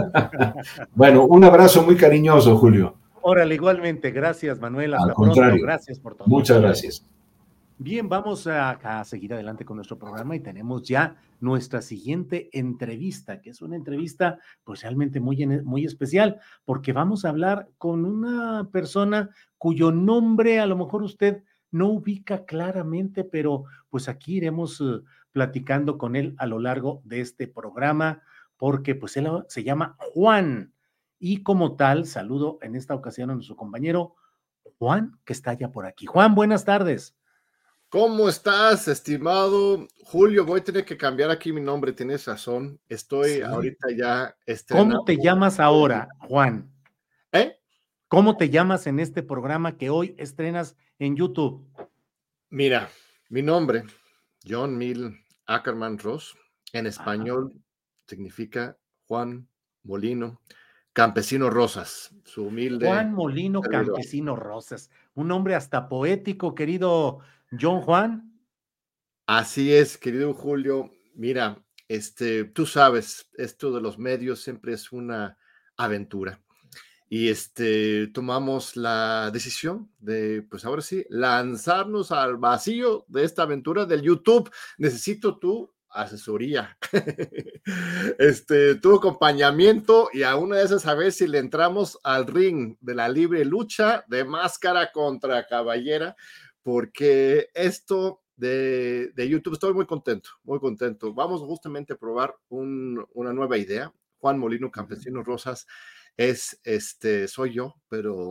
bueno, 0.94 1.24
un 1.24 1.42
abrazo 1.44 1.82
muy 1.82 1.96
cariñoso, 1.96 2.56
Julio. 2.56 2.96
Órale, 3.22 3.54
igualmente. 3.54 4.10
Gracias, 4.10 4.60
Manuel. 4.60 4.94
Hasta 4.94 5.08
Al 5.08 5.14
contrario. 5.14 5.50
Pronto. 5.52 5.66
Gracias 5.66 5.98
por 5.98 6.14
todo. 6.16 6.28
Muchas 6.28 6.60
gracias. 6.60 7.06
Bien, 7.82 8.10
vamos 8.10 8.46
a, 8.46 9.02
seguir 9.04 9.32
adelante 9.32 9.64
con 9.64 9.76
nuestro 9.76 9.98
programa 9.98 10.36
y 10.36 10.40
tenemos 10.40 10.86
ya 10.86 11.16
nuestra 11.40 11.80
siguiente 11.80 12.50
entrevista, 12.52 13.40
que 13.40 13.48
es 13.48 13.62
una 13.62 13.74
entrevista 13.74 14.38
pues 14.64 14.82
realmente 14.82 15.18
muy, 15.18 15.46
muy 15.46 15.86
especial, 15.86 16.38
porque 16.66 16.92
vamos 16.92 17.24
a 17.24 17.30
hablar 17.30 17.70
con 17.78 18.04
una 18.04 18.68
persona 18.70 19.30
cuyo 19.56 19.92
nombre 19.92 20.60
a 20.60 20.66
lo 20.66 20.76
mejor 20.76 21.02
usted 21.02 21.42
no 21.70 21.88
ubica 21.88 22.44
claramente, 22.44 23.24
pero 23.24 23.64
pues 23.88 24.10
aquí 24.10 24.36
iremos 24.36 24.78
uh, 24.82 25.02
platicando 25.32 25.96
con 25.96 26.16
él 26.16 26.34
a 26.36 26.46
lo 26.46 26.58
largo 26.58 27.00
de 27.06 27.22
este 27.22 27.48
programa, 27.48 28.20
porque 28.58 28.94
pues 28.94 29.16
él 29.16 29.26
se 29.48 29.64
llama 29.64 29.96
Juan 30.12 30.74
y 31.18 31.42
como 31.42 31.76
tal 31.76 32.04
saludo 32.04 32.58
en 32.60 32.76
esta 32.76 32.94
ocasión 32.94 33.30
a 33.30 33.34
nuestro 33.36 33.56
compañero 33.56 34.16
Juan, 34.78 35.18
que 35.24 35.32
está 35.32 35.54
ya 35.54 35.72
por 35.72 35.86
aquí. 35.86 36.04
Juan, 36.04 36.34
buenas 36.34 36.66
tardes. 36.66 37.16
¿Cómo 37.90 38.28
estás, 38.28 38.86
estimado 38.86 39.88
Julio? 40.04 40.44
Voy 40.44 40.60
a 40.60 40.64
tener 40.64 40.84
que 40.84 40.96
cambiar 40.96 41.28
aquí 41.28 41.52
mi 41.52 41.60
nombre, 41.60 41.92
tienes 41.92 42.24
razón. 42.24 42.78
Estoy 42.88 43.30
sí. 43.30 43.42
ahorita 43.42 43.88
ya 43.90 44.36
estrenado. 44.46 44.90
¿Cómo 44.90 45.04
te 45.04 45.16
llamas 45.16 45.58
ahora, 45.58 46.06
Juan? 46.20 46.70
¿Eh? 47.32 47.58
¿Cómo 48.06 48.36
te 48.36 48.48
llamas 48.48 48.86
en 48.86 49.00
este 49.00 49.24
programa 49.24 49.76
que 49.76 49.90
hoy 49.90 50.14
estrenas 50.18 50.76
en 51.00 51.16
YouTube? 51.16 51.66
Mira, 52.48 52.88
mi 53.28 53.42
nombre, 53.42 53.82
John 54.48 54.78
Mil 54.78 55.24
Ackerman 55.46 55.98
Ross, 55.98 56.36
en 56.72 56.86
español 56.86 57.50
Ajá. 57.50 57.60
significa 58.06 58.76
Juan 59.08 59.48
Molino, 59.82 60.40
Campesino 60.92 61.50
Rosas, 61.50 62.14
su 62.24 62.44
humilde. 62.44 62.86
Juan 62.86 63.12
Molino, 63.12 63.62
servidor. 63.62 63.86
Campesino 63.86 64.36
Rosas, 64.36 64.90
un 65.14 65.26
nombre 65.26 65.56
hasta 65.56 65.88
poético, 65.88 66.54
querido 66.54 67.18
John 67.58 67.80
Juan. 67.80 68.32
Así 69.26 69.72
es, 69.72 69.98
querido 69.98 70.34
Julio. 70.34 70.92
Mira, 71.14 71.64
este, 71.88 72.44
tú 72.44 72.66
sabes, 72.66 73.28
esto 73.34 73.72
de 73.72 73.80
los 73.80 73.98
medios 73.98 74.40
siempre 74.40 74.72
es 74.72 74.92
una 74.92 75.36
aventura. 75.76 76.40
Y 77.08 77.28
este, 77.28 78.06
tomamos 78.08 78.76
la 78.76 79.30
decisión 79.32 79.90
de, 79.98 80.42
pues 80.48 80.64
ahora 80.64 80.82
sí, 80.82 81.04
lanzarnos 81.08 82.12
al 82.12 82.36
vacío 82.36 83.04
de 83.08 83.24
esta 83.24 83.42
aventura 83.42 83.84
del 83.84 84.02
YouTube. 84.02 84.48
Necesito 84.78 85.38
tu 85.38 85.74
asesoría, 85.88 86.78
este, 88.18 88.76
tu 88.76 88.94
acompañamiento 88.94 90.08
y 90.12 90.22
a 90.22 90.36
una 90.36 90.58
de 90.58 90.64
esas 90.64 90.86
a 90.86 90.94
ver 90.94 91.10
si 91.10 91.26
le 91.26 91.38
entramos 91.38 91.98
al 92.04 92.28
ring 92.28 92.76
de 92.80 92.94
la 92.94 93.08
libre 93.08 93.44
lucha 93.44 94.04
de 94.06 94.24
máscara 94.24 94.92
contra 94.92 95.48
caballera 95.48 96.14
porque 96.70 97.48
esto 97.52 98.22
de, 98.36 99.10
de, 99.16 99.28
YouTube 99.28 99.54
estoy 99.54 99.74
muy 99.74 99.86
contento, 99.86 100.30
muy 100.44 100.60
contento. 100.60 101.12
Vamos 101.12 101.40
justamente 101.40 101.94
a 101.94 101.96
probar 101.96 102.36
un, 102.48 103.04
una 103.12 103.32
nueva 103.32 103.58
idea. 103.58 103.92
Juan 104.18 104.38
Molino 104.38 104.70
Campesino 104.70 105.24
Rosas 105.24 105.66
es, 106.16 106.60
este, 106.62 107.26
soy 107.26 107.54
yo, 107.54 107.74
pero 107.88 108.30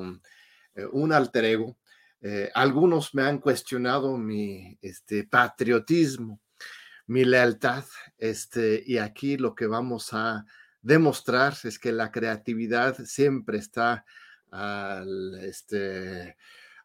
eh, 0.74 0.86
un 0.94 1.12
alter 1.12 1.44
ego. 1.44 1.78
Eh, 2.22 2.50
algunos 2.54 3.14
me 3.14 3.24
han 3.24 3.40
cuestionado 3.40 4.18
mi 4.18 4.78
este, 4.82 5.26
patriotismo, 5.26 6.40
mi 7.08 7.26
lealtad, 7.26 7.84
este, 8.18 8.82
y 8.86 9.00
aquí 9.00 9.36
lo 9.36 9.54
que 9.54 9.68
vamos 9.68 10.14
a 10.14 10.46
demostrar 10.82 11.56
es 11.66 11.78
que 11.78 11.92
la 11.92 12.10
creatividad 12.10 13.04
siempre 13.04 13.58
está 13.58 14.06
al, 14.50 15.36
este, 15.44 16.38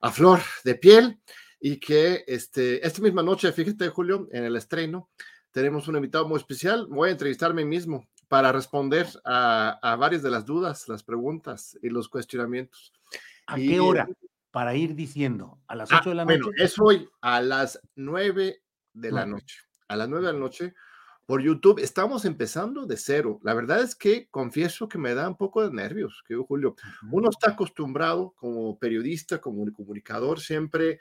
a 0.05 0.11
flor 0.11 0.40
de 0.64 0.74
piel 0.74 1.18
y 1.66 1.78
que 1.78 2.24
este, 2.26 2.86
esta 2.86 3.00
misma 3.00 3.22
noche, 3.22 3.50
fíjate 3.50 3.88
Julio, 3.88 4.28
en 4.32 4.44
el 4.44 4.54
estreno, 4.54 5.08
tenemos 5.50 5.88
un 5.88 5.96
invitado 5.96 6.28
muy 6.28 6.36
especial. 6.36 6.86
Voy 6.90 7.08
a 7.08 7.12
entrevistarme 7.12 7.64
mismo 7.64 8.06
para 8.28 8.52
responder 8.52 9.06
a, 9.24 9.78
a 9.80 9.96
varias 9.96 10.22
de 10.22 10.28
las 10.28 10.44
dudas, 10.44 10.86
las 10.90 11.02
preguntas 11.02 11.78
y 11.80 11.88
los 11.88 12.10
cuestionamientos. 12.10 12.92
¿A 13.46 13.58
y, 13.58 13.68
qué 13.68 13.80
hora? 13.80 14.06
Para 14.50 14.74
ir 14.74 14.94
diciendo, 14.94 15.58
a 15.66 15.74
las 15.74 15.90
8 15.90 16.02
ah, 16.04 16.08
de 16.10 16.14
la 16.14 16.24
noche. 16.26 16.38
Bueno, 16.42 16.52
es 16.58 16.78
hoy 16.78 17.08
a 17.22 17.40
las 17.40 17.80
9 17.94 18.62
de 18.92 19.10
la 19.10 19.24
noche. 19.24 19.60
A 19.88 19.96
las 19.96 20.06
9 20.10 20.26
de 20.26 20.32
la 20.34 20.38
noche 20.38 20.74
por 21.24 21.40
YouTube. 21.40 21.78
Estamos 21.78 22.26
empezando 22.26 22.84
de 22.84 22.98
cero. 22.98 23.40
La 23.42 23.54
verdad 23.54 23.80
es 23.80 23.94
que 23.94 24.28
confieso 24.30 24.86
que 24.86 24.98
me 24.98 25.14
da 25.14 25.26
un 25.26 25.38
poco 25.38 25.66
de 25.66 25.74
nervios, 25.74 26.22
que 26.28 26.36
Julio. 26.36 26.76
Uno 27.10 27.30
está 27.30 27.52
acostumbrado 27.52 28.34
como 28.36 28.78
periodista, 28.78 29.40
como 29.40 29.64
comunicador, 29.72 30.40
siempre 30.40 31.00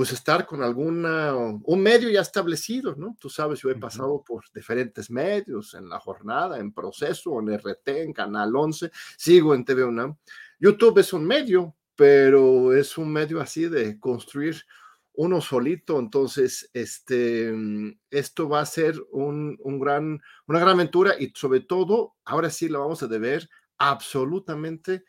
pues 0.00 0.12
estar 0.12 0.46
con 0.46 0.62
alguna, 0.62 1.34
un 1.34 1.82
medio 1.82 2.08
ya 2.08 2.22
establecido, 2.22 2.94
¿no? 2.96 3.18
Tú 3.20 3.28
sabes, 3.28 3.60
yo 3.60 3.68
he 3.68 3.74
pasado 3.74 4.24
por 4.26 4.44
diferentes 4.54 5.10
medios, 5.10 5.74
en 5.74 5.90
la 5.90 6.00
jornada, 6.00 6.58
en 6.58 6.72
proceso, 6.72 7.38
en 7.38 7.50
RT, 7.50 7.88
en 7.88 8.14
Canal 8.14 8.56
11, 8.56 8.90
sigo 9.18 9.54
en 9.54 9.62
TV 9.62 9.84
UNAM. 9.84 10.16
YouTube 10.58 10.96
es 11.00 11.12
un 11.12 11.26
medio, 11.26 11.76
pero 11.96 12.74
es 12.74 12.96
un 12.96 13.12
medio 13.12 13.42
así 13.42 13.68
de 13.68 14.00
construir 14.00 14.64
uno 15.12 15.42
solito, 15.42 15.98
entonces 15.98 16.70
este, 16.72 17.52
esto 18.10 18.48
va 18.48 18.60
a 18.60 18.64
ser 18.64 18.94
un, 19.10 19.58
un, 19.60 19.78
gran, 19.78 20.18
una 20.46 20.60
gran 20.60 20.76
aventura 20.76 21.12
y 21.20 21.30
sobre 21.34 21.60
todo, 21.60 22.14
ahora 22.24 22.48
sí 22.48 22.70
lo 22.70 22.80
vamos 22.80 23.02
a 23.02 23.06
deber 23.06 23.50
absolutamente 23.76 25.04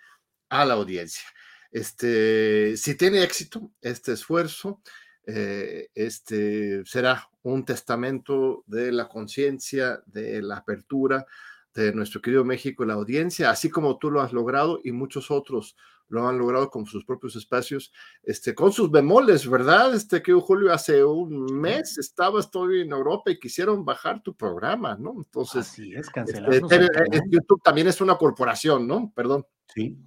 a 0.50 0.66
la 0.66 0.74
audiencia. 0.74 1.24
Este, 1.72 2.76
si 2.78 2.96
tiene 2.96 3.24
éxito 3.24 3.72
este 3.82 4.14
esfuerzo, 4.14 4.82
eh, 5.26 5.90
este 5.96 6.84
será 6.86 7.30
un 7.44 7.64
testamento 7.64 8.64
de 8.68 8.92
la 8.92 9.08
conciencia, 9.08 10.02
de 10.06 10.42
la 10.42 10.58
apertura 10.58 11.26
de 11.74 11.94
nuestro 11.94 12.22
querido 12.22 12.44
México 12.44 12.84
y 12.84 12.88
la 12.88 12.96
audiencia, 12.96 13.50
así 13.50 13.70
como 13.70 13.98
tú 13.98 14.12
lo 14.12 14.22
has 14.22 14.34
logrado 14.34 14.80
y 14.84 14.92
muchos 14.92 15.32
otros 15.32 15.78
lo 16.10 16.28
han 16.28 16.38
logrado 16.38 16.70
con 16.70 16.86
sus 16.86 17.06
propios 17.06 17.38
espacios, 17.38 17.94
este, 18.24 18.54
con 18.54 18.74
sus 18.74 18.92
bemoles, 18.92 19.50
¿verdad? 19.50 19.96
Este 19.96 20.22
que 20.22 20.34
Julio 20.34 20.74
hace 20.74 21.06
un 21.06 21.46
mes 21.58 21.98
estaba 21.98 22.42
estoy 22.42 22.82
en 22.82 22.92
Europa 22.92 23.32
y 23.32 23.40
quisieron 23.40 23.86
bajar 23.86 24.22
tu 24.22 24.36
programa, 24.36 24.98
¿no? 25.00 25.14
Entonces, 25.16 25.70
Así 25.70 25.94
es, 25.94 26.10
este, 26.28 26.90
YouTube 27.30 27.62
también 27.64 27.88
es 27.88 28.02
una 28.02 28.18
corporación, 28.18 28.86
¿no? 28.86 29.14
Perdón. 29.16 29.46
Sí. 29.74 29.98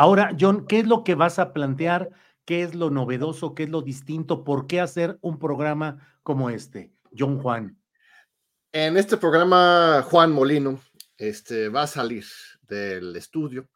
Ahora, 0.00 0.30
John, 0.38 0.64
¿qué 0.68 0.78
es 0.78 0.86
lo 0.86 1.02
que 1.02 1.16
vas 1.16 1.40
a 1.40 1.52
plantear? 1.52 2.10
¿Qué 2.44 2.62
es 2.62 2.76
lo 2.76 2.88
novedoso? 2.88 3.56
¿Qué 3.56 3.64
es 3.64 3.68
lo 3.68 3.82
distinto? 3.82 4.44
¿Por 4.44 4.68
qué 4.68 4.80
hacer 4.80 5.18
un 5.22 5.40
programa 5.40 6.20
como 6.22 6.50
este? 6.50 6.92
John 7.18 7.40
Juan. 7.42 7.76
En 8.70 8.96
este 8.96 9.16
programa, 9.16 10.06
Juan 10.08 10.30
Molino 10.30 10.78
este, 11.16 11.68
va 11.68 11.82
a 11.82 11.86
salir 11.88 12.24
del 12.62 13.16
estudio. 13.16 13.68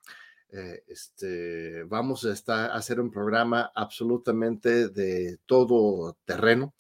Eh, 0.52 0.84
este, 0.86 1.82
vamos 1.82 2.24
a, 2.24 2.32
estar, 2.32 2.70
a 2.70 2.74
hacer 2.74 3.00
un 3.00 3.10
programa 3.10 3.72
absolutamente 3.74 4.90
de 4.90 5.38
todo 5.44 6.18
terreno. 6.24 6.72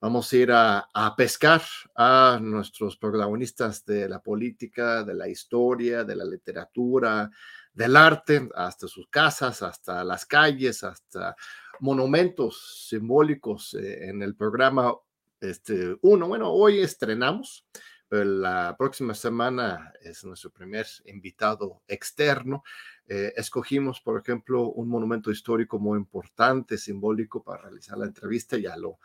Vamos 0.00 0.32
a 0.32 0.36
ir 0.36 0.50
a, 0.50 0.88
a, 0.92 1.14
pescar 1.14 1.62
a 1.94 2.40
nuestros 2.42 2.96
protagonistas 2.96 3.84
de 3.84 4.08
la 4.08 4.20
política, 4.20 5.04
de 5.04 5.14
la 5.14 5.28
historia, 5.28 6.02
de 6.02 6.16
la 6.16 6.24
literatura, 6.24 7.30
del 7.78 7.96
arte, 7.96 8.48
hasta 8.56 8.88
sus 8.88 9.06
casas, 9.06 9.62
hasta 9.62 10.02
las 10.02 10.26
calles, 10.26 10.82
hasta 10.82 11.36
monumentos 11.78 12.86
simbólicos 12.88 13.72
eh, 13.74 14.08
en 14.08 14.20
el 14.20 14.34
programa 14.34 14.92
Este, 15.40 15.96
uno, 16.02 16.26
bueno, 16.26 16.50
hoy 16.50 16.80
estrenamos, 16.80 17.64
pero 18.08 18.24
la 18.24 18.74
próxima 18.76 19.14
semana 19.14 19.92
es 20.00 20.24
nuestro 20.24 20.50
primer 20.50 20.86
invitado 21.04 21.82
externo. 21.86 22.64
Eh, 23.06 23.32
escogimos, 23.36 24.00
por 24.00 24.20
ejemplo, 24.20 24.70
un 24.70 24.88
monumento 24.88 25.30
histórico 25.30 25.78
muy 25.78 25.98
importante, 25.98 26.78
simbólico 26.78 27.44
para 27.44 27.62
realizar 27.62 27.96
la 27.96 28.06
entrevista, 28.06 28.58
ya 28.58 28.76
lo, 28.76 28.98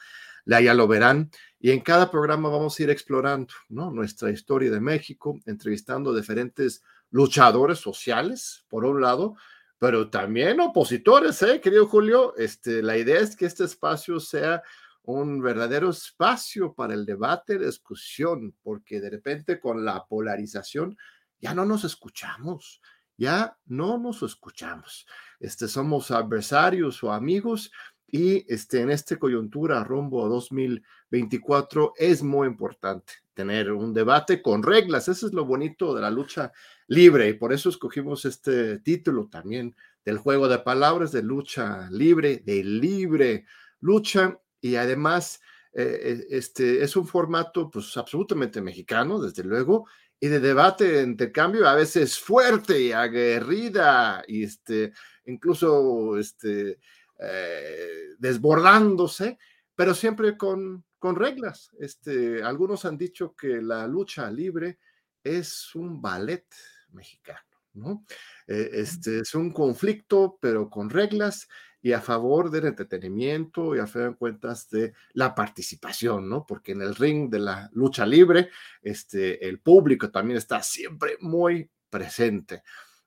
ya 0.47 0.73
lo 0.73 0.87
verán. 0.87 1.29
Y 1.59 1.69
en 1.69 1.81
cada 1.81 2.09
programa 2.09 2.49
vamos 2.49 2.79
a 2.79 2.83
ir 2.83 2.89
explorando 2.89 3.53
nuestra 3.69 4.31
historia 4.31 4.71
de 4.71 4.79
México, 4.79 5.39
entrevistando 5.45 6.11
diferentes 6.15 6.81
luchadores 7.13 7.77
sociales, 7.77 8.65
por 8.67 8.85
un 8.85 8.99
lado, 8.99 9.35
pero 9.77 10.09
también 10.09 10.59
opositores, 10.59 11.41
¿eh, 11.43 11.61
querido 11.61 11.87
Julio? 11.87 12.35
Este, 12.37 12.81
la 12.81 12.97
idea 12.97 13.19
es 13.19 13.35
que 13.35 13.45
este 13.45 13.65
espacio 13.65 14.19
sea 14.19 14.63
un 15.03 15.39
verdadero 15.39 15.91
espacio 15.91 16.73
para 16.73 16.95
el 16.95 17.05
debate, 17.05 17.59
la 17.59 17.67
discusión, 17.67 18.55
porque 18.63 18.99
de 18.99 19.11
repente 19.11 19.59
con 19.59 19.85
la 19.85 20.03
polarización 20.05 20.97
ya 21.39 21.53
no 21.53 21.65
nos 21.65 21.83
escuchamos, 21.83 22.81
ya 23.15 23.59
no 23.65 23.99
nos 23.99 24.23
escuchamos. 24.23 25.05
Este, 25.39 25.67
somos 25.67 26.09
adversarios 26.09 27.03
o 27.03 27.11
amigos 27.11 27.71
y 28.13 28.45
este, 28.47 28.81
en 28.81 28.91
esta 28.91 29.17
coyuntura 29.17 29.83
rumbo 29.83 30.23
a 30.23 30.29
2024 30.29 31.95
es 31.97 32.21
muy 32.21 32.47
importante 32.47 33.13
tener 33.33 33.71
un 33.71 33.91
debate 33.91 34.39
con 34.39 34.61
reglas. 34.61 35.07
Eso 35.07 35.25
es 35.25 35.33
lo 35.33 35.45
bonito 35.45 35.95
de 35.95 36.01
la 36.03 36.11
lucha 36.11 36.51
libre 36.85 37.29
y 37.29 37.33
por 37.33 37.51
eso 37.53 37.69
escogimos 37.69 38.25
este 38.25 38.77
título 38.81 39.29
también 39.31 39.75
del 40.05 40.19
juego 40.19 40.47
de 40.47 40.59
palabras 40.59 41.11
de 41.11 41.23
lucha 41.23 41.89
libre, 41.89 42.43
de 42.45 42.63
libre 42.63 43.45
lucha 43.79 44.39
y 44.61 44.75
además 44.75 45.41
eh, 45.73 45.99
eh, 46.03 46.27
este 46.29 46.83
es 46.83 46.95
un 46.95 47.07
formato 47.07 47.71
pues 47.71 47.97
absolutamente 47.97 48.61
mexicano, 48.61 49.19
desde 49.19 49.43
luego, 49.43 49.87
y 50.19 50.27
de 50.27 50.39
debate, 50.39 50.87
de 50.87 51.01
intercambio 51.01 51.67
a 51.67 51.73
veces 51.73 52.19
fuerte 52.19 52.79
y 52.79 52.91
aguerrida 52.91 54.23
y 54.27 54.43
este 54.43 54.93
incluso 55.25 56.15
este 56.19 56.77
eh, 57.23 58.15
desbordándose, 58.19 59.37
pero 59.75 59.93
siempre 59.93 60.37
con 60.37 60.83
con 61.03 61.17
reglas. 61.17 61.69
Este, 61.79 62.41
algunos 62.43 62.85
han 62.85 62.97
dicho 62.97 63.35
que 63.35 63.61
la 63.61 63.85
lucha 63.87 64.31
libre 64.31 64.79
es 65.21 65.75
un 65.75 66.01
ballet 66.01 66.45
mexicano, 66.93 67.41
¿no? 67.73 68.05
Eh, 68.47 68.69
este, 68.71 69.19
es 69.19 69.35
un 69.35 69.51
conflicto, 69.51 70.37
pero 70.39 70.69
con 70.69 70.89
reglas 70.89 71.49
y 71.81 71.91
a 71.91 71.99
favor 71.99 72.49
del 72.49 72.67
entretenimiento 72.67 73.75
y 73.75 73.79
a 73.79 73.85
fin 73.85 74.11
de 74.11 74.15
cuentas 74.15 74.69
de 74.69 74.93
la 75.11 75.35
participación, 75.35 76.29
¿no? 76.29 76.45
Porque 76.45 76.71
en 76.71 76.81
el 76.81 76.95
ring 76.95 77.29
de 77.29 77.39
la 77.39 77.69
lucha 77.73 78.05
libre, 78.05 78.49
este, 78.81 79.45
el 79.45 79.59
público 79.59 80.09
también 80.09 80.37
está 80.37 80.63
siempre 80.63 81.17
muy 81.19 81.69
presente. 81.89 82.63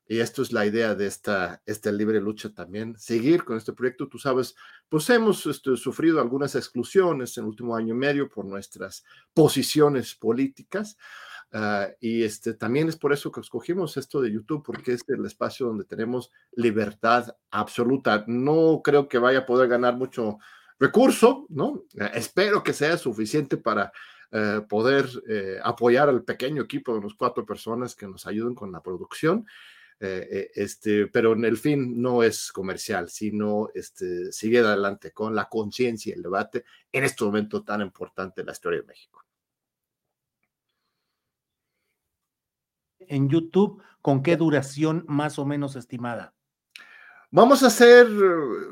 Y 0.09 0.21
esto 0.21 0.43
es 0.43 0.53
la 0.53 0.65
idea 0.65 0.95
de 0.95 1.07
esta, 1.07 1.63
esta 1.67 1.91
libre 1.91 2.21
lucha 2.21 2.55
también, 2.55 2.97
seguir 2.97 3.45
con 3.45 3.57
este 3.57 3.73
proyecto. 3.73 4.09
Tú 4.09 4.19
sabes, 4.19 4.55
pues 4.89 5.11
hemos 5.11 5.45
este, 5.47 5.77
sufrido 5.77 6.21
algunas 6.21 6.55
exclusiones 6.55 7.37
en 7.37 7.45
el 7.45 7.49
último 7.49 7.75
año 7.75 7.95
y 7.95 7.99
medio 7.99 8.29
por 8.29 8.45
nuestras 8.45 9.05
posiciones 9.35 10.15
políticas. 10.15 10.97
Ah, 11.53 11.89
y 12.01 12.23
este, 12.23 12.55
también 12.55 12.89
es 12.89 12.97
por 12.97 13.13
eso 13.13 13.33
que 13.33 13.41
escogimos 13.41 13.97
esto 13.97 14.21
de 14.21 14.33
YouTube, 14.33 14.63
porque 14.65 14.93
es 14.93 15.05
el 15.09 15.25
espacio 15.27 15.67
donde 15.67 15.85
tenemos 15.85 16.31
libertad 16.53 17.37
absoluta. 17.51 18.25
No 18.29 18.83
creo 18.85 19.09
que 19.09 19.19
vaya 19.19 19.41
a 19.41 19.47
poder 19.47 19.69
ganar 19.69 19.97
mucho 19.97 20.39
recurso, 20.79 21.47
¿no? 21.49 21.85
Eh, 21.99 22.11
espero 22.15 22.63
que 22.63 22.73
sea 22.73 22.97
suficiente 22.97 23.57
para 23.57 23.93
eh, 24.31 24.61
poder 24.69 25.09
eh, 25.29 25.59
apoyar 25.63 26.09
al 26.09 26.25
pequeño 26.25 26.63
equipo 26.63 26.93
de 26.93 26.99
unos 26.99 27.15
cuatro 27.15 27.47
personas 27.47 27.95
que 27.95 28.07
nos 28.07 28.27
ayuden 28.27 28.55
con 28.55 28.73
la 28.73 28.83
producción 28.83 29.47
eh, 29.99 30.29
eh, 30.31 30.51
este, 30.55 31.07
pero 31.07 31.33
en 31.33 31.45
el 31.47 31.57
fin 31.57 32.01
no 32.03 32.23
es 32.23 32.53
comercial, 32.53 33.09
sino 33.09 33.69
este, 33.75 34.31
sigue 34.31 34.59
adelante 34.59 35.13
con 35.13 35.35
la 35.35 35.49
conciencia 35.49 36.11
y 36.11 36.17
el 36.17 36.23
debate 36.23 36.65
en 36.93 37.05
este 37.05 37.25
momento 37.25 37.65
tan 37.65 37.81
importante 37.81 38.43
en 38.43 38.47
la 38.47 38.53
historia 38.53 38.81
de 38.81 38.87
México. 38.87 39.25
En 42.99 43.29
YouTube, 43.29 43.83
¿con 44.03 44.23
qué 44.23 44.37
duración 44.37 45.05
más 45.09 45.39
o 45.39 45.47
menos 45.47 45.77
estimada? 45.77 46.36
Vamos 47.31 47.63
a 47.65 47.71
ser 47.71 48.07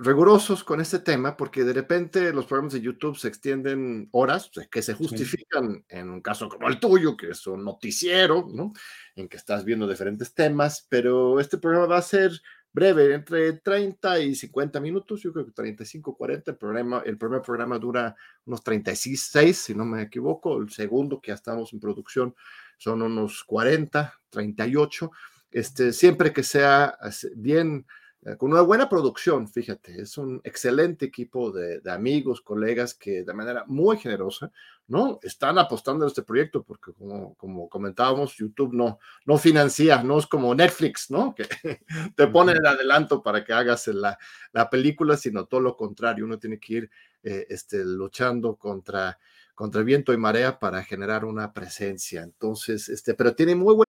rigurosos 0.00 0.62
con 0.62 0.80
este 0.80 1.00
tema 1.00 1.36
porque 1.36 1.64
de 1.64 1.72
repente 1.72 2.32
los 2.32 2.46
programas 2.46 2.72
de 2.72 2.80
YouTube 2.80 3.18
se 3.18 3.28
extienden 3.28 4.08
horas 4.12 4.50
que 4.70 4.80
se 4.80 4.94
justifican 4.94 5.84
en 5.88 6.10
un 6.10 6.20
caso 6.20 6.48
como 6.48 6.68
el 6.68 6.78
tuyo, 6.78 7.16
que 7.16 7.30
es 7.30 7.46
un 7.48 7.64
noticiero, 7.64 8.46
¿no? 8.48 8.72
En 9.16 9.28
que 9.28 9.36
estás 9.36 9.64
viendo 9.64 9.88
diferentes 9.88 10.34
temas, 10.34 10.86
pero 10.88 11.40
este 11.40 11.58
programa 11.58 11.86
va 11.86 11.98
a 11.98 12.02
ser 12.02 12.30
breve, 12.74 13.14
entre 13.14 13.52
30 13.54 14.20
y 14.20 14.34
50 14.34 14.80
minutos, 14.80 15.22
yo 15.22 15.32
creo 15.32 15.46
que 15.46 15.52
35, 15.52 16.16
40. 16.16 16.50
El, 16.50 16.56
programa, 16.56 17.02
el 17.06 17.16
primer 17.16 17.40
programa 17.40 17.78
dura 17.78 18.16
unos 18.46 18.62
36, 18.62 19.56
si 19.56 19.74
no 19.74 19.84
me 19.84 20.02
equivoco. 20.02 20.58
El 20.58 20.70
segundo, 20.70 21.20
que 21.20 21.28
ya 21.28 21.34
estamos 21.34 21.72
en 21.72 21.80
producción, 21.80 22.34
son 22.76 23.02
unos 23.02 23.44
40, 23.44 24.12
38. 24.30 25.10
Este, 25.52 25.92
siempre 25.92 26.32
que 26.32 26.42
sea 26.42 26.98
bien 27.36 27.78
eh, 27.78 27.92
con 28.38 28.52
una 28.52 28.62
buena 28.62 28.88
producción, 28.88 29.48
fíjate, 29.48 30.00
es 30.00 30.16
un 30.16 30.40
excelente 30.44 31.04
equipo 31.04 31.52
de, 31.52 31.80
amigos, 31.90 32.40
colegas 32.40 32.94
que 32.94 33.22
de 33.22 33.34
manera 33.34 33.64
muy 33.66 33.98
generosa, 33.98 34.50
¿no? 34.86 35.18
Están 35.22 35.58
apostando 35.58 36.04
en 36.04 36.08
este 36.08 36.22
proyecto 36.22 36.62
porque 36.62 36.92
como, 36.94 37.34
como 37.34 37.68
comentábamos, 37.68 38.34
YouTube 38.36 38.72
no, 38.72 38.98
no 39.26 39.36
financia, 39.36 40.02
no 40.02 40.18
es 40.18 40.26
como 40.26 40.54
Netflix, 40.54 41.10
¿no? 41.10 41.34
Que 41.64 41.80
te 42.16 42.26
pone 42.28 42.52
el 42.52 42.64
adelanto 42.64 43.22
para 43.22 43.44
que 43.44 43.52
hagas 43.52 43.88
la, 43.88 44.18
la 44.52 44.70
película, 44.70 45.18
sino 45.18 45.44
todo 45.44 45.60
lo 45.60 45.76
contrario, 45.76 46.24
uno 46.24 46.38
tiene 46.38 46.58
que 46.58 46.72
ir 46.72 46.90
eh, 47.22 47.46
este, 47.50 47.84
luchando 47.84 48.56
contra, 48.56 49.18
contra 49.54 49.82
viento 49.82 50.12
y 50.12 50.16
marea 50.16 50.58
para 50.58 50.82
generar 50.82 51.24
una 51.24 51.52
presencia. 51.52 52.22
Entonces, 52.22 52.88
este, 52.88 53.14
pero 53.14 53.34
tiene 53.34 53.54
muy 53.54 53.74
buen 53.74 53.88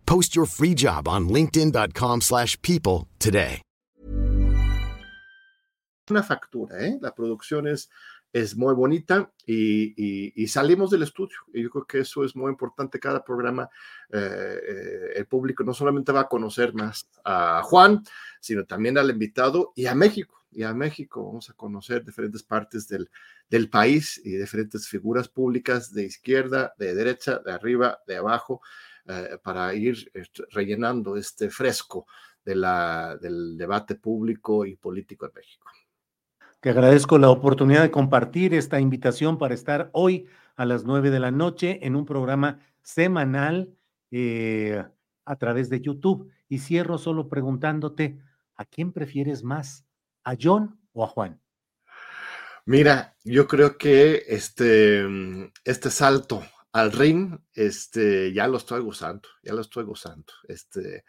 Post 0.05 0.35
your 0.35 0.47
free 0.47 0.75
job 0.75 1.07
on 1.07 1.27
linkedin.com/people 1.29 3.07
today. 3.17 3.61
Una 6.09 6.23
factura, 6.23 6.85
¿eh? 6.85 6.97
La 7.01 7.15
producción 7.15 7.67
es 7.67 7.89
es 8.33 8.55
muy 8.55 8.73
bonita 8.73 9.31
y, 9.45 10.47
salimos 10.47 10.89
del 10.89 11.03
estudio. 11.03 11.37
Y 11.53 11.63
yo 11.63 11.69
creo 11.69 11.85
que 11.85 11.99
eso 11.99 12.23
es 12.23 12.35
muy 12.35 12.49
importante. 12.49 12.99
Cada 12.99 13.23
programa, 13.23 13.69
eh, 14.09 14.59
eh, 14.67 15.11
el 15.15 15.25
público 15.25 15.63
no 15.63 15.73
solamente 15.73 16.11
va 16.11 16.21
a 16.21 16.27
conocer 16.27 16.73
más 16.73 17.09
a 17.23 17.61
Juan, 17.63 18.03
sino 18.39 18.65
también 18.65 18.97
al 18.97 19.09
invitado 19.09 19.73
y 19.75 19.85
a 19.85 19.95
México. 19.95 20.37
Y 20.51 20.63
a 20.63 20.73
México 20.73 21.25
vamos 21.25 21.49
a 21.49 21.53
conocer 21.53 22.03
diferentes 22.03 22.43
partes 22.43 22.87
del, 22.87 23.09
del 23.49 23.69
país 23.69 24.21
y 24.23 24.31
diferentes 24.31 24.87
figuras 24.87 25.29
públicas 25.29 25.93
de 25.93 26.03
izquierda, 26.03 26.73
de 26.77 26.93
derecha, 26.93 27.39
de 27.39 27.53
arriba, 27.53 27.99
de 28.05 28.17
abajo, 28.17 28.61
eh, 29.07 29.37
para 29.43 29.73
ir 29.73 30.11
este, 30.13 30.43
rellenando 30.51 31.17
este 31.17 31.49
fresco 31.49 32.05
de 32.43 32.55
la, 32.55 33.17
del 33.21 33.57
debate 33.57 33.95
público 33.95 34.65
y 34.65 34.75
político 34.75 35.25
en 35.25 35.31
México. 35.35 35.67
Te 36.59 36.69
agradezco 36.69 37.17
la 37.17 37.29
oportunidad 37.29 37.81
de 37.81 37.91
compartir 37.91 38.53
esta 38.53 38.79
invitación 38.79 39.37
para 39.37 39.55
estar 39.55 39.89
hoy 39.93 40.27
a 40.55 40.65
las 40.65 40.85
nueve 40.85 41.09
de 41.09 41.19
la 41.19 41.31
noche 41.31 41.79
en 41.85 41.95
un 41.95 42.05
programa 42.05 42.59
semanal 42.83 43.75
eh, 44.11 44.83
a 45.25 45.35
través 45.37 45.69
de 45.69 45.81
YouTube. 45.81 46.31
Y 46.47 46.59
cierro 46.59 46.97
solo 46.97 47.29
preguntándote, 47.29 48.19
¿a 48.55 48.65
quién 48.65 48.91
prefieres 48.91 49.43
más? 49.43 49.85
¿A 50.23 50.35
John 50.39 50.79
o 50.93 51.03
a 51.03 51.07
Juan? 51.07 51.41
Mira, 52.65 53.15
yo 53.23 53.47
creo 53.47 53.77
que 53.77 54.23
este, 54.27 55.03
este 55.63 55.89
salto 55.89 56.43
al 56.73 56.91
ring, 56.91 57.37
este, 57.53 58.33
ya 58.33 58.47
lo 58.47 58.57
estoy 58.57 58.81
gozando, 58.81 59.27
ya 59.43 59.53
lo 59.53 59.61
estoy 59.61 59.83
gozando. 59.83 60.33
Este, 60.47 61.03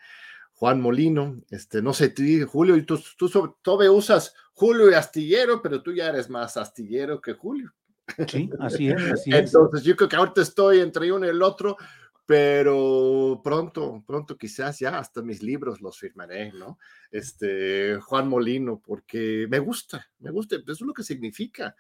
Juan 0.55 0.81
Molino, 0.81 1.43
este, 1.51 1.83
no 1.83 1.93
sé, 1.93 2.11
tú, 2.11 2.23
Julio, 2.47 2.77
y 2.77 2.83
tú, 2.83 3.01
tú, 3.17 3.29
tú 3.63 3.73
usas 3.93 4.35
Julio 4.55 4.91
y 4.91 4.95
Astillero, 4.95 5.63
pero 5.63 5.83
tú 5.83 5.93
ya 5.93 6.09
eres 6.09 6.29
más 6.29 6.57
Astillero 6.57 7.21
que 7.21 7.35
Julio. 7.35 7.73
Sí, 8.29 8.51
así 8.61 8.89
es, 8.89 8.97
así 9.13 9.31
es. 9.31 9.37
Entonces, 9.55 9.85
yo 9.85 9.97
creo 9.97 10.09
que 10.09 10.17
ahorita 10.17 10.43
estoy 10.43 10.81
entre 10.81 11.13
uno 11.13 11.27
y 11.27 11.31
el 11.31 11.43
otro, 11.43 11.77
pero 12.27 13.41
pronto, 13.43 14.03
pronto 14.07 14.37
quizás 14.37 14.79
ya 14.79 14.99
hasta 14.99 15.23
mis 15.23 15.43
libros 15.43 15.81
los 15.81 15.99
firmaré, 15.99 16.53
¿no? 16.53 16.79
Este, 17.11 17.99
Juan 18.01 18.29
Molino, 18.29 18.81
porque 18.85 19.47
me 19.49 19.59
gusta, 19.59 20.11
me 20.19 20.31
gusta, 20.31 20.57
eso 20.57 20.73
es 20.73 20.81
lo 20.81 20.93
que 20.93 21.03
significa 21.03 21.75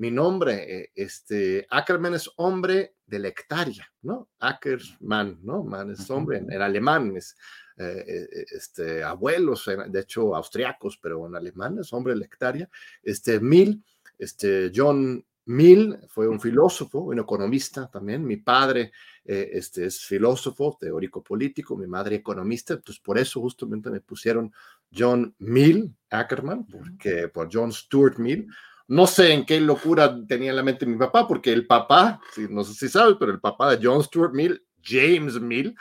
mi 0.00 0.10
nombre, 0.10 0.80
eh, 0.80 0.92
este, 0.94 1.66
Ackerman 1.68 2.14
es 2.14 2.30
hombre 2.36 2.94
de 3.04 3.18
la 3.18 3.28
hectárea, 3.28 3.86
¿no? 4.00 4.30
Ackerman, 4.38 5.40
¿no? 5.42 5.62
Man 5.62 5.90
es 5.90 6.08
hombre, 6.10 6.38
en, 6.38 6.62
alemán 6.62 7.14
es, 7.18 7.36
eh, 7.76 8.06
eh, 8.08 8.46
este, 8.50 9.04
abuelos, 9.04 9.68
de 9.88 10.00
hecho, 10.00 10.34
austriacos, 10.34 10.98
pero 11.02 11.26
en 11.26 11.36
alemán 11.36 11.76
es 11.80 11.92
hombre 11.92 12.14
de 12.14 12.20
la 12.20 12.24
hectárea, 12.24 12.70
este, 13.02 13.40
Mill, 13.40 13.84
este, 14.16 14.72
John 14.74 15.22
Mill 15.44 15.98
fue 16.08 16.26
un 16.28 16.40
filósofo, 16.40 17.00
un 17.00 17.18
economista 17.18 17.90
también. 17.90 18.24
Mi 18.24 18.36
padre 18.36 18.92
este, 19.24 19.86
es 19.86 20.04
filósofo, 20.04 20.78
teórico 20.80 21.22
político, 21.22 21.76
mi 21.76 21.86
madre 21.86 22.16
economista. 22.16 22.74
Entonces, 22.74 23.02
por 23.02 23.18
eso 23.18 23.40
justamente 23.40 23.90
me 23.90 24.00
pusieron 24.00 24.52
John 24.94 25.34
Mill 25.38 25.94
Ackerman, 26.08 26.66
porque, 26.66 27.28
por 27.28 27.48
John 27.52 27.72
Stuart 27.72 28.18
Mill, 28.18 28.46
no 28.90 29.06
sé 29.06 29.32
en 29.32 29.46
qué 29.46 29.60
locura 29.60 30.18
tenía 30.26 30.50
en 30.50 30.56
la 30.56 30.64
mente 30.64 30.84
mi 30.84 30.98
papá, 30.98 31.26
porque 31.28 31.52
el 31.52 31.64
papá, 31.64 32.20
no 32.48 32.64
sé 32.64 32.74
si 32.74 32.88
sabes, 32.88 33.16
pero 33.20 33.30
el 33.30 33.38
papá 33.38 33.70
de 33.70 33.86
John 33.86 34.02
Stuart 34.02 34.32
Mill, 34.32 34.60
James 34.82 35.40
Mill, 35.40 35.76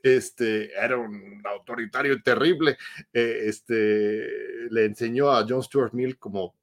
este, 0.00 0.72
era 0.72 0.96
un 0.96 1.42
autoritario 1.44 2.22
terrible. 2.22 2.78
Eh, 3.12 3.46
este, 3.46 4.68
le 4.70 4.84
enseñó 4.84 5.32
a 5.32 5.44
John 5.48 5.64
Stuart 5.64 5.92
Mill 5.92 6.16
como 6.20 6.54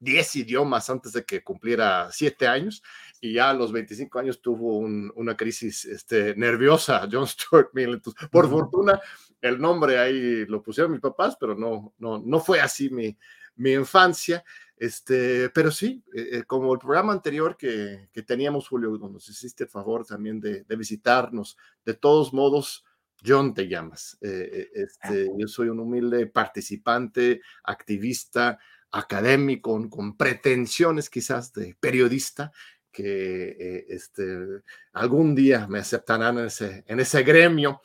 10 0.00 0.36
idiomas 0.36 0.90
antes 0.90 1.14
de 1.14 1.24
que 1.24 1.42
cumpliera 1.42 2.10
7 2.12 2.46
años 2.46 2.82
y 3.18 3.32
ya 3.32 3.48
a 3.48 3.54
los 3.54 3.72
25 3.72 4.18
años 4.18 4.42
tuvo 4.42 4.80
una 4.80 5.34
crisis 5.34 5.86
este, 5.86 6.36
nerviosa, 6.36 7.08
John 7.10 7.26
Stuart 7.26 7.70
Mill. 7.72 7.94
Entonces, 7.94 8.28
por 8.28 8.50
fortuna, 8.50 9.00
el 9.40 9.58
nombre 9.58 9.98
ahí 9.98 10.44
lo 10.44 10.62
pusieron 10.62 10.92
mis 10.92 11.00
papás, 11.00 11.38
pero 11.40 11.54
no, 11.54 11.94
no, 11.96 12.18
no 12.18 12.38
fue 12.38 12.60
así 12.60 12.90
mi, 12.90 13.16
mi 13.56 13.72
infancia. 13.72 14.44
Este, 14.76 15.48
pero 15.50 15.70
sí, 15.70 16.02
eh, 16.12 16.28
eh, 16.32 16.42
como 16.44 16.72
el 16.72 16.80
programa 16.80 17.12
anterior 17.12 17.56
que, 17.56 18.08
que, 18.12 18.22
teníamos, 18.22 18.66
Julio, 18.68 18.90
donde 18.90 19.14
nos 19.14 19.28
hiciste 19.28 19.64
el 19.64 19.70
favor 19.70 20.04
también 20.04 20.40
de, 20.40 20.64
de 20.64 20.76
visitarnos, 20.76 21.56
de 21.84 21.94
todos 21.94 22.32
modos, 22.32 22.84
John 23.24 23.54
te 23.54 23.68
llamas. 23.68 24.18
Eh, 24.20 24.70
este, 24.74 25.28
yo 25.38 25.46
soy 25.46 25.68
un 25.68 25.80
humilde 25.80 26.26
participante, 26.26 27.40
activista, 27.62 28.58
académico, 28.90 29.88
con 29.88 30.16
pretensiones 30.16 31.08
quizás 31.08 31.52
de 31.52 31.76
periodista, 31.78 32.52
que 32.92 33.56
eh, 33.58 33.86
este, 33.88 34.62
algún 34.92 35.34
día 35.34 35.66
me 35.66 35.78
aceptarán 35.78 36.38
en 36.38 36.46
ese, 36.46 36.84
en 36.86 37.00
ese 37.00 37.22
gremio, 37.22 37.80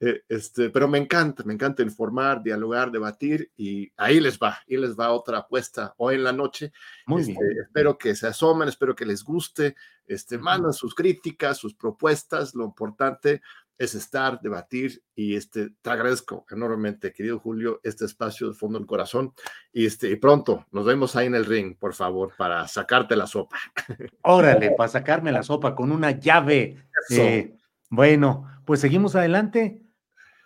eh, 0.00 0.22
este, 0.28 0.70
pero 0.70 0.88
me 0.88 0.98
encanta, 0.98 1.44
me 1.44 1.54
encanta 1.54 1.82
informar, 1.82 2.42
dialogar, 2.42 2.90
debatir 2.90 3.50
y 3.56 3.90
ahí 3.96 4.20
les 4.20 4.38
va, 4.38 4.58
ahí 4.68 4.76
les 4.76 4.96
va 4.96 5.12
otra 5.12 5.38
apuesta 5.38 5.94
hoy 5.96 6.16
en 6.16 6.24
la 6.24 6.32
noche. 6.32 6.72
Muy 7.06 7.22
este, 7.22 7.32
bien. 7.32 7.62
Espero 7.62 7.96
que 7.96 8.14
se 8.14 8.26
asomen, 8.26 8.68
espero 8.68 8.94
que 8.94 9.06
les 9.06 9.22
guste, 9.22 9.76
este, 10.06 10.36
mandan 10.36 10.72
sus 10.72 10.94
críticas, 10.94 11.58
sus 11.58 11.74
propuestas, 11.74 12.54
lo 12.54 12.64
importante 12.64 13.40
es 13.78 13.94
estar, 13.94 14.40
debatir 14.40 15.02
y 15.14 15.36
este, 15.36 15.70
te 15.80 15.90
agradezco 15.90 16.44
enormemente, 16.50 17.12
querido 17.12 17.38
Julio, 17.38 17.80
este 17.84 18.04
espacio 18.04 18.48
de 18.48 18.54
fondo 18.54 18.78
del 18.78 18.86
corazón 18.86 19.32
y, 19.72 19.86
este, 19.86 20.10
y 20.10 20.16
pronto 20.16 20.66
nos 20.72 20.84
vemos 20.84 21.14
ahí 21.16 21.26
en 21.26 21.36
el 21.36 21.46
ring, 21.46 21.76
por 21.78 21.94
favor, 21.94 22.32
para 22.36 22.66
sacarte 22.66 23.14
la 23.16 23.26
sopa. 23.26 23.56
Órale, 24.22 24.72
para 24.72 24.88
sacarme 24.88 25.32
la 25.32 25.42
sopa 25.42 25.74
con 25.74 25.92
una 25.92 26.10
llave. 26.10 26.76
Eh, 27.10 27.56
bueno, 27.88 28.46
pues 28.64 28.80
seguimos 28.80 29.14
adelante. 29.14 29.82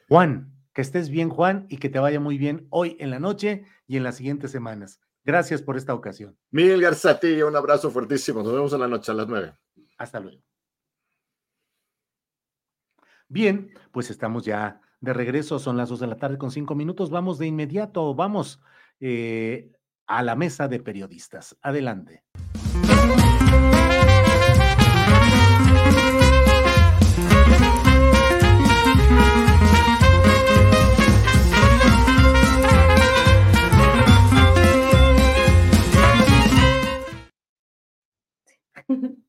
Juan, 0.08 0.52
que 0.74 0.82
estés 0.82 1.08
bien, 1.08 1.30
Juan, 1.30 1.66
y 1.70 1.78
que 1.78 1.88
te 1.88 1.98
vaya 1.98 2.20
muy 2.20 2.36
bien 2.36 2.66
hoy 2.70 2.96
en 3.00 3.10
la 3.10 3.18
noche 3.18 3.64
y 3.86 3.96
en 3.96 4.04
las 4.04 4.16
siguientes 4.16 4.50
semanas. 4.50 5.00
Gracias 5.24 5.62
por 5.62 5.76
esta 5.76 5.94
ocasión. 5.94 6.36
Mil 6.50 6.80
Garzati, 6.80 7.42
un 7.42 7.56
abrazo 7.56 7.90
fuertísimo. 7.90 8.42
Nos 8.42 8.52
vemos 8.52 8.72
en 8.72 8.80
la 8.80 8.88
noche 8.88 9.12
a 9.12 9.14
las 9.14 9.28
nueve. 9.28 9.54
Hasta 9.96 10.20
luego. 10.20 10.42
Bien, 13.32 13.72
pues 13.92 14.10
estamos 14.10 14.44
ya 14.44 14.82
de 15.00 15.14
regreso, 15.14 15.58
son 15.58 15.78
las 15.78 15.88
dos 15.88 16.00
de 16.00 16.06
la 16.06 16.18
tarde 16.18 16.36
con 16.36 16.50
cinco 16.50 16.74
minutos. 16.74 17.08
Vamos 17.08 17.38
de 17.38 17.46
inmediato, 17.46 18.14
vamos 18.14 18.60
eh, 19.00 19.72
a 20.06 20.22
la 20.22 20.36
mesa 20.36 20.68
de 20.68 20.80
periodistas. 20.80 21.56
Adelante. 21.62 22.24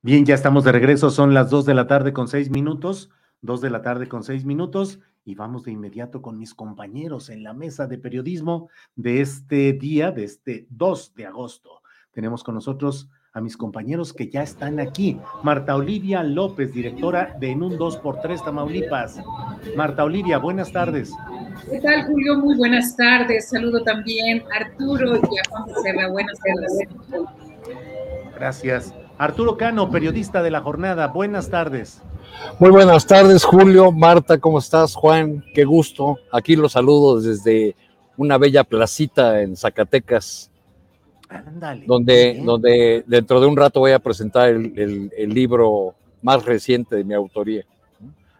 Bien, 0.00 0.24
ya 0.24 0.36
estamos 0.36 0.62
de 0.62 0.70
regreso, 0.70 1.10
son 1.10 1.34
las 1.34 1.50
dos 1.50 1.66
de 1.66 1.74
la 1.74 1.88
tarde 1.88 2.12
con 2.12 2.28
seis 2.28 2.50
minutos. 2.50 3.10
Dos 3.40 3.60
de 3.60 3.70
la 3.70 3.82
tarde 3.82 4.08
con 4.08 4.24
seis 4.24 4.44
minutos 4.44 5.00
y 5.24 5.34
vamos 5.34 5.64
de 5.64 5.72
inmediato 5.72 6.22
con 6.22 6.38
mis 6.38 6.54
compañeros 6.54 7.28
en 7.28 7.42
la 7.42 7.52
mesa 7.52 7.86
de 7.86 7.98
periodismo 7.98 8.68
de 8.96 9.20
este 9.20 9.74
día, 9.74 10.10
de 10.10 10.24
este 10.24 10.66
2 10.70 11.14
de 11.14 11.26
agosto. 11.26 11.82
Tenemos 12.12 12.42
con 12.42 12.54
nosotros 12.54 13.10
a 13.32 13.40
mis 13.40 13.56
compañeros 13.56 14.12
que 14.12 14.28
ya 14.28 14.42
están 14.42 14.80
aquí. 14.80 15.20
Marta 15.42 15.76
Olivia 15.76 16.22
López, 16.22 16.72
directora 16.72 17.36
de 17.38 17.50
En 17.50 17.62
un 17.62 17.78
2x3 17.78 18.44
Tamaulipas. 18.44 19.20
Marta 19.76 20.02
Olivia, 20.02 20.38
buenas 20.38 20.72
tardes. 20.72 21.12
¿Qué 21.70 21.80
tal, 21.80 22.06
Julio? 22.06 22.38
Muy 22.38 22.56
buenas 22.56 22.96
tardes. 22.96 23.50
Saludo 23.50 23.82
también 23.84 24.42
a 24.52 24.64
Arturo 24.64 25.16
y 25.16 25.38
a 25.38 25.42
Juan 25.50 25.66
Becerra. 25.66 26.08
Buenas 26.10 26.38
tardes. 26.40 27.28
Gracias. 28.34 28.94
Arturo 29.18 29.56
Cano, 29.56 29.90
periodista 29.90 30.42
de 30.42 30.50
la 30.50 30.60
jornada. 30.60 31.08
Buenas 31.08 31.50
tardes. 31.50 32.02
Muy 32.58 32.70
buenas 32.70 33.06
tardes, 33.06 33.44
Julio, 33.44 33.92
Marta, 33.92 34.38
¿cómo 34.38 34.58
estás? 34.58 34.94
Juan, 34.94 35.44
qué 35.54 35.64
gusto. 35.64 36.18
Aquí 36.32 36.56
los 36.56 36.72
saludo 36.72 37.20
desde 37.20 37.76
una 38.16 38.36
bella 38.36 38.64
placita 38.64 39.42
en 39.42 39.56
Zacatecas, 39.56 40.50
Ándale, 41.28 41.84
donde, 41.86 42.42
donde 42.44 43.04
dentro 43.06 43.40
de 43.40 43.46
un 43.46 43.56
rato 43.56 43.80
voy 43.80 43.92
a 43.92 43.98
presentar 43.98 44.48
el, 44.48 45.10
el, 45.16 45.28
libro 45.30 45.94
más 46.22 46.44
reciente 46.44 46.96
de 46.96 47.04
mi 47.04 47.14
autoría. 47.14 47.64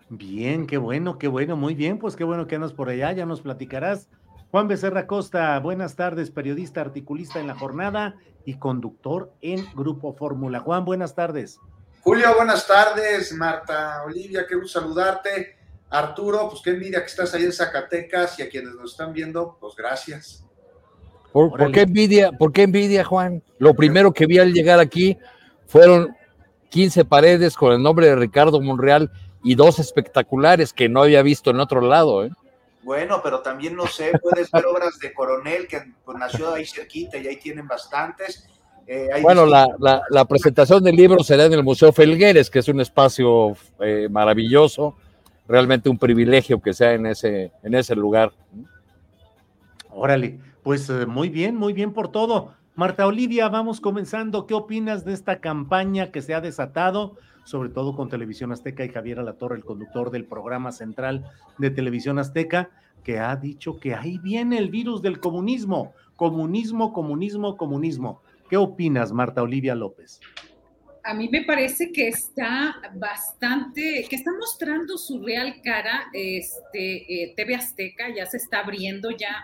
Bien, 0.09 0.67
qué 0.67 0.79
bueno, 0.79 1.19
qué 1.19 1.29
bueno, 1.29 1.57
muy 1.57 1.75
bien, 1.75 1.99
pues 1.99 2.17
qué 2.17 2.25
bueno 2.25 2.47
que 2.47 2.57
andas 2.57 2.73
por 2.73 2.89
allá, 2.89 3.13
ya 3.13 3.27
nos 3.27 3.41
platicarás. 3.41 4.09
Juan 4.51 4.67
Becerra 4.67 5.07
Costa, 5.07 5.59
buenas 5.61 5.95
tardes, 5.95 6.31
periodista, 6.31 6.81
articulista 6.81 7.39
en 7.39 7.47
la 7.47 7.55
jornada 7.55 8.17
y 8.47 8.55
conductor 8.55 9.31
en 9.43 9.65
Grupo 9.77 10.15
Fórmula. 10.15 10.61
Juan, 10.61 10.87
buenas 10.87 11.15
tardes. 11.15 11.61
Julio, 12.09 12.35
buenas 12.37 12.67
tardes. 12.67 13.35
Marta, 13.35 14.03
Olivia, 14.03 14.47
qué 14.49 14.55
gusto 14.55 14.81
saludarte. 14.81 15.59
Arturo, 15.91 16.49
pues 16.49 16.63
qué 16.63 16.71
envidia 16.71 17.01
que 17.01 17.07
estás 17.07 17.35
ahí 17.35 17.45
en 17.45 17.53
Zacatecas 17.53 18.39
y 18.39 18.43
a 18.43 18.49
quienes 18.49 18.73
nos 18.77 18.93
están 18.93 19.13
viendo, 19.13 19.59
pues 19.61 19.77
gracias. 19.77 20.43
¿Por, 21.35 21.71
qué 21.71 21.83
envidia? 21.83 22.33
¿Por 22.33 22.51
qué 22.51 22.63
envidia, 22.63 23.05
Juan? 23.05 23.43
Lo 23.59 23.75
primero 23.75 24.15
que 24.15 24.25
vi 24.25 24.39
al 24.39 24.55
llegar 24.55 24.81
aquí 24.81 25.19
fueron 25.67 26.17
15 26.71 27.05
paredes 27.05 27.55
con 27.55 27.75
el 27.75 27.83
nombre 27.83 28.07
de 28.07 28.17
Ricardo 28.17 28.59
Monreal 28.59 29.13
y 29.45 29.55
dos 29.55 29.79
espectaculares 29.79 30.73
que 30.73 30.89
no 30.89 31.03
había 31.03 31.21
visto 31.21 31.51
en 31.51 31.61
otro 31.61 31.83
lado. 31.83 32.25
¿eh? 32.25 32.31
Bueno, 32.85 33.21
pero 33.23 33.41
también 33.41 33.77
no 33.77 33.87
sé, 33.87 34.13
puedes 34.23 34.51
ver 34.51 34.65
obras 34.65 34.99
de 34.99 35.13
Coronel 35.13 35.69
que 35.69 35.83
pues, 36.07 36.17
nació 36.17 36.55
ahí 36.55 36.65
cerquita 36.65 37.19
y 37.19 37.27
ahí 37.27 37.37
tienen 37.37 37.69
bastantes 37.69 38.49
eh, 38.91 39.11
bueno, 39.21 39.45
la, 39.45 39.69
la, 40.09 40.25
presentación 40.25 40.83
del 40.83 40.97
libro 40.97 41.23
será 41.23 41.45
en 41.45 41.53
el 41.53 41.63
Museo 41.63 41.93
Felgueres, 41.93 42.49
que 42.49 42.61
es 42.61 42.69
un 42.69 42.81
espacio 42.81 43.55
eh, 43.81 44.09
maravilloso, 44.11 44.97
realmente 45.47 45.91
un 45.91 45.99
privilegio 45.99 46.59
que 46.63 46.73
sea 46.73 46.95
en 46.95 47.05
ese, 47.05 47.53
en 47.63 47.75
ese 47.75 47.95
lugar. 47.95 48.33
Órale, 49.91 50.41
pues 50.63 50.89
eh, 50.89 51.05
muy 51.05 51.29
bien, 51.29 51.55
muy 51.55 51.75
bien 51.75 51.93
por 51.93 52.11
todo. 52.11 52.55
Marta 52.77 53.07
Olivia, 53.07 53.51
vamos 53.51 53.83
comenzando. 53.83 54.47
¿Qué 54.47 54.55
opinas 54.55 55.05
de 55.05 55.13
esta 55.13 55.39
campaña 55.41 56.11
que 56.11 56.23
se 56.23 56.33
ha 56.33 56.41
desatado, 56.41 57.17
sobre 57.45 57.69
todo 57.69 57.95
con 57.95 58.09
Televisión 58.09 58.53
Azteca 58.53 58.87
y 58.87 58.89
Javier 58.89 59.19
Alatorre, 59.19 59.57
el 59.57 59.67
conductor 59.67 60.11
del 60.11 60.25
programa 60.25 60.73
central 60.73 61.31
de 61.59 61.69
Televisión 61.69 62.19
Azteca, 62.19 62.71
que 63.05 63.19
ha 63.19 63.37
dicho 63.37 63.79
que 63.79 63.95
ahí 63.95 64.17
viene 64.17 64.57
el 64.57 64.71
virus 64.71 65.03
del 65.03 65.21
comunismo? 65.21 65.93
Comunismo, 66.17 66.95
comunismo, 66.95 67.59
comunismo. 67.59 68.23
¿Qué 68.49 68.57
opinas, 68.57 69.13
Marta 69.13 69.43
Olivia 69.43 69.75
López? 69.75 70.21
a 71.09 71.15
mí 71.15 71.27
me 71.31 71.43
parece 71.43 71.91
que 71.91 72.09
está 72.09 72.77
bastante, 72.97 74.07
que 74.11 74.17
está 74.17 74.31
mostrando 74.39 74.99
su 74.99 75.23
real 75.23 75.55
cara, 75.65 76.07
este, 76.13 77.23
eh, 77.23 77.33
TV 77.35 77.55
Azteca 77.55 78.15
ya 78.15 78.27
se 78.27 78.37
está 78.37 78.59
abriendo 78.59 79.11
ya 79.13 79.43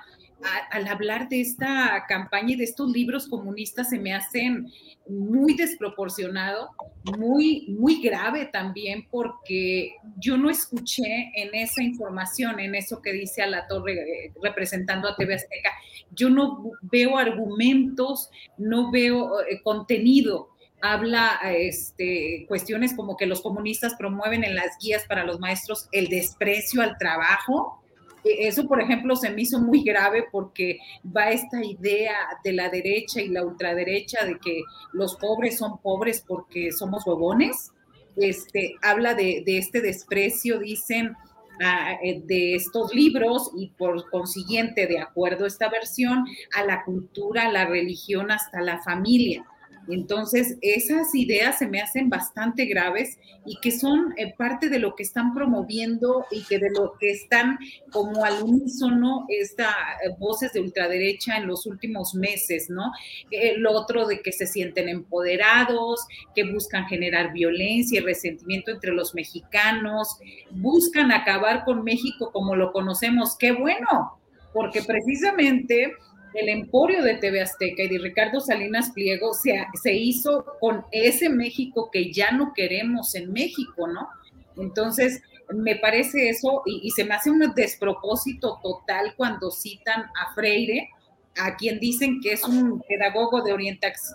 al 0.70 0.86
hablar 0.86 1.28
de 1.28 1.40
esta 1.40 2.04
campaña 2.08 2.52
y 2.52 2.56
de 2.56 2.64
estos 2.64 2.90
libros 2.90 3.28
comunistas 3.28 3.90
se 3.90 3.98
me 3.98 4.12
hacen 4.12 4.70
muy 5.08 5.54
desproporcionado, 5.54 6.70
muy, 7.18 7.66
muy 7.68 8.02
grave 8.02 8.46
también, 8.46 9.06
porque 9.10 9.94
yo 10.18 10.36
no 10.36 10.50
escuché 10.50 11.30
en 11.34 11.54
esa 11.54 11.82
información, 11.82 12.60
en 12.60 12.74
eso 12.74 13.02
que 13.02 13.12
dice 13.12 13.42
a 13.42 13.46
la 13.46 13.66
torre 13.66 13.94
eh, 13.94 14.32
representando 14.42 15.08
a 15.08 15.16
TV 15.16 15.34
Azteca, 15.34 15.70
yo 16.10 16.30
no 16.30 16.72
veo 16.82 17.18
argumentos, 17.18 18.30
no 18.56 18.90
veo 18.90 19.40
eh, 19.42 19.60
contenido 19.62 20.50
habla 20.84 21.40
este, 21.56 22.44
cuestiones 22.46 22.94
como 22.94 23.16
que 23.16 23.24
los 23.24 23.40
comunistas 23.40 23.94
promueven 23.94 24.44
en 24.44 24.54
las 24.54 24.76
guías 24.78 25.04
para 25.04 25.24
los 25.24 25.40
maestros 25.40 25.88
el 25.92 26.08
desprecio 26.08 26.82
al 26.82 26.98
trabajo. 26.98 27.82
E, 28.24 28.48
eso, 28.48 28.66
por 28.66 28.80
ejemplo, 28.80 29.16
se 29.16 29.30
me 29.30 29.42
hizo 29.42 29.60
muy 29.60 29.82
grave 29.82 30.26
porque 30.30 30.78
va 31.04 31.30
esta 31.30 31.64
idea 31.64 32.14
de 32.42 32.52
la 32.52 32.68
derecha 32.68 33.20
y 33.20 33.28
la 33.28 33.44
ultraderecha 33.44 34.24
de 34.24 34.38
que 34.38 34.62
los 34.92 35.16
pobres 35.16 35.58
son 35.58 35.78
pobres 35.78 36.24
porque 36.26 36.72
somos 36.72 37.06
huevones. 37.06 37.70
Este, 38.16 38.76
habla 38.82 39.14
de, 39.14 39.42
de 39.44 39.58
este 39.58 39.80
desprecio, 39.80 40.60
dicen, 40.60 41.16
eh, 41.60 42.20
de 42.24 42.56
estos 42.56 42.92
libros 42.92 43.52
y 43.56 43.68
por 43.68 44.10
consiguiente, 44.10 44.88
de 44.88 44.98
acuerdo 44.98 45.44
a 45.44 45.48
esta 45.48 45.68
versión, 45.70 46.26
a 46.56 46.64
la 46.64 46.84
cultura, 46.84 47.46
a 47.46 47.52
la 47.52 47.64
religión, 47.64 48.32
hasta 48.32 48.60
la 48.60 48.82
familia. 48.82 49.44
Entonces, 49.88 50.56
esas 50.62 51.14
ideas 51.14 51.58
se 51.58 51.66
me 51.66 51.80
hacen 51.80 52.08
bastante 52.08 52.64
graves 52.64 53.18
y 53.44 53.58
que 53.60 53.70
son 53.70 54.14
eh, 54.16 54.34
parte 54.36 54.68
de 54.68 54.78
lo 54.78 54.94
que 54.94 55.02
están 55.02 55.34
promoviendo 55.34 56.24
y 56.30 56.42
que 56.44 56.58
de 56.58 56.70
lo 56.70 56.94
que 56.98 57.10
están 57.10 57.58
como 57.90 58.24
al 58.24 58.42
unísono 58.42 59.26
estas 59.28 59.68
eh, 60.04 60.14
voces 60.18 60.52
de 60.52 60.60
ultraderecha 60.60 61.36
en 61.36 61.46
los 61.46 61.66
últimos 61.66 62.14
meses, 62.14 62.70
¿no? 62.70 62.92
El 63.30 63.66
otro 63.66 64.06
de 64.06 64.20
que 64.20 64.32
se 64.32 64.46
sienten 64.46 64.88
empoderados, 64.88 66.06
que 66.34 66.50
buscan 66.50 66.86
generar 66.86 67.32
violencia 67.32 68.00
y 68.00 68.04
resentimiento 68.04 68.70
entre 68.70 68.92
los 68.92 69.14
mexicanos, 69.14 70.18
buscan 70.50 71.12
acabar 71.12 71.64
con 71.64 71.84
México 71.84 72.30
como 72.32 72.56
lo 72.56 72.72
conocemos. 72.72 73.36
Qué 73.36 73.52
bueno, 73.52 74.18
porque 74.52 74.82
precisamente 74.82 75.92
el 76.34 76.48
emporio 76.48 77.02
de 77.02 77.14
TV 77.14 77.40
Azteca 77.40 77.84
y 77.84 77.88
de 77.88 77.98
Ricardo 77.98 78.40
Salinas 78.40 78.90
Pliego 78.90 79.32
se, 79.34 79.64
se 79.82 79.94
hizo 79.94 80.44
con 80.60 80.84
ese 80.90 81.28
México 81.28 81.90
que 81.92 82.12
ya 82.12 82.32
no 82.32 82.52
queremos 82.54 83.14
en 83.14 83.32
México, 83.32 83.86
¿no? 83.86 84.08
Entonces, 84.56 85.22
me 85.52 85.76
parece 85.76 86.28
eso 86.28 86.62
y, 86.64 86.90
se 86.90 87.04
me 87.04 87.14
hace 87.14 87.30
un 87.30 87.40
despropósito 87.54 88.58
total 88.62 89.14
cuando 89.16 89.50
citan 89.50 90.02
a 90.02 90.34
Freire, 90.34 90.90
a 91.36 91.56
quien 91.56 91.80
dicen 91.80 92.20
que 92.20 92.32
es 92.32 92.44
un 92.44 92.80
pedagogo 92.80 93.42
de 93.42 93.52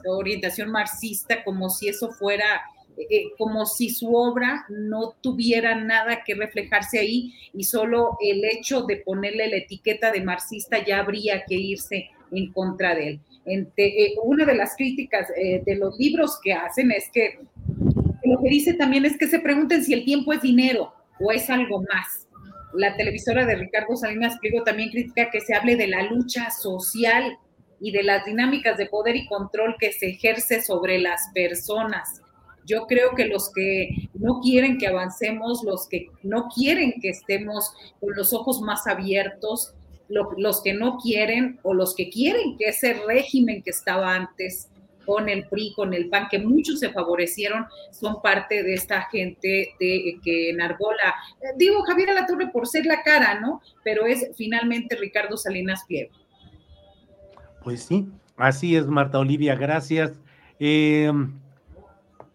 orientación 0.06 0.72
marxista, 0.72 1.44
como 1.44 1.70
si 1.70 1.90
eso 1.90 2.12
fuera, 2.12 2.62
eh, 3.10 3.32
como 3.38 3.66
si 3.66 3.90
su 3.90 4.14
obra 4.14 4.66
no 4.68 5.16
tuviera 5.22 5.74
nada 5.76 6.24
que 6.26 6.36
reflejarse 6.36 7.00
ahí 7.00 7.34
y 7.54 7.64
solo 7.64 8.18
el 8.20 8.44
hecho 8.44 8.84
de 8.84 8.98
ponerle 8.98 9.48
la 9.48 9.58
etiqueta 9.58 10.12
de 10.12 10.22
marxista 10.22 10.84
ya 10.86 11.00
habría 11.00 11.46
que 11.46 11.56
irse 11.56 12.10
en 12.32 12.52
contra 12.52 12.96
de 12.96 13.08
él. 13.08 13.20
Eh, 13.46 14.16
una 14.24 14.46
de 14.46 14.54
las 14.54 14.76
críticas 14.76 15.30
eh, 15.38 15.62
de 15.66 15.76
los 15.76 15.98
libros 15.98 16.40
que 16.44 16.54
hacen 16.54 16.92
es 16.92 17.10
que 17.12 17.40
lo 18.26 18.42
que 18.44 18.50
dice 18.50 18.74
también 18.74 19.06
es 19.06 19.18
que 19.18 19.28
se 19.28 19.40
pregunten 19.40 19.84
si 19.84 19.94
el 19.94 20.04
tiempo 20.04 20.34
es 20.34 20.42
dinero 20.42 20.94
o 21.20 21.32
es 21.32 21.50
algo 21.50 21.82
más. 21.82 22.28
La 22.74 22.96
televisora 22.98 23.46
de 23.46 23.56
Ricardo 23.56 23.96
Salinas 23.96 24.38
Pliego 24.40 24.64
también 24.64 24.92
critica 24.92 25.32
que 25.32 25.42
se 25.42 25.56
hable 25.56 25.78
de 25.78 25.88
la 25.88 26.04
lucha 26.04 26.52
social 26.52 27.38
y 27.80 27.92
de 27.92 28.04
las 28.04 28.26
dinámicas 28.26 28.78
de 28.78 28.88
poder 28.88 29.16
y 29.16 29.26
control 29.26 29.78
que 29.80 29.94
se 29.94 30.10
ejerce 30.10 30.62
sobre 30.62 31.00
las 31.00 31.30
personas. 31.34 32.22
Yo 32.70 32.86
creo 32.86 33.16
que 33.16 33.26
los 33.26 33.52
que 33.52 34.10
no 34.14 34.42
quieren 34.42 34.78
que 34.78 34.86
avancemos, 34.86 35.64
los 35.64 35.88
que 35.88 36.12
no 36.22 36.50
quieren 36.56 37.02
que 37.02 37.10
estemos 37.10 37.74
con 38.00 38.16
los 38.16 38.32
ojos 38.32 38.62
más 38.62 38.86
abiertos, 38.86 39.74
los 40.08 40.62
que 40.62 40.74
no 40.74 40.98
quieren 40.98 41.60
o 41.64 41.74
los 41.74 41.96
que 41.96 42.12
quieren 42.12 42.58
que 42.58 42.66
ese 42.66 42.94
régimen 43.08 43.64
que 43.64 43.72
estaba 43.72 44.14
antes 44.14 44.70
con 45.04 45.30
el 45.30 45.48
PRI, 45.48 45.74
con 45.76 45.96
el 45.96 46.10
PAN, 46.10 46.28
que 46.30 46.38
muchos 46.38 46.80
se 46.80 46.90
favorecieron, 46.90 47.66
son 47.92 48.22
parte 48.22 48.62
de 48.62 48.76
esta 48.76 49.02
gente 49.10 49.74
de, 49.80 50.20
que 50.24 50.52
enarbola, 50.52 51.16
digo 51.58 51.82
Javier 51.82 52.12
Alatorre 52.12 52.50
por 52.52 52.68
ser 52.68 52.86
la 52.86 53.02
cara, 53.02 53.40
¿no? 53.40 53.64
Pero 53.84 54.06
es 54.06 54.30
finalmente 54.36 54.96
Ricardo 54.96 55.36
Salinas 55.38 55.84
Pliego. 55.88 56.12
Pues 57.64 57.82
sí, 57.82 58.08
así 58.38 58.76
es, 58.76 58.86
Marta 58.86 59.18
Olivia, 59.18 59.56
gracias. 59.56 60.12
Eh, 60.60 61.12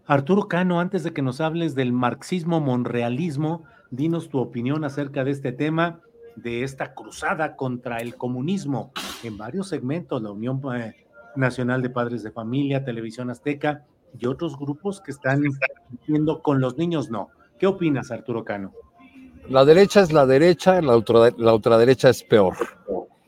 Arturo 0.06 0.48
Cano, 0.48 0.80
antes 0.80 1.02
de 1.02 1.12
que 1.12 1.22
nos 1.22 1.40
hables 1.40 1.74
del 1.74 1.92
marxismo 1.92 2.60
monrealismo, 2.60 3.64
dinos 3.90 4.28
tu 4.28 4.38
opinión 4.38 4.84
acerca 4.84 5.24
de 5.24 5.30
este 5.30 5.52
tema 5.52 6.00
de 6.36 6.62
esta 6.62 6.94
cruzada 6.94 7.56
contra 7.56 7.98
el 7.98 8.16
comunismo 8.16 8.92
en 9.22 9.38
varios 9.38 9.68
segmentos, 9.68 10.20
la 10.20 10.32
Unión 10.32 10.60
eh, 10.76 10.94
Nacional 11.36 11.80
de 11.80 11.90
Padres 11.90 12.22
de 12.22 12.32
Familia, 12.32 12.84
Televisión 12.84 13.30
Azteca 13.30 13.84
y 14.18 14.26
otros 14.26 14.58
grupos 14.58 15.00
que 15.00 15.10
están 15.10 15.42
diciendo 15.90 16.42
con 16.42 16.60
los 16.60 16.76
niños 16.76 17.10
no. 17.10 17.30
¿Qué 17.58 17.66
opinas, 17.66 18.10
Arturo 18.10 18.44
Cano? 18.44 18.72
La 19.48 19.64
derecha 19.64 20.00
es 20.00 20.12
la 20.12 20.26
derecha, 20.26 20.82
la, 20.82 21.02
la 21.36 21.54
ultraderecha 21.54 22.10
es 22.10 22.22
peor. 22.22 22.54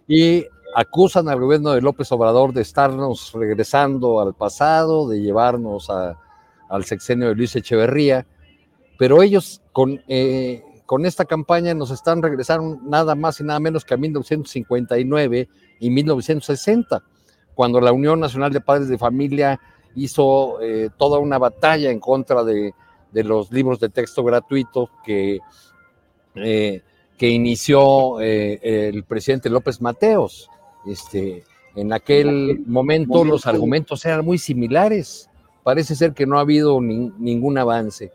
Y 0.09 0.45
acusan 0.75 1.29
al 1.29 1.41
gobierno 1.41 1.71
de 1.71 1.81
López 1.81 2.11
Obrador 2.13 2.53
de 2.53 2.63
estarnos 2.63 3.33
regresando 3.33 4.21
al 4.21 4.35
pasado, 4.35 5.09
de 5.09 5.21
llevarnos 5.21 5.89
al 6.69 6.85
sexenio 6.85 7.29
de 7.29 7.35
Luis 7.35 7.55
Echeverría, 7.57 8.27
pero 8.99 9.23
ellos 9.23 9.63
con 9.73 10.03
eh, 10.09 10.63
con 10.87 11.05
esta 11.05 11.25
campaña 11.25 11.75
nos 11.75 11.91
están 11.91 12.23
regresando 12.23 12.79
nada 12.85 13.17
más 13.17 13.41
y 13.41 13.45
nada 13.45 13.59
menos 13.59 13.85
que 13.85 13.95
a 13.95 13.97
1959 13.97 15.49
y 15.81 15.91
1960, 15.91 17.03
cuando 17.55 17.81
la 17.81 17.93
Unión 17.93 18.21
Nacional 18.21 18.53
de 18.53 18.61
Padres 18.61 18.89
de 18.89 18.97
Familia 18.97 19.61
hizo 19.97 20.61
eh, 20.63 20.91
toda 20.97 21.19
una 21.19 21.39
batalla 21.39 21.91
en 21.91 21.99
contra 21.99 22.45
de, 22.45 22.73
los 23.13 23.51
libros 23.51 23.81
de 23.81 23.89
texto 23.89 24.23
gratuito 24.23 24.91
que, 25.05 25.41
eh, 26.37 26.83
que 27.19 27.29
inició 27.31 28.21
el 28.21 29.03
presidente 29.05 29.51
López 29.51 29.81
Mateos. 29.81 30.49
Este, 30.87 31.43
en 31.75 31.93
aquel 31.93 32.63
momento 32.67 33.25
los 33.25 33.47
argumentos 33.47 34.05
eran 34.05 34.25
muy 34.25 34.39
similares. 34.39 35.29
Parece 35.67 35.97
ser 35.97 36.13
que 36.13 36.27
no 36.27 36.39
ha 36.39 36.43
habido 36.43 36.81
ningún 36.81 37.59
avance. 37.59 38.13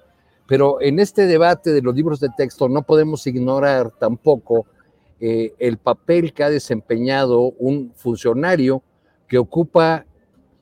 Pero 0.48 0.80
en 0.80 1.00
este 1.00 1.28
debate 1.28 1.74
de 1.74 1.82
los 1.82 1.94
libros 1.94 2.22
de 2.22 2.30
texto 2.38 2.70
no 2.70 2.82
podemos 2.84 3.28
ignorar 3.28 3.92
tampoco 3.92 4.68
eh, 5.20 5.54
el 5.60 5.76
papel 5.76 6.32
que 6.32 6.46
ha 6.46 6.50
desempeñado 6.50 7.42
un 7.42 7.92
funcionario 7.94 8.82
que 9.28 9.38
ocupa 9.38 10.06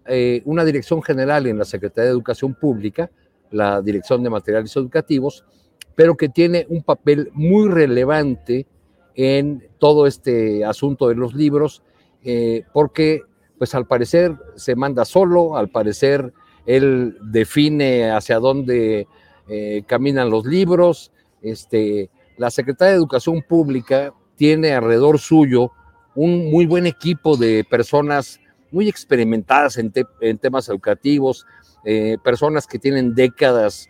eh, 0.07 0.41
una 0.45 0.65
dirección 0.65 1.03
general 1.03 1.45
en 1.45 1.59
la 1.59 1.65
Secretaría 1.65 2.05
de 2.05 2.13
Educación 2.13 2.55
Pública, 2.55 3.11
la 3.51 3.83
Dirección 3.83 4.23
de 4.23 4.31
Materiales 4.31 4.75
Educativos, 4.75 5.45
pero 5.93 6.17
que 6.17 6.29
tiene 6.29 6.65
un 6.69 6.81
papel 6.81 7.29
muy 7.33 7.69
relevante 7.69 8.65
en 9.13 9.63
todo 9.77 10.07
este 10.07 10.65
asunto 10.65 11.07
de 11.07 11.13
los 11.13 11.35
libros, 11.35 11.83
eh, 12.23 12.63
porque 12.73 13.21
pues 13.59 13.75
al 13.75 13.85
parecer 13.85 14.35
se 14.55 14.75
manda 14.75 15.05
solo, 15.05 15.55
al 15.55 15.69
parecer 15.69 16.33
él 16.69 17.17
define 17.19 18.11
hacia 18.11 18.37
dónde 18.37 19.07
eh, 19.47 19.81
caminan 19.87 20.29
los 20.29 20.45
libros. 20.45 21.11
Este, 21.41 22.11
la 22.37 22.51
Secretaría 22.51 22.91
de 22.91 22.97
Educación 22.97 23.41
Pública 23.41 24.13
tiene 24.35 24.73
alrededor 24.73 25.17
suyo 25.17 25.71
un 26.13 26.51
muy 26.51 26.67
buen 26.67 26.85
equipo 26.85 27.37
de 27.37 27.65
personas 27.67 28.39
muy 28.69 28.87
experimentadas 28.87 29.79
en, 29.79 29.91
temas 30.37 30.69
educativos, 30.69 31.47
eh, 31.85 32.17
personas 32.23 32.67
que 32.67 32.77
tienen 32.77 33.15
décadas 33.15 33.89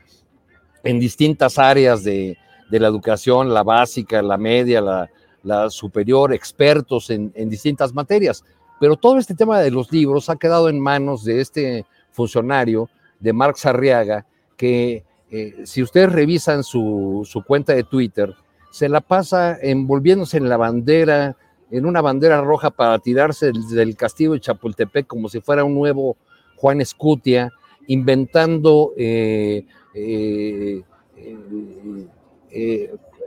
en 0.85 1.01
distintas 1.01 1.57
áreas 1.57 2.05
de, 2.05 2.37
la 2.69 2.87
educación, 2.87 3.53
la 3.53 3.63
básica, 3.63 4.21
la 4.21 4.37
media, 4.37 5.09
la, 5.43 5.69
superior, 5.69 6.33
expertos 6.33 7.09
en, 7.09 7.33
distintas 7.49 7.93
materias. 7.93 8.45
Pero 8.79 8.95
todo 8.95 9.17
este 9.17 9.35
tema 9.35 9.59
de 9.59 9.69
los 9.69 9.91
libros 9.91 10.29
ha 10.29 10.37
quedado 10.37 10.69
en 10.69 10.79
manos 10.79 11.25
de 11.25 11.41
este 11.41 11.85
funcionario, 12.11 12.89
de 13.19 13.33
Marx 13.33 13.65
Arriaga, 13.65 14.25
que 14.55 15.03
eh, 15.31 15.61
si 15.63 15.83
ustedes 15.83 16.11
revisan 16.11 16.63
su, 16.63 17.27
su, 17.29 17.43
cuenta 17.43 17.73
de 17.73 17.83
Twitter, 17.83 18.33
se 18.71 18.89
la 18.89 19.01
pasa 19.01 19.57
envolviéndose 19.61 20.37
en 20.37 20.49
la 20.49 20.57
bandera, 20.57 21.35
en 21.71 21.85
una 21.85 22.01
bandera 22.01 22.41
roja 22.41 22.71
para 22.71 22.97
tirarse 22.99 23.51
del, 23.51 23.95
castillo 23.95 24.33
de 24.33 24.39
Chapultepec 24.39 25.05
como 25.05 25.29
si 25.29 25.39
fuera 25.41 25.63
un 25.63 25.75
nuevo 25.75 26.17
Juan 26.55 26.81
Escutia, 26.81 27.51
inventando 27.87 28.93
eh, 28.97 29.65
eh, 29.93 30.83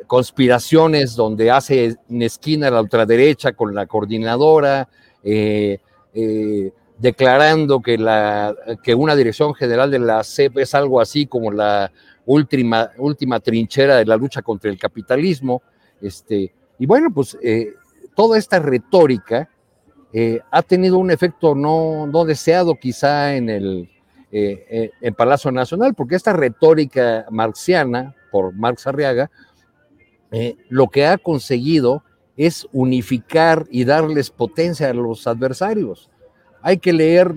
conspiraciones 0.07 1.15
donde 1.15 1.51
hace 1.51 1.97
en 2.09 2.23
esquina 2.23 2.71
la 2.71 2.81
ultraderecha 2.81 3.53
con 3.53 3.75
la 3.75 3.87
coordinadora, 3.87 4.89
declarando 7.03 7.83
que, 7.83 7.99
la, 7.99 8.55
que 8.81 8.95
una 8.95 9.17
dirección 9.17 9.55
general 9.55 9.91
de 9.91 9.99
la 9.99 10.23
CEP 10.23 10.59
es 10.59 10.73
algo 10.73 11.01
así 11.01 11.27
como 11.27 11.51
la 11.51 11.91
última, 12.25 12.93
última 12.97 13.41
trinchera 13.41 13.97
de 13.97 14.07
la 14.07 14.17
lucha 14.17 14.41
contra 14.41 14.71
el 14.71 14.79
capitalismo. 14.79 15.63
Este, 16.01 16.55
y 16.79 16.87
bueno, 16.87 17.13
pues 17.13 17.37
eh, 17.43 17.75
toda 18.15 18.39
esta 18.39 18.61
retórica 18.61 19.51
eh, 20.13 20.39
ha 20.49 20.63
tenido 20.63 20.99
un 20.99 21.11
efecto 21.11 21.57
no, 21.57 22.07
no 22.07 22.25
deseado 22.25 22.77
quizá 22.77 23.35
en 23.35 23.51
el 23.51 23.91
eh, 24.31 24.93
en 25.01 25.15
Palacio 25.15 25.51
Nacional, 25.51 25.95
porque 25.95 26.15
esta 26.15 26.33
retórica 26.33 27.27
marxiana, 27.31 28.15
por 28.31 28.55
Marx 28.55 28.87
Arriaga, 28.87 29.31
lo 30.71 30.89
que 30.89 31.05
ha 31.05 31.19
conseguido 31.19 32.03
es 32.39 32.67
unificar 32.73 33.67
y 33.71 33.85
darles 33.85 34.31
potencia 34.31 34.89
a 34.89 34.95
los 34.95 35.27
adversarios 35.27 36.09
hay 36.63 36.79
que 36.79 36.93
leer 36.93 37.35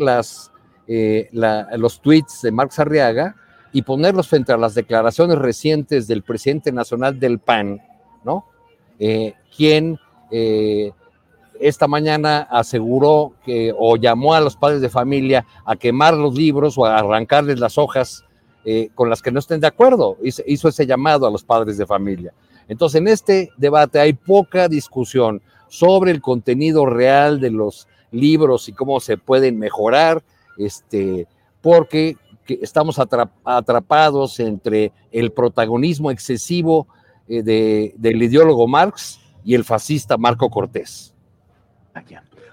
eh, 0.87 1.29
los 1.31 2.01
tweets 2.01 2.41
de 2.43 2.51
Marx 2.51 2.79
Arriaga 2.79 3.35
y 3.73 3.81
ponerlos 3.81 4.27
frente 4.27 4.53
a 4.53 4.57
las 4.57 4.75
declaraciones 4.75 5.37
recientes 5.37 6.07
del 6.07 6.23
presidente 6.23 6.71
nacional 6.71 7.19
del 7.19 7.39
PAN, 7.39 7.81
¿no? 8.23 8.45
Eh, 8.99 9.33
quien 9.55 9.99
eh, 10.31 10.91
esta 11.59 11.87
mañana 11.87 12.47
aseguró 12.49 13.33
que 13.43 13.73
o 13.77 13.97
llamó 13.97 14.33
a 14.33 14.39
los 14.39 14.55
padres 14.55 14.81
de 14.81 14.89
familia 14.89 15.45
a 15.65 15.75
quemar 15.75 16.13
los 16.13 16.35
libros 16.35 16.77
o 16.77 16.85
a 16.85 16.97
arrancarles 16.97 17.59
las 17.59 17.77
hojas 17.77 18.23
con 18.95 19.11
las 19.11 19.21
que 19.21 19.31
no 19.31 19.37
estén 19.37 19.59
de 19.61 19.67
acuerdo. 19.67 20.17
Hizo 20.23 20.69
ese 20.69 20.87
llamado 20.87 21.27
a 21.27 21.31
los 21.31 21.43
padres 21.43 21.77
de 21.77 21.85
familia. 21.85 22.33
Entonces, 22.67 22.99
en 22.99 23.07
este 23.07 23.51
debate 23.57 23.99
hay 23.99 24.13
poca 24.13 24.67
discusión 24.67 25.39
sobre 25.67 26.09
el 26.09 26.19
contenido 26.19 26.87
real 26.87 27.39
de 27.39 27.51
los 27.51 27.87
libros 28.15 28.69
y 28.69 28.73
cómo 28.73 28.99
se 28.99 29.17
pueden 29.17 29.59
mejorar, 29.59 30.23
este, 30.57 31.27
porque 31.61 32.17
estamos 32.47 32.99
atrapados 32.99 34.39
entre 34.39 34.91
el 35.11 35.31
protagonismo 35.31 36.11
excesivo 36.11 36.87
eh, 37.27 37.93
del 37.97 38.21
ideólogo 38.21 38.67
Marx 38.67 39.19
y 39.43 39.55
el 39.55 39.63
fascista 39.63 40.17
Marco 40.17 40.49
Cortés. 40.49 41.13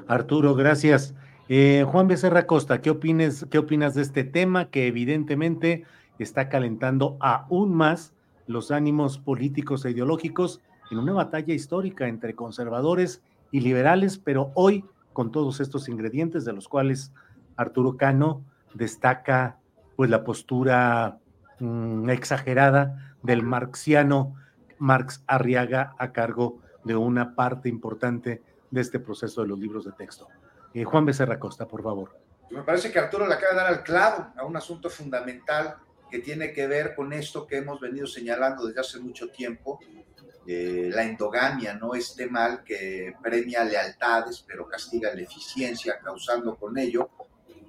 Arturo, 0.07 0.55
gracias. 0.55 1.15
Eh, 1.49 1.85
Juan 1.87 2.09
Becerra 2.09 2.47
Costa, 2.47 2.81
¿qué, 2.81 2.91
opines, 2.91 3.47
¿qué 3.51 3.59
opinas 3.59 3.95
de 3.95 4.03
este 4.03 4.25
tema 4.25 4.71
que 4.71 4.87
evidentemente 4.87 5.85
está 6.19 6.49
calentando 6.49 7.17
aún 7.21 7.75
más 7.75 8.13
los 8.47 8.71
ánimos 8.71 9.19
políticos 9.19 9.85
e 9.85 9.91
ideológicos 9.91 10.61
en 10.91 10.99
una 10.99 11.13
batalla 11.13 11.55
histórica 11.55 12.09
entre 12.09 12.35
conservadores 12.35 13.23
y 13.51 13.61
liberales, 13.61 14.19
pero 14.19 14.53
hoy 14.55 14.85
con 15.13 15.33
todos 15.33 15.61
estos 15.61 15.89
ingredientes 15.89 16.45
de 16.45 16.53
los 16.53 16.69
cuales 16.69 17.13
Arturo 17.57 17.97
Cano 17.97 18.45
destaca 18.75 19.59
pues 19.97 20.11
la 20.11 20.25
postura 20.25 21.19
mm, 21.61 22.09
exagerada 22.11 23.17
del 23.23 23.43
marxiano 23.43 24.35
Marx 24.79 25.23
Arriaga 25.27 25.95
a 25.99 26.13
cargo 26.13 26.61
de 26.85 26.97
una 26.97 27.35
parte 27.35 27.69
importante 27.69 28.43
de 28.71 28.81
este 28.81 28.99
proceso 28.99 29.43
de 29.43 29.49
los 29.49 29.59
libros 29.59 29.85
de 29.85 29.93
texto. 29.93 30.27
Eh, 30.75 30.85
Juan 30.85 31.05
Becerra 31.05 31.39
Costa, 31.39 31.67
por 31.67 31.83
favor. 31.83 32.19
Me 32.51 32.63
parece 32.63 32.91
que 32.91 32.99
Arturo 32.99 33.27
le 33.27 33.35
acaba 33.35 33.53
de 33.53 33.57
dar 33.57 33.67
al 33.67 33.83
clavo 33.83 34.33
a 34.37 34.45
un 34.45 34.57
asunto 34.57 34.91
fundamental 34.91 35.77
que 36.11 36.19
tiene 36.19 36.53
que 36.53 36.67
ver 36.67 36.95
con 36.95 37.13
esto 37.13 37.47
que 37.47 37.59
hemos 37.59 37.81
venido 37.81 38.07
señalando 38.07 38.67
desde 38.67 38.81
hace 38.81 39.01
mucho 39.01 39.31
tiempo, 39.31 39.81
eh, 40.47 40.91
la 40.93 41.05
endogamia, 41.05 41.75
¿no? 41.75 41.95
Este 41.95 42.27
mal 42.27 42.65
que 42.65 43.15
premia 43.23 43.65
lealtades, 43.65 44.45
pero 44.47 44.67
castiga 44.67 45.15
la 45.15 45.21
eficiencia, 45.21 46.01
causando 46.03 46.57
con 46.57 46.77
ello, 46.79 47.11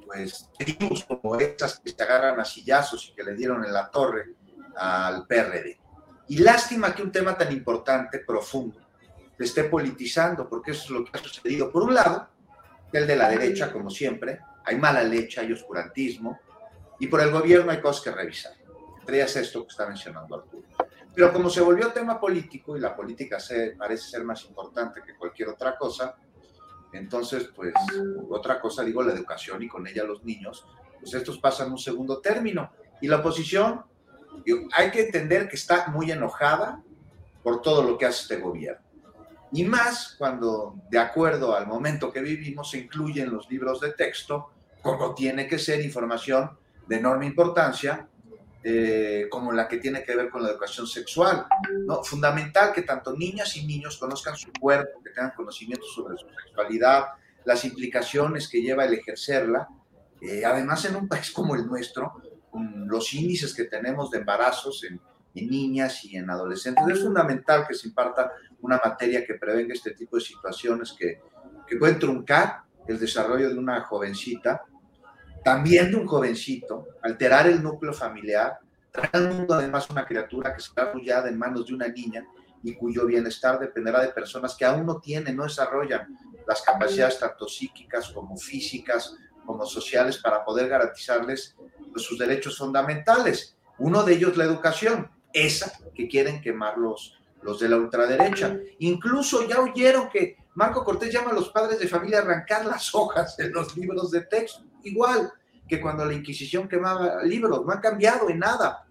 pues, 0.05 0.49
como 1.07 1.35
estas 1.35 1.79
que 1.79 1.91
se 1.91 2.03
agarran 2.03 2.39
a 2.39 2.45
sillazos 2.45 3.09
y 3.09 3.15
que 3.15 3.23
le 3.23 3.35
dieron 3.35 3.63
en 3.63 3.73
la 3.73 3.89
torre 3.89 4.33
al 4.75 5.27
PRD. 5.27 5.79
Y 6.29 6.37
lástima 6.39 6.95
que 6.95 7.03
un 7.03 7.11
tema 7.11 7.37
tan 7.37 7.51
importante, 7.51 8.19
profundo, 8.19 8.79
se 9.37 9.43
esté 9.43 9.65
politizando, 9.65 10.47
porque 10.47 10.71
eso 10.71 10.83
es 10.85 10.89
lo 10.89 11.05
que 11.05 11.11
ha 11.17 11.21
sucedido. 11.21 11.71
Por 11.71 11.83
un 11.83 11.93
lado, 11.93 12.29
el 12.91 13.05
de 13.05 13.15
la 13.15 13.29
derecha, 13.29 13.71
como 13.71 13.89
siempre, 13.89 14.39
hay 14.65 14.77
mala 14.77 15.03
leche, 15.03 15.41
hay 15.41 15.51
oscurantismo, 15.51 16.39
y 16.99 17.07
por 17.07 17.21
el 17.21 17.31
gobierno 17.31 17.71
hay 17.71 17.81
cosas 17.81 18.03
que 18.03 18.11
revisar. 18.11 18.53
Entre 18.99 19.17
ellas 19.17 19.35
esto 19.35 19.63
que 19.63 19.69
está 19.69 19.85
mencionando 19.85 20.35
Arturo. 20.35 20.63
Pero 21.15 21.31
como 21.31 21.49
se 21.49 21.61
volvió 21.61 21.91
tema 21.91 22.19
político 22.19 22.75
y 22.75 22.79
la 22.79 22.95
política 22.95 23.39
se, 23.39 23.75
parece 23.77 24.09
ser 24.09 24.23
más 24.23 24.43
importante 24.45 25.01
que 25.05 25.15
cualquier 25.15 25.49
otra 25.49 25.77
cosa, 25.77 26.15
entonces, 26.91 27.49
pues, 27.55 27.73
otra 28.29 28.59
cosa, 28.59 28.83
digo, 28.83 29.01
la 29.03 29.13
educación 29.13 29.61
y 29.63 29.67
con 29.67 29.85
ella 29.87 30.03
los 30.03 30.23
niños, 30.23 30.65
pues 30.99 31.13
estos 31.13 31.39
pasan 31.39 31.71
un 31.71 31.77
segundo 31.77 32.19
término. 32.19 32.71
Y 33.01 33.07
la 33.07 33.17
oposición, 33.17 33.83
hay 34.75 34.91
que 34.91 35.01
entender 35.01 35.49
que 35.49 35.55
está 35.55 35.87
muy 35.87 36.11
enojada 36.11 36.81
por 37.43 37.61
todo 37.61 37.83
lo 37.83 37.97
que 37.97 38.05
hace 38.05 38.21
este 38.21 38.37
gobierno. 38.37 38.81
Y 39.51 39.65
más 39.65 40.15
cuando, 40.17 40.75
de 40.89 40.97
acuerdo 40.97 41.55
al 41.55 41.67
momento 41.67 42.11
que 42.11 42.21
vivimos, 42.21 42.71
se 42.71 42.79
incluyen 42.79 43.31
los 43.31 43.49
libros 43.49 43.79
de 43.81 43.91
texto, 43.91 44.49
como 44.81 45.13
tiene 45.13 45.47
que 45.47 45.59
ser 45.59 45.81
información 45.81 46.57
de 46.87 46.97
enorme 46.97 47.25
importancia, 47.25 48.07
eh, 48.65 49.27
como 49.29 49.51
la 49.51 49.67
que 49.67 49.77
tiene 49.77 50.05
que 50.05 50.15
ver 50.15 50.29
con 50.29 50.41
la 50.41 50.49
educación 50.49 50.87
sexual. 50.87 51.45
Fundamental 52.03 52.71
que 52.71 52.83
tanto 52.83 53.13
niñas 53.13 53.57
y 53.57 53.65
niños 53.65 53.97
conozcan 53.97 54.37
su 54.37 54.53
cuerpo, 54.53 55.03
que 55.03 55.09
tengan 55.09 55.33
conocimiento 55.35 55.85
sobre 55.85 56.17
su 56.17 56.27
sexualidad, 56.29 57.07
las 57.43 57.65
implicaciones 57.65 58.47
que 58.47 58.61
lleva 58.61 58.85
el 58.85 58.93
ejercerla. 58.93 59.67
Eh, 60.21 60.45
además, 60.45 60.85
en 60.85 60.95
un 60.95 61.09
país 61.09 61.31
como 61.31 61.55
el 61.55 61.67
nuestro, 61.67 62.13
con 62.49 62.87
los 62.87 63.13
índices 63.13 63.53
que 63.53 63.65
tenemos 63.65 64.09
de 64.11 64.19
embarazos 64.19 64.85
en, 64.85 65.01
niñas 65.35 66.05
y 66.05 66.15
en 66.15 66.29
adolescentes, 66.29 66.85
es 66.87 67.01
fundamental 67.01 67.65
que 67.67 67.73
se 67.73 67.87
imparta 67.87 68.31
una 68.61 68.79
materia 68.85 69.25
que 69.25 69.33
prevenga 69.33 69.73
este 69.73 69.91
tipo 69.91 70.15
de 70.15 70.21
situaciones 70.21 70.93
que, 70.97 71.21
que 71.67 71.75
pueden 71.75 71.97
truncar 71.97 72.61
el 72.87 72.99
desarrollo 72.99 73.49
de 73.49 73.57
una 73.57 73.81
jovencita 73.81 74.63
también 75.43 75.91
de 75.91 75.97
un 75.97 76.07
jovencito, 76.07 76.87
alterar 77.01 77.47
el 77.47 77.61
núcleo 77.61 77.93
familiar, 77.93 78.59
traer 78.91 79.45
además 79.49 79.89
una 79.89 80.05
criatura 80.05 80.55
que 80.55 80.61
será 80.61 80.89
arrullada 80.89 81.27
en 81.27 81.37
manos 81.37 81.67
de 81.67 81.73
una 81.73 81.87
niña 81.87 82.25
y 82.63 82.75
cuyo 82.75 83.05
bienestar 83.05 83.59
dependerá 83.59 84.01
de 84.01 84.09
personas 84.09 84.55
que 84.55 84.65
aún 84.65 84.85
no 84.85 84.99
tienen, 84.99 85.35
no 85.35 85.43
desarrollan 85.43 86.17
las 86.47 86.61
capacidades 86.61 87.19
tanto 87.19 87.47
psíquicas 87.47 88.09
como 88.09 88.37
físicas, 88.37 89.15
como 89.45 89.65
sociales, 89.65 90.17
para 90.17 90.45
poder 90.45 90.69
garantizarles 90.69 91.55
pues, 91.91 92.05
sus 92.05 92.17
derechos 92.17 92.57
fundamentales. 92.57 93.57
Uno 93.79 94.03
de 94.03 94.13
ellos 94.13 94.37
la 94.37 94.45
educación, 94.45 95.09
esa 95.33 95.73
que 95.93 96.07
quieren 96.07 96.41
quemar 96.41 96.77
los, 96.77 97.19
los 97.41 97.59
de 97.59 97.67
la 97.67 97.77
ultraderecha. 97.77 98.57
Incluso 98.79 99.45
ya 99.47 99.59
oyeron 99.59 100.09
que 100.09 100.37
Marco 100.53 100.83
Cortés 100.85 101.11
llama 101.11 101.31
a 101.31 101.33
los 101.33 101.49
padres 101.49 101.79
de 101.79 101.87
familia 101.87 102.19
a 102.19 102.21
arrancar 102.21 102.65
las 102.65 102.93
hojas 102.95 103.35
de 103.35 103.49
los 103.49 103.75
libros 103.75 104.11
de 104.11 104.21
texto 104.21 104.63
igual 104.83 105.31
que 105.67 105.81
cuando 105.81 106.05
la 106.05 106.13
Inquisición 106.13 106.67
quemaba 106.67 107.23
libros, 107.23 107.65
no 107.65 107.71
ha 107.71 107.81
cambiado 107.81 108.29
en 108.29 108.39
nada. 108.39 108.85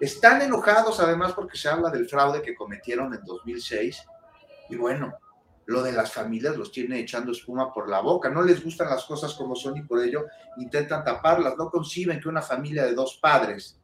Están 0.00 0.42
enojados 0.42 1.00
además 1.00 1.32
porque 1.32 1.56
se 1.56 1.68
habla 1.68 1.90
del 1.90 2.08
fraude 2.08 2.42
que 2.42 2.54
cometieron 2.54 3.12
en 3.14 3.24
2006 3.24 4.04
y 4.70 4.76
bueno, 4.76 5.14
lo 5.66 5.82
de 5.82 5.92
las 5.92 6.12
familias 6.12 6.56
los 6.56 6.72
tiene 6.72 6.98
echando 7.00 7.32
espuma 7.32 7.72
por 7.72 7.88
la 7.88 8.00
boca, 8.00 8.30
no 8.30 8.42
les 8.42 8.62
gustan 8.62 8.88
las 8.88 9.04
cosas 9.04 9.34
como 9.34 9.54
son 9.54 9.76
y 9.76 9.82
por 9.82 10.02
ello 10.02 10.26
intentan 10.56 11.04
taparlas, 11.04 11.56
no 11.56 11.70
conciben 11.70 12.20
que 12.20 12.28
una 12.28 12.42
familia 12.42 12.84
de 12.84 12.94
dos 12.94 13.18
padres 13.20 13.78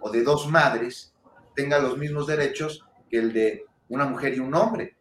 o 0.00 0.10
de 0.10 0.22
dos 0.22 0.48
madres 0.48 1.14
tenga 1.54 1.78
los 1.78 1.96
mismos 1.96 2.26
derechos 2.26 2.84
que 3.08 3.18
el 3.18 3.32
de 3.32 3.64
una 3.88 4.06
mujer 4.06 4.34
y 4.34 4.40
un 4.40 4.54
hombre. 4.54 4.96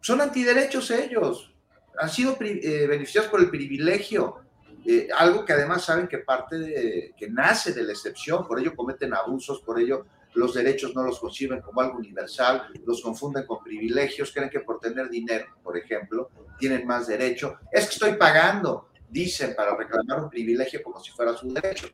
Son 0.00 0.20
antiderechos 0.20 0.90
ellos, 0.90 1.54
han 1.98 2.08
sido 2.08 2.36
eh, 2.40 2.86
beneficiados 2.86 3.30
por 3.30 3.40
el 3.40 3.50
privilegio 3.50 4.47
eh, 4.84 5.08
algo 5.16 5.44
que 5.44 5.52
además 5.52 5.84
saben 5.84 6.08
que 6.08 6.18
parte 6.18 6.58
de, 6.58 7.14
que 7.16 7.28
nace 7.28 7.72
de 7.72 7.82
la 7.82 7.92
excepción, 7.92 8.46
por 8.46 8.60
ello 8.60 8.74
cometen 8.74 9.14
abusos, 9.14 9.60
por 9.60 9.78
ello 9.80 10.06
los 10.34 10.54
derechos 10.54 10.94
no 10.94 11.02
los 11.02 11.18
conciben 11.18 11.60
como 11.60 11.80
algo 11.80 11.98
universal, 11.98 12.68
los 12.86 13.02
confunden 13.02 13.44
con 13.46 13.62
privilegios, 13.62 14.32
creen 14.32 14.50
que 14.50 14.60
por 14.60 14.78
tener 14.78 15.08
dinero, 15.08 15.46
por 15.62 15.76
ejemplo, 15.76 16.30
tienen 16.58 16.86
más 16.86 17.06
derecho. 17.06 17.58
Es 17.72 17.86
que 17.86 17.92
estoy 17.94 18.12
pagando, 18.14 18.88
dicen, 19.08 19.54
para 19.56 19.74
reclamar 19.76 20.22
un 20.22 20.30
privilegio 20.30 20.82
como 20.82 21.00
si 21.00 21.10
fuera 21.10 21.36
su 21.36 21.52
derecho. 21.52 21.88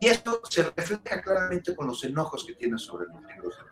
Y 0.00 0.06
esto 0.06 0.40
se 0.48 0.62
refleja 0.62 1.20
claramente 1.22 1.74
con 1.74 1.86
los 1.86 2.02
enojos 2.04 2.44
que 2.44 2.54
tienen 2.54 2.78
sobre 2.78 3.06
los 3.06 3.56
de 3.56 3.70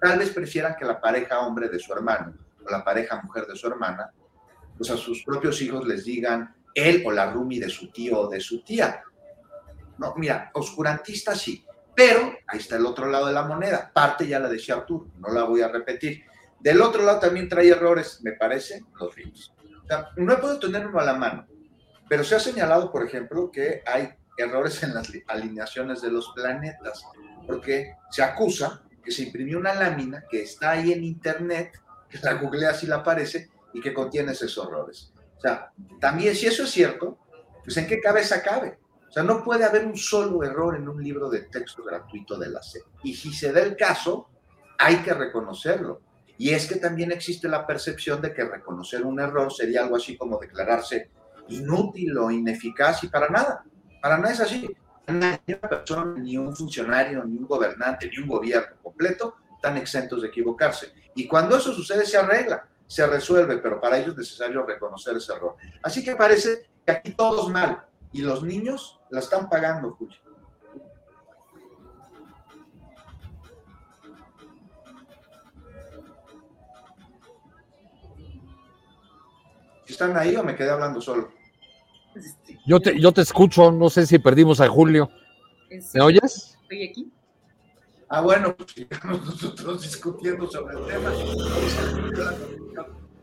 Tal 0.00 0.18
vez 0.18 0.30
prefieran 0.30 0.76
que 0.76 0.84
la 0.84 1.00
pareja 1.00 1.40
hombre 1.40 1.68
de 1.68 1.78
su 1.78 1.92
hermano 1.92 2.34
o 2.64 2.70
la 2.70 2.84
pareja 2.84 3.20
mujer 3.22 3.46
de 3.46 3.56
su 3.56 3.66
hermana, 3.66 4.12
pues 4.76 4.90
a 4.90 4.96
sus 4.96 5.24
propios 5.24 5.60
hijos 5.60 5.86
les 5.86 6.04
digan 6.04 6.54
él 6.78 7.02
o 7.06 7.10
la 7.10 7.30
Rumi 7.30 7.58
de 7.58 7.68
su 7.68 7.90
tío 7.90 8.20
o 8.20 8.28
de 8.28 8.40
su 8.40 8.62
tía. 8.62 9.02
No, 9.98 10.14
mira, 10.16 10.50
oscurantista 10.54 11.34
sí, 11.34 11.64
pero 11.94 12.32
ahí 12.46 12.58
está 12.58 12.76
el 12.76 12.86
otro 12.86 13.06
lado 13.08 13.26
de 13.26 13.32
la 13.32 13.42
moneda. 13.42 13.90
Parte 13.92 14.26
ya 14.26 14.38
la 14.38 14.48
decía 14.48 14.76
Arturo, 14.76 15.08
no 15.18 15.28
la 15.30 15.44
voy 15.44 15.62
a 15.62 15.68
repetir. 15.68 16.24
Del 16.60 16.80
otro 16.80 17.02
lado 17.02 17.20
también 17.20 17.48
trae 17.48 17.68
errores, 17.68 18.20
me 18.22 18.32
parece, 18.32 18.84
los 18.98 19.16
libros. 19.16 19.54
O 19.84 19.86
sea, 19.86 20.10
no 20.16 20.38
podido 20.40 20.60
tener 20.60 20.86
uno 20.86 21.00
a 21.00 21.04
la 21.04 21.14
mano, 21.14 21.46
pero 22.08 22.24
se 22.24 22.36
ha 22.36 22.40
señalado, 22.40 22.92
por 22.92 23.04
ejemplo, 23.04 23.50
que 23.50 23.82
hay 23.86 24.10
errores 24.36 24.82
en 24.82 24.94
las 24.94 25.10
alineaciones 25.26 26.00
de 26.00 26.10
los 26.10 26.32
planetas, 26.34 27.04
porque 27.46 27.96
se 28.10 28.22
acusa 28.22 28.82
que 29.02 29.10
se 29.10 29.24
imprimió 29.24 29.58
una 29.58 29.74
lámina 29.74 30.24
que 30.30 30.42
está 30.42 30.72
ahí 30.72 30.92
en 30.92 31.02
internet, 31.02 31.80
que 32.08 32.18
la 32.18 32.34
googlea 32.34 32.74
si 32.74 32.86
la 32.86 32.96
aparece 32.96 33.50
y 33.72 33.80
que 33.80 33.92
contiene 33.92 34.32
esos 34.32 34.56
errores. 34.58 35.12
O 35.38 35.40
sea, 35.40 35.72
también 36.00 36.34
si 36.34 36.46
eso 36.46 36.64
es 36.64 36.70
cierto, 36.70 37.18
pues 37.64 37.76
en 37.76 37.86
qué 37.86 38.00
cabeza 38.00 38.42
cabe. 38.42 38.78
O 39.08 39.12
sea, 39.12 39.22
no 39.22 39.42
puede 39.42 39.64
haber 39.64 39.86
un 39.86 39.96
solo 39.96 40.42
error 40.42 40.76
en 40.76 40.88
un 40.88 41.02
libro 41.02 41.30
de 41.30 41.42
texto 41.42 41.82
gratuito 41.82 42.36
de 42.36 42.50
la 42.50 42.62
SED. 42.62 42.82
Y 43.02 43.14
si 43.14 43.32
se 43.32 43.52
da 43.52 43.60
el 43.62 43.76
caso, 43.76 44.28
hay 44.78 44.96
que 44.96 45.14
reconocerlo. 45.14 46.02
Y 46.36 46.50
es 46.50 46.66
que 46.66 46.76
también 46.76 47.10
existe 47.10 47.48
la 47.48 47.66
percepción 47.66 48.20
de 48.20 48.32
que 48.32 48.44
reconocer 48.44 49.04
un 49.04 49.18
error 49.18 49.52
sería 49.52 49.82
algo 49.82 49.96
así 49.96 50.16
como 50.16 50.38
declararse 50.38 51.10
inútil 51.48 52.16
o 52.18 52.30
ineficaz 52.30 53.02
y 53.04 53.08
para 53.08 53.28
nada. 53.28 53.64
Para 54.02 54.18
nada 54.18 54.32
es 54.32 54.40
así. 54.40 54.68
Ni 55.06 55.54
una 55.54 55.68
persona, 55.68 56.14
ni 56.18 56.36
un 56.36 56.54
funcionario, 56.54 57.24
ni 57.24 57.38
un 57.38 57.46
gobernante, 57.46 58.10
ni 58.10 58.18
un 58.22 58.28
gobierno 58.28 58.76
completo 58.82 59.36
están 59.54 59.76
exentos 59.78 60.22
de 60.22 60.28
equivocarse. 60.28 60.92
Y 61.14 61.26
cuando 61.26 61.56
eso 61.56 61.72
sucede, 61.72 62.04
se 62.04 62.16
arregla, 62.16 62.68
se 62.88 63.06
resuelve, 63.06 63.58
pero 63.58 63.80
para 63.80 63.98
ello 63.98 64.12
es 64.12 64.16
necesario 64.16 64.64
reconocer 64.64 65.16
ese 65.16 65.32
error. 65.32 65.56
Así 65.82 66.02
que 66.02 66.16
parece 66.16 66.70
que 66.84 66.92
aquí 66.92 67.12
todos 67.12 67.50
mal. 67.50 67.84
Y 68.12 68.22
los 68.22 68.42
niños 68.42 68.98
la 69.10 69.20
están 69.20 69.48
pagando, 69.48 69.92
Julio. 69.92 70.16
¿Están 79.86 80.16
ahí 80.16 80.34
o 80.36 80.42
me 80.42 80.56
quedé 80.56 80.70
hablando 80.70 81.00
solo? 81.00 81.30
Yo 82.66 82.80
te, 82.80 82.98
yo 82.98 83.12
te 83.12 83.20
escucho, 83.20 83.70
no 83.70 83.90
sé 83.90 84.06
si 84.06 84.18
perdimos 84.18 84.60
a 84.60 84.68
Julio. 84.68 85.10
¿Me 85.92 86.00
oyes? 86.00 86.56
Estoy 86.62 86.88
aquí. 86.88 87.12
Ah, 88.10 88.20
bueno, 88.22 88.56
pues 88.56 88.72
sigamos 88.72 89.24
nosotros 89.24 89.82
discutiendo 89.82 90.50
sobre 90.50 90.78
el 90.78 90.86
tema. 90.86 91.12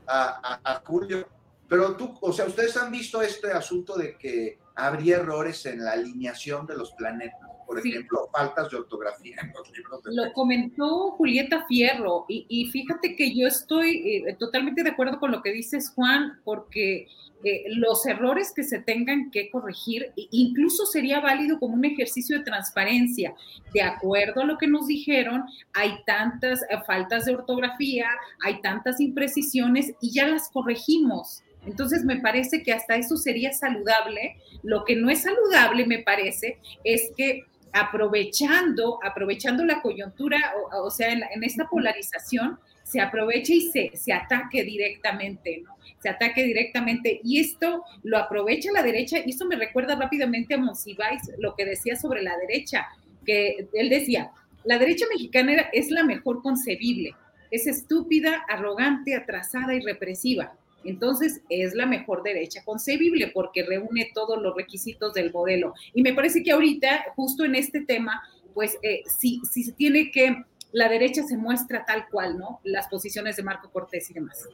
A, 0.07 0.59
a, 0.63 0.73
a, 0.73 0.81
Julio. 0.85 1.27
Pero 1.67 1.95
tú, 1.95 2.13
o 2.21 2.31
sea, 2.31 2.45
ustedes 2.45 2.77
han 2.77 2.91
visto 2.91 3.21
este 3.21 3.51
asunto 3.51 3.97
de 3.97 4.15
que 4.17 4.59
habría 4.75 5.17
errores 5.17 5.65
en 5.65 5.83
la 5.83 5.93
alineación 5.93 6.67
de 6.67 6.77
los 6.77 6.91
planetas, 6.91 7.39
por 7.65 7.81
sí. 7.81 7.89
ejemplo, 7.89 8.29
faltas 8.31 8.69
de 8.69 8.77
ortografía 8.77 9.37
en 9.41 9.51
los 9.51 9.71
libros 9.75 10.03
de 10.03 10.13
Lo 10.13 10.23
texto. 10.23 10.33
comentó 10.35 11.11
Julieta 11.13 11.65
Fierro, 11.67 12.25
y, 12.27 12.45
y, 12.49 12.69
fíjate 12.69 13.15
que 13.15 13.35
yo 13.35 13.47
estoy 13.47 14.23
eh, 14.27 14.35
totalmente 14.37 14.83
de 14.83 14.91
acuerdo 14.91 15.19
con 15.19 15.31
lo 15.31 15.41
que 15.41 15.51
dices, 15.51 15.91
Juan, 15.95 16.39
porque 16.43 17.07
eh, 17.45 17.65
los 17.67 18.07
errores 18.07 18.51
que 18.55 18.63
se 18.63 18.79
tengan 18.79 19.29
que 19.29 19.51
corregir, 19.51 20.11
incluso 20.15 20.87
sería 20.87 21.19
válido 21.19 21.59
como 21.59 21.75
un 21.75 21.85
ejercicio 21.85 22.39
de 22.39 22.43
transparencia. 22.43 23.35
De 23.71 23.83
acuerdo 23.83 24.41
a 24.41 24.45
lo 24.45 24.57
que 24.57 24.65
nos 24.65 24.87
dijeron, 24.87 25.43
hay 25.71 25.99
tantas 26.07 26.63
eh, 26.63 26.77
faltas 26.87 27.25
de 27.25 27.35
ortografía, 27.35 28.07
hay 28.43 28.61
tantas 28.61 28.99
imprecisiones 28.99 29.93
y 30.01 30.11
ya 30.11 30.25
las 30.25 30.49
corregimos. 30.49 31.43
Entonces 31.67 32.03
me 32.03 32.19
parece 32.19 32.63
que 32.63 32.73
hasta 32.73 32.95
eso 32.95 33.15
sería 33.15 33.53
saludable. 33.53 34.37
Lo 34.63 34.83
que 34.83 34.95
no 34.95 35.11
es 35.11 35.21
saludable, 35.21 35.85
me 35.85 35.99
parece, 35.99 36.57
es 36.83 37.11
que 37.15 37.43
aprovechando, 37.73 38.97
aprovechando 39.03 39.63
la 39.65 39.83
coyuntura, 39.83 40.51
o, 40.73 40.85
o 40.85 40.89
sea, 40.89 41.13
en, 41.13 41.21
en, 41.31 41.43
esta 41.43 41.67
polarización, 41.67 42.57
se 42.81 43.01
aproveche 43.01 43.53
y 43.53 43.61
se, 43.69 43.91
se 43.95 44.13
ataque 44.13 44.63
directamente, 44.63 45.61
¿no? 45.63 45.74
Se 45.99 46.09
ataque 46.09 46.43
directamente. 46.43 47.19
Y 47.23 47.39
esto 47.39 47.83
lo 48.03 48.17
aprovecha 48.17 48.71
la 48.71 48.83
derecha, 48.83 49.17
y 49.25 49.31
esto 49.31 49.45
me 49.45 49.55
recuerda 49.55 49.95
rápidamente 49.95 50.53
a 50.53 50.57
Monsiváis, 50.57 51.21
lo 51.39 51.55
que 51.55 51.65
decía 51.65 51.95
sobre 51.95 52.21
la 52.21 52.37
derecha, 52.37 52.87
que 53.25 53.67
él 53.73 53.89
decía, 53.89 54.31
la 54.63 54.77
derecha 54.77 55.05
mexicana 55.11 55.69
es 55.73 55.89
la 55.91 56.03
mejor 56.03 56.41
concebible, 56.41 57.15
es 57.51 57.67
estúpida, 57.67 58.43
arrogante, 58.47 59.15
atrasada 59.15 59.73
y 59.73 59.81
represiva 59.81 60.53
entonces 60.85 61.41
es 61.49 61.73
la 61.73 61.85
mejor 61.85 62.23
derecha 62.23 62.63
concebible 62.63 63.31
porque 63.33 63.63
reúne 63.63 64.11
todos 64.13 64.41
los 64.41 64.55
requisitos 64.55 65.13
del 65.13 65.33
modelo. 65.33 65.73
Y 65.93 66.01
me 66.01 66.13
parece 66.13 66.43
que 66.43 66.51
ahorita, 66.51 67.05
justo 67.15 67.43
en 67.43 67.55
este 67.55 67.81
tema, 67.81 68.23
pues 68.53 68.77
eh, 68.83 69.01
si, 69.19 69.41
si 69.51 69.63
se 69.63 69.71
tiene 69.73 70.11
que, 70.11 70.43
la 70.71 70.87
derecha 70.87 71.23
se 71.23 71.37
muestra 71.37 71.85
tal 71.85 72.07
cual, 72.09 72.37
¿no? 72.37 72.59
Las 72.63 72.87
posiciones 72.87 73.35
de 73.35 73.43
Marco 73.43 73.69
Cortés 73.71 74.09
y 74.11 74.13
demás. 74.13 74.47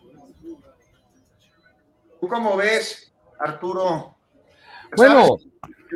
¿Tú 2.22 2.28
cómo 2.30 2.56
ves, 2.56 3.12
Arturo? 3.38 4.16
Bueno. 4.96 5.38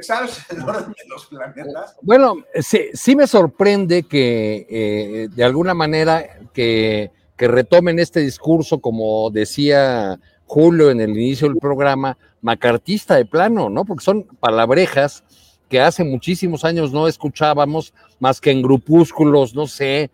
¿Sabes 0.02 0.46
el 0.50 0.62
orden 0.62 0.92
de 0.92 1.08
los 1.08 1.26
planetas? 1.28 1.96
Bueno, 2.02 2.36
sí, 2.60 2.90
sí 2.94 3.16
me 3.16 3.28
sorprende 3.28 4.04
que 4.04 4.68
eh, 4.70 5.30
de 5.32 5.44
alguna 5.46 5.74
manera 5.74 6.38
que 6.54 7.14
que 7.38 7.48
retomen 7.48 8.00
este 8.00 8.22
discurso, 8.22 8.80
como 8.80 9.30
decía 9.30 10.20
Julio 10.46 10.90
en 10.90 11.02
el 11.02 11.12
inicio 11.12 11.48
del 11.48 11.58
programa, 11.58 12.18
macartista 12.42 13.16
de 13.16 13.26
plano, 13.26 13.70
¿no? 13.70 13.86
Porque 13.86 14.04
son 14.04 14.24
palabrejas 14.40 15.24
que 15.70 15.82
hace 15.82 16.04
muchísimos 16.04 16.64
años 16.64 16.94
no 16.94 17.08
escuchábamos 17.08 17.94
más 18.20 18.40
que 18.40 18.52
en 18.52 18.62
grupúsculos, 18.62 19.56
no 19.56 19.68
sé, 19.68 20.12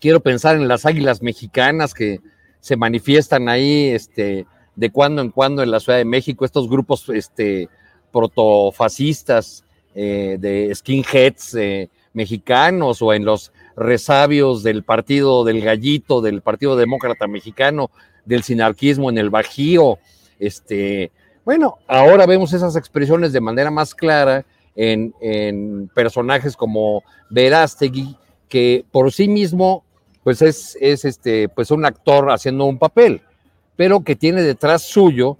quiero 0.00 0.20
pensar 0.20 0.56
en 0.56 0.68
las 0.68 0.84
águilas 0.84 1.22
mexicanas 1.22 1.94
que 1.94 2.20
se 2.60 2.76
manifiestan 2.76 3.48
ahí, 3.48 3.88
este, 3.88 4.46
de 4.76 4.90
cuando 4.90 5.22
en 5.22 5.30
cuando 5.30 5.62
en 5.62 5.70
la 5.70 5.80
Ciudad 5.80 5.98
de 5.98 6.04
México, 6.04 6.44
estos 6.44 6.68
grupos, 6.68 7.08
este, 7.08 7.68
protofascistas, 8.12 9.64
eh, 9.94 10.38
de 10.40 10.74
skinheads 10.74 11.54
eh, 11.54 11.88
mexicanos 12.12 13.00
o 13.00 13.12
en 13.12 13.24
los 13.24 13.52
resabios 13.76 14.62
del 14.62 14.82
partido 14.82 15.44
del 15.44 15.60
gallito, 15.60 16.20
del 16.20 16.42
Partido 16.42 16.76
Demócrata 16.76 17.26
Mexicano, 17.26 17.90
del 18.24 18.42
sinarquismo 18.42 19.10
en 19.10 19.18
el 19.18 19.30
Bajío. 19.30 19.98
Este, 20.38 21.12
bueno, 21.44 21.78
ahora 21.86 22.26
vemos 22.26 22.52
esas 22.52 22.74
expresiones 22.74 23.32
de 23.32 23.40
manera 23.40 23.70
más 23.70 23.94
clara 23.94 24.44
en, 24.74 25.14
en 25.20 25.88
personajes 25.94 26.56
como 26.56 27.02
Verástegui, 27.30 28.16
que 28.48 28.84
por 28.90 29.12
sí 29.12 29.28
mismo, 29.28 29.84
pues 30.22 30.42
es, 30.42 30.76
es 30.80 31.04
este, 31.04 31.48
pues 31.48 31.70
un 31.70 31.84
actor 31.84 32.30
haciendo 32.30 32.64
un 32.64 32.78
papel, 32.78 33.22
pero 33.76 34.00
que 34.02 34.16
tiene 34.16 34.42
detrás 34.42 34.82
suyo 34.82 35.38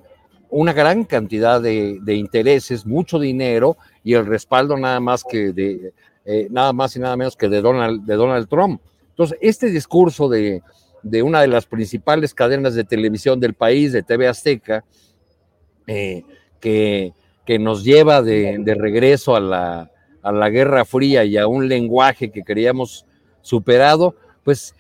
una 0.51 0.73
gran 0.73 1.05
cantidad 1.05 1.61
de, 1.61 2.01
intereses, 2.07 2.87
mucho 2.87 3.19
dinero 3.19 3.77
y 4.05 4.15
el 4.15 4.25
respaldo 4.25 4.77
nada 4.77 5.01
más 5.01 5.25
que 5.25 5.53
de, 5.53 5.93
eh, 6.25 6.47
nada 6.51 6.73
más 6.73 6.95
y 6.95 7.01
nada 7.01 7.17
menos 7.17 7.37
que 7.37 7.49
de 7.49 7.61
Donald, 7.61 8.05
de 8.05 8.15
Donald 8.15 8.49
Trump. 8.49 8.81
Entonces, 9.11 9.37
este 9.41 9.67
discurso 9.71 10.29
de, 10.29 10.63
de, 11.03 11.23
una 11.23 11.41
de 11.41 11.49
las 11.49 11.67
principales 11.67 12.35
cadenas 12.35 12.75
de 12.75 12.85
televisión 12.85 13.41
del 13.41 13.55
país, 13.55 13.93
de 13.93 14.05
TV 14.05 14.29
Azteca, 14.29 14.85
eh, 15.87 16.23
que, 16.61 17.13
que, 17.45 17.59
nos 17.59 17.83
lleva 17.85 18.23
de, 18.23 18.57
de 18.61 18.75
regreso 18.75 19.35
a 19.35 19.41
la, 19.41 19.91
a 20.23 20.33
la, 20.33 20.51
Guerra 20.51 20.85
Fría 20.85 21.25
y 21.25 21.37
a 21.37 21.47
un 21.47 21.69
lenguaje 21.69 22.31
que 22.31 22.43
creíamos 22.43 23.07
superado, 23.43 24.15
pues 24.45 24.75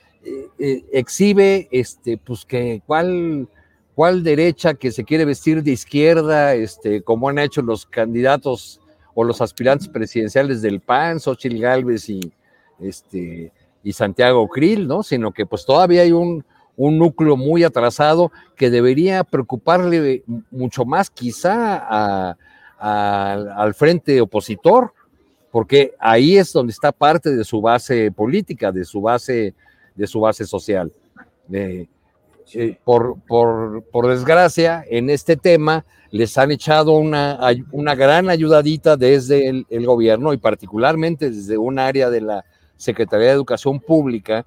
exhibe 0.59 1.69
este, 1.71 2.17
pues 2.19 2.45
que 2.45 2.83
cuál, 2.87 3.49
cuál 3.95 4.23
derecha 4.23 4.75
que 4.75 4.93
se 4.93 5.05
quiere 5.05 5.25
vestir 5.25 5.63
de 5.63 5.73
izquierda, 5.73 6.55
este, 6.55 7.03
como 7.03 7.29
han 7.29 7.39
hecho 7.39 7.63
los 7.63 7.87
candidatos 7.87 8.81
o 9.15 9.25
los 9.25 9.41
aspirantes 9.41 9.89
presidenciales 9.89 10.63
del 10.63 10.81
PAN, 10.81 11.21
Xochitl 11.21 11.61
Galvez 11.61 12.09
y, 12.09 12.33
este, 12.81 13.53
y 13.83 13.93
Santiago 13.93 14.49
Krill, 14.49 14.87
¿no? 14.87 15.03
Sino 15.03 15.33
que 15.33 15.47
pues 15.47 15.65
todavía 15.65 16.03
hay 16.03 16.13
un, 16.13 16.45
un 16.77 16.99
núcleo 16.99 17.37
muy 17.37 17.65
atrasado 17.65 18.33
que 18.57 18.71
debería 18.71 19.25
preocuparle 19.25 20.25
mucho 20.51 20.85
más 20.85 21.11
quizá 21.11 22.37
al 22.79 23.75
frente 23.75 24.21
opositor, 24.21 24.93
porque 25.51 25.95
ahí 26.01 26.37
es 26.37 26.53
donde 26.53 26.73
está 26.73 26.91
parte 26.91 27.35
de 27.35 27.45
su 27.45 27.61
base 27.61 28.11
política, 28.11 28.73
de 28.73 28.85
su 28.85 29.01
base, 29.01 29.55
de 29.95 30.07
su 30.07 30.21
base 30.21 30.47
social. 30.47 30.93
Eh, 31.53 31.87
eh, 32.53 32.77
por, 32.85 33.21
por, 33.23 34.09
desgracia, 34.09 34.85
en 34.89 35.09
este 35.09 35.37
tema 35.37 35.85
les 36.11 36.37
han 36.37 36.51
echado 36.53 36.93
una, 36.93 37.39
una 37.73 37.95
gran 37.95 38.29
ayudadita 38.29 38.97
desde 38.97 39.49
el, 39.49 39.87
gobierno 39.87 40.33
y 40.33 40.37
particularmente 40.37 41.31
desde 41.31 41.57
un 41.57 41.79
área 41.79 42.11
de 42.11 42.21
la 42.21 42.45
Secretaría 42.77 43.29
de 43.29 43.33
Educación 43.33 43.81
Pública 43.81 44.45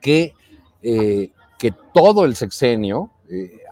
que, 0.00 0.34
eh, 0.82 1.30
que 1.58 1.72
todo 1.94 2.24
el 2.24 2.36
sexenio 2.36 3.10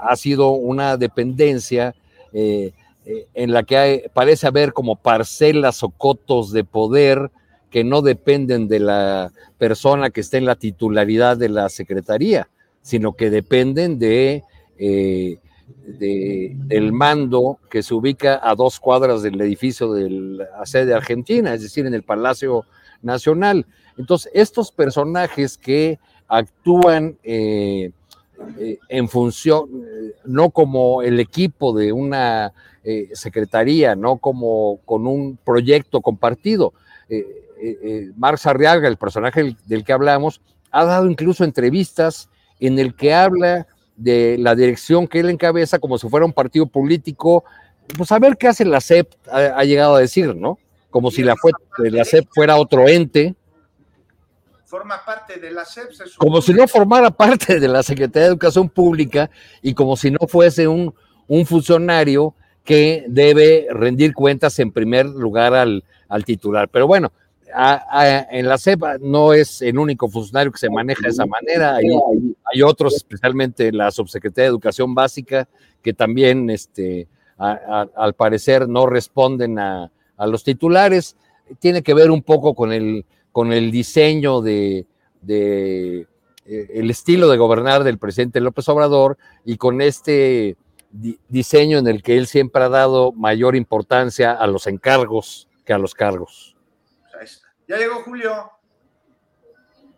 ha 0.00 0.16
sido 0.16 0.50
una 0.50 0.96
dependencia 0.96 1.94
en 2.32 3.52
la 3.52 3.62
que 3.62 4.10
parece 4.12 4.48
haber 4.48 4.72
como 4.72 4.96
parcelas 4.96 5.84
o 5.84 5.90
cotos 5.90 6.50
de 6.50 6.64
poder 6.64 7.30
que 7.74 7.82
no 7.82 8.02
dependen 8.02 8.68
de 8.68 8.78
la 8.78 9.32
persona 9.58 10.10
que 10.10 10.20
esté 10.20 10.36
en 10.36 10.44
la 10.44 10.54
titularidad 10.54 11.36
de 11.36 11.48
la 11.48 11.68
Secretaría 11.68 12.48
sino 12.84 13.14
que 13.14 13.30
dependen 13.30 13.98
de, 13.98 14.44
eh, 14.78 15.38
del 15.88 16.92
mando 16.92 17.58
que 17.68 17.82
se 17.82 17.94
ubica 17.94 18.38
a 18.40 18.54
dos 18.54 18.78
cuadras 18.78 19.22
del 19.22 19.40
edificio 19.40 19.92
de 19.92 20.10
la 20.10 20.66
sede 20.66 20.94
argentina, 20.94 21.52
es 21.54 21.62
decir, 21.62 21.86
en 21.86 21.94
el 21.94 22.04
Palacio 22.04 22.64
Nacional. 23.02 23.66
Entonces, 23.96 24.30
estos 24.34 24.70
personajes 24.70 25.56
que 25.56 25.98
actúan 26.28 27.16
eh, 27.24 27.90
eh, 28.58 28.78
en 28.88 29.08
función, 29.08 29.68
no 30.24 30.50
como 30.50 31.02
el 31.02 31.18
equipo 31.18 31.76
de 31.76 31.90
una 31.90 32.52
secretaría, 33.14 33.96
no 33.96 34.18
como 34.18 34.78
con 34.84 35.06
un 35.06 35.38
proyecto 35.42 36.02
compartido. 36.02 36.74
Marx 38.16 38.46
Arriaga, 38.46 38.88
el 38.88 38.96
personaje 38.96 39.56
del 39.66 39.84
que 39.84 39.92
hablamos, 39.92 40.40
ha 40.70 40.84
dado 40.84 41.08
incluso 41.08 41.44
entrevistas 41.44 42.28
en 42.60 42.78
el 42.78 42.94
que 42.94 43.14
habla 43.14 43.66
de 43.96 44.36
la 44.38 44.54
dirección 44.54 45.06
que 45.06 45.20
él 45.20 45.30
encabeza 45.30 45.78
como 45.78 45.98
si 45.98 46.08
fuera 46.08 46.26
un 46.26 46.32
partido 46.32 46.66
político, 46.66 47.44
pues 47.96 48.10
a 48.12 48.18
ver 48.18 48.36
qué 48.36 48.48
hace 48.48 48.64
la 48.64 48.80
CEP, 48.80 49.12
ha, 49.30 49.62
llegado 49.64 49.94
a 49.94 50.00
decir, 50.00 50.34
¿no? 50.34 50.58
Como 50.90 51.10
si 51.10 51.22
la, 51.22 51.36
fue, 51.36 51.52
la 51.78 52.04
CEP 52.04 52.28
fuera 52.32 52.56
otro 52.56 52.88
ente. 52.88 53.34
Forma 54.64 55.04
parte 55.04 55.38
de 55.38 55.50
la 55.50 55.64
CEP. 55.64 55.90
Como 56.16 56.40
si 56.40 56.54
no 56.54 56.66
formara 56.66 57.10
parte 57.10 57.60
de 57.60 57.68
la 57.68 57.82
Secretaría 57.82 58.22
de 58.22 58.32
Educación 58.32 58.68
Pública 58.68 59.30
y 59.62 59.74
como 59.74 59.96
si 59.96 60.10
no 60.10 60.26
fuese 60.26 60.66
un, 60.66 60.94
un 61.28 61.46
funcionario 61.46 62.34
que 62.64 63.04
debe 63.08 63.66
rendir 63.70 64.14
cuentas 64.14 64.58
en 64.58 64.72
primer 64.72 65.06
lugar 65.06 65.54
al, 65.54 65.84
al 66.08 66.24
titular. 66.24 66.68
Pero 66.68 66.86
bueno, 66.86 67.12
en 67.56 68.48
la 68.48 68.58
CEPA 68.58 68.98
no 69.00 69.32
es 69.32 69.62
el 69.62 69.78
único 69.78 70.08
funcionario 70.08 70.50
que 70.50 70.58
se 70.58 70.70
maneja 70.70 71.02
de 71.02 71.10
esa 71.10 71.26
manera, 71.26 71.76
hay, 71.76 72.62
otros, 72.62 72.94
especialmente 72.96 73.70
la 73.72 73.90
subsecretaría 73.90 74.44
de 74.44 74.50
Educación 74.50 74.94
Básica, 74.94 75.48
que 75.82 75.92
también 75.92 76.50
este, 76.50 77.06
al 77.38 78.14
parecer 78.14 78.68
no 78.68 78.86
responden 78.86 79.58
a, 79.58 79.90
los 80.18 80.44
titulares. 80.44 81.16
Tiene 81.58 81.82
que 81.82 81.94
ver 81.94 82.10
un 82.10 82.22
poco 82.22 82.54
con 82.54 82.72
el, 82.72 83.70
diseño 83.70 84.40
de, 84.40 84.86
eh, 85.28 86.06
el 86.46 86.90
estilo 86.90 87.28
de 87.28 87.36
gobernar 87.36 87.84
del 87.84 87.98
presidente 87.98 88.40
López 88.40 88.68
Obrador 88.68 89.16
y 89.44 89.56
con 89.56 89.80
este 89.80 90.56
diseño 91.28 91.78
en 91.78 91.86
el 91.88 92.02
que 92.02 92.16
él 92.16 92.26
siempre 92.26 92.62
ha 92.62 92.68
dado 92.68 93.12
mayor 93.12 93.56
importancia 93.56 94.32
a 94.32 94.46
los 94.46 94.66
encargos 94.66 95.48
que 95.64 95.72
a 95.72 95.78
los 95.78 95.94
cargos. 95.94 96.53
Ya 97.66 97.78
llegó 97.78 98.02
Julio. 98.02 98.50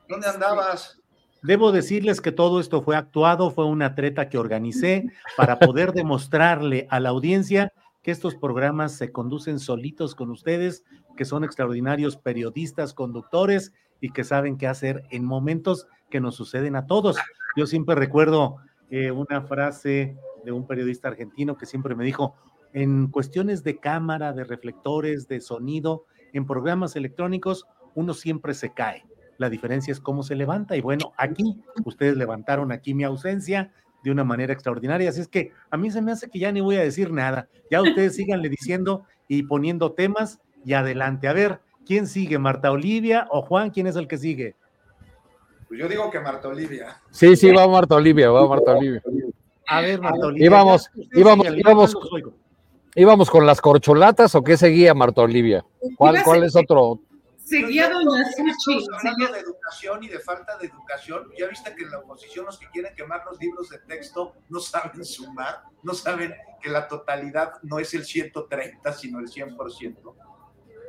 ¿Dónde 0.09 0.29
andabas? 0.29 1.01
Debo 1.43 1.73
decirles 1.73 2.21
que 2.21 2.33
todo 2.33 2.61
esto 2.61 2.83
fue 2.83 2.97
actuado, 2.97 3.51
fue 3.51 3.67
una 3.67 3.95
treta 3.95 4.29
que 4.29 4.39
organicé 4.39 5.07
para 5.37 5.59
poder 5.59 5.93
demostrarle 5.93 6.87
a 6.91 7.01
la 7.01 7.11
audiencia 7.11 7.73
que 8.03 8.11
estos 8.11 8.37
programas 8.37 8.93
se 8.93 9.11
conducen 9.11 9.59
solitos 9.59 10.15
con 10.15 10.31
ustedes, 10.31 10.85
que 11.17 11.25
son 11.25 11.45
extraordinarios 11.45 12.17
periodistas, 12.17 12.95
conductores 12.95 13.73
y 14.01 14.11
que 14.11 14.25
saben 14.25 14.57
qué 14.59 14.69
hacer 14.69 15.03
en 15.11 15.25
momentos 15.25 15.89
que 16.09 16.21
nos 16.21 16.37
suceden 16.37 16.77
a 16.77 16.87
todos. 16.87 17.17
Yo 17.57 17.67
siempre 17.67 17.95
recuerdo 17.97 18.59
eh, 18.91 19.11
una 19.11 19.43
frase 19.43 20.17
de 20.45 20.53
un 20.53 20.67
periodista 20.67 21.09
argentino 21.09 21.57
que 21.57 21.67
siempre 21.67 21.95
me 21.95 22.05
dijo, 22.05 22.37
en 22.73 23.09
cuestiones 23.09 23.65
de 23.65 23.79
cámara, 23.79 24.33
de 24.33 24.45
reflectores, 24.45 25.27
de 25.27 25.41
sonido, 25.41 26.05
en 26.37 26.47
programas 26.47 26.97
electrónicos 26.97 27.67
uno 27.95 28.15
siempre 28.15 28.55
se 28.55 28.73
cae. 28.73 29.05
La 29.39 29.51
diferencia 29.51 29.93
es 29.93 30.01
cómo 30.01 30.23
se 30.23 30.35
levanta. 30.35 30.77
Y 30.77 30.81
bueno, 30.81 31.13
aquí 31.17 31.59
ustedes 31.85 32.17
levantaron 32.17 32.73
aquí 32.73 32.95
mi 32.95 33.05
ausencia 33.05 33.73
de 34.03 34.11
una 34.11 34.25
manera 34.25 34.53
extraordinaria. 34.53 35.09
Así 35.09 35.21
es 35.21 35.29
que 35.29 35.53
a 35.71 35.77
mí 35.77 35.91
se 35.91 36.01
me 36.01 36.13
hace 36.13 36.29
que 36.29 36.39
ya 36.39 36.53
ni 36.53 36.61
voy 36.61 36.77
a 36.77 36.83
decir 36.83 37.11
nada. 37.11 37.49
Ya 37.71 37.83
ustedes 37.83 38.15
síganle 38.17 38.49
diciendo 38.49 39.05
y 39.29 39.43
poniendo 39.43 39.93
temas 39.93 40.41
y 40.65 40.75
adelante. 40.75 41.29
A 41.29 41.33
ver, 41.33 41.61
¿quién 41.87 42.07
sigue? 42.07 42.39
¿Marta 42.39 42.71
Olivia 42.71 43.27
o 43.31 43.43
Juan? 43.43 43.71
¿Quién 43.71 43.87
es 43.87 43.97
el 43.97 44.09
que 44.09 44.19
sigue? 44.19 44.55
Pues 45.69 45.81
yo 45.81 45.89
digo 45.89 46.11
que 46.11 46.21
Marta 46.21 46.49
Olivia. 46.49 47.01
Sí, 47.11 47.35
sí, 47.35 47.51
va 47.51 47.67
Marta 47.67 47.97
Olivia, 47.97 48.31
va 48.31 48.47
Marta 48.47 48.73
Olivia. 48.73 49.03
A 49.67 49.81
ver, 49.81 50.01
Marta 50.01 50.27
Olivia. 50.27 50.47
Íbamos, 50.47 50.91
íbamos, 51.13 51.47
íbamos, 51.57 51.97
¿Íbamos 52.99 53.29
con 53.31 53.45
las 53.45 53.61
corcholatas 53.61 54.35
o 54.35 54.43
qué 54.43 54.57
seguía 54.57 54.95
Marta 54.95 55.21
Olivia? 55.21 55.63
¿Cuál, 55.99 56.23
cuál 56.25 56.45
es 56.45 56.57
otro? 56.57 56.99
Seguía 57.45 57.91
Doña 57.91 58.25
Suchi. 58.33 58.87
Hablando 58.91 59.33
de 59.35 59.41
educación 59.41 60.03
y 60.03 60.09
de 60.09 60.19
falta 60.19 60.57
de 60.57 60.69
educación, 60.69 61.25
ya 61.39 61.47
viste 61.47 61.75
que 61.77 61.85
en 61.85 61.91
la 61.91 61.99
oposición 61.99 62.47
los 62.47 62.59
que 62.59 62.67
quieren 62.71 62.95
quemar 62.97 63.21
los 63.31 63.39
libros 63.39 63.69
de 63.69 63.81
texto 63.81 64.33
no 64.49 64.61
saben 64.61 65.05
sumar, 65.05 65.65
no 65.83 65.93
saben 65.93 66.35
que 66.63 66.71
la 66.71 66.89
totalidad 66.89 67.53
no 67.63 67.79
es 67.79 67.93
el 67.93 68.07
130, 68.07 68.91
sino 68.95 69.21
el 69.21 69.29
100%. 69.29 70.15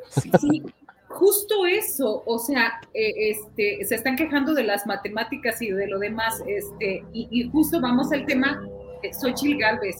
Sí, 0.08 0.32
sí, 0.40 0.64
justo 1.10 1.66
eso, 1.66 2.24
o 2.26 2.40
sea, 2.40 2.80
eh, 2.94 3.32
este, 3.32 3.84
se 3.84 3.96
están 3.96 4.16
quejando 4.16 4.54
de 4.54 4.64
las 4.64 4.88
matemáticas 4.88 5.62
y 5.62 5.72
de 5.72 5.88
lo 5.88 6.00
demás, 6.00 6.42
este, 6.48 7.04
y, 7.12 7.28
y 7.30 7.52
justo 7.52 7.82
vamos 7.82 8.14
al 8.14 8.26
tema, 8.26 8.62
de 9.04 9.14
Xochitl 9.14 9.60
Galvez 9.60 9.98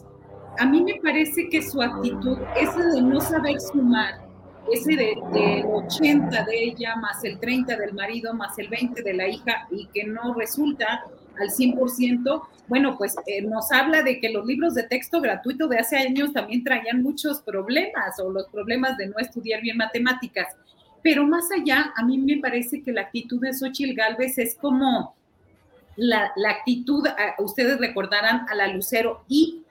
a 0.58 0.66
mí 0.66 0.82
me 0.84 0.96
parece 1.02 1.50
que 1.50 1.62
su 1.62 1.82
actitud, 1.82 2.38
ese 2.56 2.84
de 2.84 3.02
no 3.02 3.20
saber 3.20 3.60
sumar, 3.60 4.28
ese 4.72 4.96
de, 4.96 5.16
del 5.34 5.66
80 5.66 6.44
de 6.44 6.64
ella, 6.64 6.96
más 6.96 7.24
el 7.24 7.40
30 7.40 7.78
del 7.78 7.94
marido, 7.94 8.34
más 8.34 8.58
el 8.60 8.68
20 8.68 9.02
de 9.02 9.14
la 9.14 9.28
hija, 9.28 9.68
y 9.72 9.88
que 9.88 10.04
no 10.04 10.34
resulta 10.34 11.06
al 11.40 11.50
100%, 11.50 12.42
bueno, 12.68 12.98
pues 12.98 13.16
eh, 13.28 13.42
nos 13.44 13.72
habla 13.72 14.02
de 14.02 14.20
que 14.20 14.30
los 14.30 14.46
libros 14.46 14.74
de 14.74 14.84
texto 14.84 15.22
gratuito 15.22 15.68
de 15.68 15.78
hace 15.78 15.98
años 15.98 16.34
también 16.34 16.64
traían 16.64 17.02
muchos 17.02 17.42
problemas, 17.42 18.20
o 18.20 18.30
los 18.30 18.48
problemas 18.50 18.98
de 18.98 19.08
no 19.08 19.18
estudiar 19.20 19.62
bien 19.62 19.78
matemáticas. 19.78 20.48
Pero 21.02 21.26
más 21.26 21.50
allá, 21.52 21.94
a 21.96 22.04
mí 22.04 22.18
me 22.18 22.38
parece 22.38 22.82
que 22.82 22.92
la 22.92 23.02
actitud 23.02 23.40
de 23.40 23.54
Xochitl 23.54 23.96
Galvez 23.96 24.38
es 24.38 24.56
como 24.56 25.16
la, 25.96 26.32
la 26.36 26.50
actitud, 26.50 27.08
ustedes 27.38 27.80
recordarán 27.80 28.46
a 28.50 28.56
la 28.56 28.68
Lucero, 28.68 29.24
y 29.30 29.64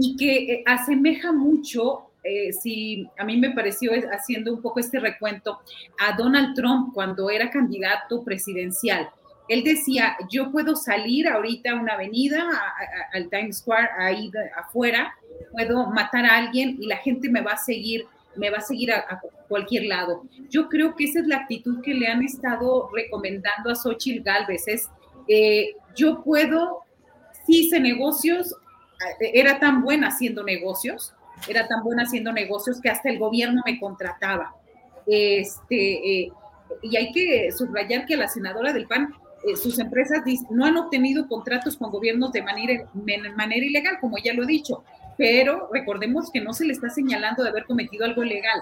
y 0.00 0.16
que 0.16 0.36
eh, 0.52 0.62
asemeja 0.66 1.30
mucho, 1.32 2.10
eh, 2.24 2.52
si 2.52 3.06
a 3.18 3.24
mí 3.24 3.36
me 3.36 3.50
pareció 3.50 3.92
haciendo 4.12 4.54
un 4.54 4.62
poco 4.62 4.80
este 4.80 4.98
recuento, 4.98 5.60
a 5.98 6.16
Donald 6.16 6.54
Trump 6.54 6.94
cuando 6.94 7.28
era 7.30 7.50
candidato 7.50 8.24
presidencial. 8.24 9.10
Él 9.48 9.62
decía, 9.64 10.16
yo 10.30 10.50
puedo 10.50 10.76
salir 10.76 11.28
ahorita 11.28 11.72
a 11.72 11.74
una 11.74 11.94
avenida, 11.94 12.48
al 13.12 13.28
Times 13.28 13.58
Square, 13.58 13.88
ahí 13.98 14.30
afuera, 14.56 15.14
puedo 15.52 15.86
matar 15.86 16.24
a 16.24 16.36
alguien 16.36 16.78
y 16.80 16.86
la 16.86 16.98
gente 16.98 17.28
me 17.28 17.40
va 17.40 17.52
a 17.52 17.56
seguir 17.56 18.06
me 18.36 18.48
va 18.48 18.58
a 18.58 18.60
seguir 18.60 18.92
a, 18.92 19.20
cualquier 19.48 19.86
lado. 19.86 20.22
Yo 20.48 20.68
creo 20.68 20.94
que 20.94 21.04
esa 21.04 21.18
es 21.18 21.26
la 21.26 21.38
actitud 21.38 21.82
que 21.82 21.94
le 21.94 22.06
han 22.06 22.22
estado 22.22 22.88
recomendando 22.94 23.70
a 23.70 23.74
Xochitl 23.74 24.22
Galvez, 24.22 24.68
es 24.68 24.88
eh, 25.26 25.74
yo 25.96 26.22
puedo, 26.22 26.84
sí 27.44 27.62
hice 27.66 27.80
negocios, 27.80 28.54
era 29.20 29.58
tan 29.58 29.82
buena 29.82 30.08
haciendo 30.08 30.44
negocios, 30.44 31.14
era 31.48 31.66
tan 31.66 31.82
buena 31.82 32.02
haciendo 32.02 32.32
negocios 32.32 32.80
que 32.80 32.90
hasta 32.90 33.08
el 33.08 33.18
gobierno 33.18 33.62
me 33.64 33.78
contrataba. 33.78 34.54
Este, 35.06 36.24
eh, 36.24 36.32
y 36.82 36.96
hay 36.96 37.12
que 37.12 37.50
subrayar 37.52 38.06
que 38.06 38.16
la 38.16 38.28
senadora 38.28 38.72
del 38.72 38.86
PAN, 38.86 39.14
eh, 39.44 39.56
sus 39.56 39.78
empresas 39.78 40.22
no 40.50 40.66
han 40.66 40.76
obtenido 40.76 41.26
contratos 41.28 41.76
con 41.76 41.90
gobiernos 41.90 42.32
de 42.32 42.42
manera, 42.42 42.88
manera 43.36 43.64
ilegal, 43.64 43.98
como 44.00 44.18
ya 44.18 44.34
lo 44.34 44.44
he 44.44 44.46
dicho, 44.46 44.84
pero 45.16 45.68
recordemos 45.72 46.30
que 46.30 46.40
no 46.40 46.52
se 46.52 46.64
le 46.64 46.72
está 46.72 46.90
señalando 46.90 47.42
de 47.42 47.50
haber 47.50 47.64
cometido 47.64 48.04
algo 48.04 48.22
ilegal, 48.22 48.60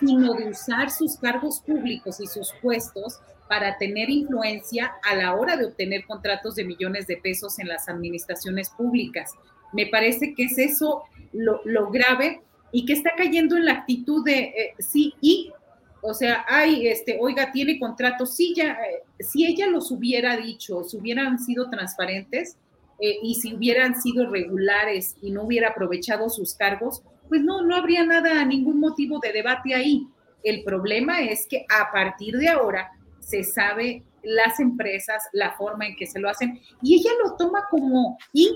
sino 0.00 0.34
de 0.34 0.50
usar 0.50 0.90
sus 0.90 1.16
cargos 1.16 1.60
públicos 1.60 2.20
y 2.20 2.26
sus 2.26 2.52
puestos 2.62 3.20
para 3.48 3.78
tener 3.78 4.10
influencia 4.10 4.92
a 5.02 5.14
la 5.16 5.34
hora 5.34 5.56
de 5.56 5.66
obtener 5.66 6.04
contratos 6.04 6.54
de 6.54 6.64
millones 6.64 7.06
de 7.06 7.16
pesos 7.16 7.58
en 7.58 7.68
las 7.68 7.88
administraciones 7.88 8.70
públicas. 8.70 9.32
Me 9.72 9.86
parece 9.86 10.34
que 10.34 10.44
es 10.44 10.58
eso 10.58 11.02
lo, 11.32 11.90
grave 11.90 12.42
y 12.72 12.84
que 12.84 12.92
está 12.92 13.10
cayendo 13.16 13.56
en 13.56 13.66
la 13.66 13.72
actitud 13.72 14.24
de 14.24 14.38
eh, 14.38 14.74
sí 14.78 15.14
y, 15.20 15.52
o 16.00 16.14
sea, 16.14 16.44
hay, 16.48 16.86
este, 16.86 17.18
oiga, 17.20 17.50
tiene 17.52 17.78
contratos, 17.78 18.34
sí, 18.36 18.54
ya, 18.56 18.72
eh, 18.72 19.02
si 19.20 19.46
ella 19.46 19.66
los 19.66 19.90
hubiera 19.90 20.36
dicho, 20.36 20.84
si 20.84 20.96
hubieran 20.96 21.38
sido 21.38 21.68
transparentes 21.70 22.56
eh, 23.00 23.16
y 23.22 23.34
si 23.34 23.54
hubieran 23.54 24.00
sido 24.00 24.30
regulares 24.30 25.16
y 25.22 25.30
no 25.30 25.42
hubiera 25.42 25.70
aprovechado 25.70 26.28
sus 26.30 26.54
cargos, 26.54 27.02
pues 27.28 27.42
no, 27.42 27.62
no 27.62 27.76
habría 27.76 28.04
nada, 28.04 28.44
ningún 28.44 28.80
motivo 28.80 29.18
de 29.18 29.32
debate 29.32 29.74
ahí. 29.74 30.06
El 30.42 30.62
problema 30.62 31.20
es 31.20 31.46
que 31.46 31.66
a 31.68 31.90
partir 31.92 32.36
de 32.36 32.48
ahora 32.48 32.90
se 33.20 33.44
sabe 33.44 34.02
las 34.22 34.60
empresas, 34.60 35.22
la 35.32 35.52
forma 35.52 35.86
en 35.86 35.96
que 35.96 36.06
se 36.06 36.18
lo 36.18 36.28
hacen, 36.28 36.60
y 36.82 36.96
ella 36.96 37.10
lo 37.22 37.36
toma 37.36 37.64
como, 37.70 38.18
y 38.32 38.50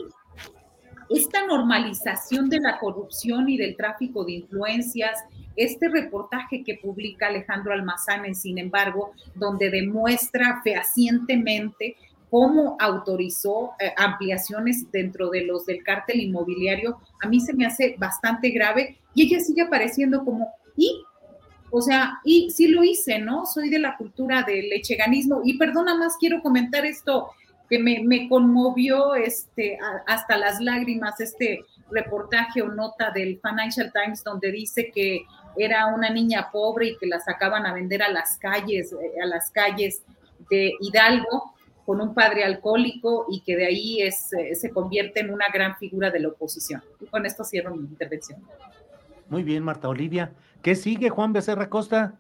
esta 1.15 1.47
normalización 1.47 2.49
de 2.49 2.61
la 2.61 2.79
corrupción 2.79 3.49
y 3.49 3.57
del 3.57 3.77
tráfico 3.77 4.25
de 4.25 4.33
influencias, 4.33 5.25
este 5.57 5.89
reportaje 5.89 6.65
que 6.65 6.79
publica 6.83 7.27
Alejandro 7.27 7.73
Almazán 7.73 8.25
en 8.25 8.35
Sin 8.35 8.59
embargo, 8.59 9.13
donde 9.35 9.71
demuestra 9.71 10.61
fehacientemente 10.63 11.97
cómo 12.31 12.77
autorizó 12.81 13.73
eh, 13.79 13.93
ampliaciones 13.97 14.91
dentro 14.91 15.29
de 15.29 15.45
los 15.45 15.67
del 15.67 15.85
cártel 15.85 16.21
inmobiliario, 16.21 16.99
a 17.23 17.29
mí 17.29 17.41
se 17.41 17.53
me 17.53 17.67
hace 17.67 17.95
bastante 17.99 18.49
grave 18.51 18.97
y 19.15 19.27
ella 19.27 19.41
sigue 19.41 19.63
apareciendo 19.63 20.25
como, 20.25 20.49
y 20.77 21.05
o 21.75 21.81
sea, 21.81 22.21
y 22.23 22.51
sí 22.51 22.69
lo 22.69 22.85
hice, 22.85 23.19
¿no? 23.19 23.47
Soy 23.47 23.71
de 23.71 23.79
la 23.79 23.97
cultura 23.97 24.43
del 24.43 24.69
lecheganismo. 24.69 25.41
Y 25.43 25.57
perdona 25.57 25.95
más, 25.95 26.19
quiero 26.21 26.43
comentar 26.43 26.85
esto 26.85 27.31
que 27.73 27.79
me, 27.79 28.03
me 28.05 28.29
conmovió 28.29 29.15
este, 29.15 29.79
hasta 30.07 30.37
las 30.37 30.61
lágrimas, 30.61 31.19
este 31.21 31.65
reportaje 31.91 32.61
o 32.61 32.69
nota 32.69 33.11
del 33.13 33.41
Financial 33.41 33.91
Times 33.91 34.23
donde 34.23 34.53
dice 34.53 34.91
que 34.95 35.25
era 35.57 35.87
una 35.87 36.11
niña 36.11 36.51
pobre 36.53 36.89
y 36.89 36.99
que 36.99 37.07
la 37.07 37.19
sacaban 37.19 37.65
a 37.65 37.73
vender 37.73 38.03
a 38.03 38.11
las 38.11 38.37
calles, 38.37 38.93
eh, 38.93 39.23
a 39.23 39.25
las 39.25 39.51
calles 39.53 40.03
de 40.51 40.75
Hidalgo 40.81 41.55
con 41.87 42.03
un 42.03 42.13
padre 42.13 42.45
alcohólico 42.45 43.25
y 43.31 43.41
que 43.41 43.57
de 43.57 43.65
ahí 43.65 44.03
es, 44.03 44.35
eh, 44.35 44.55
se 44.55 44.69
convierte 44.69 45.21
en 45.21 45.33
una 45.33 45.47
gran 45.51 45.75
figura 45.79 46.11
de 46.11 46.21
la 46.21 46.29
oposición. 46.29 46.85
Y 47.01 47.07
con 47.07 47.25
esto 47.25 47.43
cierro 47.43 47.75
mi 47.75 47.89
intervención. 47.89 48.39
Muy 49.31 49.45
bien, 49.45 49.65
Marta 49.65 49.89
Olivia. 49.89 50.31
¿Qué 50.61 50.75
sigue, 50.75 51.09
Juan 51.09 51.33
Becerra 51.33 51.71
Costa? 51.71 52.19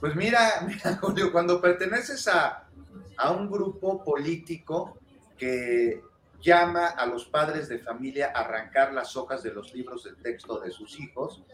Pues 0.00 0.16
mira, 0.16 0.38
Julio, 1.02 1.30
cuando 1.30 1.60
perteneces 1.60 2.26
a, 2.28 2.66
a 3.20 3.30
un 3.32 3.50
grupo 3.50 4.02
político 4.02 4.98
que 5.36 6.02
llama 6.40 6.86
a 6.86 7.04
los 7.04 7.26
padres 7.26 7.68
de 7.68 7.78
familia 7.78 8.32
a 8.34 8.40
arrancar 8.40 8.94
las 8.94 9.14
hojas 9.14 9.42
de 9.42 9.52
los 9.52 9.74
libros 9.74 10.04
de 10.04 10.14
texto 10.14 10.58
de 10.58 10.70
sus 10.70 10.98
hijos, 10.98 11.44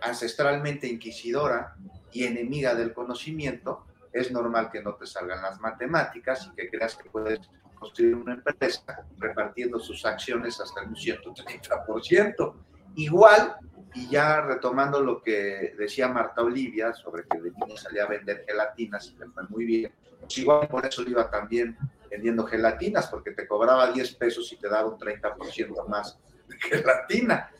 ancestralmente 0.00 0.86
inquisidora 0.86 1.76
y 2.12 2.24
enemiga 2.24 2.74
del 2.74 2.94
conocimiento, 2.94 3.84
es 4.10 4.32
normal 4.32 4.70
que 4.70 4.82
no 4.82 4.94
te 4.94 5.06
salgan 5.06 5.42
las 5.42 5.60
matemáticas 5.60 6.48
y 6.50 6.56
que 6.56 6.70
creas 6.70 6.96
que 6.96 7.10
puedes 7.10 7.40
construir 7.74 8.14
una 8.14 8.32
empresa 8.32 9.06
repartiendo 9.18 9.78
sus 9.78 10.06
acciones 10.06 10.58
hasta 10.60 10.82
un 10.82 10.94
130%. 10.94 12.54
Igual 12.94 13.56
y 13.96 14.08
ya 14.08 14.42
retomando 14.42 15.00
lo 15.00 15.22
que 15.22 15.74
decía 15.78 16.08
Marta 16.08 16.42
Olivia 16.42 16.92
sobre 16.92 17.24
que 17.24 17.40
de 17.40 17.50
niña 17.50 17.76
salía 17.78 18.04
a 18.04 18.08
vender 18.08 18.44
gelatinas 18.46 19.10
y 19.10 19.16
le 19.16 19.26
fue 19.28 19.44
muy 19.48 19.64
bien, 19.64 19.92
pues 20.20 20.36
igual 20.36 20.68
por 20.68 20.84
eso 20.84 21.02
le 21.02 21.10
iba 21.10 21.30
también 21.30 21.78
vendiendo 22.10 22.44
gelatinas, 22.44 23.06
porque 23.06 23.30
te 23.30 23.48
cobraba 23.48 23.90
10 23.90 24.14
pesos 24.16 24.52
y 24.52 24.56
te 24.56 24.68
daba 24.68 24.88
un 24.88 24.98
30% 24.98 25.88
más 25.88 26.18
de 26.46 26.56
gelatina. 26.58 27.50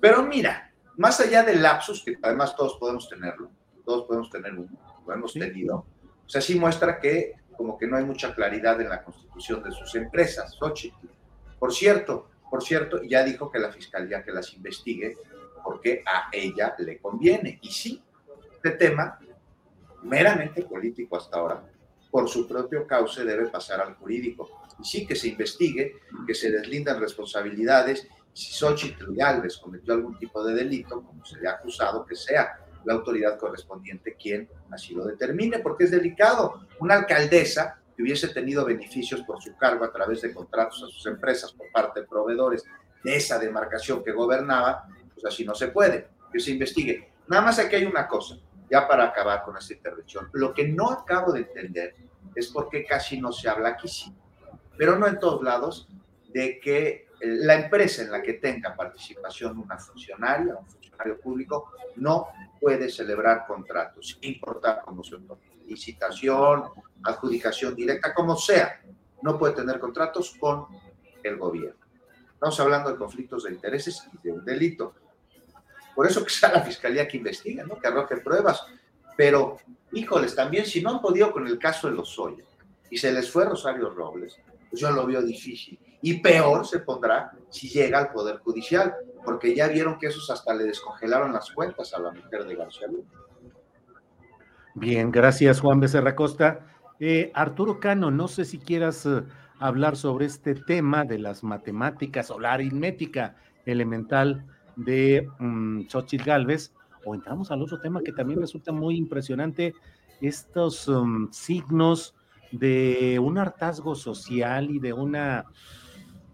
Pero 0.00 0.24
mira, 0.24 0.72
más 0.96 1.20
allá 1.20 1.44
del 1.44 1.62
lapsus, 1.62 2.04
que 2.04 2.18
además 2.20 2.56
todos 2.56 2.76
podemos 2.78 3.08
tenerlo, 3.08 3.50
todos 3.84 4.06
podemos 4.06 4.30
tener 4.30 4.52
uno, 4.52 4.76
lo 5.06 5.14
hemos 5.14 5.32
tenido, 5.32 5.86
o 6.26 6.28
sea, 6.28 6.40
sí 6.40 6.58
muestra 6.58 6.98
que 6.98 7.34
como 7.56 7.78
que 7.78 7.86
no 7.86 7.96
hay 7.96 8.04
mucha 8.04 8.34
claridad 8.34 8.80
en 8.80 8.88
la 8.88 9.04
constitución 9.04 9.62
de 9.62 9.70
sus 9.70 9.94
empresas, 9.94 10.56
Xochitl. 10.56 11.06
Por 11.58 11.72
cierto, 11.72 12.30
por 12.50 12.64
cierto, 12.64 13.00
ya 13.02 13.22
dijo 13.22 13.50
que 13.50 13.60
la 13.60 13.70
fiscalía 13.70 14.24
que 14.24 14.32
las 14.32 14.52
investigue 14.54 15.16
porque 15.64 16.02
a 16.06 16.28
ella 16.30 16.74
le 16.78 16.98
conviene. 16.98 17.58
Y 17.62 17.70
sí, 17.70 18.02
este 18.54 18.70
tema, 18.72 19.18
meramente 20.02 20.62
político 20.62 21.16
hasta 21.16 21.38
ahora, 21.38 21.64
por 22.10 22.28
su 22.28 22.46
propio 22.46 22.86
cauce 22.86 23.24
debe 23.24 23.48
pasar 23.48 23.80
al 23.80 23.94
jurídico. 23.94 24.48
Y 24.78 24.84
sí 24.84 25.06
que 25.06 25.16
se 25.16 25.28
investigue, 25.28 25.94
que 26.26 26.34
se 26.34 26.50
deslindan 26.50 27.00
responsabilidades. 27.00 28.06
Si 28.32 28.52
Xochitl 28.52 29.14
Galvez 29.14 29.56
cometió 29.56 29.94
algún 29.94 30.18
tipo 30.18 30.44
de 30.44 30.54
delito, 30.54 31.02
como 31.02 31.24
se 31.24 31.40
le 31.40 31.48
ha 31.48 31.52
acusado, 31.52 32.04
que 32.04 32.14
sea 32.14 32.58
la 32.84 32.94
autoridad 32.94 33.38
correspondiente 33.38 34.14
quien 34.14 34.48
así 34.70 34.94
lo 34.94 35.04
determine, 35.06 35.60
porque 35.60 35.84
es 35.84 35.90
delicado. 35.90 36.66
Una 36.80 36.94
alcaldesa 36.94 37.80
que 37.96 38.02
hubiese 38.02 38.28
tenido 38.28 38.64
beneficios 38.64 39.22
por 39.22 39.42
su 39.42 39.56
cargo 39.56 39.84
a 39.84 39.92
través 39.92 40.22
de 40.22 40.32
contratos 40.32 40.82
a 40.82 40.86
sus 40.86 41.06
empresas 41.06 41.52
por 41.52 41.70
parte 41.70 42.00
de 42.00 42.06
proveedores 42.06 42.64
de 43.02 43.16
esa 43.16 43.38
demarcación 43.38 44.02
que 44.02 44.12
gobernaba, 44.12 44.88
pues 45.14 45.24
así 45.26 45.44
no 45.44 45.54
se 45.54 45.68
puede, 45.68 46.08
que 46.32 46.40
se 46.40 46.50
investigue. 46.50 47.10
Nada 47.28 47.42
más 47.42 47.58
aquí 47.58 47.76
hay 47.76 47.84
una 47.84 48.06
cosa, 48.06 48.36
ya 48.70 48.86
para 48.86 49.04
acabar 49.04 49.42
con 49.42 49.56
esta 49.56 49.74
intervención. 49.74 50.28
Lo 50.32 50.52
que 50.52 50.68
no 50.68 50.90
acabo 50.90 51.32
de 51.32 51.40
entender 51.40 51.94
es 52.34 52.48
por 52.48 52.68
qué 52.68 52.84
casi 52.84 53.20
no 53.20 53.32
se 53.32 53.48
habla 53.48 53.70
aquí 53.70 53.88
sí, 53.88 54.14
pero 54.76 54.98
no 54.98 55.06
en 55.06 55.18
todos 55.18 55.42
lados, 55.42 55.88
de 56.32 56.58
que 56.60 57.06
la 57.20 57.54
empresa 57.54 58.02
en 58.02 58.10
la 58.10 58.20
que 58.20 58.34
tenga 58.34 58.74
participación 58.74 59.58
una 59.58 59.78
funcionaria, 59.78 60.56
un 60.56 60.66
funcionario 60.66 61.20
público, 61.20 61.72
no 61.96 62.28
puede 62.60 62.90
celebrar 62.90 63.46
contratos, 63.46 64.18
importar 64.22 64.82
como 64.84 65.04
su 65.04 65.20
licitación, 65.66 66.64
adjudicación 67.02 67.74
directa, 67.74 68.12
como 68.12 68.36
sea, 68.36 68.80
no 69.22 69.38
puede 69.38 69.54
tener 69.54 69.78
contratos 69.78 70.34
con 70.38 70.66
el 71.22 71.36
gobierno. 71.36 71.84
Estamos 72.32 72.60
hablando 72.60 72.90
de 72.90 72.96
conflictos 72.96 73.44
de 73.44 73.52
intereses 73.52 74.06
y 74.12 74.28
de 74.28 74.32
un 74.32 74.44
delito. 74.44 74.94
Por 75.94 76.06
eso 76.06 76.24
que 76.24 76.30
sea 76.30 76.52
la 76.52 76.62
fiscalía 76.62 77.06
que 77.06 77.16
investiga, 77.16 77.64
¿no? 77.64 77.78
que 77.78 77.86
arroje 77.86 78.16
pruebas. 78.18 78.64
Pero, 79.16 79.58
híjoles, 79.92 80.34
también 80.34 80.66
si 80.66 80.82
no 80.82 80.90
han 80.90 81.00
podido 81.00 81.32
con 81.32 81.46
el 81.46 81.58
caso 81.58 81.88
de 81.88 81.94
los 81.94 82.08
Soya 82.08 82.44
y 82.90 82.98
se 82.98 83.12
les 83.12 83.30
fue 83.30 83.44
Rosario 83.44 83.90
Robles, 83.90 84.38
pues 84.68 84.80
yo 84.80 84.90
lo 84.90 85.06
veo 85.06 85.22
difícil. 85.22 85.78
Y 86.02 86.20
peor 86.20 86.66
se 86.66 86.80
pondrá 86.80 87.32
si 87.48 87.68
llega 87.68 87.98
al 87.98 88.12
Poder 88.12 88.38
Judicial, 88.38 88.94
porque 89.24 89.54
ya 89.54 89.68
vieron 89.68 89.98
que 89.98 90.08
esos 90.08 90.28
hasta 90.30 90.54
le 90.54 90.64
descongelaron 90.64 91.32
las 91.32 91.50
cuentas 91.50 91.94
a 91.94 92.00
la 92.00 92.10
mujer 92.10 92.44
de 92.44 92.56
García 92.56 92.88
Luna. 92.88 93.08
Bien, 94.74 95.12
gracias 95.12 95.60
Juan 95.60 95.80
Becerra 95.80 96.16
Costa. 96.16 96.66
Eh, 96.98 97.30
Arturo 97.34 97.80
Cano, 97.80 98.10
no 98.10 98.28
sé 98.28 98.44
si 98.44 98.58
quieras 98.58 99.06
eh, 99.06 99.22
hablar 99.60 99.96
sobre 99.96 100.26
este 100.26 100.54
tema 100.54 101.04
de 101.04 101.18
las 101.18 101.44
matemáticas 101.44 102.30
o 102.30 102.40
la 102.40 102.52
aritmética 102.52 103.36
elemental 103.64 104.44
de 104.76 105.28
um, 105.40 105.86
Xochitl 105.88 106.24
Galvez, 106.24 106.72
o 107.04 107.14
entramos 107.14 107.50
al 107.50 107.62
otro 107.62 107.80
tema 107.80 108.02
que 108.02 108.12
también 108.12 108.40
resulta 108.40 108.72
muy 108.72 108.96
impresionante, 108.96 109.74
estos 110.20 110.88
um, 110.88 111.30
signos 111.30 112.14
de 112.52 113.18
un 113.18 113.38
hartazgo 113.38 113.94
social 113.94 114.70
y 114.70 114.78
de 114.78 114.92
una, 114.92 115.44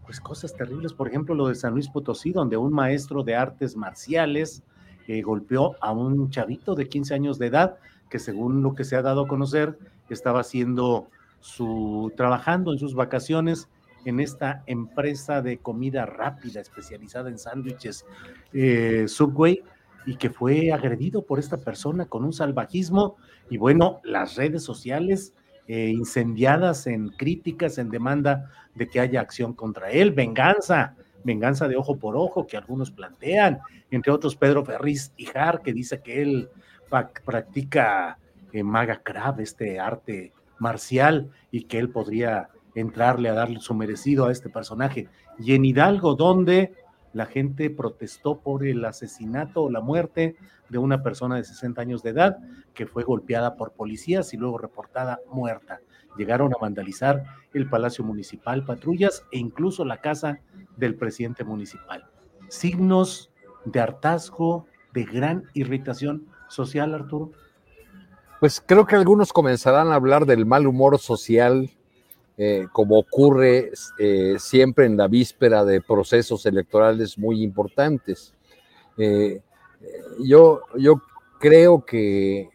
pues 0.04 0.20
cosas 0.20 0.54
terribles, 0.54 0.92
por 0.92 1.08
ejemplo, 1.08 1.34
lo 1.34 1.48
de 1.48 1.54
San 1.54 1.72
Luis 1.72 1.88
Potosí, 1.88 2.32
donde 2.32 2.56
un 2.56 2.72
maestro 2.72 3.22
de 3.22 3.34
artes 3.34 3.76
marciales 3.76 4.62
eh, 5.08 5.22
golpeó 5.22 5.76
a 5.80 5.92
un 5.92 6.30
chavito 6.30 6.74
de 6.74 6.88
15 6.88 7.14
años 7.14 7.38
de 7.38 7.46
edad, 7.46 7.78
que 8.08 8.18
según 8.18 8.62
lo 8.62 8.74
que 8.74 8.84
se 8.84 8.96
ha 8.96 9.02
dado 9.02 9.22
a 9.22 9.28
conocer, 9.28 9.78
estaba 10.14 10.40
haciendo 10.40 11.08
su, 11.40 12.12
trabajando 12.16 12.72
en 12.72 12.78
sus 12.78 12.94
vacaciones 12.94 13.68
en 14.05 14.20
esta 14.20 14.62
empresa 14.66 15.43
de 15.43 15.59
comida 15.59 16.06
rápida 16.06 16.60
especializada 16.60 17.28
en 17.28 17.39
sándwiches 17.39 18.05
eh, 18.52 19.05
Subway 19.06 19.62
y 20.06 20.16
que 20.16 20.31
fue 20.31 20.72
agredido 20.72 21.22
por 21.22 21.39
esta 21.39 21.59
persona 21.59 22.06
con 22.06 22.24
un 22.24 22.32
salvajismo 22.32 23.16
y 23.51 23.59
bueno, 23.59 24.01
las 24.05 24.36
redes 24.36 24.62
sociales 24.62 25.35
eh, 25.66 25.89
incendiadas 25.89 26.86
en 26.86 27.10
críticas, 27.10 27.78
en 27.78 27.90
demanda 27.90 28.51
de 28.74 28.89
que 28.89 29.01
haya 29.01 29.20
acción 29.20 29.52
contra 29.52 29.90
él, 29.90 30.12
venganza, 30.12 30.97
venganza 31.22 31.68
de 31.68 31.77
ojo 31.77 31.97
por 31.97 32.16
ojo 32.16 32.47
que 32.47 32.56
algunos 32.56 32.90
plantean, 32.90 33.60
entre 33.90 34.12
otros 34.12 34.36
Pedro 34.36 34.64
Ferriz 34.64 35.12
Jar 35.18 35.62
que 35.62 35.72
dice 35.72 36.01
que 36.01 36.22
él 36.22 36.48
practica 37.24 38.18
eh, 38.52 38.62
maga 38.62 39.01
crab, 39.02 39.40
este 39.40 39.78
arte 39.78 40.32
marcial, 40.59 41.31
y 41.51 41.64
que 41.64 41.78
él 41.78 41.90
podría 41.90 42.48
entrarle 42.74 43.28
a 43.28 43.34
darle 43.34 43.60
su 43.60 43.74
merecido 43.74 44.26
a 44.26 44.32
este 44.32 44.48
personaje. 44.48 45.09
Y 45.38 45.55
en 45.55 45.64
Hidalgo, 45.64 46.14
donde 46.14 46.72
la 47.12 47.26
gente 47.26 47.70
protestó 47.70 48.38
por 48.38 48.64
el 48.64 48.84
asesinato 48.84 49.64
o 49.64 49.70
la 49.70 49.80
muerte 49.80 50.36
de 50.68 50.78
una 50.78 51.02
persona 51.02 51.36
de 51.36 51.44
60 51.44 51.80
años 51.80 52.02
de 52.02 52.10
edad 52.10 52.38
que 52.74 52.86
fue 52.86 53.02
golpeada 53.02 53.56
por 53.56 53.72
policías 53.72 54.32
y 54.32 54.36
luego 54.36 54.59
reportada 54.59 55.18
muerta. 55.32 55.80
Llegaron 56.16 56.52
a 56.55 56.59
vandalizar 56.60 57.24
el 57.52 57.68
Palacio 57.68 58.05
Municipal, 58.05 58.64
patrullas 58.64 59.24
e 59.32 59.38
incluso 59.38 59.84
la 59.84 59.98
casa 59.98 60.38
del 60.76 60.94
presidente 60.94 61.44
municipal. 61.44 62.06
Signos 62.48 63.30
de 63.64 63.80
hartazgo, 63.80 64.66
de 64.92 65.05
gran 65.05 65.44
irritación 65.55 66.26
social, 66.48 66.94
Arturo? 66.94 67.32
Pues 68.40 68.62
creo 68.64 68.86
que 68.86 68.97
algunos 68.97 69.32
comenzarán 69.32 69.88
a 69.88 69.97
hablar 69.97 70.26
del 70.26 70.47
mal 70.47 70.66
humor 70.66 70.98
social, 70.98 71.70
eh, 72.42 72.68
como 72.72 72.98
ocurre 72.98 73.70
eh, 73.98 74.36
siempre 74.38 74.86
en 74.86 74.96
la 74.96 75.08
víspera 75.08 75.62
de 75.62 75.82
procesos 75.82 76.46
electorales 76.46 77.18
muy 77.18 77.42
importantes. 77.42 78.32
Eh, 78.96 79.42
yo, 80.24 80.62
yo 80.78 81.02
creo 81.38 81.84
que, 81.84 82.48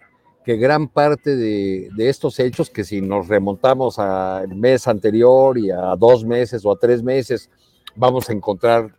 que 0.43 0.57
gran 0.57 0.87
parte 0.87 1.35
de, 1.35 1.89
de, 1.95 2.09
estos 2.09 2.39
hechos, 2.39 2.71
que 2.71 2.83
si 2.83 2.99
nos 2.99 3.27
remontamos 3.27 3.99
al 3.99 4.55
mes 4.55 4.87
anterior 4.87 5.55
y 5.55 5.69
a 5.69 5.95
dos 5.95 6.25
meses 6.25 6.65
o 6.65 6.71
a 6.71 6.79
tres 6.79 7.03
meses, 7.03 7.51
vamos 7.95 8.27
a 8.27 8.33
encontrar 8.33 8.91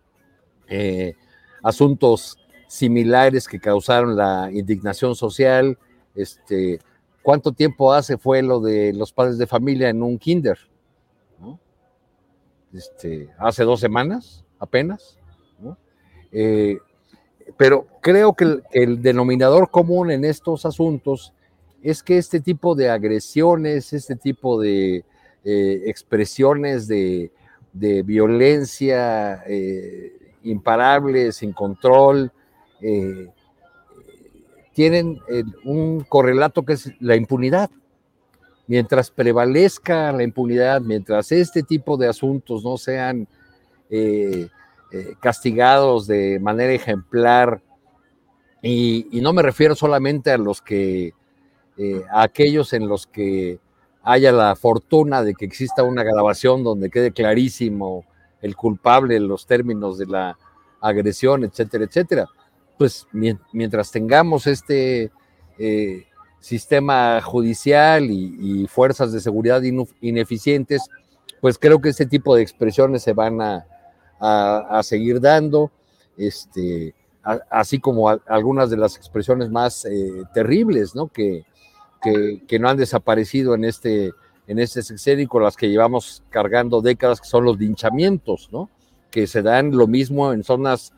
asuntos 1.64 2.38
similares 2.68 3.48
que 3.48 3.58
causaron 3.58 4.14
la 4.14 4.52
indignación 4.52 5.16
social. 5.16 5.76
Este, 6.14 6.78
¿Cuánto 7.22 7.50
tiempo 7.50 7.92
hace 7.92 8.16
fue 8.16 8.40
lo 8.40 8.60
de 8.60 8.92
los 8.92 9.12
padres 9.12 9.36
de 9.36 9.48
familia 9.48 9.88
en 9.88 10.00
un 10.00 10.16
kinder? 10.16 10.56
Este, 12.72 13.28
hace 13.38 13.64
dos 13.64 13.80
semanas 13.80 14.44
apenas. 14.58 15.18
Eh, 16.32 16.78
pero 17.56 17.86
creo 18.02 18.34
que 18.34 18.60
el, 18.72 19.00
denominador 19.00 19.70
común 19.70 20.10
en 20.10 20.24
estos 20.24 20.66
asuntos 20.66 21.32
es 21.82 22.02
que 22.02 22.18
este 22.18 22.40
tipo 22.40 22.74
de 22.74 22.90
agresiones, 22.90 23.92
este 23.92 24.16
tipo 24.16 24.60
de 24.60 25.04
eh, 25.44 25.82
expresiones 25.86 26.88
de, 26.88 27.30
violencia 27.72 29.42
eh, 29.46 30.34
imparable, 30.42 31.30
sin 31.32 31.52
control, 31.52 32.32
tienen 34.72 35.18
un 35.64 36.04
correlato 36.08 36.64
que 36.64 36.74
es 36.74 36.90
la 37.00 37.16
impunidad. 37.16 37.70
Mientras 38.66 39.10
prevalezca 39.10 40.12
la 40.12 40.22
impunidad, 40.22 40.80
mientras 40.80 41.30
este 41.32 41.62
tipo 41.62 41.96
de 41.96 42.08
asuntos 42.08 42.64
no 42.64 42.76
sean 42.76 43.28
eh, 43.90 44.48
castigados 45.20 46.06
de 46.06 46.40
manera 46.40 46.72
ejemplar, 46.72 47.62
y, 48.62 49.06
no 49.12 49.32
me 49.32 49.42
refiero 49.42 49.76
solamente 49.76 50.32
a 50.32 50.38
los 50.38 50.60
que, 50.60 51.12
a 52.10 52.22
aquellos 52.22 52.72
en 52.72 52.88
los 52.88 53.06
que 53.06 53.60
haya 54.02 54.32
la 54.32 54.54
fortuna 54.54 55.22
de 55.22 55.34
que 55.34 55.44
exista 55.44 55.82
una 55.82 56.04
grabación 56.04 56.62
donde 56.64 56.90
quede 56.90 57.10
clarísimo 57.12 58.04
el 58.40 58.54
culpable 58.54 59.16
en 59.16 59.26
los 59.26 59.46
términos 59.46 59.98
de 59.98 60.06
la 60.06 60.38
agresión, 60.80 61.42
etcétera, 61.42 61.84
etcétera, 61.84 62.28
pues 62.78 63.08
mientras 63.12 63.90
tengamos 63.90 64.46
este 64.46 65.10
eh, 65.58 66.06
sistema 66.46 67.20
judicial 67.22 68.08
y, 68.08 68.66
fuerzas 68.68 69.12
de 69.12 69.20
seguridad 69.20 69.62
ineficientes, 70.00 70.88
pues 71.40 71.58
creo 71.58 71.80
que 71.80 71.88
este 71.88 72.06
tipo 72.06 72.36
de 72.36 72.42
expresiones 72.42 73.02
se 73.02 73.12
van 73.12 73.40
a, 73.40 74.82
seguir 74.84 75.20
dando, 75.20 75.72
este, 76.16 76.94
así 77.50 77.80
como 77.80 78.08
algunas 78.08 78.70
de 78.70 78.76
las 78.76 78.96
expresiones 78.96 79.50
más 79.50 79.84
eh, 79.86 80.22
terribles, 80.32 80.94
¿no? 80.94 81.08
Que, 81.08 81.44
que, 82.46 82.58
no 82.60 82.68
han 82.68 82.76
desaparecido 82.76 83.56
en 83.56 83.64
este, 83.64 84.12
en 84.46 84.60
este 84.60 84.82
sexenio, 84.82 85.28
con 85.28 85.42
las 85.42 85.56
que 85.56 85.68
llevamos 85.68 86.22
cargando 86.30 86.80
décadas, 86.80 87.20
que 87.20 87.28
son 87.28 87.44
los 87.44 87.58
linchamientos, 87.58 88.48
¿no? 88.52 88.70
Que 89.10 89.26
se 89.26 89.42
dan 89.42 89.76
lo 89.76 89.88
mismo 89.88 90.32
en 90.32 90.44
zonas 90.44 90.92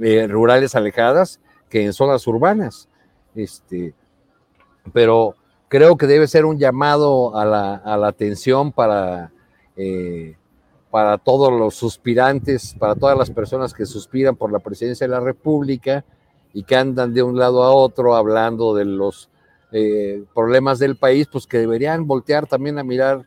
eh, 0.00 0.26
rurales 0.26 0.74
alejadas 0.74 1.38
que 1.70 1.84
en 1.84 1.92
zonas 1.92 2.26
urbanas. 2.26 2.88
Este, 3.36 3.94
pero 4.92 5.34
creo 5.68 5.96
que 5.96 6.06
debe 6.06 6.26
ser 6.26 6.44
un 6.44 6.58
llamado 6.58 7.36
a 7.36 7.44
la, 7.44 8.06
atención 8.06 8.72
para, 8.72 9.32
eh, 9.76 10.36
para 10.90 11.18
todos 11.18 11.52
los 11.52 11.74
suspirantes, 11.74 12.74
para 12.78 12.94
todas 12.94 13.16
las 13.16 13.30
personas 13.30 13.74
que 13.74 13.86
suspiran 13.86 14.36
por 14.36 14.52
la 14.52 14.58
presidencia 14.58 15.06
de 15.06 15.12
la 15.12 15.20
República 15.20 16.04
y 16.52 16.62
que 16.62 16.76
andan 16.76 17.12
de 17.12 17.22
un 17.22 17.38
lado 17.38 17.62
a 17.62 17.72
otro 17.72 18.16
hablando 18.16 18.74
de 18.74 18.84
los 18.84 19.28
eh, 19.72 20.24
problemas 20.34 20.78
del 20.78 20.96
país, 20.96 21.28
pues 21.30 21.46
que 21.46 21.58
deberían 21.58 22.06
voltear 22.06 22.46
también 22.46 22.78
a 22.78 22.84
mirar 22.84 23.26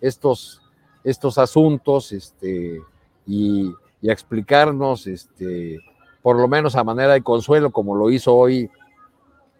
estos, 0.00 0.60
estos 1.02 1.38
asuntos 1.38 2.12
este, 2.12 2.82
y, 3.26 3.72
y 4.02 4.10
a 4.10 4.12
explicarnos 4.12 5.06
este, 5.06 5.80
por 6.22 6.36
lo 6.36 6.48
menos 6.48 6.76
a 6.76 6.84
manera 6.84 7.14
de 7.14 7.22
consuelo, 7.22 7.70
como 7.70 7.96
lo 7.96 8.10
hizo 8.10 8.34
hoy 8.34 8.70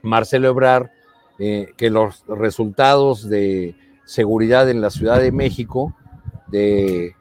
Marcelo 0.02 0.48
Ebrar, 0.48 0.92
eh, 1.42 1.72
que 1.78 1.88
los 1.88 2.22
resultados 2.28 3.26
de 3.26 3.74
seguridad 4.04 4.68
en 4.68 4.82
la 4.82 4.90
Ciudad 4.90 5.18
de 5.18 5.32
México 5.32 5.96
de, 6.48 7.16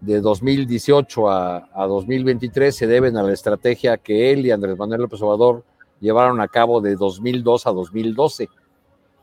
de 0.00 0.20
2018 0.20 1.30
a, 1.30 1.68
a, 1.72 1.86
2023 1.86 2.74
se 2.74 2.88
deben 2.88 3.16
a 3.16 3.22
la 3.22 3.32
estrategia 3.32 3.96
que 3.96 4.32
él 4.32 4.44
y 4.44 4.50
Andrés 4.50 4.76
Manuel 4.76 5.02
López 5.02 5.22
Obrador 5.22 5.64
llevaron 6.00 6.40
a 6.40 6.48
cabo 6.48 6.80
de 6.80 6.96
2002 6.96 7.68
a 7.68 7.70
2012. 7.70 8.48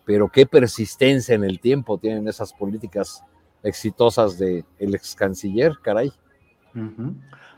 Pero 0.05 0.29
qué 0.29 0.45
persistencia 0.45 1.35
en 1.35 1.43
el 1.43 1.59
tiempo 1.59 1.97
tienen 1.97 2.29
esas 2.29 2.53
políticas 2.53 3.23
exitosas 3.63 4.37
del 4.37 4.63
de 4.79 4.95
ex 4.95 5.13
canciller, 5.13 5.73
caray. 5.81 6.13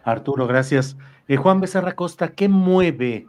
Arturo, 0.03 0.47
gracias. 0.47 0.97
Eh, 1.27 1.35
Juan 1.35 1.61
Becerra 1.61 1.93
Costa, 1.95 2.29
¿qué 2.29 2.49
mueve 2.49 3.27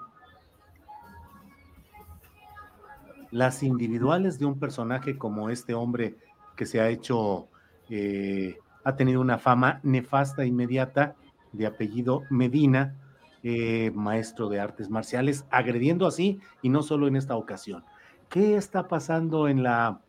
las 3.31 3.63
individuales 3.63 4.39
de 4.39 4.47
un 4.47 4.59
personaje 4.59 5.17
como 5.17 5.51
este 5.51 5.75
hombre 5.75 6.17
que 6.57 6.67
se 6.67 6.81
ha 6.81 6.89
hecho, 6.89 7.49
eh, 7.89 8.59
ha 8.85 8.97
tenido 8.97 9.21
una 9.21 9.39
fama 9.39 9.81
nefasta 9.83 10.45
inmediata 10.45 11.15
de 11.53 11.67
apellido 11.67 12.23
Medina, 12.31 12.95
eh, 13.43 13.91
maestro 13.95 14.49
de 14.49 14.61
artes 14.61 14.91
marciales, 14.91 15.45
agrediendo 15.51 16.07
así 16.07 16.41
y 16.63 16.69
no 16.69 16.83
solo 16.83 17.09
en 17.09 17.17
esta 17.17 17.37
ocasión? 17.37 17.85
¿Qué 18.29 18.57
está 18.57 18.89
pasando 18.89 19.49
en 19.49 19.63
la 19.63 20.01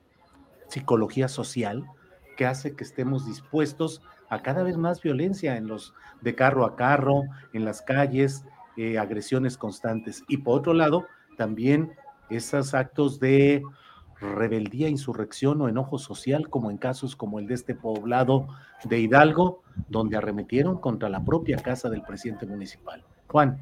psicología 0.67 1.27
social 1.27 1.85
que 2.37 2.45
hace 2.45 2.75
que 2.75 2.83
estemos 2.83 3.25
dispuestos 3.25 4.01
a 4.29 4.41
cada 4.41 4.63
vez 4.63 4.77
más 4.77 5.01
violencia 5.01 5.57
en 5.57 5.67
los 5.67 5.93
de 6.21 6.35
carro 6.35 6.65
a 6.65 6.75
carro, 6.75 7.23
en 7.53 7.65
las 7.65 7.81
calles, 7.81 8.45
eh, 8.77 8.97
agresiones 8.97 9.57
constantes. 9.57 10.23
Y 10.29 10.37
por 10.37 10.59
otro 10.59 10.73
lado, 10.73 11.05
también 11.37 11.91
esos 12.31 12.73
actos 12.73 13.19
de 13.19 13.63
rebeldía, 14.21 14.87
insurrección 14.87 15.61
o 15.61 15.69
enojo 15.69 15.97
social, 15.97 16.49
como 16.49 16.69
en 16.69 16.77
casos 16.77 17.15
como 17.15 17.39
el 17.39 17.47
de 17.47 17.55
este 17.55 17.75
poblado 17.75 18.47
de 18.83 18.99
Hidalgo, 18.99 19.63
donde 19.87 20.17
arremetieron 20.17 20.79
contra 20.79 21.09
la 21.09 21.23
propia 21.23 21.57
casa 21.57 21.89
del 21.89 22.03
presidente 22.03 22.45
municipal. 22.45 23.03
Juan. 23.27 23.59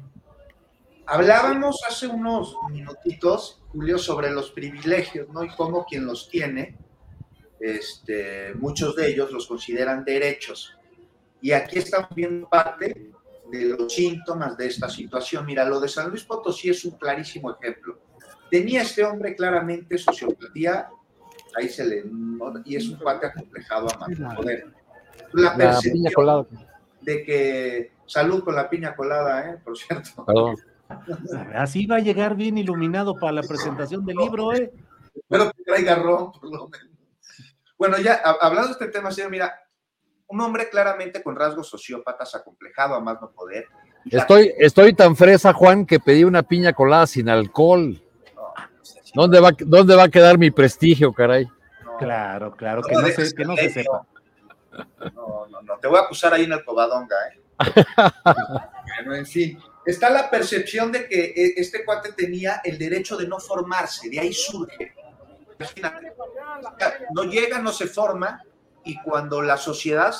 Hablábamos 1.06 1.80
hace 1.88 2.06
unos 2.06 2.56
minutitos, 2.70 3.60
Julio, 3.72 3.98
sobre 3.98 4.30
los 4.30 4.50
privilegios, 4.50 5.28
¿no? 5.30 5.42
Y 5.42 5.48
cómo 5.56 5.84
quien 5.84 6.06
los 6.06 6.28
tiene, 6.28 6.76
este, 7.58 8.54
muchos 8.54 8.94
de 8.94 9.10
ellos 9.10 9.32
los 9.32 9.46
consideran 9.46 10.04
derechos. 10.04 10.76
Y 11.40 11.52
aquí 11.52 11.78
estamos 11.78 12.10
viendo 12.14 12.48
parte 12.48 13.10
de 13.50 13.64
los 13.64 13.92
síntomas 13.92 14.56
de 14.56 14.66
esta 14.66 14.88
situación. 14.88 15.44
Mira, 15.46 15.64
lo 15.64 15.80
de 15.80 15.88
San 15.88 16.10
Luis 16.10 16.22
Potosí 16.24 16.70
es 16.70 16.84
un 16.84 16.92
clarísimo 16.92 17.50
ejemplo. 17.50 17.98
Tenía 18.50 18.82
este 18.82 19.04
hombre 19.04 19.36
claramente 19.36 19.96
sociopatía, 19.96 20.88
ahí 21.56 21.68
se 21.68 21.86
le... 21.86 22.04
y 22.64 22.76
es 22.76 22.88
un 22.88 22.98
cuate 22.98 23.26
acomplejado 23.26 23.88
a 23.94 23.98
más 23.98 24.36
poder. 24.36 24.66
La 25.32 25.56
percepción 25.56 26.46
de 27.02 27.24
que... 27.24 27.92
Salud 28.10 28.42
con 28.42 28.56
la 28.56 28.68
piña 28.68 28.96
colada, 28.96 29.48
¿eh? 29.48 29.58
Por 29.62 29.78
cierto. 29.78 30.24
Perdón. 30.24 30.56
Así 31.54 31.86
va 31.86 31.96
a 31.96 32.00
llegar 32.00 32.34
bien 32.34 32.58
iluminado 32.58 33.14
para 33.14 33.30
la 33.30 33.42
presentación 33.42 34.04
del 34.04 34.16
libro, 34.16 34.52
¿eh? 34.52 34.72
Espero 35.14 35.52
que 35.52 35.62
traiga 35.62 35.94
ron, 35.94 36.32
por 36.32 36.44
lo 36.50 36.68
menos. 36.68 36.88
Bueno, 37.78 37.98
ya 37.98 38.14
hablando 38.40 38.66
de 38.66 38.72
este 38.72 38.88
tema, 38.88 39.12
señor, 39.12 39.30
mira, 39.30 39.54
un 40.26 40.40
hombre 40.40 40.68
claramente 40.68 41.22
con 41.22 41.36
rasgos 41.36 41.68
sociópatas, 41.68 42.34
acomplejado 42.34 42.96
a 42.96 43.00
más 43.00 43.20
no 43.20 43.30
poder. 43.30 43.66
Estoy, 44.10 44.52
estoy 44.58 44.92
tan 44.92 45.14
fresa, 45.14 45.52
Juan, 45.52 45.86
que 45.86 46.00
pedí 46.00 46.24
una 46.24 46.42
piña 46.42 46.72
colada 46.72 47.06
sin 47.06 47.28
alcohol. 47.28 48.02
¿Dónde 49.14 49.40
va, 49.40 49.50
¿Dónde 49.58 49.94
va 49.94 50.04
a 50.04 50.08
quedar 50.08 50.38
mi 50.38 50.50
prestigio, 50.50 51.12
caray? 51.12 51.46
No, 51.84 51.96
claro, 51.98 52.54
claro, 52.56 52.82
que 52.82 52.94
no, 52.94 53.06
se, 53.08 53.34
que 53.34 53.44
no 53.44 53.56
se 53.56 53.70
sepa. 53.70 54.06
No, 55.14 55.46
no, 55.48 55.62
no, 55.62 55.78
te 55.78 55.88
voy 55.88 55.98
a 55.98 56.02
acusar 56.02 56.32
ahí 56.32 56.44
en 56.44 56.52
el 56.52 56.64
Covadonga, 56.64 57.16
¿eh? 57.28 57.40
bueno, 58.96 59.14
en 59.14 59.26
fin, 59.26 59.58
está 59.84 60.08
la 60.10 60.30
percepción 60.30 60.92
de 60.92 61.06
que 61.06 61.24
e, 61.36 61.54
este 61.56 61.84
cuate 61.84 62.12
tenía 62.12 62.60
el 62.64 62.78
derecho 62.78 63.16
de 63.16 63.26
no 63.26 63.38
formarse, 63.38 64.08
de 64.08 64.20
ahí 64.20 64.32
surge. 64.32 64.94
No 67.14 67.24
llega, 67.24 67.58
no 67.58 67.72
se 67.72 67.86
forma, 67.86 68.42
y 68.84 69.00
cuando 69.02 69.42
la 69.42 69.56
sociedad 69.56 70.14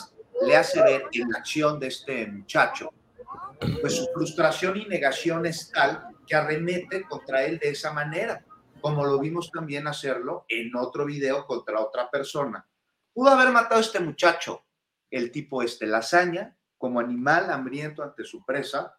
le 0.46 0.56
hace 0.56 0.82
ver 0.82 1.04
en 1.12 1.30
la 1.30 1.38
acción 1.38 1.78
de 1.78 1.88
este 1.88 2.26
muchacho, 2.26 2.92
pues 3.80 3.96
su 3.96 4.06
frustración 4.14 4.76
y 4.76 4.86
negación 4.86 5.46
es 5.46 5.70
tal 5.70 6.08
que 6.26 6.34
arremete 6.34 7.02
contra 7.04 7.44
él 7.44 7.58
de 7.58 7.70
esa 7.70 7.92
manera, 7.92 8.44
como 8.80 9.04
lo 9.04 9.18
vimos 9.18 9.50
también 9.50 9.86
hacerlo 9.86 10.44
en 10.48 10.74
otro 10.76 11.04
video 11.04 11.46
contra 11.46 11.80
otra 11.80 12.10
persona. 12.10 12.66
Pudo 13.12 13.30
haber 13.30 13.50
matado 13.50 13.76
a 13.76 13.84
este 13.84 14.00
muchacho, 14.00 14.64
el 15.10 15.30
tipo 15.30 15.62
este, 15.62 15.86
lasaña, 15.86 16.56
como 16.78 17.00
animal 17.00 17.50
hambriento 17.50 18.02
ante 18.02 18.24
su 18.24 18.44
presa, 18.44 18.98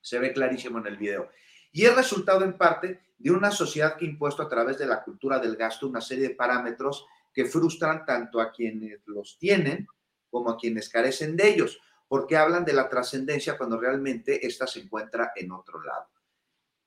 se 0.00 0.18
ve 0.18 0.32
clarísimo 0.32 0.78
en 0.78 0.86
el 0.86 0.96
video. 0.96 1.30
Y 1.72 1.84
es 1.84 1.94
resultado 1.94 2.44
en 2.44 2.56
parte 2.56 3.00
de 3.18 3.30
una 3.30 3.50
sociedad 3.50 3.96
que 3.96 4.04
ha 4.04 4.08
impuesto 4.08 4.42
a 4.42 4.48
través 4.48 4.78
de 4.78 4.86
la 4.86 5.02
cultura 5.02 5.38
del 5.38 5.56
gasto 5.56 5.88
una 5.88 6.00
serie 6.00 6.28
de 6.28 6.34
parámetros 6.34 7.06
que 7.32 7.44
frustran 7.44 8.04
tanto 8.04 8.40
a 8.40 8.52
quienes 8.52 9.00
los 9.06 9.38
tienen 9.38 9.86
como 10.30 10.50
a 10.50 10.56
quienes 10.56 10.88
carecen 10.88 11.36
de 11.36 11.48
ellos, 11.48 11.80
porque 12.08 12.36
hablan 12.36 12.64
de 12.64 12.72
la 12.72 12.88
trascendencia 12.88 13.56
cuando 13.56 13.78
realmente 13.80 14.46
ésta 14.46 14.66
se 14.66 14.80
encuentra 14.80 15.32
en 15.34 15.52
otro 15.52 15.82
lado. 15.82 16.08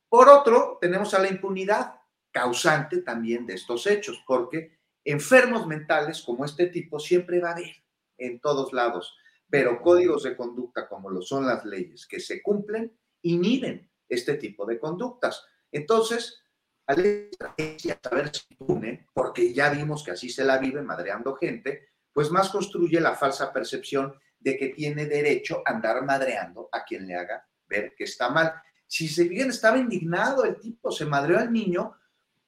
Por 0.07 0.29
otro, 0.29 0.77
tenemos 0.81 1.13
a 1.13 1.19
la 1.19 1.29
impunidad, 1.29 1.95
causante 2.31 3.01
también 3.01 3.45
de 3.45 3.55
estos 3.55 3.87
hechos, 3.87 4.23
porque 4.25 4.77
enfermos 5.03 5.65
mentales 5.67 6.21
como 6.21 6.45
este 6.45 6.67
tipo 6.67 6.99
siempre 6.99 7.39
va 7.39 7.49
a 7.49 7.53
haber 7.53 7.75
en 8.17 8.39
todos 8.39 8.73
lados, 8.73 9.17
pero 9.49 9.81
códigos 9.81 10.23
de 10.23 10.35
conducta 10.35 10.87
como 10.87 11.09
lo 11.09 11.21
son 11.21 11.47
las 11.47 11.65
leyes 11.65 12.05
que 12.05 12.19
se 12.19 12.41
cumplen 12.41 12.95
inhiben 13.21 13.89
este 14.07 14.35
tipo 14.35 14.65
de 14.65 14.79
conductas. 14.79 15.45
Entonces, 15.71 16.41
al 16.87 17.05
estrategia 17.05 17.99
saber 18.01 18.31
si 18.35 18.45
impune, 18.51 19.07
porque 19.13 19.53
ya 19.53 19.69
vimos 19.69 20.03
que 20.03 20.11
así 20.11 20.29
se 20.29 20.43
la 20.43 20.57
vive 20.57 20.81
madreando 20.81 21.35
gente, 21.35 21.89
pues 22.11 22.31
más 22.31 22.49
construye 22.49 22.99
la 22.99 23.15
falsa 23.15 23.53
percepción 23.53 24.13
de 24.39 24.57
que 24.57 24.69
tiene 24.69 25.05
derecho 25.05 25.61
a 25.65 25.71
andar 25.71 26.03
madreando 26.03 26.69
a 26.71 26.83
quien 26.83 27.05
le 27.05 27.15
haga 27.15 27.47
ver 27.67 27.93
que 27.95 28.05
está 28.05 28.29
mal. 28.29 28.53
Si 28.87 29.07
se 29.07 29.25
bien 29.25 29.49
estaba 29.49 29.77
indignado 29.77 30.43
el 30.45 30.59
tipo, 30.59 30.91
se 30.91 31.05
madreó 31.05 31.37
al 31.37 31.53
niño 31.53 31.95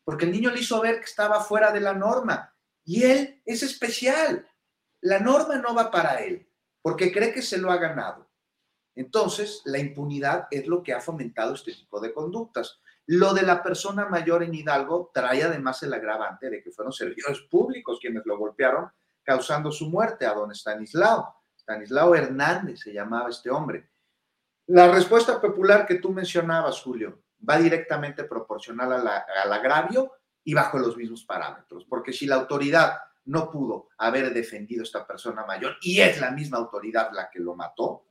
porque 0.04 0.26
el 0.26 0.32
niño 0.32 0.50
le 0.50 0.60
hizo 0.60 0.82
ver 0.82 1.00
que 1.00 1.06
estaba 1.06 1.42
fuera 1.42 1.72
de 1.72 1.80
la 1.80 1.94
norma 1.94 2.54
y 2.84 3.04
él 3.04 3.42
es 3.46 3.64
especial. 3.64 4.48
La 5.02 5.20
norma 5.20 5.58
no 5.58 5.74
va 5.74 5.92
para 5.92 6.22
él 6.24 6.48
porque 6.82 7.12
cree 7.12 7.34
que 7.34 7.42
se 7.42 7.58
lo 7.58 7.72
ha 7.72 7.78
ganado. 7.78 8.30
Entonces, 8.96 9.62
la 9.66 9.80
impunidad 9.80 10.48
es 10.52 10.68
lo 10.68 10.84
que 10.84 10.94
ha 10.94 11.00
fomentado 11.00 11.54
este 11.54 11.74
tipo 11.74 12.00
de 12.00 12.14
conductas. 12.14 12.80
Lo 13.06 13.34
de 13.34 13.44
la 13.44 13.64
persona 13.64 14.08
mayor 14.08 14.44
en 14.44 14.54
Hidalgo 14.54 15.12
trae 15.14 15.44
además 15.44 15.82
el 15.84 15.94
agravante 15.94 16.50
de 16.50 16.62
que 16.62 16.72
fueron 16.72 16.92
servidores 16.92 17.42
públicos 17.50 18.00
quienes 18.02 18.26
lo 18.26 18.38
golpearon, 18.38 18.92
causando 19.24 19.72
su 19.72 19.90
muerte 19.90 20.26
a 20.26 20.34
don 20.34 20.52
Stanislao. 20.52 21.36
Stanislao 21.58 22.16
Hernández 22.16 22.82
se 22.82 22.94
llamaba 22.94 23.30
este 23.30 23.50
hombre. 23.50 23.90
La 24.68 24.92
respuesta 24.92 25.40
popular 25.40 25.86
que 25.86 25.96
tú 25.96 26.12
mencionabas, 26.12 26.82
Julio, 26.82 27.21
va 27.48 27.58
directamente 27.58 28.24
proporcional 28.24 29.08
al 29.08 29.54
agravio 29.54 30.14
y 30.44 30.54
bajo 30.54 30.80
los 30.80 30.98
mismos 30.98 31.24
parámetros, 31.26 31.86
porque 31.86 32.14
si 32.14 32.26
la 32.26 32.36
autoridad 32.36 32.98
no 33.26 33.52
pudo 33.52 33.90
haber 33.98 34.34
defendido 34.34 34.82
a 34.82 34.84
esta 34.84 35.06
persona 35.06 35.46
mayor 35.46 35.78
y 35.82 36.02
es 36.02 36.20
la 36.20 36.32
misma 36.32 36.58
autoridad 36.58 37.12
la 37.14 37.30
que 37.30 37.40
lo 37.40 37.56
mató, 37.56 38.08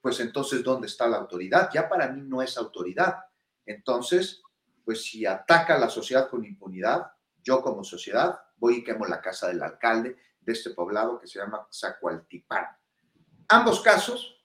pues 0.00 0.18
entonces, 0.20 0.64
¿dónde 0.64 0.86
está 0.86 1.06
la 1.06 1.18
autoridad? 1.18 1.70
Ya 1.72 1.88
para 1.88 2.08
mí 2.08 2.22
no 2.22 2.42
es 2.42 2.56
autoridad. 2.56 3.18
Entonces, 3.66 4.42
pues 4.84 5.04
si 5.04 5.26
ataca 5.26 5.76
a 5.76 5.78
la 5.78 5.90
sociedad 5.90 6.28
con 6.28 6.44
impunidad, 6.44 7.12
yo 7.42 7.62
como 7.62 7.84
sociedad 7.84 8.40
voy 8.56 8.76
y 8.76 8.84
quemo 8.84 9.06
la 9.06 9.20
casa 9.20 9.48
del 9.48 9.62
alcalde 9.62 10.16
de 10.40 10.52
este 10.52 10.70
poblado 10.70 11.20
que 11.20 11.26
se 11.26 11.38
llama 11.38 11.66
Zacualtipán. 11.70 12.66
Ambos 13.48 13.80
casos 13.82 14.39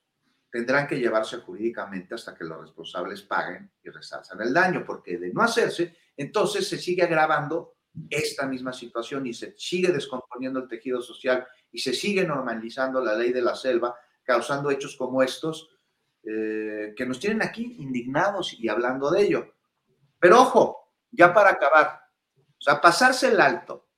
tendrán 0.56 0.88
que 0.88 0.98
llevarse 0.98 1.40
jurídicamente 1.40 2.15
hasta 2.15 2.34
que 2.34 2.45
los 2.45 2.61
responsables 2.61 3.23
paguen 3.23 3.69
y 3.84 3.90
resalzan 3.90 4.40
el 4.40 4.53
daño, 4.53 4.86
porque 4.86 5.18
de 5.18 5.34
no 5.34 5.41
hacerse, 5.41 5.98
entonces 6.15 6.65
se 6.65 6.77
sigue 6.77 7.03
agravando 7.03 7.76
esta 8.10 8.48
misma 8.48 8.72
situación 8.72 9.27
y 9.27 9.34
se 9.34 9.53
sigue 9.57 9.91
descomponiendo 9.91 10.61
el 10.61 10.69
tejido 10.69 11.02
social 11.02 11.45
y 11.73 11.80
se 11.80 11.91
sigue 11.91 12.26
normalizando 12.26 13.03
la 13.03 13.15
ley 13.15 13.34
de 13.34 13.41
la 13.41 13.53
selva, 13.53 13.99
causando 14.23 14.72
hechos 14.72 14.95
como 14.95 15.22
estos 15.22 15.77
eh, 16.23 16.94
que 16.95 17.06
nos 17.06 17.19
tienen 17.19 17.41
aquí 17.41 17.76
indignados 17.80 18.53
y 18.57 18.69
hablando 18.69 19.11
de 19.11 19.23
ello. 19.23 19.56
Pero 20.22 20.40
ojo, 20.40 20.94
ya 21.11 21.34
para 21.34 21.49
acabar, 21.49 21.99
o 22.38 22.61
sea, 22.61 22.80
pasarse 22.80 23.27
el 23.27 23.41
alto, 23.41 23.90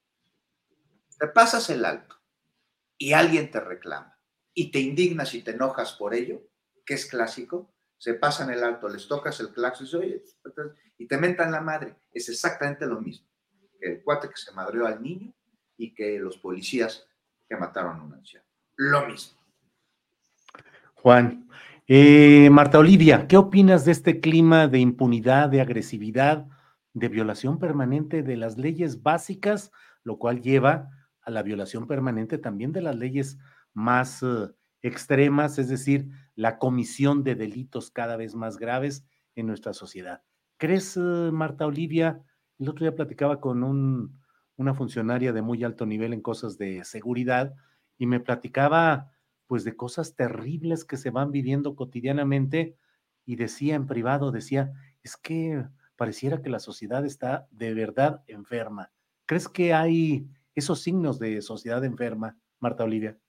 te 1.20 1.28
pasas 1.28 1.70
el 1.70 1.86
alto 1.86 2.16
y 2.98 3.14
alguien 3.14 3.52
te 3.52 3.60
reclama 3.60 4.17
y 4.60 4.72
te 4.72 4.80
indignas 4.80 5.36
y 5.36 5.44
te 5.44 5.52
enojas 5.52 5.94
por 5.94 6.16
ello, 6.16 6.42
que 6.84 6.96
es 6.96 7.06
clásico, 7.06 7.72
se 7.96 8.16
pasan 8.16 8.50
el 8.50 8.64
alto, 8.64 8.90
les 8.90 9.08
tocas 9.08 9.40
el 9.40 9.54
claxon 9.54 10.02
y 10.98 11.06
te 11.06 11.18
mentan 11.20 11.52
la 11.52 11.62
madre. 11.62 11.96
Es 12.12 12.28
exactamente 12.28 12.88
lo 12.88 13.00
mismo 13.00 13.28
el 13.80 14.02
cuate 14.02 14.30
que 14.30 14.38
se 14.38 14.52
madreó 14.54 14.88
al 14.88 15.00
niño 15.00 15.32
y 15.78 15.94
que 15.94 16.18
los 16.18 16.40
policías 16.40 17.08
que 17.48 17.56
mataron 17.56 18.00
a 18.00 18.04
un 18.04 18.14
anciano. 18.16 18.48
Lo 18.76 19.06
mismo. 19.06 19.38
Juan, 20.96 21.48
eh, 21.88 22.50
Marta 22.50 22.80
Olivia, 22.80 23.28
¿qué 23.28 23.38
opinas 23.38 23.86
de 23.86 23.92
este 23.92 24.20
clima 24.20 24.68
de 24.68 24.80
impunidad, 24.80 25.50
de 25.50 25.62
agresividad, 25.62 26.48
de 26.94 27.10
violación 27.10 27.60
permanente 27.60 28.24
de 28.24 28.38
las 28.38 28.58
leyes 28.58 29.04
básicas, 29.04 29.72
lo 30.04 30.18
cual 30.18 30.42
lleva 30.42 30.90
a 31.22 31.30
la 31.30 31.44
violación 31.44 31.86
permanente 31.86 32.40
también 32.40 32.72
de 32.72 32.82
las 32.82 32.96
leyes 32.96 33.38
más 33.78 34.24
eh, 34.24 34.50
extremas, 34.82 35.60
es 35.60 35.70
decir, 35.70 36.10
la 36.34 36.58
comisión 36.58 37.24
de 37.24 37.36
delitos 37.36 37.92
cada 37.92 38.18
vez 38.18 38.34
más 38.34 38.58
graves 38.58 39.06
en 39.36 39.46
nuestra 39.46 39.74
sociedad. 39.74 40.24
¿Crees, 40.58 40.98
eh, 40.98 41.30
Marta 41.32 41.68
Olivia? 41.68 42.24
El 42.58 42.70
otro 42.70 42.86
día 42.86 42.96
platicaba 42.96 43.40
con 43.40 43.64
un, 43.64 44.20
una 44.56 44.74
funcionaria 44.74 45.32
de 45.32 45.44
muy 45.44 45.64
alto 45.64 45.86
nivel 45.86 46.14
en 46.14 46.22
cosas 46.22 46.58
de 46.58 46.84
seguridad 46.86 47.54
y 48.00 48.08
me 48.08 48.20
platicaba 48.20 49.12
pues 49.46 49.64
de 49.64 49.76
cosas 49.76 50.16
terribles 50.16 50.84
que 50.84 50.98
se 50.98 51.12
van 51.12 51.32
viviendo 51.32 51.76
cotidianamente 51.76 52.76
y 53.26 53.36
decía 53.36 53.76
en 53.76 53.86
privado, 53.86 54.32
decía, 54.32 54.74
es 55.04 55.18
que 55.18 55.68
pareciera 55.96 56.42
que 56.42 56.50
la 56.50 56.60
sociedad 56.60 57.06
está 57.06 57.48
de 57.52 57.76
verdad 57.76 58.24
enferma. 58.26 58.92
¿Crees 59.28 59.48
que 59.48 59.76
hay 59.76 60.28
esos 60.56 60.82
signos 60.82 61.20
de 61.20 61.44
sociedad 61.44 61.86
enferma, 61.86 62.40
Marta 62.60 62.84
Olivia? 62.84 63.20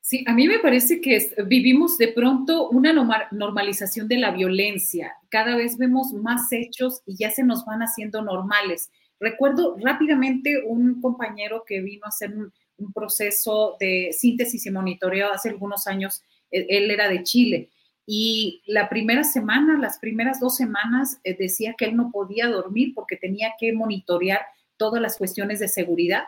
Sí, 0.00 0.24
a 0.26 0.32
mí 0.32 0.48
me 0.48 0.58
parece 0.58 1.00
que 1.00 1.34
vivimos 1.46 1.98
de 1.98 2.08
pronto 2.08 2.70
una 2.70 2.92
normalización 3.30 4.08
de 4.08 4.18
la 4.18 4.30
violencia. 4.30 5.12
Cada 5.28 5.56
vez 5.56 5.76
vemos 5.76 6.12
más 6.12 6.50
hechos 6.52 7.02
y 7.04 7.16
ya 7.16 7.30
se 7.30 7.44
nos 7.44 7.64
van 7.66 7.80
haciendo 7.80 8.22
normales. 8.22 8.90
Recuerdo 9.20 9.76
rápidamente 9.82 10.62
un 10.64 11.02
compañero 11.02 11.64
que 11.66 11.80
vino 11.80 12.04
a 12.04 12.08
hacer 12.08 12.34
un, 12.34 12.52
proceso 12.94 13.76
de 13.80 14.10
síntesis 14.12 14.64
y 14.64 14.70
monitoreo 14.70 15.32
hace 15.32 15.48
algunos 15.48 15.88
años. 15.88 16.22
E, 16.50 16.64
él 16.68 16.90
era 16.92 17.08
de 17.08 17.24
Chile 17.24 17.70
y 18.10 18.62
la 18.64 18.88
primera 18.88 19.22
semana, 19.22 19.78
las 19.78 19.98
primeras 19.98 20.40
dos 20.40 20.56
semanas, 20.56 21.20
eh, 21.24 21.36
decía 21.38 21.74
que 21.76 21.84
él 21.84 21.94
no 21.94 22.10
podía 22.10 22.46
dormir 22.46 22.94
porque 22.94 23.16
tenía 23.16 23.52
que 23.60 23.74
monitorear 23.74 24.40
todas 24.78 25.02
las 25.02 25.18
cuestiones 25.18 25.60
de 25.60 25.68
seguridad 25.68 26.22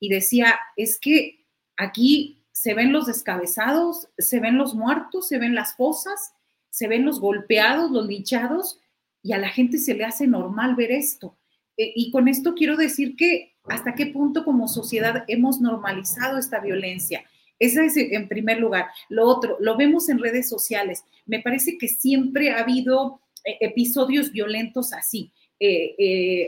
y 0.00 0.08
decía, 0.08 0.58
es 0.74 0.98
que 0.98 1.46
aquí 1.76 2.39
se 2.60 2.74
ven 2.74 2.92
los 2.92 3.06
descabezados, 3.06 4.10
se 4.18 4.38
ven 4.38 4.58
los 4.58 4.74
muertos, 4.74 5.26
se 5.28 5.38
ven 5.38 5.54
las 5.54 5.76
fosas, 5.76 6.34
se 6.68 6.88
ven 6.88 7.06
los 7.06 7.18
golpeados, 7.18 7.90
los 7.90 8.06
linchados, 8.06 8.78
y 9.22 9.32
a 9.32 9.38
la 9.38 9.48
gente 9.48 9.78
se 9.78 9.94
le 9.94 10.04
hace 10.04 10.26
normal 10.26 10.76
ver 10.76 10.92
esto. 10.92 11.38
Eh, 11.78 11.90
y 11.96 12.10
con 12.10 12.28
esto 12.28 12.54
quiero 12.54 12.76
decir 12.76 13.16
que 13.16 13.56
hasta 13.64 13.94
qué 13.94 14.08
punto 14.08 14.44
como 14.44 14.68
sociedad 14.68 15.24
hemos 15.26 15.62
normalizado 15.62 16.36
esta 16.36 16.60
violencia. 16.60 17.24
Ese 17.58 17.86
es 17.86 17.96
en 17.96 18.28
primer 18.28 18.60
lugar. 18.60 18.88
Lo 19.08 19.26
otro, 19.26 19.56
lo 19.58 19.78
vemos 19.78 20.10
en 20.10 20.18
redes 20.18 20.46
sociales. 20.46 21.02
Me 21.24 21.40
parece 21.40 21.78
que 21.78 21.88
siempre 21.88 22.50
ha 22.50 22.58
habido 22.58 23.22
eh, 23.42 23.56
episodios 23.60 24.32
violentos 24.32 24.92
así. 24.92 25.32
Eh, 25.58 26.46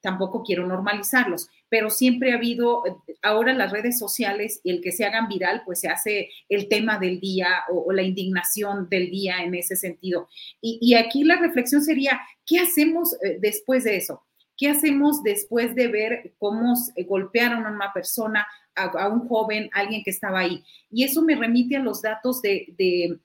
tampoco 0.00 0.42
quiero 0.42 0.66
normalizarlos, 0.66 1.50
pero 1.70 1.88
siempre 1.88 2.32
ha 2.32 2.34
habido, 2.34 2.82
ahora 3.22 3.54
las 3.54 3.72
redes 3.72 3.98
sociales 3.98 4.60
y 4.64 4.70
el 4.72 4.82
que 4.82 4.92
se 4.92 5.04
hagan 5.06 5.28
viral, 5.28 5.62
pues 5.64 5.80
se 5.80 5.88
hace 5.88 6.28
el 6.48 6.68
tema 6.68 6.98
del 6.98 7.20
día 7.20 7.48
o, 7.72 7.92
la 7.92 8.02
indignación 8.02 8.88
del 8.90 9.10
día 9.10 9.42
en 9.42 9.54
ese 9.54 9.76
sentido. 9.76 10.28
Y, 10.60 10.94
aquí 10.94 11.24
la 11.24 11.36
reflexión 11.36 11.82
sería, 11.82 12.20
¿qué 12.44 12.58
hacemos 12.58 13.14
eh, 13.22 13.38
después 13.40 13.84
de 13.84 13.96
eso? 13.96 14.22
¿Qué 14.56 14.68
hacemos 14.68 15.22
después 15.22 15.74
de 15.74 15.88
ver 15.88 16.34
cómo 16.38 16.74
golpearon 17.06 17.64
a 17.64 17.70
una 17.70 17.92
persona, 17.94 18.46
a, 18.74 19.08
un 19.08 19.26
joven, 19.28 19.70
alguien 19.72 20.02
que 20.02 20.10
estaba 20.10 20.40
ahí? 20.40 20.62
Y 20.90 21.04
eso 21.04 21.22
me 21.22 21.36
remite 21.36 21.76
a 21.76 21.80
los 21.80 22.02
datos 22.02 22.42
de 22.42 23.20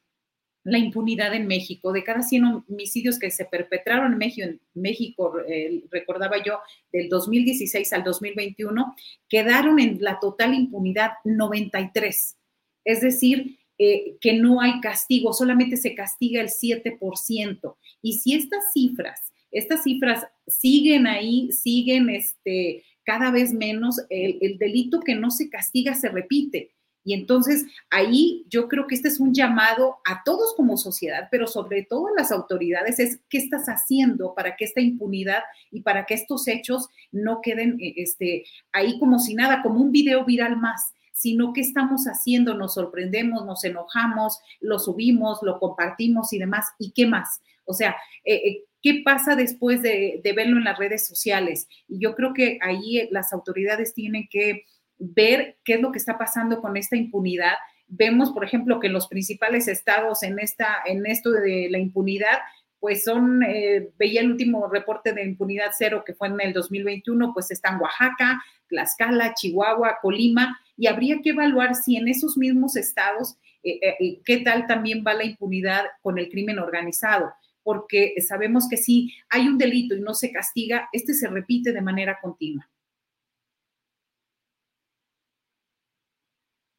la 0.65 0.79
impunidad 0.79 1.33
en 1.33 1.47
México. 1.47 1.93
De 1.93 2.03
cada 2.03 2.21
100 2.21 2.63
homicidios 2.67 3.17
que 3.17 3.31
se 3.31 3.45
perpetraron 3.45 4.11
en 4.11 4.17
México, 4.17 4.49
México 4.73 5.39
eh, 5.47 5.83
recordaba 5.91 6.43
yo, 6.43 6.59
del 6.91 7.07
2016 7.07 7.93
al 7.93 8.03
2021, 8.03 8.95
quedaron 9.29 9.79
en 9.79 10.01
la 10.01 10.19
total 10.19 10.53
impunidad 10.55 11.11
93. 11.23 12.37
Es 12.83 13.01
decir, 13.01 13.59
eh, 13.77 14.17
que 14.19 14.33
no 14.33 14.59
hay 14.59 14.81
castigo, 14.81 15.33
solamente 15.33 15.77
se 15.77 15.93
castiga 15.93 16.41
el 16.41 16.49
7%. 16.49 17.75
Y 18.01 18.13
si 18.13 18.33
estas 18.33 18.73
cifras, 18.73 19.31
estas 19.51 19.83
cifras 19.83 20.25
siguen 20.47 21.05
ahí, 21.05 21.51
siguen 21.51 22.09
este, 22.09 22.83
cada 23.03 23.29
vez 23.29 23.53
menos, 23.53 24.01
el 24.09 24.57
delito 24.57 24.99
que 24.99 25.13
no 25.13 25.29
se 25.29 25.49
castiga 25.49 25.93
se 25.93 26.09
repite. 26.09 26.74
Y 27.05 27.13
entonces 27.13 27.65
ahí 27.91 28.43
yo 28.49 28.67
creo 28.67 28.87
que 28.87 28.95
este 28.95 29.07
es 29.07 29.19
un 29.19 29.33
llamado 29.33 29.97
a 30.03 30.23
todos 30.25 30.55
como 30.55 30.75
sociedad, 30.75 31.27
pero 31.29 31.45
sobre 31.45 31.83
todo 31.83 32.07
a 32.07 32.19
las 32.19 32.31
autoridades, 32.31 32.99
es 32.99 33.19
qué 33.29 33.37
estás 33.37 33.67
haciendo 33.67 34.33
para 34.33 34.55
que 34.57 34.65
esta 34.65 34.81
impunidad 34.81 35.43
y 35.71 35.81
para 35.81 36.05
que 36.07 36.15
estos 36.15 36.47
hechos 36.47 36.89
no 37.11 37.41
queden 37.41 37.77
eh, 37.79 37.93
este, 37.97 38.45
ahí 38.73 38.99
como 38.99 39.19
si 39.19 39.35
nada, 39.35 39.61
como 39.61 39.79
un 39.79 39.91
video 39.91 40.25
viral 40.25 40.57
más 40.57 40.91
sino 41.17 41.53
qué 41.53 41.61
estamos 41.61 42.07
haciendo, 42.07 42.55
nos 42.55 42.73
sorprendemos, 42.73 43.45
nos 43.45 43.63
enojamos, 43.63 44.37
lo 44.59 44.79
subimos, 44.79 45.39
lo 45.43 45.59
compartimos 45.59 46.33
y 46.33 46.39
demás, 46.39 46.65
¿y 46.77 46.91
qué 46.91 47.05
más? 47.07 47.41
O 47.63 47.73
sea, 47.73 47.95
eh, 48.25 48.35
eh, 48.35 48.63
¿qué 48.81 49.01
pasa 49.05 49.37
después 49.37 49.81
de, 49.81 50.19
de, 50.21 50.33
verlo 50.33 50.57
en 50.57 50.65
las 50.65 50.77
redes 50.77 51.07
sociales? 51.07 51.69
Y 51.87 51.99
yo 51.99 52.15
creo 52.15 52.33
que 52.33 52.59
ahí 52.61 53.07
las 53.11 53.31
autoridades 53.31 53.93
tienen 53.93 54.27
que 54.29 54.65
ver 54.97 55.57
qué 55.63 55.75
es 55.75 55.81
lo 55.81 55.91
que 55.91 55.97
está 55.97 56.17
pasando 56.17 56.61
con 56.61 56.77
esta 56.77 56.95
impunidad. 56.95 57.53
Vemos, 57.87 58.31
por 58.31 58.43
ejemplo, 58.43 58.79
que 58.79 58.89
los 58.89 59.07
principales 59.07 59.67
estados 59.67 60.23
en, 60.23 60.39
esta, 60.39 60.77
en 60.85 61.05
esto 61.05 61.31
de 61.31 61.67
la 61.69 61.77
impunidad, 61.77 62.39
pues 62.79 63.03
son, 63.03 63.43
eh, 63.43 63.89
veía 63.97 64.21
el 64.21 64.31
último 64.31 64.67
reporte 64.67 65.13
de 65.13 65.25
impunidad 65.25 65.71
cero 65.77 66.03
que 66.05 66.13
fue 66.13 66.27
en 66.27 66.39
el 66.41 66.53
2021, 66.53 67.33
pues 67.33 67.51
están 67.51 67.79
Oaxaca, 67.79 68.41
Tlaxcala, 68.67 69.33
Chihuahua, 69.33 69.97
Colima, 70.01 70.59
y 70.77 70.87
habría 70.87 71.19
que 71.21 71.29
evaluar 71.29 71.75
si 71.75 71.97
en 71.97 72.07
esos 72.07 72.37
mismos 72.37 72.75
estados, 72.75 73.37
eh, 73.63 73.79
eh, 73.99 74.19
qué 74.23 74.37
tal 74.37 74.67
también 74.67 75.03
va 75.05 75.13
la 75.13 75.23
impunidad 75.23 75.85
con 76.01 76.19
el 76.19 76.29
crimen 76.29 76.59
organizado, 76.59 77.33
porque 77.63 78.13
sabemos 78.21 78.67
que 78.69 78.77
si 78.77 79.13
hay 79.29 79.47
un 79.47 79.57
delito 79.57 79.95
y 79.95 80.01
no 80.01 80.13
se 80.13 80.31
castiga, 80.31 80.87
este 80.91 81.13
se 81.13 81.27
repite 81.27 81.71
de 81.71 81.81
manera 81.81 82.19
continua. 82.21 82.69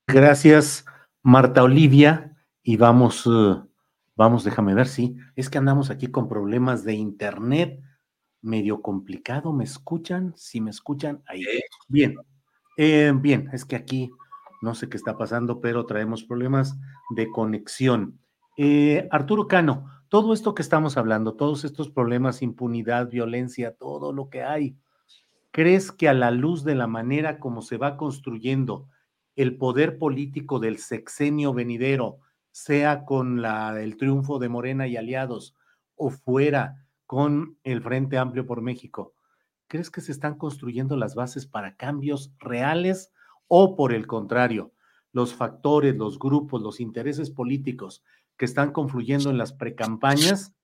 Gracias, 0.09 0.85
Marta 1.23 1.65
Olivia. 1.65 2.37
Y 2.63 2.77
vamos, 2.77 3.27
uh, 3.27 3.69
vamos, 4.15 4.45
déjame 4.45 4.75
ver 4.75 4.87
si 4.87 5.17
es 5.35 5.51
que 5.51 5.59
andamos 5.59 5.91
aquí 5.91 6.07
con 6.09 6.29
problemas 6.29 6.85
de 6.85 6.95
internet, 6.95 7.81
medio 8.41 8.83
complicado. 8.83 9.53
¿Me 9.53 9.65
escuchan? 9.65 10.33
Si 10.37 10.61
me 10.61 10.71
escuchan, 10.71 11.23
ahí. 11.27 11.45
Bien, 11.89 12.17
eh, 12.77 13.13
bien, 13.17 13.51
es 13.53 13.65
que 13.65 13.77
aquí 13.77 14.11
no 14.63 14.75
sé 14.75 14.89
qué 14.89 14.97
está 14.97 15.19
pasando, 15.19 15.61
pero 15.61 15.87
traemos 15.87 16.23
problemas 16.23 16.79
de 17.11 17.29
conexión. 17.31 18.19
Eh, 18.57 19.09
Arturo 19.11 19.49
Cano, 19.49 19.91
todo 20.09 20.33
esto 20.33 20.55
que 20.55 20.63
estamos 20.63 20.97
hablando, 20.97 21.35
todos 21.35 21.65
estos 21.65 21.91
problemas, 21.91 22.43
impunidad, 22.43 23.11
violencia, 23.11 23.75
todo 23.75 24.13
lo 24.13 24.31
que 24.31 24.43
hay, 24.43 24.77
¿crees 25.51 25.91
que 25.91 26.09
a 26.09 26.15
la 26.15 26.31
luz 26.31 26.65
de 26.65 26.75
la 26.75 26.87
manera 26.87 27.39
como 27.39 27.61
se 27.61 27.77
va 27.77 27.97
construyendo, 27.97 28.89
el 29.37 29.57
poder 29.57 29.99
político 29.99 30.59
del 30.59 30.79
sexenio 30.79 31.53
venidero, 31.53 32.19
sea 32.51 33.05
con 33.05 33.43
la, 33.43 33.81
el 33.81 33.97
triunfo 33.97 34.39
de 34.39 34.49
Morena 34.49 34.87
y 34.87 34.97
aliados 34.97 35.55
o 35.95 36.11
fuera 36.11 36.87
con 37.05 37.59
el 37.63 37.83
Frente 37.83 38.19
Amplio 38.19 38.47
por 38.47 38.63
México, 38.63 39.15
¿crees 39.69 39.91
que 39.91 40.01
se 40.01 40.13
están 40.13 40.37
construyendo 40.39 40.97
las 40.97 41.15
bases 41.15 41.47
para 41.47 41.77
cambios 41.77 42.33
reales 42.39 43.13
o 43.47 43.77
por 43.77 43.93
el 43.93 44.07
contrario, 44.07 44.73
los 45.13 45.35
factores, 45.35 45.97
los 45.97 46.19
grupos, 46.19 46.63
los 46.63 46.81
intereses 46.81 47.31
políticos 47.31 48.03
que 48.37 48.45
están 48.45 48.73
confluyendo 48.73 49.31
en 49.31 49.39
las 49.39 49.53
precampañas 49.53 50.55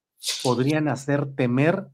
podrían 0.43 0.89
hacer 0.89 1.35
temer 1.35 1.89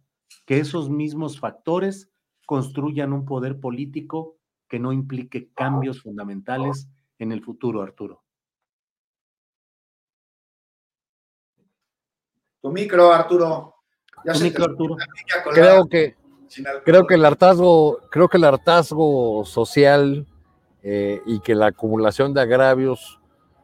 que 0.46 0.58
esos 0.58 0.90
mismos 0.90 1.38
factores 1.38 2.10
construyan 2.46 3.12
un 3.12 3.24
poder 3.24 3.60
político 3.60 4.37
que 4.68 4.78
no 4.78 4.92
implique 4.92 5.50
cambios 5.54 6.02
fundamentales 6.02 6.88
en 7.18 7.32
el 7.32 7.42
futuro, 7.42 7.82
Arturo. 7.82 8.22
Tu 12.60 12.70
micro, 12.70 13.12
Arturo. 13.12 13.74
Ya 14.24 14.32
tu 14.32 14.40
micro, 14.40 14.64
Arturo. 14.64 14.96
Creo 15.52 15.88
que, 15.88 16.16
creo 16.84 17.06
que 17.06 17.14
el 17.14 17.24
hartazgo, 17.24 18.00
creo 18.10 18.28
que 18.28 18.36
el 18.36 18.44
hartazgo 18.44 19.44
social 19.44 20.26
eh, 20.82 21.20
y 21.26 21.40
que 21.40 21.54
la 21.54 21.66
acumulación 21.66 22.34
de 22.34 22.40
agravios 22.40 23.20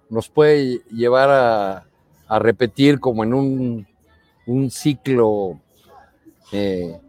nos 0.08 0.28
puede 0.28 0.78
llevar 0.90 1.30
a, 1.30 1.86
a 2.28 2.38
repetir 2.38 3.00
como 3.00 3.24
en 3.24 3.34
un, 3.34 3.86
un 4.46 4.70
ciclo, 4.70 5.60
eh, 6.52 7.00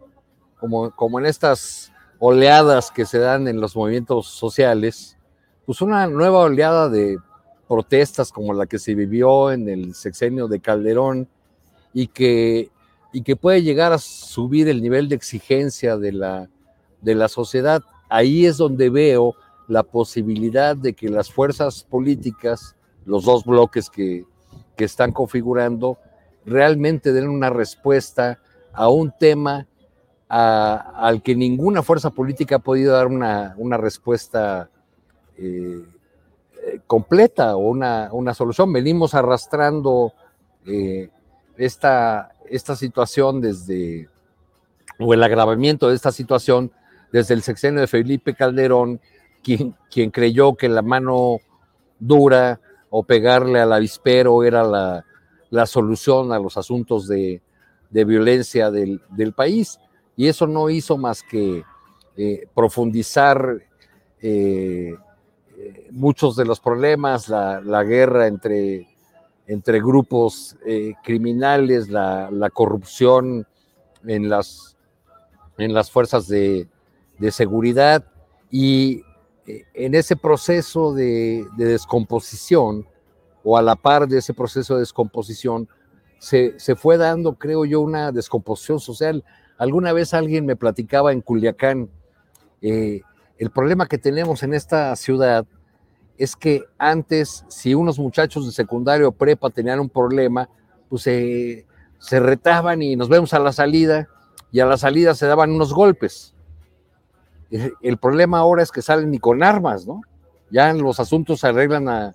como, 0.58 0.90
como 0.90 1.18
en 1.18 1.26
estas 1.26 1.92
oleadas 2.18 2.90
que 2.90 3.04
se 3.04 3.18
dan 3.18 3.48
en 3.48 3.60
los 3.60 3.76
movimientos 3.76 4.28
sociales, 4.28 5.16
pues 5.64 5.80
una 5.80 6.06
nueva 6.06 6.40
oleada 6.40 6.88
de 6.88 7.18
protestas 7.68 8.32
como 8.32 8.52
la 8.54 8.66
que 8.66 8.78
se 8.78 8.94
vivió 8.94 9.50
en 9.50 9.68
el 9.68 9.94
sexenio 9.94 10.48
de 10.48 10.60
Calderón 10.60 11.28
y 11.92 12.06
que, 12.08 12.70
y 13.12 13.22
que 13.22 13.36
puede 13.36 13.62
llegar 13.62 13.92
a 13.92 13.98
subir 13.98 14.68
el 14.68 14.82
nivel 14.82 15.08
de 15.08 15.16
exigencia 15.16 15.96
de 15.96 16.12
la, 16.12 16.48
de 17.00 17.14
la 17.14 17.28
sociedad. 17.28 17.82
Ahí 18.08 18.46
es 18.46 18.56
donde 18.56 18.90
veo 18.90 19.34
la 19.68 19.82
posibilidad 19.82 20.76
de 20.76 20.92
que 20.92 21.08
las 21.08 21.32
fuerzas 21.32 21.82
políticas, 21.82 22.76
los 23.04 23.24
dos 23.24 23.44
bloques 23.44 23.90
que, 23.90 24.24
que 24.76 24.84
están 24.84 25.12
configurando, 25.12 25.98
realmente 26.44 27.12
den 27.12 27.28
una 27.28 27.50
respuesta 27.50 28.38
a 28.72 28.88
un 28.88 29.12
tema 29.18 29.66
al 30.28 31.22
que 31.22 31.36
ninguna 31.36 31.82
fuerza 31.82 32.10
política 32.10 32.56
ha 32.56 32.60
podido 32.60 32.94
dar 32.94 33.06
una, 33.06 33.76
respuesta 33.76 34.68
eh, 35.36 35.84
eh, 36.64 36.80
completa 36.86 37.56
o 37.56 37.68
una, 37.68 38.34
solución. 38.34 38.72
Venimos 38.72 39.14
arrastrando 39.14 40.12
eh, 40.66 41.10
esta, 41.56 42.32
situación 42.50 43.40
desde, 43.40 44.08
o 44.98 45.14
el 45.14 45.22
agravamiento 45.22 45.88
de 45.88 45.94
esta 45.94 46.10
situación 46.10 46.72
desde 47.12 47.34
el 47.34 47.42
sexenio 47.42 47.80
de 47.80 47.86
Felipe 47.86 48.34
Calderón, 48.34 49.00
quien, 49.44 49.76
quien 49.90 50.10
creyó 50.10 50.54
que 50.54 50.68
la 50.68 50.82
mano 50.82 51.38
dura 52.00 52.60
o 52.90 53.04
pegarle 53.04 53.60
al 53.60 53.72
avispero 53.72 54.42
era 54.42 54.64
la, 54.64 55.66
solución 55.66 56.32
a 56.32 56.38
los 56.40 56.56
asuntos 56.56 57.06
de, 57.06 57.40
violencia 57.90 58.72
del 58.72 59.32
país 59.34 59.78
y 60.16 60.28
eso 60.28 60.46
no 60.46 60.70
hizo 60.70 60.96
más 60.96 61.22
que 61.22 61.62
eh, 62.16 62.48
profundizar 62.54 63.62
eh, 64.20 64.94
muchos 65.90 66.36
de 66.36 66.46
los 66.46 66.60
problemas, 66.60 67.28
la, 67.28 67.84
guerra 67.84 68.26
entre, 68.26 68.88
entre 69.46 69.80
grupos 69.80 70.56
eh, 70.64 70.94
criminales, 71.04 71.88
la, 71.90 72.30
la, 72.30 72.48
corrupción 72.48 73.46
en 74.06 74.28
las, 74.30 74.76
en 75.58 75.74
las 75.74 75.90
fuerzas 75.90 76.26
de, 76.26 76.66
de 77.18 77.30
seguridad 77.30 78.04
y 78.50 79.02
en 79.74 79.94
ese 79.94 80.16
proceso 80.16 80.92
de, 80.92 81.46
de, 81.56 81.66
descomposición 81.66 82.86
o 83.44 83.56
a 83.56 83.62
la 83.62 83.76
par 83.76 84.08
de 84.08 84.18
ese 84.18 84.34
proceso 84.34 84.74
de 84.74 84.80
descomposición, 84.80 85.68
se, 86.18 86.58
se 86.58 86.74
fue 86.74 86.96
dando, 86.96 87.34
creo 87.34 87.64
yo, 87.64 87.80
una 87.80 88.10
descomposición 88.10 88.80
social 88.80 89.22
Alguna 89.58 89.92
vez 89.92 90.14
alguien 90.14 90.46
me 90.46 90.56
platicaba 90.56 91.12
en 91.12 91.20
Culiacán, 91.20 91.88
eh, 92.62 93.00
el 93.38 93.50
problema 93.50 93.86
que 93.86 93.98
tenemos 93.98 94.42
en 94.42 94.54
esta 94.54 94.94
ciudad 94.96 95.46
es 96.18 96.36
que 96.36 96.64
antes, 96.78 97.44
si 97.48 97.74
unos 97.74 97.98
muchachos 97.98 98.46
de 98.46 98.52
secundario 98.52 99.08
o 99.08 99.12
prepa 99.12 99.50
tenían 99.50 99.80
un 99.80 99.90
problema, 99.90 100.48
pues 100.88 101.02
se 101.02 102.20
retaban 102.20 102.80
y 102.82 102.96
nos 102.96 103.08
vemos 103.08 103.34
a 103.34 103.38
la 103.38 103.52
salida, 103.52 104.08
y 104.50 104.60
a 104.60 104.66
la 104.66 104.78
salida 104.78 105.14
se 105.14 105.26
daban 105.26 105.50
unos 105.50 105.74
golpes. 105.74 106.34
El 107.50 107.98
problema 107.98 108.38
ahora 108.38 108.62
es 108.62 108.72
que 108.72 108.82
salen 108.82 109.10
ni 109.10 109.18
con 109.18 109.42
armas, 109.42 109.86
¿no? 109.86 110.00
Ya 110.50 110.72
los 110.72 110.98
asuntos 111.00 111.40
se 111.40 111.48
arreglan 111.48 111.88
a, 111.88 112.14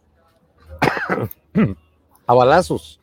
a 2.27 2.33
balazos. 2.33 2.99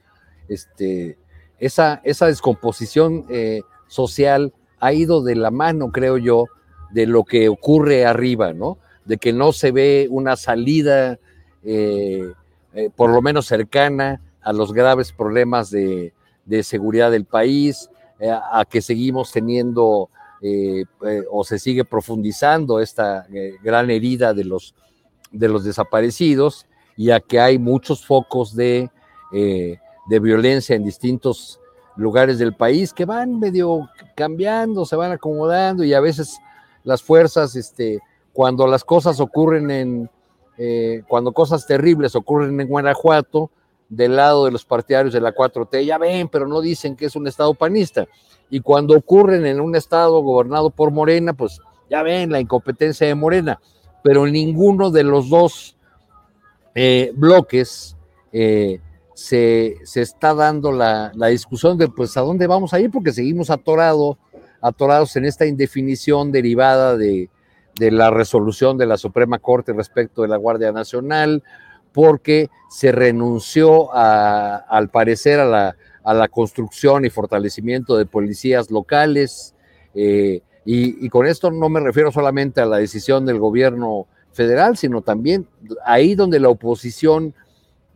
Este, 0.49 1.19
esa, 1.59 2.01
esa 2.05 2.27
descomposición 2.27 3.27
eh, 3.29 3.63
social 3.89 4.53
ha 4.81 4.93
ido 4.93 5.23
de 5.23 5.35
la 5.35 5.51
mano, 5.51 5.91
creo 5.91 6.19
yo, 6.19 6.47
de 6.91 7.07
lo 7.07 7.25
que 7.25 7.49
ocurre 7.49 8.07
arriba, 8.07 8.53
¿no? 8.53 8.79
De 9.05 9.19
que 9.19 9.33
no 9.33 9.53
se 9.53 9.73
ve 9.73 10.07
una 10.11 10.37
salida, 10.37 11.19
eh, 11.65 12.33
eh, 12.75 12.91
por 12.95 13.11
lo 13.11 13.21
menos 13.23 13.47
cercana, 13.47 14.21
a 14.43 14.53
los 14.53 14.73
graves 14.73 15.13
problemas 15.13 15.71
de, 15.71 16.13
seguridad 16.63 17.11
del 17.11 17.25
país, 17.25 17.91
eh, 18.21 18.31
a 18.31 18.65
que 18.69 18.81
seguimos 18.81 19.33
teniendo 19.33 20.11
o 21.33 21.43
se 21.43 21.59
sigue 21.59 21.85
profundizando 21.85 22.79
esta 22.79 23.27
gran 23.61 23.91
herida 23.91 24.35
de 24.35 24.45
los, 24.45 24.73
de 25.33 25.49
los 25.49 25.65
desaparecidos 25.65 26.65
y 26.97 27.11
a 27.11 27.19
que 27.19 27.41
hay 27.41 27.59
muchos 27.59 28.07
focos 28.07 28.55
de 28.55 28.89
violencia 30.09 30.77
en 30.77 30.85
distintos 30.85 31.59
lugares 31.99 32.39
del 32.39 32.55
país 32.55 32.95
que 32.95 33.05
van 33.05 33.39
medio 33.39 33.91
cambiando, 34.15 34.87
se 34.87 34.97
van 34.97 35.13
acomodando 35.13 35.85
y 35.85 35.93
a 35.93 36.01
veces 36.01 36.39
las 36.85 37.03
fuerzas, 37.03 37.57
este, 37.57 37.99
cuando 38.33 38.67
las 38.67 38.85
cosas 38.85 39.21
ocurren 39.21 39.71
en, 39.71 40.11
eh, 40.57 41.03
cuando 41.09 41.33
cosas 41.33 41.67
terribles 41.67 42.15
ocurren 42.15 42.59
en 42.61 42.69
Guanajuato, 42.69 43.51
del 43.89 44.17
lado 44.17 44.45
de 44.45 44.53
los 44.53 44.65
partidarios 44.65 45.15
de 45.15 45.21
la 45.21 45.35
4T, 45.35 45.85
ya 45.85 45.99
ven, 45.99 46.29
pero 46.29 46.47
no 46.47 46.61
dicen 46.61 46.95
que 46.95 47.07
es 47.07 47.17
un 47.17 47.27
estado 47.27 47.55
panista. 47.55 48.07
Y 48.51 48.61
cuando 48.61 48.97
ocurren 48.97 49.47
en 49.47 49.61
un 49.61 49.75
estado 49.75 50.21
gobernado 50.21 50.71
por 50.71 50.91
Morena, 50.91 51.33
pues 51.33 51.61
ya 51.91 52.03
ven 52.03 52.31
la 52.31 52.41
incompetencia 52.41 53.07
de 53.07 53.15
Morena. 53.15 53.61
Pero 54.03 54.27
ninguno 54.27 54.91
de 54.91 55.05
los 55.05 55.29
dos 55.29 55.77
eh, 56.75 57.13
bloques 57.15 57.97
eh, 58.33 58.81
se, 59.19 59.79
está 59.97 60.33
dando 60.33 60.71
la, 60.71 61.11
discusión 61.29 61.77
de 61.77 61.89
pues 61.89 62.17
a 62.17 62.21
dónde 62.21 62.47
vamos 62.47 62.73
a 62.73 62.79
ir, 62.79 62.89
porque 62.89 63.11
seguimos 63.11 63.51
atorados 63.51 64.17
en 65.17 65.25
esta 65.25 65.45
indefinición 65.45 66.31
derivada 66.31 66.97
de, 66.97 67.29
la 67.81 68.11
resolución 68.11 68.79
de 68.79 68.87
la 68.87 68.97
Suprema 68.97 69.41
Corte 69.41 69.73
respecto 69.73 70.23
de 70.23 70.29
la 70.29 70.37
Guardia 70.37 70.71
Nacional, 70.71 71.43
porque 71.93 72.49
se 72.71 72.93
renunció 72.93 73.93
al 73.93 74.89
parecer 74.91 75.41
a 75.41 75.47
la, 75.47 75.77
a 76.05 76.15
la, 76.15 76.29
construcción 76.29 77.05
y 77.05 77.11
fortalecimiento 77.11 77.97
de 77.97 78.07
policías 78.07 78.71
locales. 78.71 79.53
Eh, 79.97 80.43
y, 80.65 81.09
con 81.09 81.27
esto 81.27 81.51
no 81.51 81.69
me 81.69 81.81
refiero 81.81 82.13
solamente 82.13 82.61
a 82.61 82.67
la 82.67 82.77
decisión 82.77 83.27
del 83.27 83.41
gobierno 83.41 84.07
federal, 84.31 84.77
sino 84.77 85.03
también 85.03 85.49
ahí 85.85 86.15
donde 86.15 86.39
la 86.39 86.51
oposición 86.51 87.35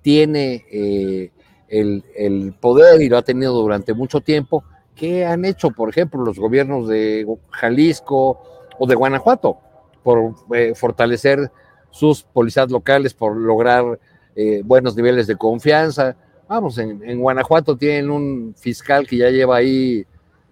tiene 0.02 0.64
eh, 0.70 1.30
el, 1.68 2.54
poder 2.60 3.00
y 3.00 3.08
lo 3.08 3.16
ha 3.16 3.22
tenido 3.22 3.54
durante 3.54 3.94
mucho 3.94 4.20
tiempo, 4.20 4.64
¿qué 4.94 5.24
han 5.24 5.44
hecho, 5.44 5.70
por 5.70 5.88
ejemplo, 5.88 6.22
los 6.22 6.38
gobiernos 6.38 6.88
de 6.88 7.26
Jalisco 7.50 8.42
o 8.78 8.86
de 8.86 8.94
Guanajuato 8.94 9.58
por 10.02 10.34
eh, 10.54 10.74
fortalecer 10.74 11.50
sus 11.90 12.22
policías 12.22 12.70
locales, 12.70 13.14
por 13.14 13.36
lograr 13.36 13.98
eh, 14.36 14.62
buenos 14.64 14.96
niveles 14.96 15.26
de 15.26 15.36
confianza? 15.36 16.16
Vamos, 16.48 16.76
en, 16.76 17.20
Guanajuato 17.20 17.76
tienen 17.76 18.10
un 18.10 18.54
fiscal 18.58 19.06
que 19.06 19.16
ya 19.16 19.30
lleva 19.30 19.56
ahí 19.56 20.04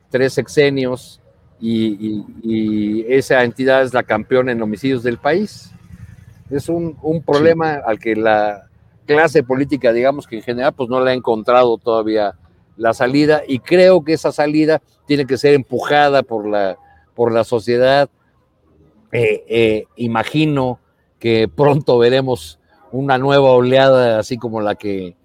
tres 0.08 0.32
sexenios 0.32 1.20
y, 1.60 2.24
y, 2.42 3.04
esa 3.12 3.44
entidad 3.44 3.82
es 3.82 3.92
la 3.92 4.02
campeona 4.02 4.52
en 4.52 4.62
homicidios 4.62 5.02
del 5.02 5.18
país. 5.18 5.70
Es 6.48 6.70
un, 6.70 6.96
un 7.02 7.22
problema 7.22 7.74
al 7.74 7.98
que 7.98 8.16
la, 8.16 8.69
clase 9.10 9.42
política, 9.42 9.92
digamos 9.92 10.28
que 10.28 10.36
en 10.36 10.42
general, 10.42 10.72
pues 10.72 10.88
no 10.88 11.04
le 11.04 11.10
ha 11.10 11.14
encontrado 11.14 11.78
todavía 11.78 12.36
la 12.76 12.94
salida 12.94 13.42
y 13.46 13.58
creo 13.58 14.04
que 14.04 14.12
esa 14.12 14.30
salida 14.30 14.80
tiene 15.04 15.26
que 15.26 15.36
ser 15.36 15.54
empujada 15.54 16.22
por 16.22 16.48
la, 16.48 16.78
por 17.16 17.32
la 17.32 17.42
sociedad. 17.42 18.08
Eh, 19.10 19.44
eh, 19.48 19.84
imagino 19.96 20.78
que 21.18 21.48
pronto 21.48 21.98
veremos 21.98 22.60
una 22.92 23.18
nueva 23.18 23.50
oleada, 23.50 24.20
así 24.20 24.38
como 24.38 24.60
la 24.60 24.76
que 24.76 25.16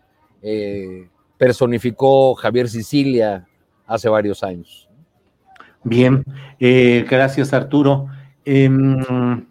eh, 0.42 1.08
personificó 1.38 2.34
Javier 2.34 2.68
Sicilia 2.68 3.48
hace 3.86 4.10
varios 4.10 4.42
años. 4.42 4.90
Bien, 5.84 6.26
gracias 6.60 7.54
Arturo. 7.54 8.08
Em, 8.44 9.46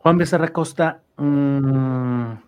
Juan 0.00 0.18
Becerra 0.18 0.48
Costa, 0.48 1.00
mm, 1.16 2.47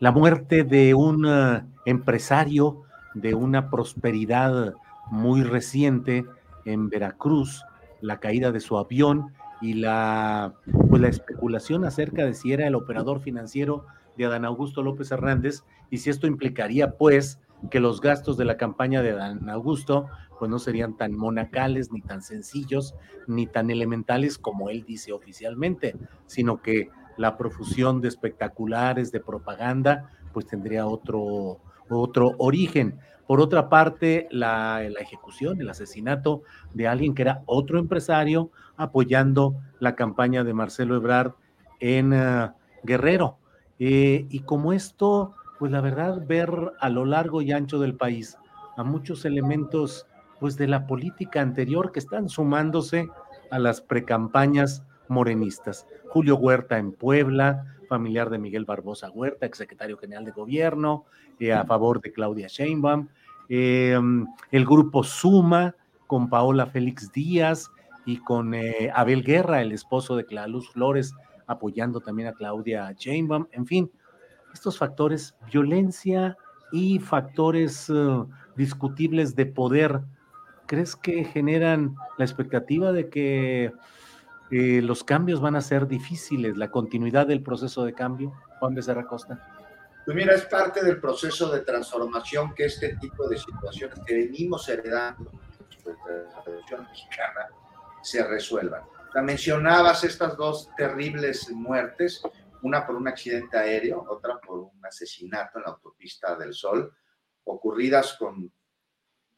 la 0.00 0.12
muerte 0.12 0.64
de 0.64 0.94
un 0.94 1.26
eh, 1.26 1.62
empresario 1.84 2.82
de 3.14 3.34
una 3.34 3.70
prosperidad 3.70 4.74
muy 5.10 5.42
reciente 5.42 6.26
en 6.64 6.88
Veracruz, 6.88 7.64
la 8.00 8.20
caída 8.20 8.52
de 8.52 8.60
su 8.60 8.76
avión 8.76 9.32
y 9.60 9.74
la, 9.74 10.54
pues 10.90 11.00
la 11.00 11.08
especulación 11.08 11.84
acerca 11.84 12.24
de 12.24 12.34
si 12.34 12.52
era 12.52 12.66
el 12.66 12.74
operador 12.74 13.20
financiero 13.20 13.86
de 14.16 14.26
Adán 14.26 14.44
Augusto 14.44 14.82
López 14.82 15.10
Hernández 15.10 15.62
y 15.90 15.98
si 15.98 16.10
esto 16.10 16.26
implicaría 16.26 16.96
pues 16.96 17.40
que 17.70 17.80
los 17.80 18.00
gastos 18.00 18.36
de 18.36 18.44
la 18.44 18.56
campaña 18.58 19.00
de 19.02 19.12
Adán 19.12 19.48
Augusto 19.48 20.08
pues 20.38 20.50
no 20.50 20.58
serían 20.58 20.96
tan 20.96 21.16
monacales, 21.16 21.90
ni 21.90 22.02
tan 22.02 22.20
sencillos, 22.20 22.94
ni 23.26 23.46
tan 23.46 23.70
elementales 23.70 24.36
como 24.36 24.68
él 24.68 24.84
dice 24.86 25.12
oficialmente, 25.12 25.96
sino 26.26 26.60
que 26.60 26.90
la 27.16 27.36
profusión 27.36 28.00
de 28.00 28.08
espectaculares, 28.08 29.12
de 29.12 29.20
propaganda, 29.20 30.10
pues 30.32 30.46
tendría 30.46 30.86
otro, 30.86 31.60
otro 31.88 32.34
origen. 32.38 32.98
Por 33.26 33.40
otra 33.40 33.68
parte, 33.68 34.28
la, 34.30 34.84
ejecución, 34.84 35.60
el 35.60 35.68
asesinato 35.68 36.42
de 36.74 36.86
alguien 36.86 37.14
que 37.14 37.22
era 37.22 37.42
otro 37.46 37.78
empresario 37.78 38.50
apoyando 38.76 39.56
la 39.80 39.96
campaña 39.96 40.44
de 40.44 40.54
Marcelo 40.54 40.96
Ebrard 40.96 41.32
en 41.80 42.12
eh, 42.12 42.50
Guerrero. 42.84 43.38
Eh, 43.78 44.26
y 44.30 44.40
como 44.40 44.72
esto, 44.72 45.34
pues 45.58 45.72
la 45.72 45.80
verdad, 45.80 46.22
ver 46.26 46.50
a 46.80 46.88
lo 46.88 47.04
largo 47.04 47.42
y 47.42 47.52
ancho 47.52 47.78
del 47.78 47.96
país 47.96 48.38
a 48.76 48.84
muchos 48.84 49.24
elementos 49.24 50.06
pues 50.38 50.56
de 50.56 50.68
la 50.68 50.86
política 50.86 51.40
anterior 51.40 51.92
que 51.92 51.98
están 51.98 52.28
sumándose 52.28 53.08
a 53.50 53.58
las 53.58 53.80
precampañas 53.80 54.84
morenistas. 55.08 55.86
Julio 56.08 56.36
Huerta 56.36 56.78
en 56.78 56.92
Puebla, 56.92 57.76
familiar 57.88 58.30
de 58.30 58.38
Miguel 58.38 58.64
Barbosa 58.64 59.10
Huerta, 59.10 59.46
exsecretario 59.46 59.96
general 59.96 60.24
de 60.24 60.32
gobierno, 60.32 61.04
eh, 61.38 61.52
a 61.52 61.64
favor 61.64 62.00
de 62.00 62.12
Claudia 62.12 62.48
Sheinbaum. 62.48 63.08
Em, 63.48 64.26
el 64.50 64.64
grupo 64.64 65.04
Suma 65.04 65.74
con 66.06 66.28
Paola 66.28 66.66
Félix 66.66 67.12
Díaz 67.12 67.70
y 68.04 68.18
con 68.18 68.54
eh, 68.54 68.90
Abel 68.94 69.22
Guerra, 69.22 69.62
el 69.62 69.72
esposo 69.72 70.16
de 70.16 70.26
Luz 70.48 70.70
Flores, 70.70 71.14
apoyando 71.46 72.00
también 72.00 72.28
a 72.28 72.32
Claudia 72.32 72.92
Sheinbaum. 72.92 73.46
En 73.52 73.66
fin, 73.66 73.90
estos 74.52 74.78
factores, 74.78 75.34
violencia 75.52 76.36
y 76.72 76.98
factores 76.98 77.90
eh, 77.90 78.24
discutibles 78.56 79.36
de 79.36 79.46
poder, 79.46 80.00
¿crees 80.66 80.96
que 80.96 81.24
generan 81.24 81.94
la 82.18 82.24
expectativa 82.24 82.92
de 82.92 83.08
que 83.08 83.72
eh, 84.50 84.80
los 84.82 85.04
cambios 85.04 85.40
van 85.40 85.56
a 85.56 85.60
ser 85.60 85.86
difíciles, 85.86 86.56
la 86.56 86.70
continuidad 86.70 87.26
del 87.26 87.42
proceso 87.42 87.84
de 87.84 87.94
cambio, 87.94 88.32
Juan 88.60 88.74
Becerra 88.74 89.06
Costa. 89.06 89.56
Pues 90.04 90.16
mira, 90.16 90.34
es 90.34 90.46
parte 90.46 90.84
del 90.84 91.00
proceso 91.00 91.50
de 91.50 91.60
transformación 91.60 92.54
que 92.54 92.66
este 92.66 92.96
tipo 92.96 93.28
de 93.28 93.38
situaciones 93.38 93.98
que 94.06 94.14
venimos 94.14 94.68
heredando 94.68 95.32
la 95.84 96.42
Revolución 96.44 96.86
Mexicana 96.88 97.48
se 98.02 98.26
resuelvan. 98.26 98.82
La 99.14 99.22
mencionabas 99.22 100.04
estas 100.04 100.36
dos 100.36 100.70
terribles 100.76 101.50
muertes, 101.50 102.22
una 102.62 102.86
por 102.86 102.96
un 102.96 103.08
accidente 103.08 103.56
aéreo, 103.56 104.04
otra 104.08 104.38
por 104.38 104.58
un 104.58 104.84
asesinato 104.84 105.58
en 105.58 105.64
la 105.64 105.70
autopista 105.70 106.36
del 106.36 106.52
Sol, 106.52 106.92
ocurridas 107.44 108.14
con 108.14 108.52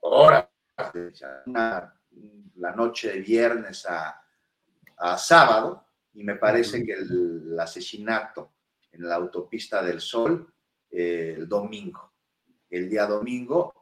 horas, 0.00 0.48
la 1.46 2.72
noche 2.74 3.12
de 3.12 3.20
viernes 3.20 3.86
a 3.86 4.20
a 4.98 5.16
sábado 5.18 5.86
y 6.14 6.24
me 6.24 6.36
parece 6.36 6.84
que 6.84 6.92
el, 6.92 7.56
asesinato 7.58 8.52
en 8.92 9.08
la 9.08 9.16
autopista 9.16 9.82
del 9.82 10.00
Sol 10.00 10.52
eh, 10.90 11.34
el 11.38 11.48
domingo. 11.48 12.12
El 12.70 12.88
día 12.88 13.06
domingo 13.06 13.72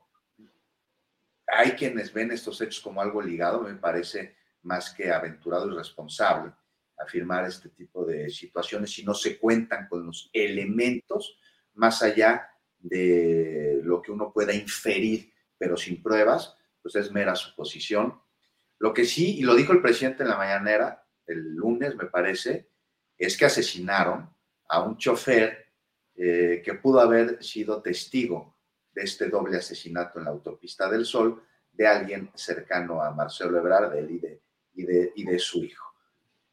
hay 1.47 1.72
quienes 1.72 2.12
ven 2.12 2.32
estos 2.32 2.60
hechos 2.60 2.80
como 2.80 3.01
algo 3.01 3.22
ligado, 3.22 3.60
me 3.60 3.74
parece 3.74 4.36
más 4.62 4.93
que 4.93 5.12
aventurado 5.12 5.70
y 5.70 5.76
responsable 5.76 6.52
afirmar 6.98 7.44
este 7.44 7.68
tipo 7.68 8.05
de 8.05 8.30
situaciones 8.30 8.93
si 8.93 9.05
no 9.05 9.14
se 9.14 9.38
cuentan 9.38 9.86
con 9.88 10.06
los 10.06 10.30
elementos 10.32 11.38
más 11.74 12.02
allá 12.02 12.48
de 12.78 13.80
lo 13.82 14.01
que 14.01 14.12
uno 14.12 14.32
pueda 14.32 14.55
inferir, 14.55 15.32
pero 15.59 15.76
sin 15.76 16.02
pruebas, 16.02 16.56
pues 16.82 16.97
es 16.97 17.12
mera 17.12 17.34
suposición. 17.34 18.20
Lo 18.78 18.94
que 18.94 19.05
sí, 19.05 19.38
y 19.38 19.43
lo 19.43 19.55
dijo 19.55 19.72
el 19.72 19.82
presidente 19.82 20.22
en 20.22 20.30
la 20.30 20.38
mañanera, 20.38 21.05
el 21.27 21.55
lunes, 21.55 21.94
me 21.97 22.07
parece, 22.07 22.69
es 23.16 23.36
que 23.36 23.47
asesinaron 23.47 24.28
a 24.69 24.82
un 24.82 24.97
chofer 24.97 25.66
eh, 26.15 26.62
que 26.65 26.74
pudo 26.74 27.01
haber 27.01 27.43
sido 27.43 27.82
testigo 27.82 28.57
de 28.93 29.03
este 29.03 29.28
doble 29.28 29.59
asesinato 29.59 30.19
en 30.19 30.24
la 30.24 30.31
autopista 30.31 30.89
del 30.89 31.05
Sol 31.05 31.43
de 31.73 31.86
alguien 31.86 32.31
cercano 32.35 33.03
a 33.03 33.11
Marcelo 33.11 33.59
Ebrard, 33.59 33.94
y 34.74 35.24
de, 35.24 35.39
su 35.39 35.65
hijo. 35.65 35.94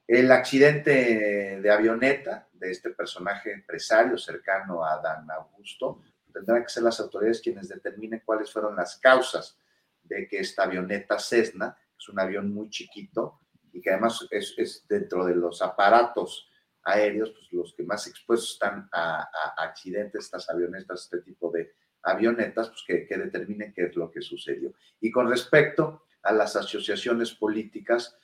El 0.08 0.32
accidente 0.32 1.60
de 1.62 1.72
avioneta 1.72 2.48
de 2.52 2.72
este 2.72 2.90
personaje 2.92 3.52
empresario 3.52 4.18
cercano 4.18 4.84
a 4.84 5.02
Dan 5.02 5.30
Augusto, 5.32 6.02
tendrán 6.34 6.64
que 6.64 6.70
ser 6.70 6.84
las 6.84 7.00
autoridades 7.00 7.42
quienes 7.42 7.70
determinen 7.70 8.22
cuáles 8.26 8.52
fueron 8.52 8.76
las 8.76 8.98
causas 8.98 9.58
de 10.02 10.28
que 10.28 10.40
esta 10.40 10.64
avioneta 10.64 11.20
Cessna, 11.20 11.78
es 11.98 12.10
un 12.10 12.20
avión 12.20 12.54
muy 12.54 12.70
chiquito, 12.70 13.40
y 13.74 13.82
que 13.82 13.90
además 13.90 14.28
es, 14.32 14.86
dentro 14.88 15.26
de 15.26 15.36
los 15.36 15.62
aparatos 15.62 16.50
aéreos, 16.84 17.32
pues 17.32 17.52
los 17.52 17.74
que 17.76 17.84
más 17.84 18.08
expuestos 18.08 18.54
están 18.54 18.88
a, 18.92 19.30
accidentes, 19.58 20.26
estas 20.26 20.50
avionetas, 20.50 21.04
este 21.04 21.22
tipo 21.22 21.52
de 21.52 21.74
avionetas, 22.04 22.70
pues 22.70 22.84
que, 22.88 23.08
que 23.08 23.18
determinen 23.18 23.74
qué 23.74 23.86
es 23.86 23.96
lo 23.96 24.12
que 24.12 24.22
sucedió. 24.22 24.74
Y 25.02 25.12
con 25.12 25.30
respecto 25.30 26.06
a 26.22 26.32
las 26.32 26.56
asociaciones 26.56 27.34
políticas, 27.34 28.18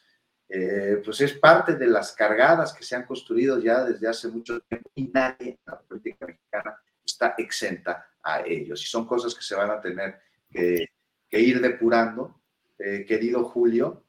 eh, 0.52 1.00
pues 1.06 1.22
es 1.22 1.34
parte 1.34 1.76
de 1.76 1.86
las 1.86 2.14
cargadas 2.14 2.74
que 2.74 2.84
se 2.84 2.96
han 2.96 3.06
construido 3.06 3.60
ya 3.60 3.84
desde 3.84 4.08
hace 4.08 4.30
mucho 4.30 4.60
tiempo 4.62 4.90
y 4.96 5.08
nadie 5.08 5.50
en 5.50 5.60
la 5.68 5.80
política 5.80 6.26
mexicana 6.26 6.82
está 7.06 7.36
exenta 7.38 8.10
a 8.24 8.42
ellos. 8.42 8.82
Y 8.84 8.88
son 8.88 9.06
cosas 9.06 9.36
que 9.36 9.44
se 9.44 9.56
van 9.56 9.70
a 9.70 9.80
tener 9.80 10.20
que, 10.50 10.88
ir 11.32 11.62
depurando, 11.62 12.42
eh, 12.80 13.06
querido 13.08 13.44
Julio, 13.44 14.06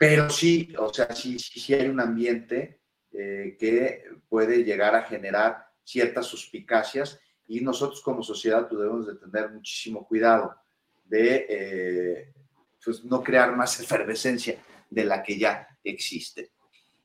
pero 0.00 0.30
sí, 0.30 0.72
o 0.78 0.90
sea, 0.94 1.14
sí, 1.14 1.38
sí, 1.38 1.74
hay 1.74 1.86
un 1.86 2.00
ambiente 2.00 2.80
eh, 3.12 3.54
que 3.60 4.04
puede 4.30 4.64
llegar 4.64 4.94
a 4.94 5.02
generar 5.02 5.66
ciertas 5.84 6.24
suspicacias 6.24 7.20
y 7.46 7.60
nosotros 7.60 8.00
como 8.00 8.22
sociedad 8.22 8.66
debemos 8.70 9.06
de 9.06 9.16
tener 9.16 9.50
muchísimo 9.50 10.06
cuidado 10.06 10.54
de 11.04 12.32
pues, 12.82 13.04
no 13.04 13.22
crear 13.22 13.54
más 13.54 13.78
efervescencia 13.84 14.56
de 14.88 15.04
la 15.04 15.22
que 15.22 15.38
ya 15.38 15.68
existe. 15.84 16.52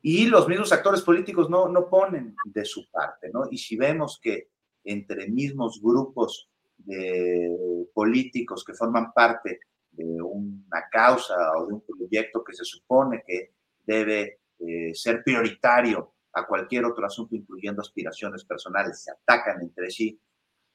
Y 0.02 0.28
los 0.28 0.48
mismos 0.48 0.72
actores 0.72 1.02
políticos 1.02 1.50
no, 1.50 1.68
no 1.68 1.90
ponen 1.90 2.34
de 2.46 2.64
su 2.64 2.90
parte, 2.90 3.30
¿no? 3.30 3.50
Y 3.52 3.58
si 3.58 3.76
vemos 3.76 4.22
que 4.24 4.52
entre 4.86 5.28
mismos 5.28 5.82
grupos 5.82 6.50
de 6.78 7.90
políticos 7.94 8.64
que 8.64 8.74
forman 8.74 9.12
parte 9.12 9.60
de 9.96 10.22
una 10.22 10.88
causa 10.92 11.36
o 11.58 11.68
de 11.68 11.74
un 11.74 11.82
proyecto 11.86 12.44
que 12.44 12.54
se 12.54 12.66
supone 12.66 13.24
que 13.26 13.54
debe 13.84 14.40
eh, 14.60 14.94
ser 14.94 15.24
prioritario 15.24 16.16
a 16.34 16.46
cualquier 16.46 16.86
otro 16.86 17.06
asunto, 17.06 17.36
incluyendo 17.36 17.82
aspiraciones 17.82 18.44
personales, 18.44 19.04
se 19.04 19.12
atacan 19.12 19.62
entre 19.62 19.90
sí, 19.90 20.20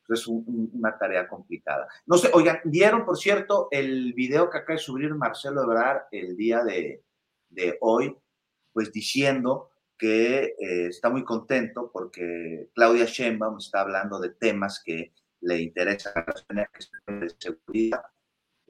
pues 0.06 0.20
es 0.20 0.26
una 0.26 0.98
tarea 0.98 1.28
complicada. 1.28 1.86
No 2.06 2.16
sé, 2.16 2.30
oigan, 2.32 2.60
vieron, 2.64 3.05
por 3.05 3.16
cierto, 3.16 3.68
el 3.70 4.12
video 4.14 4.51
que 4.51 4.59
acaba 4.59 4.76
de 4.76 4.82
subir 4.82 5.14
Marcelo 5.14 5.62
Ebrard 5.62 6.02
el 6.10 6.36
día 6.36 6.64
de, 6.64 7.05
hoy, 7.80 8.16
pues 8.72 8.90
diciendo 8.90 9.70
que 9.98 10.56
eh, 10.59 10.86
está 10.86 11.10
muy 11.10 11.24
contento 11.24 11.90
porque 11.92 12.70
Claudia 12.74 13.05
Sheinbaum 13.05 13.59
está 13.59 13.82
hablando 13.82 14.18
de 14.18 14.30
temas 14.30 14.82
que 14.84 15.12
le 15.42 15.60
interesan 15.60 16.12
a 16.16 16.34
seguridad, 17.38 18.02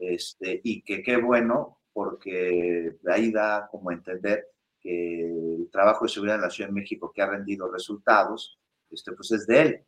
este, 0.00 0.60
y 0.64 0.82
que 0.82 1.02
qué 1.02 1.16
bueno, 1.16 1.78
porque 1.92 2.96
ahí 3.06 3.30
da 3.30 3.68
como 3.70 3.92
entender 3.92 4.46
que 4.80 5.26
el 5.26 5.68
trabajo 5.70 6.04
de 6.04 6.10
seguridad 6.10 6.36
en 6.36 6.42
la 6.42 6.50
Ciudad 6.50 6.70
de 6.70 6.74
México 6.74 7.12
que 7.14 7.22
ha 7.22 7.26
rendido 7.26 7.70
resultados, 7.70 8.58
este, 8.90 9.12
pues 9.12 9.30
es 9.32 9.46
de 9.46 9.60
él 9.60 9.84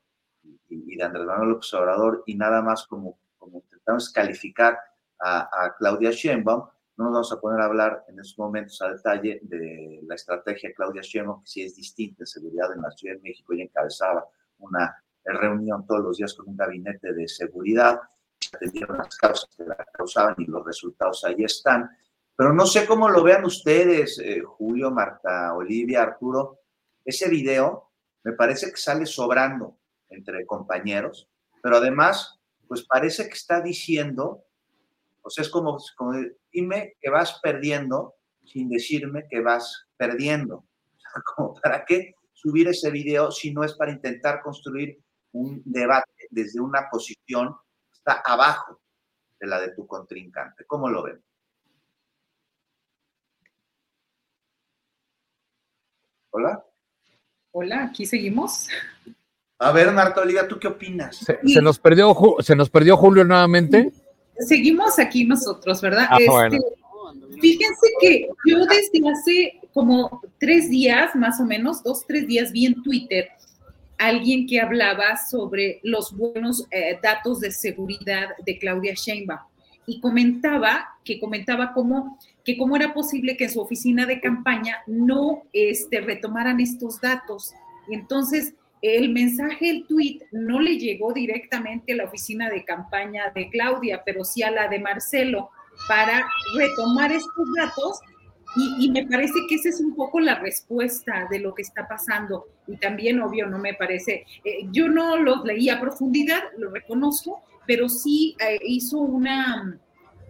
y, 0.69 0.97
de 0.97 1.03
Andrés 1.03 1.25
Manuel 1.25 1.51
López 1.51 1.73
Obrador, 1.75 2.23
y 2.27 2.35
nada 2.35 2.63
más 2.63 2.87
como, 2.87 3.19
como 3.39 3.61
intentamos 3.61 4.11
calificar 4.13 4.79
a, 5.19 5.49
a 5.65 5.75
Claudia 5.77 6.11
Sheinbaum, 6.11 6.69
no 6.97 7.05
nos 7.05 7.13
vamos 7.13 7.33
a 7.33 7.41
poner 7.41 7.61
a 7.61 7.65
hablar 7.65 8.05
en 8.09 8.21
estos 8.21 8.39
momentos 8.39 8.81
a 8.83 8.93
detalle 8.93 9.41
de 9.43 10.01
la 10.07 10.15
estrategia 10.15 10.69
de 10.69 10.75
Claudia 10.75 11.01
Sheinbaum, 11.03 11.43
que 11.43 11.49
sí 11.49 11.63
es 11.63 11.75
distinta 11.75 12.23
en 12.25 12.27
seguridad 12.27 12.73
en 12.75 12.83
la 12.83 12.91
Ciudad 12.91 13.17
de 13.17 13.23
México 13.23 13.55
y 13.55 13.63
encabezaba 13.63 14.27
una 14.59 15.03
reunión 15.25 15.87
todos 15.87 16.03
los 16.03 16.17
días 16.19 16.35
con 16.35 16.49
un 16.49 16.57
gabinete 16.57 17.13
de 17.13 17.29
seguridad, 17.29 18.01
las 18.61 19.17
causas 19.17 19.49
que 19.57 19.65
la 19.65 19.77
causaban 19.93 20.35
y 20.39 20.47
los 20.47 20.65
resultados 20.65 21.25
ahí 21.25 21.45
están. 21.45 21.91
Pero 22.37 22.53
no 22.53 22.67
sé 22.67 22.87
cómo 22.87 23.09
lo 23.09 23.23
vean 23.23 23.45
ustedes, 23.45 24.19
eh, 24.19 24.43
Julio, 24.43 24.91
Marta, 24.91 25.55
Olivia, 25.55 26.03
Arturo. 26.03 26.61
Ese 27.05 27.29
video 27.29 27.91
me 28.25 28.33
parece 28.33 28.71
que 28.71 28.77
sale 28.77 29.07
sobrando 29.07 29.79
entre 30.09 30.47
compañeros, 30.47 31.29
pero 31.63 31.77
además, 31.77 32.39
pues 32.69 32.85
parece 32.87 33.27
que 33.29 33.35
está 33.35 33.61
diciendo 33.61 34.45
o 35.23 35.31
sea, 35.31 35.43
es 35.43 35.51
como, 35.51 35.79
como 35.97 36.15
dime 36.53 36.95
que 37.01 37.11
vas 37.11 37.39
perdiendo 37.43 38.17
sin 38.45 38.69
decirme 38.69 39.27
que 39.31 39.41
vas 39.41 39.87
perdiendo. 39.97 40.65
Como, 41.37 41.55
¿Para 41.55 41.85
qué 41.85 42.15
subir 42.33 42.69
ese 42.69 42.91
video 42.91 43.31
si 43.31 43.53
no 43.53 43.63
es 43.63 43.75
para 43.75 43.93
intentar 43.93 44.43
construir 44.43 44.99
un 45.33 45.63
debate 45.65 46.11
desde 46.31 46.61
una 46.61 46.89
posición 46.91 47.55
está 48.05 48.23
abajo 48.25 48.81
de 49.41 49.47
la 49.47 49.61
de 49.61 49.75
tu 49.75 49.87
contrincante? 49.87 50.65
¿Cómo 50.67 50.89
lo 50.89 51.05
ven? 51.05 51.23
Hola. 56.31 56.65
Hola, 57.53 57.85
aquí 57.85 58.07
seguimos. 58.07 58.69
A 59.59 59.73
ver, 59.73 59.93
Marta 59.93 60.23
Olivia, 60.23 60.49
¿tú 60.49 60.59
qué 60.59 60.69
opinas? 60.69 61.17
Se, 61.17 61.39
se, 61.47 61.63
nos 61.63 61.79
perdió, 61.79 62.17
se 62.41 62.57
nos 62.57 62.71
perdió 62.71 62.97
Julio 62.97 63.25
nuevamente 63.25 63.93
seguimos 64.39 64.99
aquí 64.99 65.25
nosotros, 65.25 65.81
¿verdad? 65.81 66.07
Ah, 66.11 66.19
este, 66.19 66.59
fíjense 67.41 67.87
que 68.01 68.29
yo 68.47 68.59
desde 68.67 69.11
hace 69.11 69.61
como 69.73 70.21
tres 70.39 70.69
días, 70.71 71.15
más 71.15 71.41
o 71.41 71.45
menos, 71.45 71.83
dos, 71.83 72.05
tres 72.07 72.27
días, 72.27 72.53
vi 72.53 72.67
en 72.67 72.83
Twitter 72.83 73.29
alguien 74.07 74.47
que 74.47 74.61
hablaba 74.61 75.17
sobre 75.17 75.81
los 75.83 76.17
buenos 76.17 76.67
eh, 76.71 76.99
datos 77.03 77.41
de 77.41 77.51
seguridad 77.51 78.31
de 78.45 78.59
Claudia 78.59 78.95
Sheinbaum 78.95 79.41
y 79.87 80.01
comentaba 80.01 80.89
que 81.05 81.19
comentaba 81.19 81.73
cómo 81.73 82.19
que 82.45 82.57
cómo 82.57 82.77
era 82.77 82.93
posible 82.93 83.37
que 83.37 83.45
en 83.45 83.51
su 83.51 83.61
oficina 83.61 84.07
de 84.07 84.21
campaña 84.21 84.79
no 84.87 85.45
este, 85.53 86.01
retomaran 86.01 86.61
estos 86.61 87.01
datos. 87.01 87.53
Entonces 87.89 88.55
el 88.83 89.11
mensaje, 89.11 89.71
el 89.71 89.87
tweet, 89.87 90.19
no 90.33 90.61
le 90.61 90.77
llegó 90.77 91.13
directamente 91.13 91.93
a 91.93 91.97
la 91.97 92.05
oficina 92.05 92.51
de 92.51 92.65
campaña 92.65 93.31
de 93.33 93.49
Claudia, 93.49 94.03
pero 94.05 94.25
sí 94.25 94.43
a 94.43 94.51
la 94.51 94.67
de 94.67 94.81
Marcelo, 94.81 95.51
para 95.89 96.27
retomar 96.57 97.13
estos 97.13 97.49
datos. 97.57 98.01
Y, 98.55 98.91
me 98.91 99.07
parece 99.07 99.35
que 99.49 99.55
esa 99.55 99.71
es 99.71 99.81
un 99.81 99.95
poco 99.95 100.21
la 100.21 100.39
respuesta 100.39 101.27
de 101.31 101.39
lo 101.39 101.55
que 101.55 101.63
está 101.63 101.89
pasando. 101.89 102.47
Y 102.67 102.77
también, 102.77 103.21
obvio, 103.21 103.47
no 103.47 103.59
me 103.59 103.75
parece, 103.75 104.27
eh, 104.45 104.67
yo 104.71 104.89
no 104.89 105.17
los 105.17 105.45
leí 105.45 105.71
a 105.71 105.81
profundidad, 105.81 106.43
lo 106.59 106.71
reconozco, 106.71 107.43
pero 107.67 107.89
sí 107.89 108.37
eh, 108.47 108.59
hizo 108.67 108.99
una, 108.99 109.79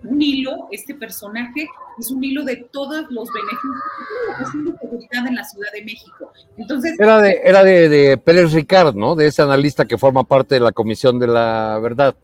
un 0.05 0.23
hilo, 0.23 0.69
este 0.71 0.95
personaje 0.95 1.67
es 1.99 2.11
un 2.11 2.23
hilo 2.23 2.45
de 2.45 2.57
todos 2.73 3.07
los 3.11 3.29
beneficios 3.33 4.75
de 4.75 4.81
seguridad 4.81 5.27
en 5.27 5.35
la 5.35 5.45
Ciudad 5.45 5.73
de 5.73 5.83
México. 5.83 6.33
Entonces, 6.57 6.99
era 6.99 7.21
de, 7.21 7.41
era 7.45 7.65
de, 7.65 8.19
Pérez 8.19 8.53
Ricard, 8.53 8.95
¿no? 8.95 9.15
De 9.15 9.27
ese 9.27 9.43
analista 9.43 9.85
que 9.85 9.99
forma 9.99 10.25
parte 10.25 10.55
de 10.55 10.61
la 10.61 10.73
Comisión 10.73 11.19
de 11.19 11.27
la 11.27 11.79
Verdad. 11.83 12.15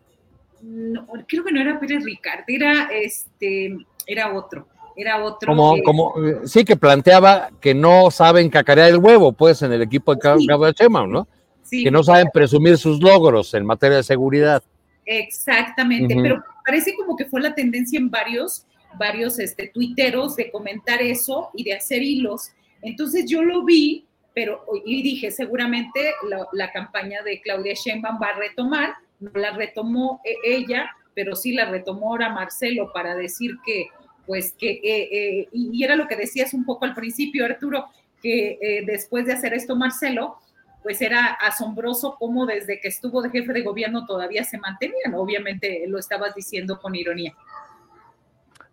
No, 0.62 1.06
creo 1.26 1.44
que 1.44 1.52
no 1.52 1.60
era 1.60 1.78
Pérez 1.78 2.04
Ricard, 2.04 2.44
era 2.46 2.88
este, 2.92 3.76
era 4.06 4.32
otro. 4.32 4.66
Era 5.00 5.24
otro. 5.24 5.54
Como, 5.54 5.82
como, 5.84 6.14
sí, 6.44 6.64
que 6.64 6.76
planteaba 6.76 7.50
que 7.60 7.72
no 7.72 8.10
saben 8.10 8.50
cacarear 8.50 8.90
el 8.90 8.98
huevo, 8.98 9.32
pues, 9.32 9.62
en 9.62 9.72
el 9.72 9.82
equipo 9.82 10.14
de 10.14 10.20
sí. 10.38 10.46
Chema, 10.74 11.06
¿no? 11.06 11.26
que 11.70 11.90
no 11.90 12.02
saben 12.02 12.28
presumir 12.32 12.78
sus 12.78 13.00
logros 13.00 13.54
en 13.54 13.66
materia 13.66 13.98
de 13.98 14.02
seguridad. 14.02 14.62
Exactamente, 15.04 16.16
pero 16.20 16.42
parece 16.64 16.94
como 16.94 17.16
que 17.16 17.24
fue 17.24 17.40
la 17.40 17.54
tendencia 17.54 17.98
en 17.98 18.10
varios, 18.10 18.66
varios 18.98 19.38
este, 19.38 19.68
tuiteros 19.68 20.36
de 20.36 20.50
comentar 20.50 21.00
eso 21.00 21.50
y 21.54 21.64
de 21.64 21.74
hacer 21.74 22.02
hilos. 22.02 22.50
Entonces 22.82 23.24
yo 23.26 23.42
lo 23.42 23.64
vi, 23.64 24.06
pero 24.34 24.64
y 24.84 25.02
dije, 25.02 25.30
seguramente 25.30 26.12
la, 26.52 26.70
campaña 26.72 27.22
de 27.22 27.40
Claudia 27.40 27.74
Sheinbaum 27.74 28.20
va 28.20 28.28
a 28.28 28.38
retomar, 28.38 28.94
no 29.20 29.30
la 29.34 29.52
retomó 29.52 30.20
e, 30.24 30.34
ella, 30.44 30.90
pero 31.14 31.34
sí 31.34 31.52
la 31.52 31.64
retomó 31.64 32.10
ahora 32.10 32.28
Marcelo 32.28 32.92
para 32.92 33.14
decir 33.16 33.52
que, 33.64 33.86
pues 34.28 34.52
que, 34.52 34.72
eh, 34.72 35.08
eh, 35.10 35.48
y, 35.52 35.82
era 35.82 35.96
lo 35.96 36.06
que 36.06 36.14
decías 36.14 36.52
un 36.52 36.66
poco 36.66 36.84
al 36.84 36.94
principio, 36.94 37.46
Arturo, 37.46 37.86
que 38.22 38.58
eh, 38.60 38.84
después 38.84 39.24
de 39.24 39.32
hacer 39.32 39.54
esto 39.54 39.74
Marcelo, 39.74 40.36
pues 40.82 41.00
era 41.00 41.24
asombroso 41.24 42.16
cómo 42.18 42.44
desde 42.44 42.78
que 42.78 42.88
estuvo 42.88 43.22
de 43.22 43.30
jefe 43.30 43.54
de 43.54 43.62
gobierno 43.62 44.04
todavía 44.04 44.44
se 44.44 44.58
mantenían. 44.58 45.14
Obviamente 45.14 45.84
lo 45.88 45.98
estabas 45.98 46.34
diciendo 46.34 46.78
con 46.78 46.94
ironía. 46.94 47.34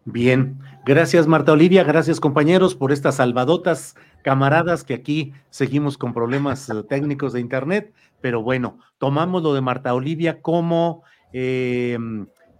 Bien, 0.03 0.59
gracias 0.85 1.25
Marta 1.25 1.53
Olivia, 1.53 1.83
gracias 1.85 2.19
compañeros 2.19 2.75
por 2.75 2.91
estas 2.91 3.15
salvadotas 3.15 3.95
camaradas 4.23 4.83
que 4.83 4.93
aquí 4.93 5.33
seguimos 5.49 5.97
con 5.97 6.13
problemas 6.13 6.69
técnicos 6.89 7.31
de 7.31 7.39
internet, 7.39 7.93
pero 8.19 8.43
bueno, 8.43 8.77
tomamos 8.97 9.41
lo 9.41 9.53
de 9.53 9.61
Marta 9.61 9.93
Olivia 9.93 10.41
como, 10.41 11.03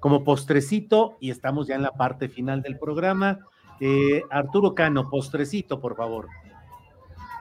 como 0.05 0.23
postrecito 0.23 1.17
y 1.19 1.31
estamos 1.31 1.65
ya 1.65 1.73
en 1.73 1.81
la 1.81 1.89
parte 1.89 2.29
final 2.29 2.61
del 2.61 2.77
programa. 2.77 3.39
Eh, 3.79 4.21
Arturo 4.29 4.75
Cano, 4.75 5.09
postrecito, 5.09 5.79
por 5.81 5.95
favor. 5.95 6.27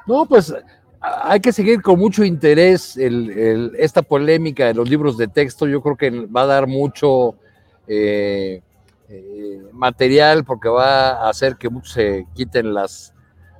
No, 0.07 0.25
pues 0.25 0.55
hay 0.99 1.41
que 1.41 1.53
seguir 1.53 1.83
con 1.83 1.99
mucho 1.99 2.25
interés 2.25 2.97
esta 2.97 4.01
polémica 4.01 4.65
de 4.65 4.73
los 4.73 4.89
libros 4.89 5.19
de 5.19 5.29
texto. 5.29 5.67
Yo 5.67 5.83
creo 5.83 5.97
que 5.99 6.11
va 6.25 6.41
a 6.41 6.47
dar 6.47 6.67
mucho 6.67 7.35
eh, 7.87 8.63
eh, 9.11 9.63
material 9.71 10.43
porque 10.43 10.71
va 10.71 11.23
a 11.23 11.29
hacer 11.29 11.57
que 11.57 11.69
muchos 11.69 11.93
se 11.93 12.27
quiten 12.33 12.73
las, 12.73 13.13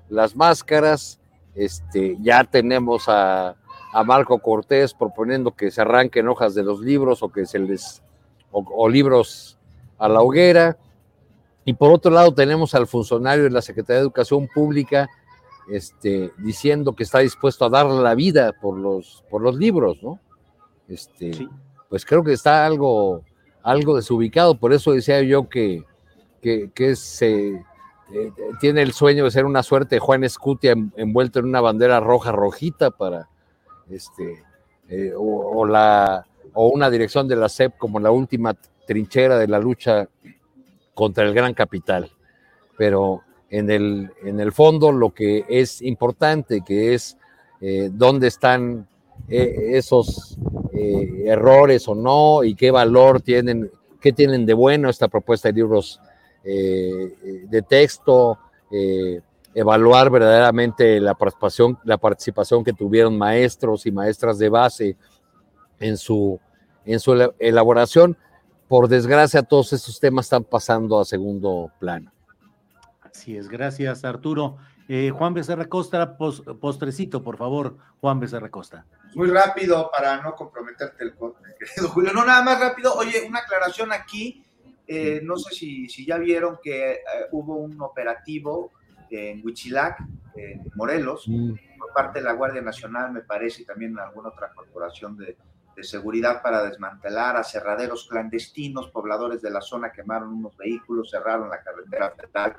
las 0.09 0.35
máscaras 0.35 1.21
Este, 1.55 2.17
ya 2.23 2.43
tenemos 2.45 3.11
a, 3.11 3.55
a 3.93 4.03
Marco 4.03 4.39
Cortés 4.39 4.95
proponiendo 4.95 5.51
que 5.51 5.71
se 5.71 5.83
arranquen 5.83 6.27
hojas 6.27 6.55
de 6.55 6.63
los 6.63 6.81
libros 6.81 7.23
o 7.23 7.29
que 7.29 7.45
se 7.45 7.59
les 7.59 8.03
o, 8.55 8.65
o 8.77 8.89
libros 8.89 9.59
a 9.99 10.09
la 10.09 10.21
hoguera. 10.23 10.77
Y 11.65 11.73
por 11.75 11.91
otro 11.93 12.11
lado 12.11 12.33
tenemos 12.33 12.75
al 12.75 12.87
funcionario 12.87 13.45
de 13.45 13.51
la 13.51 13.63
Secretaría 13.63 13.97
de 13.97 14.03
Educación 14.03 14.49
Pública 14.55 15.09
este, 15.71 16.31
diciendo 16.39 16.95
que 16.95 17.03
está 17.05 17.21
dispuesto 17.21 17.65
a 17.65 17.71
darle 17.71 18.01
la 18.03 18.15
vida 18.15 18.53
por 18.61 18.77
los, 18.77 19.25
por 19.31 19.41
los 19.41 19.57
libros, 19.57 20.03
¿no? 20.03 20.19
Este, 20.89 21.49
Pues 21.89 22.05
creo 22.05 22.23
que 22.23 22.35
está 22.35 22.67
algo, 22.67 23.23
algo 23.63 23.97
desubicado, 23.97 24.57
por 24.59 24.73
eso 24.75 24.93
decía 24.93 25.23
yo 25.23 25.49
que, 25.49 25.83
que, 26.43 26.71
que 26.75 26.97
se, 26.97 27.55
eh, 28.13 28.33
tiene 28.61 28.83
el 28.83 28.93
sueño 28.93 29.25
de 29.25 29.31
ser 29.31 29.47
una 29.47 29.63
suerte 29.63 29.95
de 29.97 30.01
Juan 30.01 30.23
Escutia 30.25 30.73
en- 30.73 30.93
envuelto 30.97 31.39
en 31.39 31.47
una 31.47 31.63
bandera 31.63 31.99
roja 32.01 32.31
rojita 32.33 32.91
para 32.91 33.31
este 33.89 34.43
eh, 34.91 35.13
o, 35.17 35.61
o 35.61 35.65
la 35.65 36.27
o 36.55 36.69
una 36.69 36.89
dirección 36.89 37.29
de 37.29 37.37
la 37.37 37.49
SEP 37.49 37.77
como 37.77 38.01
la 38.01 38.11
última 38.11 38.57
trinchera 38.87 39.39
de 39.39 39.49
la 39.49 39.59
lucha 39.59 40.09
contra 40.95 41.25
el 41.25 41.35
gran 41.35 41.53
capital. 41.53 42.11
Pero 42.79 43.23
en 43.51 43.71
el, 43.71 44.11
en 44.25 44.41
el 44.41 44.53
fondo 44.53 44.93
lo 44.93 45.11
que 45.11 45.45
es 45.49 45.83
importante, 45.83 46.63
que 46.63 46.95
es 46.95 47.17
eh, 47.61 47.91
dónde 47.93 48.29
están 48.29 48.87
eh, 49.29 49.73
esos 49.75 50.37
eh, 50.73 51.25
errores 51.27 51.87
o 51.89 51.95
no 51.95 52.45
y 52.45 52.55
qué 52.55 52.71
valor 52.71 53.21
tienen, 53.21 53.71
qué 54.01 54.13
tienen 54.13 54.47
de 54.47 54.55
bueno 54.55 54.89
esta 54.89 55.09
propuesta 55.09 55.49
de 55.49 55.55
libros 55.55 56.01
de 56.45 57.65
texto, 57.67 58.39
evaluar 59.55 60.11
verdaderamente 60.11 61.01
la 61.01 61.15
participación, 61.15 61.79
la 61.85 61.97
participación 61.97 62.63
que 62.63 62.75
tuvieron 62.75 63.17
maestros 63.17 63.87
y 63.87 63.91
maestras 63.91 64.37
de 64.37 64.51
base 64.51 64.97
en 65.85 65.97
su, 65.99 66.41
en 66.85 66.99
su 67.01 67.13
ela- 67.13 67.35
elaboración. 67.39 68.17
Por 68.69 68.89
desgracia, 68.89 69.43
todos 69.43 69.73
estos 69.73 70.01
temas 70.01 70.27
están 70.27 70.45
pasando 70.45 70.99
a 70.99 71.05
segundo 71.05 71.71
plano. 71.79 72.11
Así 73.03 73.37
es, 73.37 73.49
gracias 73.49 74.05
Arturo. 74.05 74.57
Eh, 74.89 75.11
Juan 75.11 75.33
Becerra 75.35 75.67
Costa, 75.67 76.17
pos- 76.17 76.43
postrecito, 76.61 77.23
por 77.23 77.37
favor, 77.37 77.77
Juan 78.01 78.21
Becerra 78.21 78.51
Costa. 78.51 78.87
Muy 79.15 79.31
rápido 79.31 79.91
para 79.91 80.21
no 80.23 80.35
comprometerte 80.35 81.05
el 81.05 81.13
querido 81.59 81.89
Julio. 81.89 82.13
No, 82.13 82.25
nada 82.25 82.43
más 82.43 82.61
rápido. 82.61 82.95
Oye, 82.95 83.25
una 83.29 83.41
aclaración 83.41 83.93
aquí. 83.93 84.43
Eh, 84.87 85.21
no 85.23 85.37
sé 85.39 85.55
si, 85.55 85.89
si 85.89 86.05
ya 86.05 86.19
vieron 86.19 86.59
que 86.63 86.93
eh, 86.93 86.99
hubo 87.33 87.57
un 87.57 87.81
operativo 87.81 88.73
en 89.09 89.41
Huichilac, 89.45 89.99
en 90.35 90.61
Morelos, 90.75 91.27
por 91.79 91.93
parte 91.95 92.19
de 92.19 92.25
la 92.27 92.33
Guardia 92.33 92.61
Nacional, 92.61 93.13
me 93.13 93.21
parece, 93.23 93.63
y 93.63 93.65
también 93.65 93.97
alguna 93.99 94.29
otra 94.31 94.51
corporación 94.55 95.17
de, 95.17 95.37
de 95.75 95.85
seguridad 95.85 96.43
para 96.43 96.63
desmantelar 96.63 97.37
aserraderos 97.37 98.07
clandestinos. 98.09 98.91
Pobladores 98.91 99.43
de 99.43 99.51
la 99.51 99.61
zona 99.61 99.93
quemaron 99.93 100.33
unos 100.33 100.57
vehículos, 100.57 101.11
cerraron 101.11 101.49
la 101.51 101.63
carretera 101.63 102.11
federal 102.11 102.57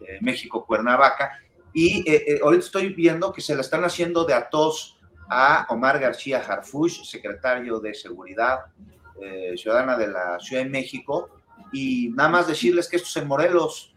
eh, 0.00 0.18
México-Cuernavaca. 0.20 1.38
Y 1.72 2.08
eh, 2.08 2.24
eh, 2.26 2.40
ahorita 2.42 2.64
estoy 2.64 2.92
viendo 2.92 3.32
que 3.32 3.40
se 3.40 3.54
la 3.54 3.62
están 3.62 3.84
haciendo 3.84 4.24
de 4.24 4.34
atos 4.34 4.98
a 5.28 5.66
Omar 5.70 5.98
García 5.98 6.38
Harfush, 6.38 7.04
secretario 7.04 7.80
de 7.80 7.94
Seguridad 7.94 8.60
Ciudadana 9.56 9.96
de 9.96 10.08
la 10.08 10.38
Ciudad 10.38 10.64
de 10.64 10.68
México. 10.68 11.30
Y 11.72 12.10
nada 12.10 12.28
más 12.28 12.46
decirles 12.46 12.88
que 12.88 12.96
esto 12.96 13.08
es 13.08 13.16
en 13.16 13.26
Morelos, 13.26 13.94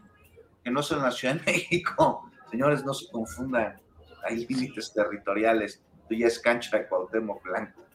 que 0.64 0.72
no 0.72 0.80
es 0.80 0.92
en 0.92 1.02
la 1.02 1.12
Ciudad 1.12 1.36
de 1.36 1.52
México. 1.52 2.30
Señores, 2.50 2.86
no 2.86 2.94
se 2.94 3.12
confundan. 3.12 3.80
Hay 4.24 4.46
límites 4.46 4.94
territoriales. 4.94 5.84
Tú 6.08 6.16
ya 6.16 6.28
es 6.28 6.40
cancha 6.40 6.78
de 6.78 6.88
Cuauhtémoc 6.88 7.44
Blanco. 7.44 7.87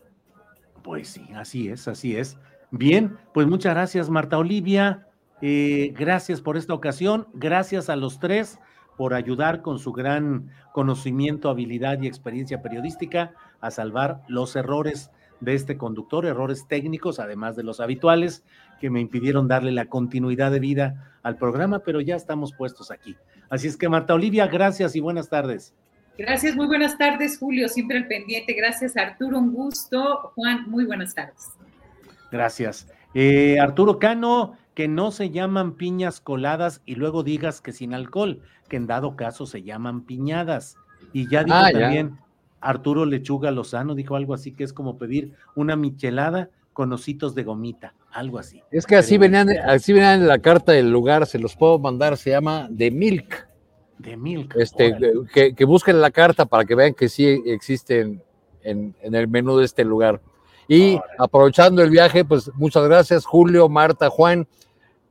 Pues 0.82 1.09
sí, 1.09 1.26
así 1.34 1.68
es, 1.68 1.88
así 1.88 2.16
es. 2.16 2.38
Bien, 2.70 3.16
pues 3.34 3.46
muchas 3.46 3.74
gracias, 3.74 4.10
Marta 4.10 4.38
Olivia. 4.38 5.06
Eh, 5.40 5.92
gracias 5.96 6.40
por 6.40 6.56
esta 6.56 6.74
ocasión. 6.74 7.28
Gracias 7.34 7.88
a 7.88 7.96
los 7.96 8.18
tres 8.18 8.59
por 8.96 9.14
ayudar 9.14 9.62
con 9.62 9.78
su 9.78 9.92
gran 9.92 10.50
conocimiento, 10.72 11.50
habilidad 11.50 12.00
y 12.00 12.06
experiencia 12.06 12.62
periodística 12.62 13.34
a 13.60 13.70
salvar 13.70 14.22
los 14.28 14.56
errores 14.56 15.10
de 15.40 15.54
este 15.54 15.76
conductor, 15.76 16.24
errores 16.24 16.66
técnicos, 16.68 17.18
además 17.18 17.56
de 17.56 17.64
los 17.64 17.80
habituales, 17.80 18.44
que 18.80 18.90
me 18.90 19.00
impidieron 19.00 19.48
darle 19.48 19.72
la 19.72 19.86
continuidad 19.86 20.52
de 20.52 20.60
vida 20.60 21.16
al 21.22 21.36
programa, 21.36 21.80
pero 21.80 22.00
ya 22.00 22.14
estamos 22.14 22.52
puestos 22.52 22.90
aquí. 22.90 23.16
Así 23.50 23.66
es 23.66 23.76
que, 23.76 23.88
Marta 23.88 24.14
Olivia, 24.14 24.46
gracias 24.46 24.94
y 24.94 25.00
buenas 25.00 25.28
tardes. 25.28 25.74
Gracias, 26.18 26.55
muy 26.55 26.66
buenas 26.66 26.98
tardes, 26.98 27.39
Julio, 27.39 27.68
siempre 27.68 27.97
al 27.97 28.06
pendiente. 28.06 28.52
Gracias, 28.52 28.97
Arturo, 28.97 29.39
un 29.39 29.52
gusto. 29.52 30.32
Juan, 30.34 30.68
muy 30.68 30.84
buenas 30.84 31.14
tardes. 31.14 31.51
Gracias. 32.30 32.86
Eh, 33.14 33.59
Arturo 33.59 33.98
Cano, 33.98 34.56
que 34.74 34.89
no 34.89 35.10
se 35.10 35.30
llaman 35.30 35.72
piñas 35.72 36.20
coladas 36.20 36.80
y 36.86 36.94
luego 36.94 37.22
digas 37.22 37.60
que 37.60 37.72
sin 37.72 37.94
alcohol, 37.94 38.40
que 38.68 38.76
en 38.76 38.86
dado 38.86 39.16
caso 39.16 39.47
se 39.47 39.62
llaman 39.62 40.02
piñadas. 40.02 40.76
Y 41.12 41.28
ya 41.28 41.44
dijo 41.44 41.56
Ah, 41.59 41.72
ya. 41.72 41.80
también 41.80 42.18
Arturo 42.60 43.05
Lechuga 43.05 43.51
Lozano, 43.51 43.94
dijo 43.94 44.14
algo 44.16 44.34
así 44.34 44.52
que 44.52 44.64
es 44.64 44.72
como 44.72 44.97
pedir 44.98 45.32
una 45.56 45.76
michelada 45.76 46.48
con 46.72 46.93
ositos 46.93 47.34
de 47.34 47.43
gomita, 47.44 47.94
algo 48.12 48.39
así. 48.39 48.62
Es 48.70 48.86
que 48.86 48.97
así 48.97 49.18
venían, 49.18 49.48
así 49.51 49.93
venían 49.93 50.20
en 50.22 50.28
la 50.28 50.39
carta 50.39 50.72
del 50.72 50.90
lugar, 50.90 51.26
se 51.26 51.39
los 51.39 51.55
puedo 51.56 51.78
mandar, 51.78 52.16
se 52.16 52.30
llama 52.30 52.68
The 52.74 52.90
Milk. 52.90 53.47
De 54.02 54.16
Milk. 54.16 54.54
Este, 54.56 54.96
que, 55.32 55.54
que 55.54 55.64
busquen 55.64 56.00
la 56.00 56.10
carta 56.10 56.46
para 56.46 56.64
que 56.64 56.74
vean 56.74 56.94
que 56.94 57.08
sí 57.08 57.42
existen 57.46 58.22
en, 58.62 58.94
en 59.00 59.14
el 59.14 59.28
menú 59.28 59.58
de 59.58 59.64
este 59.64 59.84
lugar. 59.84 60.20
Y 60.68 60.98
aprovechando 61.18 61.82
el 61.82 61.90
viaje, 61.90 62.24
pues 62.24 62.50
muchas 62.54 62.84
gracias, 62.84 63.24
Julio, 63.24 63.68
Marta, 63.68 64.10
Juan, 64.10 64.46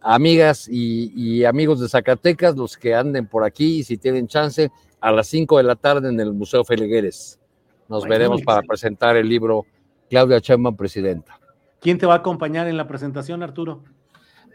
amigas 0.01 0.67
y, 0.69 1.11
y 1.15 1.45
amigos 1.45 1.79
de 1.79 1.89
Zacatecas, 1.89 2.55
los 2.55 2.77
que 2.77 2.95
anden 2.95 3.27
por 3.27 3.43
aquí, 3.43 3.83
si 3.83 3.97
tienen 3.97 4.27
chance, 4.27 4.71
a 4.99 5.11
las 5.11 5.27
5 5.27 5.57
de 5.57 5.63
la 5.63 5.75
tarde 5.75 6.09
en 6.09 6.19
el 6.19 6.33
Museo 6.33 6.63
Feligueres. 6.63 7.39
Nos 7.87 8.05
veremos 8.05 8.41
para 8.41 8.61
presentar 8.61 9.17
el 9.17 9.27
libro 9.27 9.65
Claudia 10.09 10.39
Sheinbaum, 10.39 10.75
Presidenta. 10.75 11.39
¿Quién 11.79 11.97
te 11.97 12.05
va 12.05 12.13
a 12.13 12.17
acompañar 12.17 12.67
en 12.67 12.77
la 12.77 12.87
presentación, 12.87 13.43
Arturo? 13.43 13.83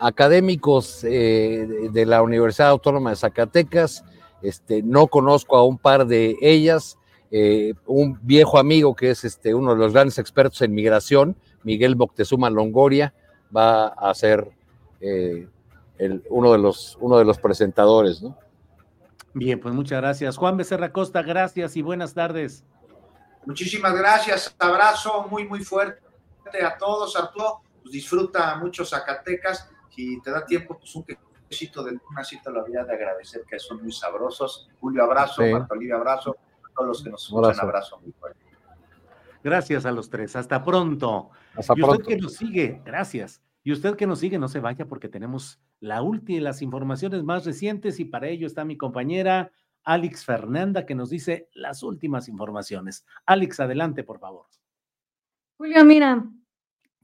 académicos 0.00 1.04
eh, 1.04 1.88
de 1.92 2.06
la 2.06 2.22
Universidad 2.22 2.68
Autónoma 2.68 3.10
de 3.10 3.16
Zacatecas. 3.16 4.04
Este, 4.42 4.82
no 4.82 5.06
conozco 5.08 5.56
a 5.56 5.64
un 5.64 5.78
par 5.78 6.06
de 6.06 6.36
ellas. 6.40 6.98
eh, 7.32 7.74
un 7.86 8.18
viejo 8.22 8.56
amigo 8.56 8.94
que 8.94 9.10
es 9.10 9.24
este, 9.24 9.52
uno 9.52 9.72
de 9.74 9.78
los 9.80 9.92
grandes 9.92 10.16
expertos 10.18 10.62
en 10.62 10.72
migración, 10.72 11.34
Miguel 11.64 11.96
Moctezuma 11.96 12.50
Longoria, 12.50 13.12
va 13.54 13.88
a 13.88 14.14
ser 14.14 14.48
eh, 15.00 15.48
el- 15.98 16.22
uno, 16.30 16.52
de 16.52 16.58
los, 16.58 16.96
uno 17.00 17.18
de 17.18 17.24
los 17.24 17.38
presentadores. 17.38 18.22
¿no? 18.22 18.38
Bien, 19.34 19.58
pues 19.58 19.74
muchas 19.74 20.00
gracias. 20.00 20.36
Juan 20.36 20.56
Becerra 20.56 20.92
Costa, 20.92 21.22
gracias 21.22 21.76
y 21.76 21.82
buenas 21.82 22.14
tardes. 22.14 22.64
Muchísimas 23.44 23.94
gracias. 23.98 24.54
Abrazo 24.58 25.26
muy, 25.28 25.46
muy 25.48 25.64
fuerte 25.64 26.00
a 26.64 26.78
todos. 26.78 27.16
Arturo, 27.16 27.60
pues 27.82 27.92
disfruta 27.92 28.54
mucho 28.56 28.84
Zacatecas. 28.84 29.68
Si 29.94 30.20
te 30.22 30.30
da 30.30 30.44
tiempo, 30.46 30.78
pues 30.78 30.94
un 30.94 31.04
quesito 31.48 31.82
de 31.82 31.98
una 32.10 32.24
cita 32.24 32.50
lo 32.50 32.60
había 32.60 32.84
de 32.84 32.94
agradecer, 32.94 33.42
que 33.48 33.58
son 33.58 33.82
muy 33.82 33.92
sabrosos. 33.92 34.68
Julio, 34.80 35.04
abrazo. 35.04 35.42
Sí. 35.42 35.52
Marta 35.52 35.74
Olivia, 35.74 35.96
abrazo. 35.96 36.36
A 36.64 36.72
todos 36.74 36.88
los 36.88 37.02
que 37.02 37.10
nos 37.10 37.22
escuchan, 37.24 37.44
Abrazo. 37.44 37.62
abrazo 37.62 38.00
muy 38.00 38.12
fuerte. 38.12 38.46
Gracias 39.42 39.86
a 39.86 39.92
los 39.92 40.10
tres. 40.10 40.34
Hasta 40.34 40.64
pronto. 40.64 41.30
Hasta 41.54 41.74
y 41.76 41.82
usted 41.82 41.94
pronto. 41.94 42.04
que 42.08 42.16
nos 42.16 42.34
sigue, 42.34 42.82
gracias. 42.84 43.42
Y 43.62 43.72
usted 43.72 43.96
que 43.96 44.06
nos 44.06 44.20
sigue, 44.20 44.38
no 44.38 44.48
se 44.48 44.60
vaya 44.60 44.86
porque 44.86 45.08
tenemos 45.08 45.60
la 45.80 46.02
última, 46.02 46.40
las 46.40 46.62
informaciones 46.62 47.22
más 47.22 47.44
recientes 47.44 47.98
y 48.00 48.04
para 48.04 48.28
ello 48.28 48.46
está 48.46 48.64
mi 48.64 48.76
compañera 48.76 49.50
Alex 49.82 50.24
Fernanda 50.24 50.84
que 50.84 50.94
nos 50.94 51.10
dice 51.10 51.48
las 51.52 51.82
últimas 51.82 52.28
informaciones. 52.28 53.06
Alex, 53.24 53.60
adelante, 53.60 54.04
por 54.04 54.18
favor. 54.18 54.46
Julio, 55.58 55.84
mira, 55.84 56.24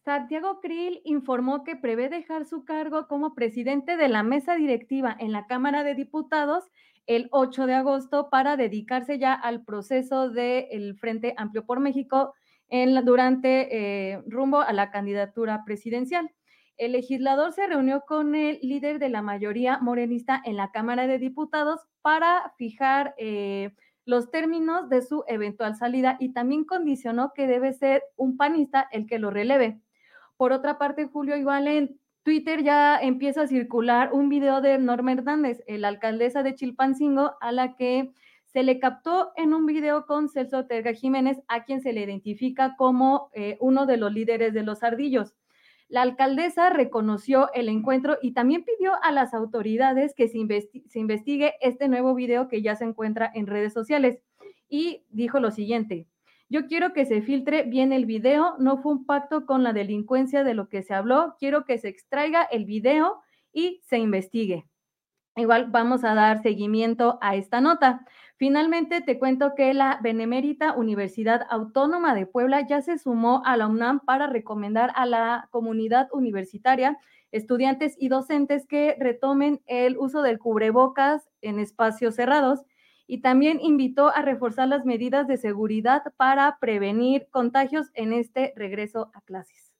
Santiago 0.05 0.59
Krill 0.61 1.01
informó 1.05 1.63
que 1.63 1.77
prevé 1.77 2.09
dejar 2.09 2.45
su 2.45 2.65
cargo 2.65 3.07
como 3.07 3.35
presidente 3.35 3.97
de 3.97 4.09
la 4.09 4.25
mesa 4.25 4.57
directiva 4.57 5.17
en 5.17 5.31
la 5.31 5.47
Cámara 5.47 5.85
de 5.85 5.95
Diputados 5.95 6.65
el 7.07 7.29
8 7.31 7.67
de 7.67 7.75
agosto 7.75 8.29
para 8.29 8.57
dedicarse 8.57 9.21
ya 9.21 9.33
al 9.33 9.65
proceso 9.65 10.29
del 10.29 10.99
Frente 10.99 11.35
Amplio 11.37 11.65
por 11.65 11.79
México 11.79 12.35
en 12.69 13.05
durante 13.05 13.69
eh, 14.13 14.23
rumbo 14.27 14.61
a 14.61 14.73
la 14.73 14.91
candidatura 14.91 15.63
presidencial. 15.65 16.33
El 16.79 16.93
legislador 16.93 17.53
se 17.53 17.69
reunió 17.69 18.01
con 18.01 18.35
el 18.35 18.59
líder 18.61 18.99
de 18.99 19.09
la 19.09 19.23
mayoría 19.23 19.79
morenista 19.79 20.43
en 20.45 20.57
la 20.57 20.73
Cámara 20.73 21.07
de 21.07 21.19
Diputados 21.19 21.81
para 22.01 22.53
fijar 22.57 23.15
eh, 23.19 23.71
los 24.05 24.33
términos 24.33 24.89
de 24.89 25.03
su 25.03 25.23
eventual 25.29 25.77
salida 25.77 26.17
y 26.19 26.33
también 26.33 26.65
condicionó 26.65 27.33
que 27.37 27.47
debe 27.47 27.73
ser 27.73 28.03
un 28.17 28.37
panista 28.37 28.89
el 28.91 29.07
que 29.07 29.21
lo 29.21 29.31
releve. 29.31 29.81
Por 30.43 30.53
otra 30.53 30.77
parte, 30.77 31.07
Julio, 31.07 31.37
igual 31.37 31.69
en 31.69 32.01
Twitter 32.25 32.65
ya 32.65 32.99
empieza 33.01 33.43
a 33.43 33.47
circular 33.47 34.13
un 34.13 34.29
video 34.29 34.61
de 34.61 34.77
Norma 34.77 35.13
Hernández, 35.13 35.63
la 35.69 35.87
alcaldesa 35.87 36.43
de 36.43 36.57
Chilpancingo, 36.57 37.35
a 37.41 37.53
la 37.53 37.77
que 37.77 38.11
se 38.47 38.65
le 38.65 38.81
captó 38.81 39.31
en 39.37 39.55
un 39.55 39.67
video 39.67 40.05
con 40.05 40.29
Celso 40.29 40.59
Ortega 40.59 40.95
Jiménez, 40.95 41.41
a 41.47 41.63
quien 41.63 41.81
se 41.81 41.93
le 41.93 42.03
identifica 42.03 42.75
como 42.77 43.31
eh, 43.35 43.57
uno 43.61 43.87
de 43.87 43.99
los 43.99 44.13
líderes 44.13 44.53
de 44.53 44.65
los 44.65 44.83
ardillos. 44.83 45.37
La 45.87 46.03
alcaldesa 46.03 46.71
reconoció 46.71 47.53
el 47.55 47.69
encuentro 47.69 48.19
y 48.21 48.33
también 48.33 48.65
pidió 48.65 48.95
a 49.01 49.13
las 49.13 49.35
autoridades 49.35 50.13
que 50.13 50.27
se, 50.27 50.39
investigue 50.39 51.55
este 51.61 51.87
nuevo 51.87 52.17
video 52.17 52.49
que 52.49 52.63
ya 52.63 52.75
se 52.75 52.83
encuentra 52.83 53.31
en 53.33 53.47
redes 53.47 53.73
sociales. 53.73 54.19
Y 54.69 55.05
dijo 55.09 55.39
lo 55.39 55.53
siguiente, 55.53 56.09
yo 56.53 56.67
quiero 56.67 56.93
que 56.93 57.07
se 57.07 57.23
filtre 57.23 57.63
bien 57.63 57.95
el 57.95 58.05
video, 58.05 58.57
no 58.59 58.77
fue 58.77 58.93
un 58.93 59.07
pacto 59.07 59.47
con 59.47 59.63
la 59.63 59.73
delincuencia 59.73 60.45
de 60.45 60.53
lo 60.53 60.69
que 60.69 60.83
se 60.83 60.93
habló, 60.93 61.35
quiero 61.39 61.65
que 61.65 61.79
se 61.79 61.89
extraiga 61.89 62.43
el 62.43 62.67
video 62.67 63.23
y 63.55 63.81
se 63.85 63.97
investigue. 63.97 64.67
Igual 65.35 65.69
vamos 65.71 66.05
a 66.05 66.13
dar 66.13 66.43
seguimiento 66.43 67.19
a 67.23 67.37
esta 67.37 67.63
nota. 67.63 68.05
Finalmente, 68.37 69.01
te 69.01 69.19
cuento 69.19 69.55
que 69.57 69.73
la 69.73 69.99
Benemérita 70.03 70.75
Universidad 70.75 71.47
Autónoma 71.49 72.15
de 72.15 72.27
Puebla 72.27 72.67
ya 72.69 72.83
se 72.83 72.99
sumó 72.99 73.43
a 73.47 73.57
la 73.57 73.67
UNAM 73.67 74.01
para 74.01 74.27
recomendar 74.27 74.93
a 74.95 75.07
la 75.07 75.49
comunidad 75.51 76.09
universitaria, 76.13 76.99
estudiantes 77.31 77.97
y 77.99 78.09
docentes 78.09 78.67
que 78.67 78.95
retomen 79.01 79.63
el 79.65 79.97
uso 79.97 80.21
del 80.21 80.39
cubrebocas 80.39 81.31
en 81.41 81.59
espacios 81.61 82.15
cerrados 82.17 82.61
y 83.13 83.19
también 83.19 83.61
invitó 83.61 84.09
a 84.09 84.23
reforzar 84.23 84.69
las 84.69 84.87
medidas 84.87 85.29
de 85.29 85.37
seguridad 85.37 86.03
para 86.17 86.57
prevenir 86.59 87.29
contagios 87.31 87.91
en 87.93 88.15
este 88.15 88.55
regreso 88.57 89.11
a 89.13 89.21
clases. 89.21 89.75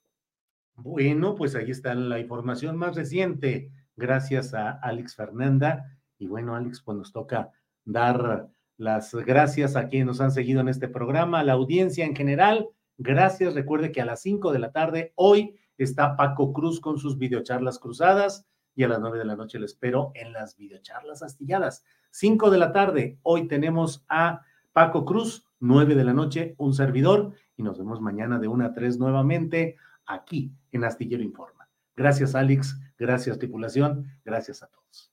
Bueno, 0.75 1.33
pues 1.33 1.55
ahí 1.55 1.71
está 1.71 1.95
la 1.95 2.19
información 2.19 2.77
más 2.77 2.95
reciente, 2.95 3.71
gracias 3.95 4.53
a 4.53 4.69
Alex 4.69 5.15
Fernanda. 5.15 5.97
Y 6.19 6.27
bueno, 6.27 6.55
Alex, 6.55 6.81
pues 6.81 6.95
nos 6.95 7.11
toca 7.11 7.49
dar 7.85 8.49
las 8.77 9.15
gracias 9.15 9.75
a 9.75 9.87
quienes 9.87 10.05
nos 10.05 10.21
han 10.21 10.31
seguido 10.31 10.61
en 10.61 10.67
este 10.67 10.87
programa, 10.87 11.39
a 11.39 11.43
la 11.43 11.53
audiencia 11.53 12.05
en 12.05 12.15
general. 12.15 12.69
Gracias. 12.99 13.55
Recuerde 13.55 13.91
que 13.91 14.01
a 14.01 14.05
las 14.05 14.21
5 14.21 14.51
de 14.51 14.59
la 14.59 14.71
tarde 14.71 15.11
hoy 15.15 15.55
está 15.79 16.15
Paco 16.17 16.53
Cruz 16.53 16.79
con 16.79 16.99
sus 16.99 17.17
videocharlas 17.17 17.79
cruzadas 17.79 18.45
y 18.75 18.83
a 18.83 18.87
las 18.87 18.99
9 18.99 19.17
de 19.17 19.25
la 19.25 19.35
noche 19.35 19.57
le 19.57 19.65
espero 19.65 20.11
en 20.13 20.33
las 20.33 20.55
videocharlas 20.55 21.23
astilladas. 21.23 21.83
5 22.13 22.51
de 22.51 22.59
la 22.59 22.71
tarde, 22.71 23.17
hoy 23.23 23.47
tenemos 23.47 24.05
a 24.07 24.43
Paco 24.71 25.03
Cruz, 25.03 25.47
9 25.59 25.95
de 25.95 26.03
la 26.03 26.13
noche, 26.13 26.53
un 26.59 26.75
servidor, 26.75 27.33
y 27.57 27.63
nos 27.63 27.79
vemos 27.79 28.01
mañana 28.01 28.37
de 28.37 28.47
1 28.47 28.65
a 28.65 28.71
3 28.71 28.99
nuevamente 28.99 29.77
aquí 30.05 30.53
en 30.71 30.83
Astillero 30.83 31.23
Informa. 31.23 31.67
Gracias, 31.95 32.35
Alex, 32.35 32.79
gracias, 32.99 33.39
tripulación, 33.39 34.05
gracias 34.23 34.61
a 34.61 34.67
todos. 34.67 35.12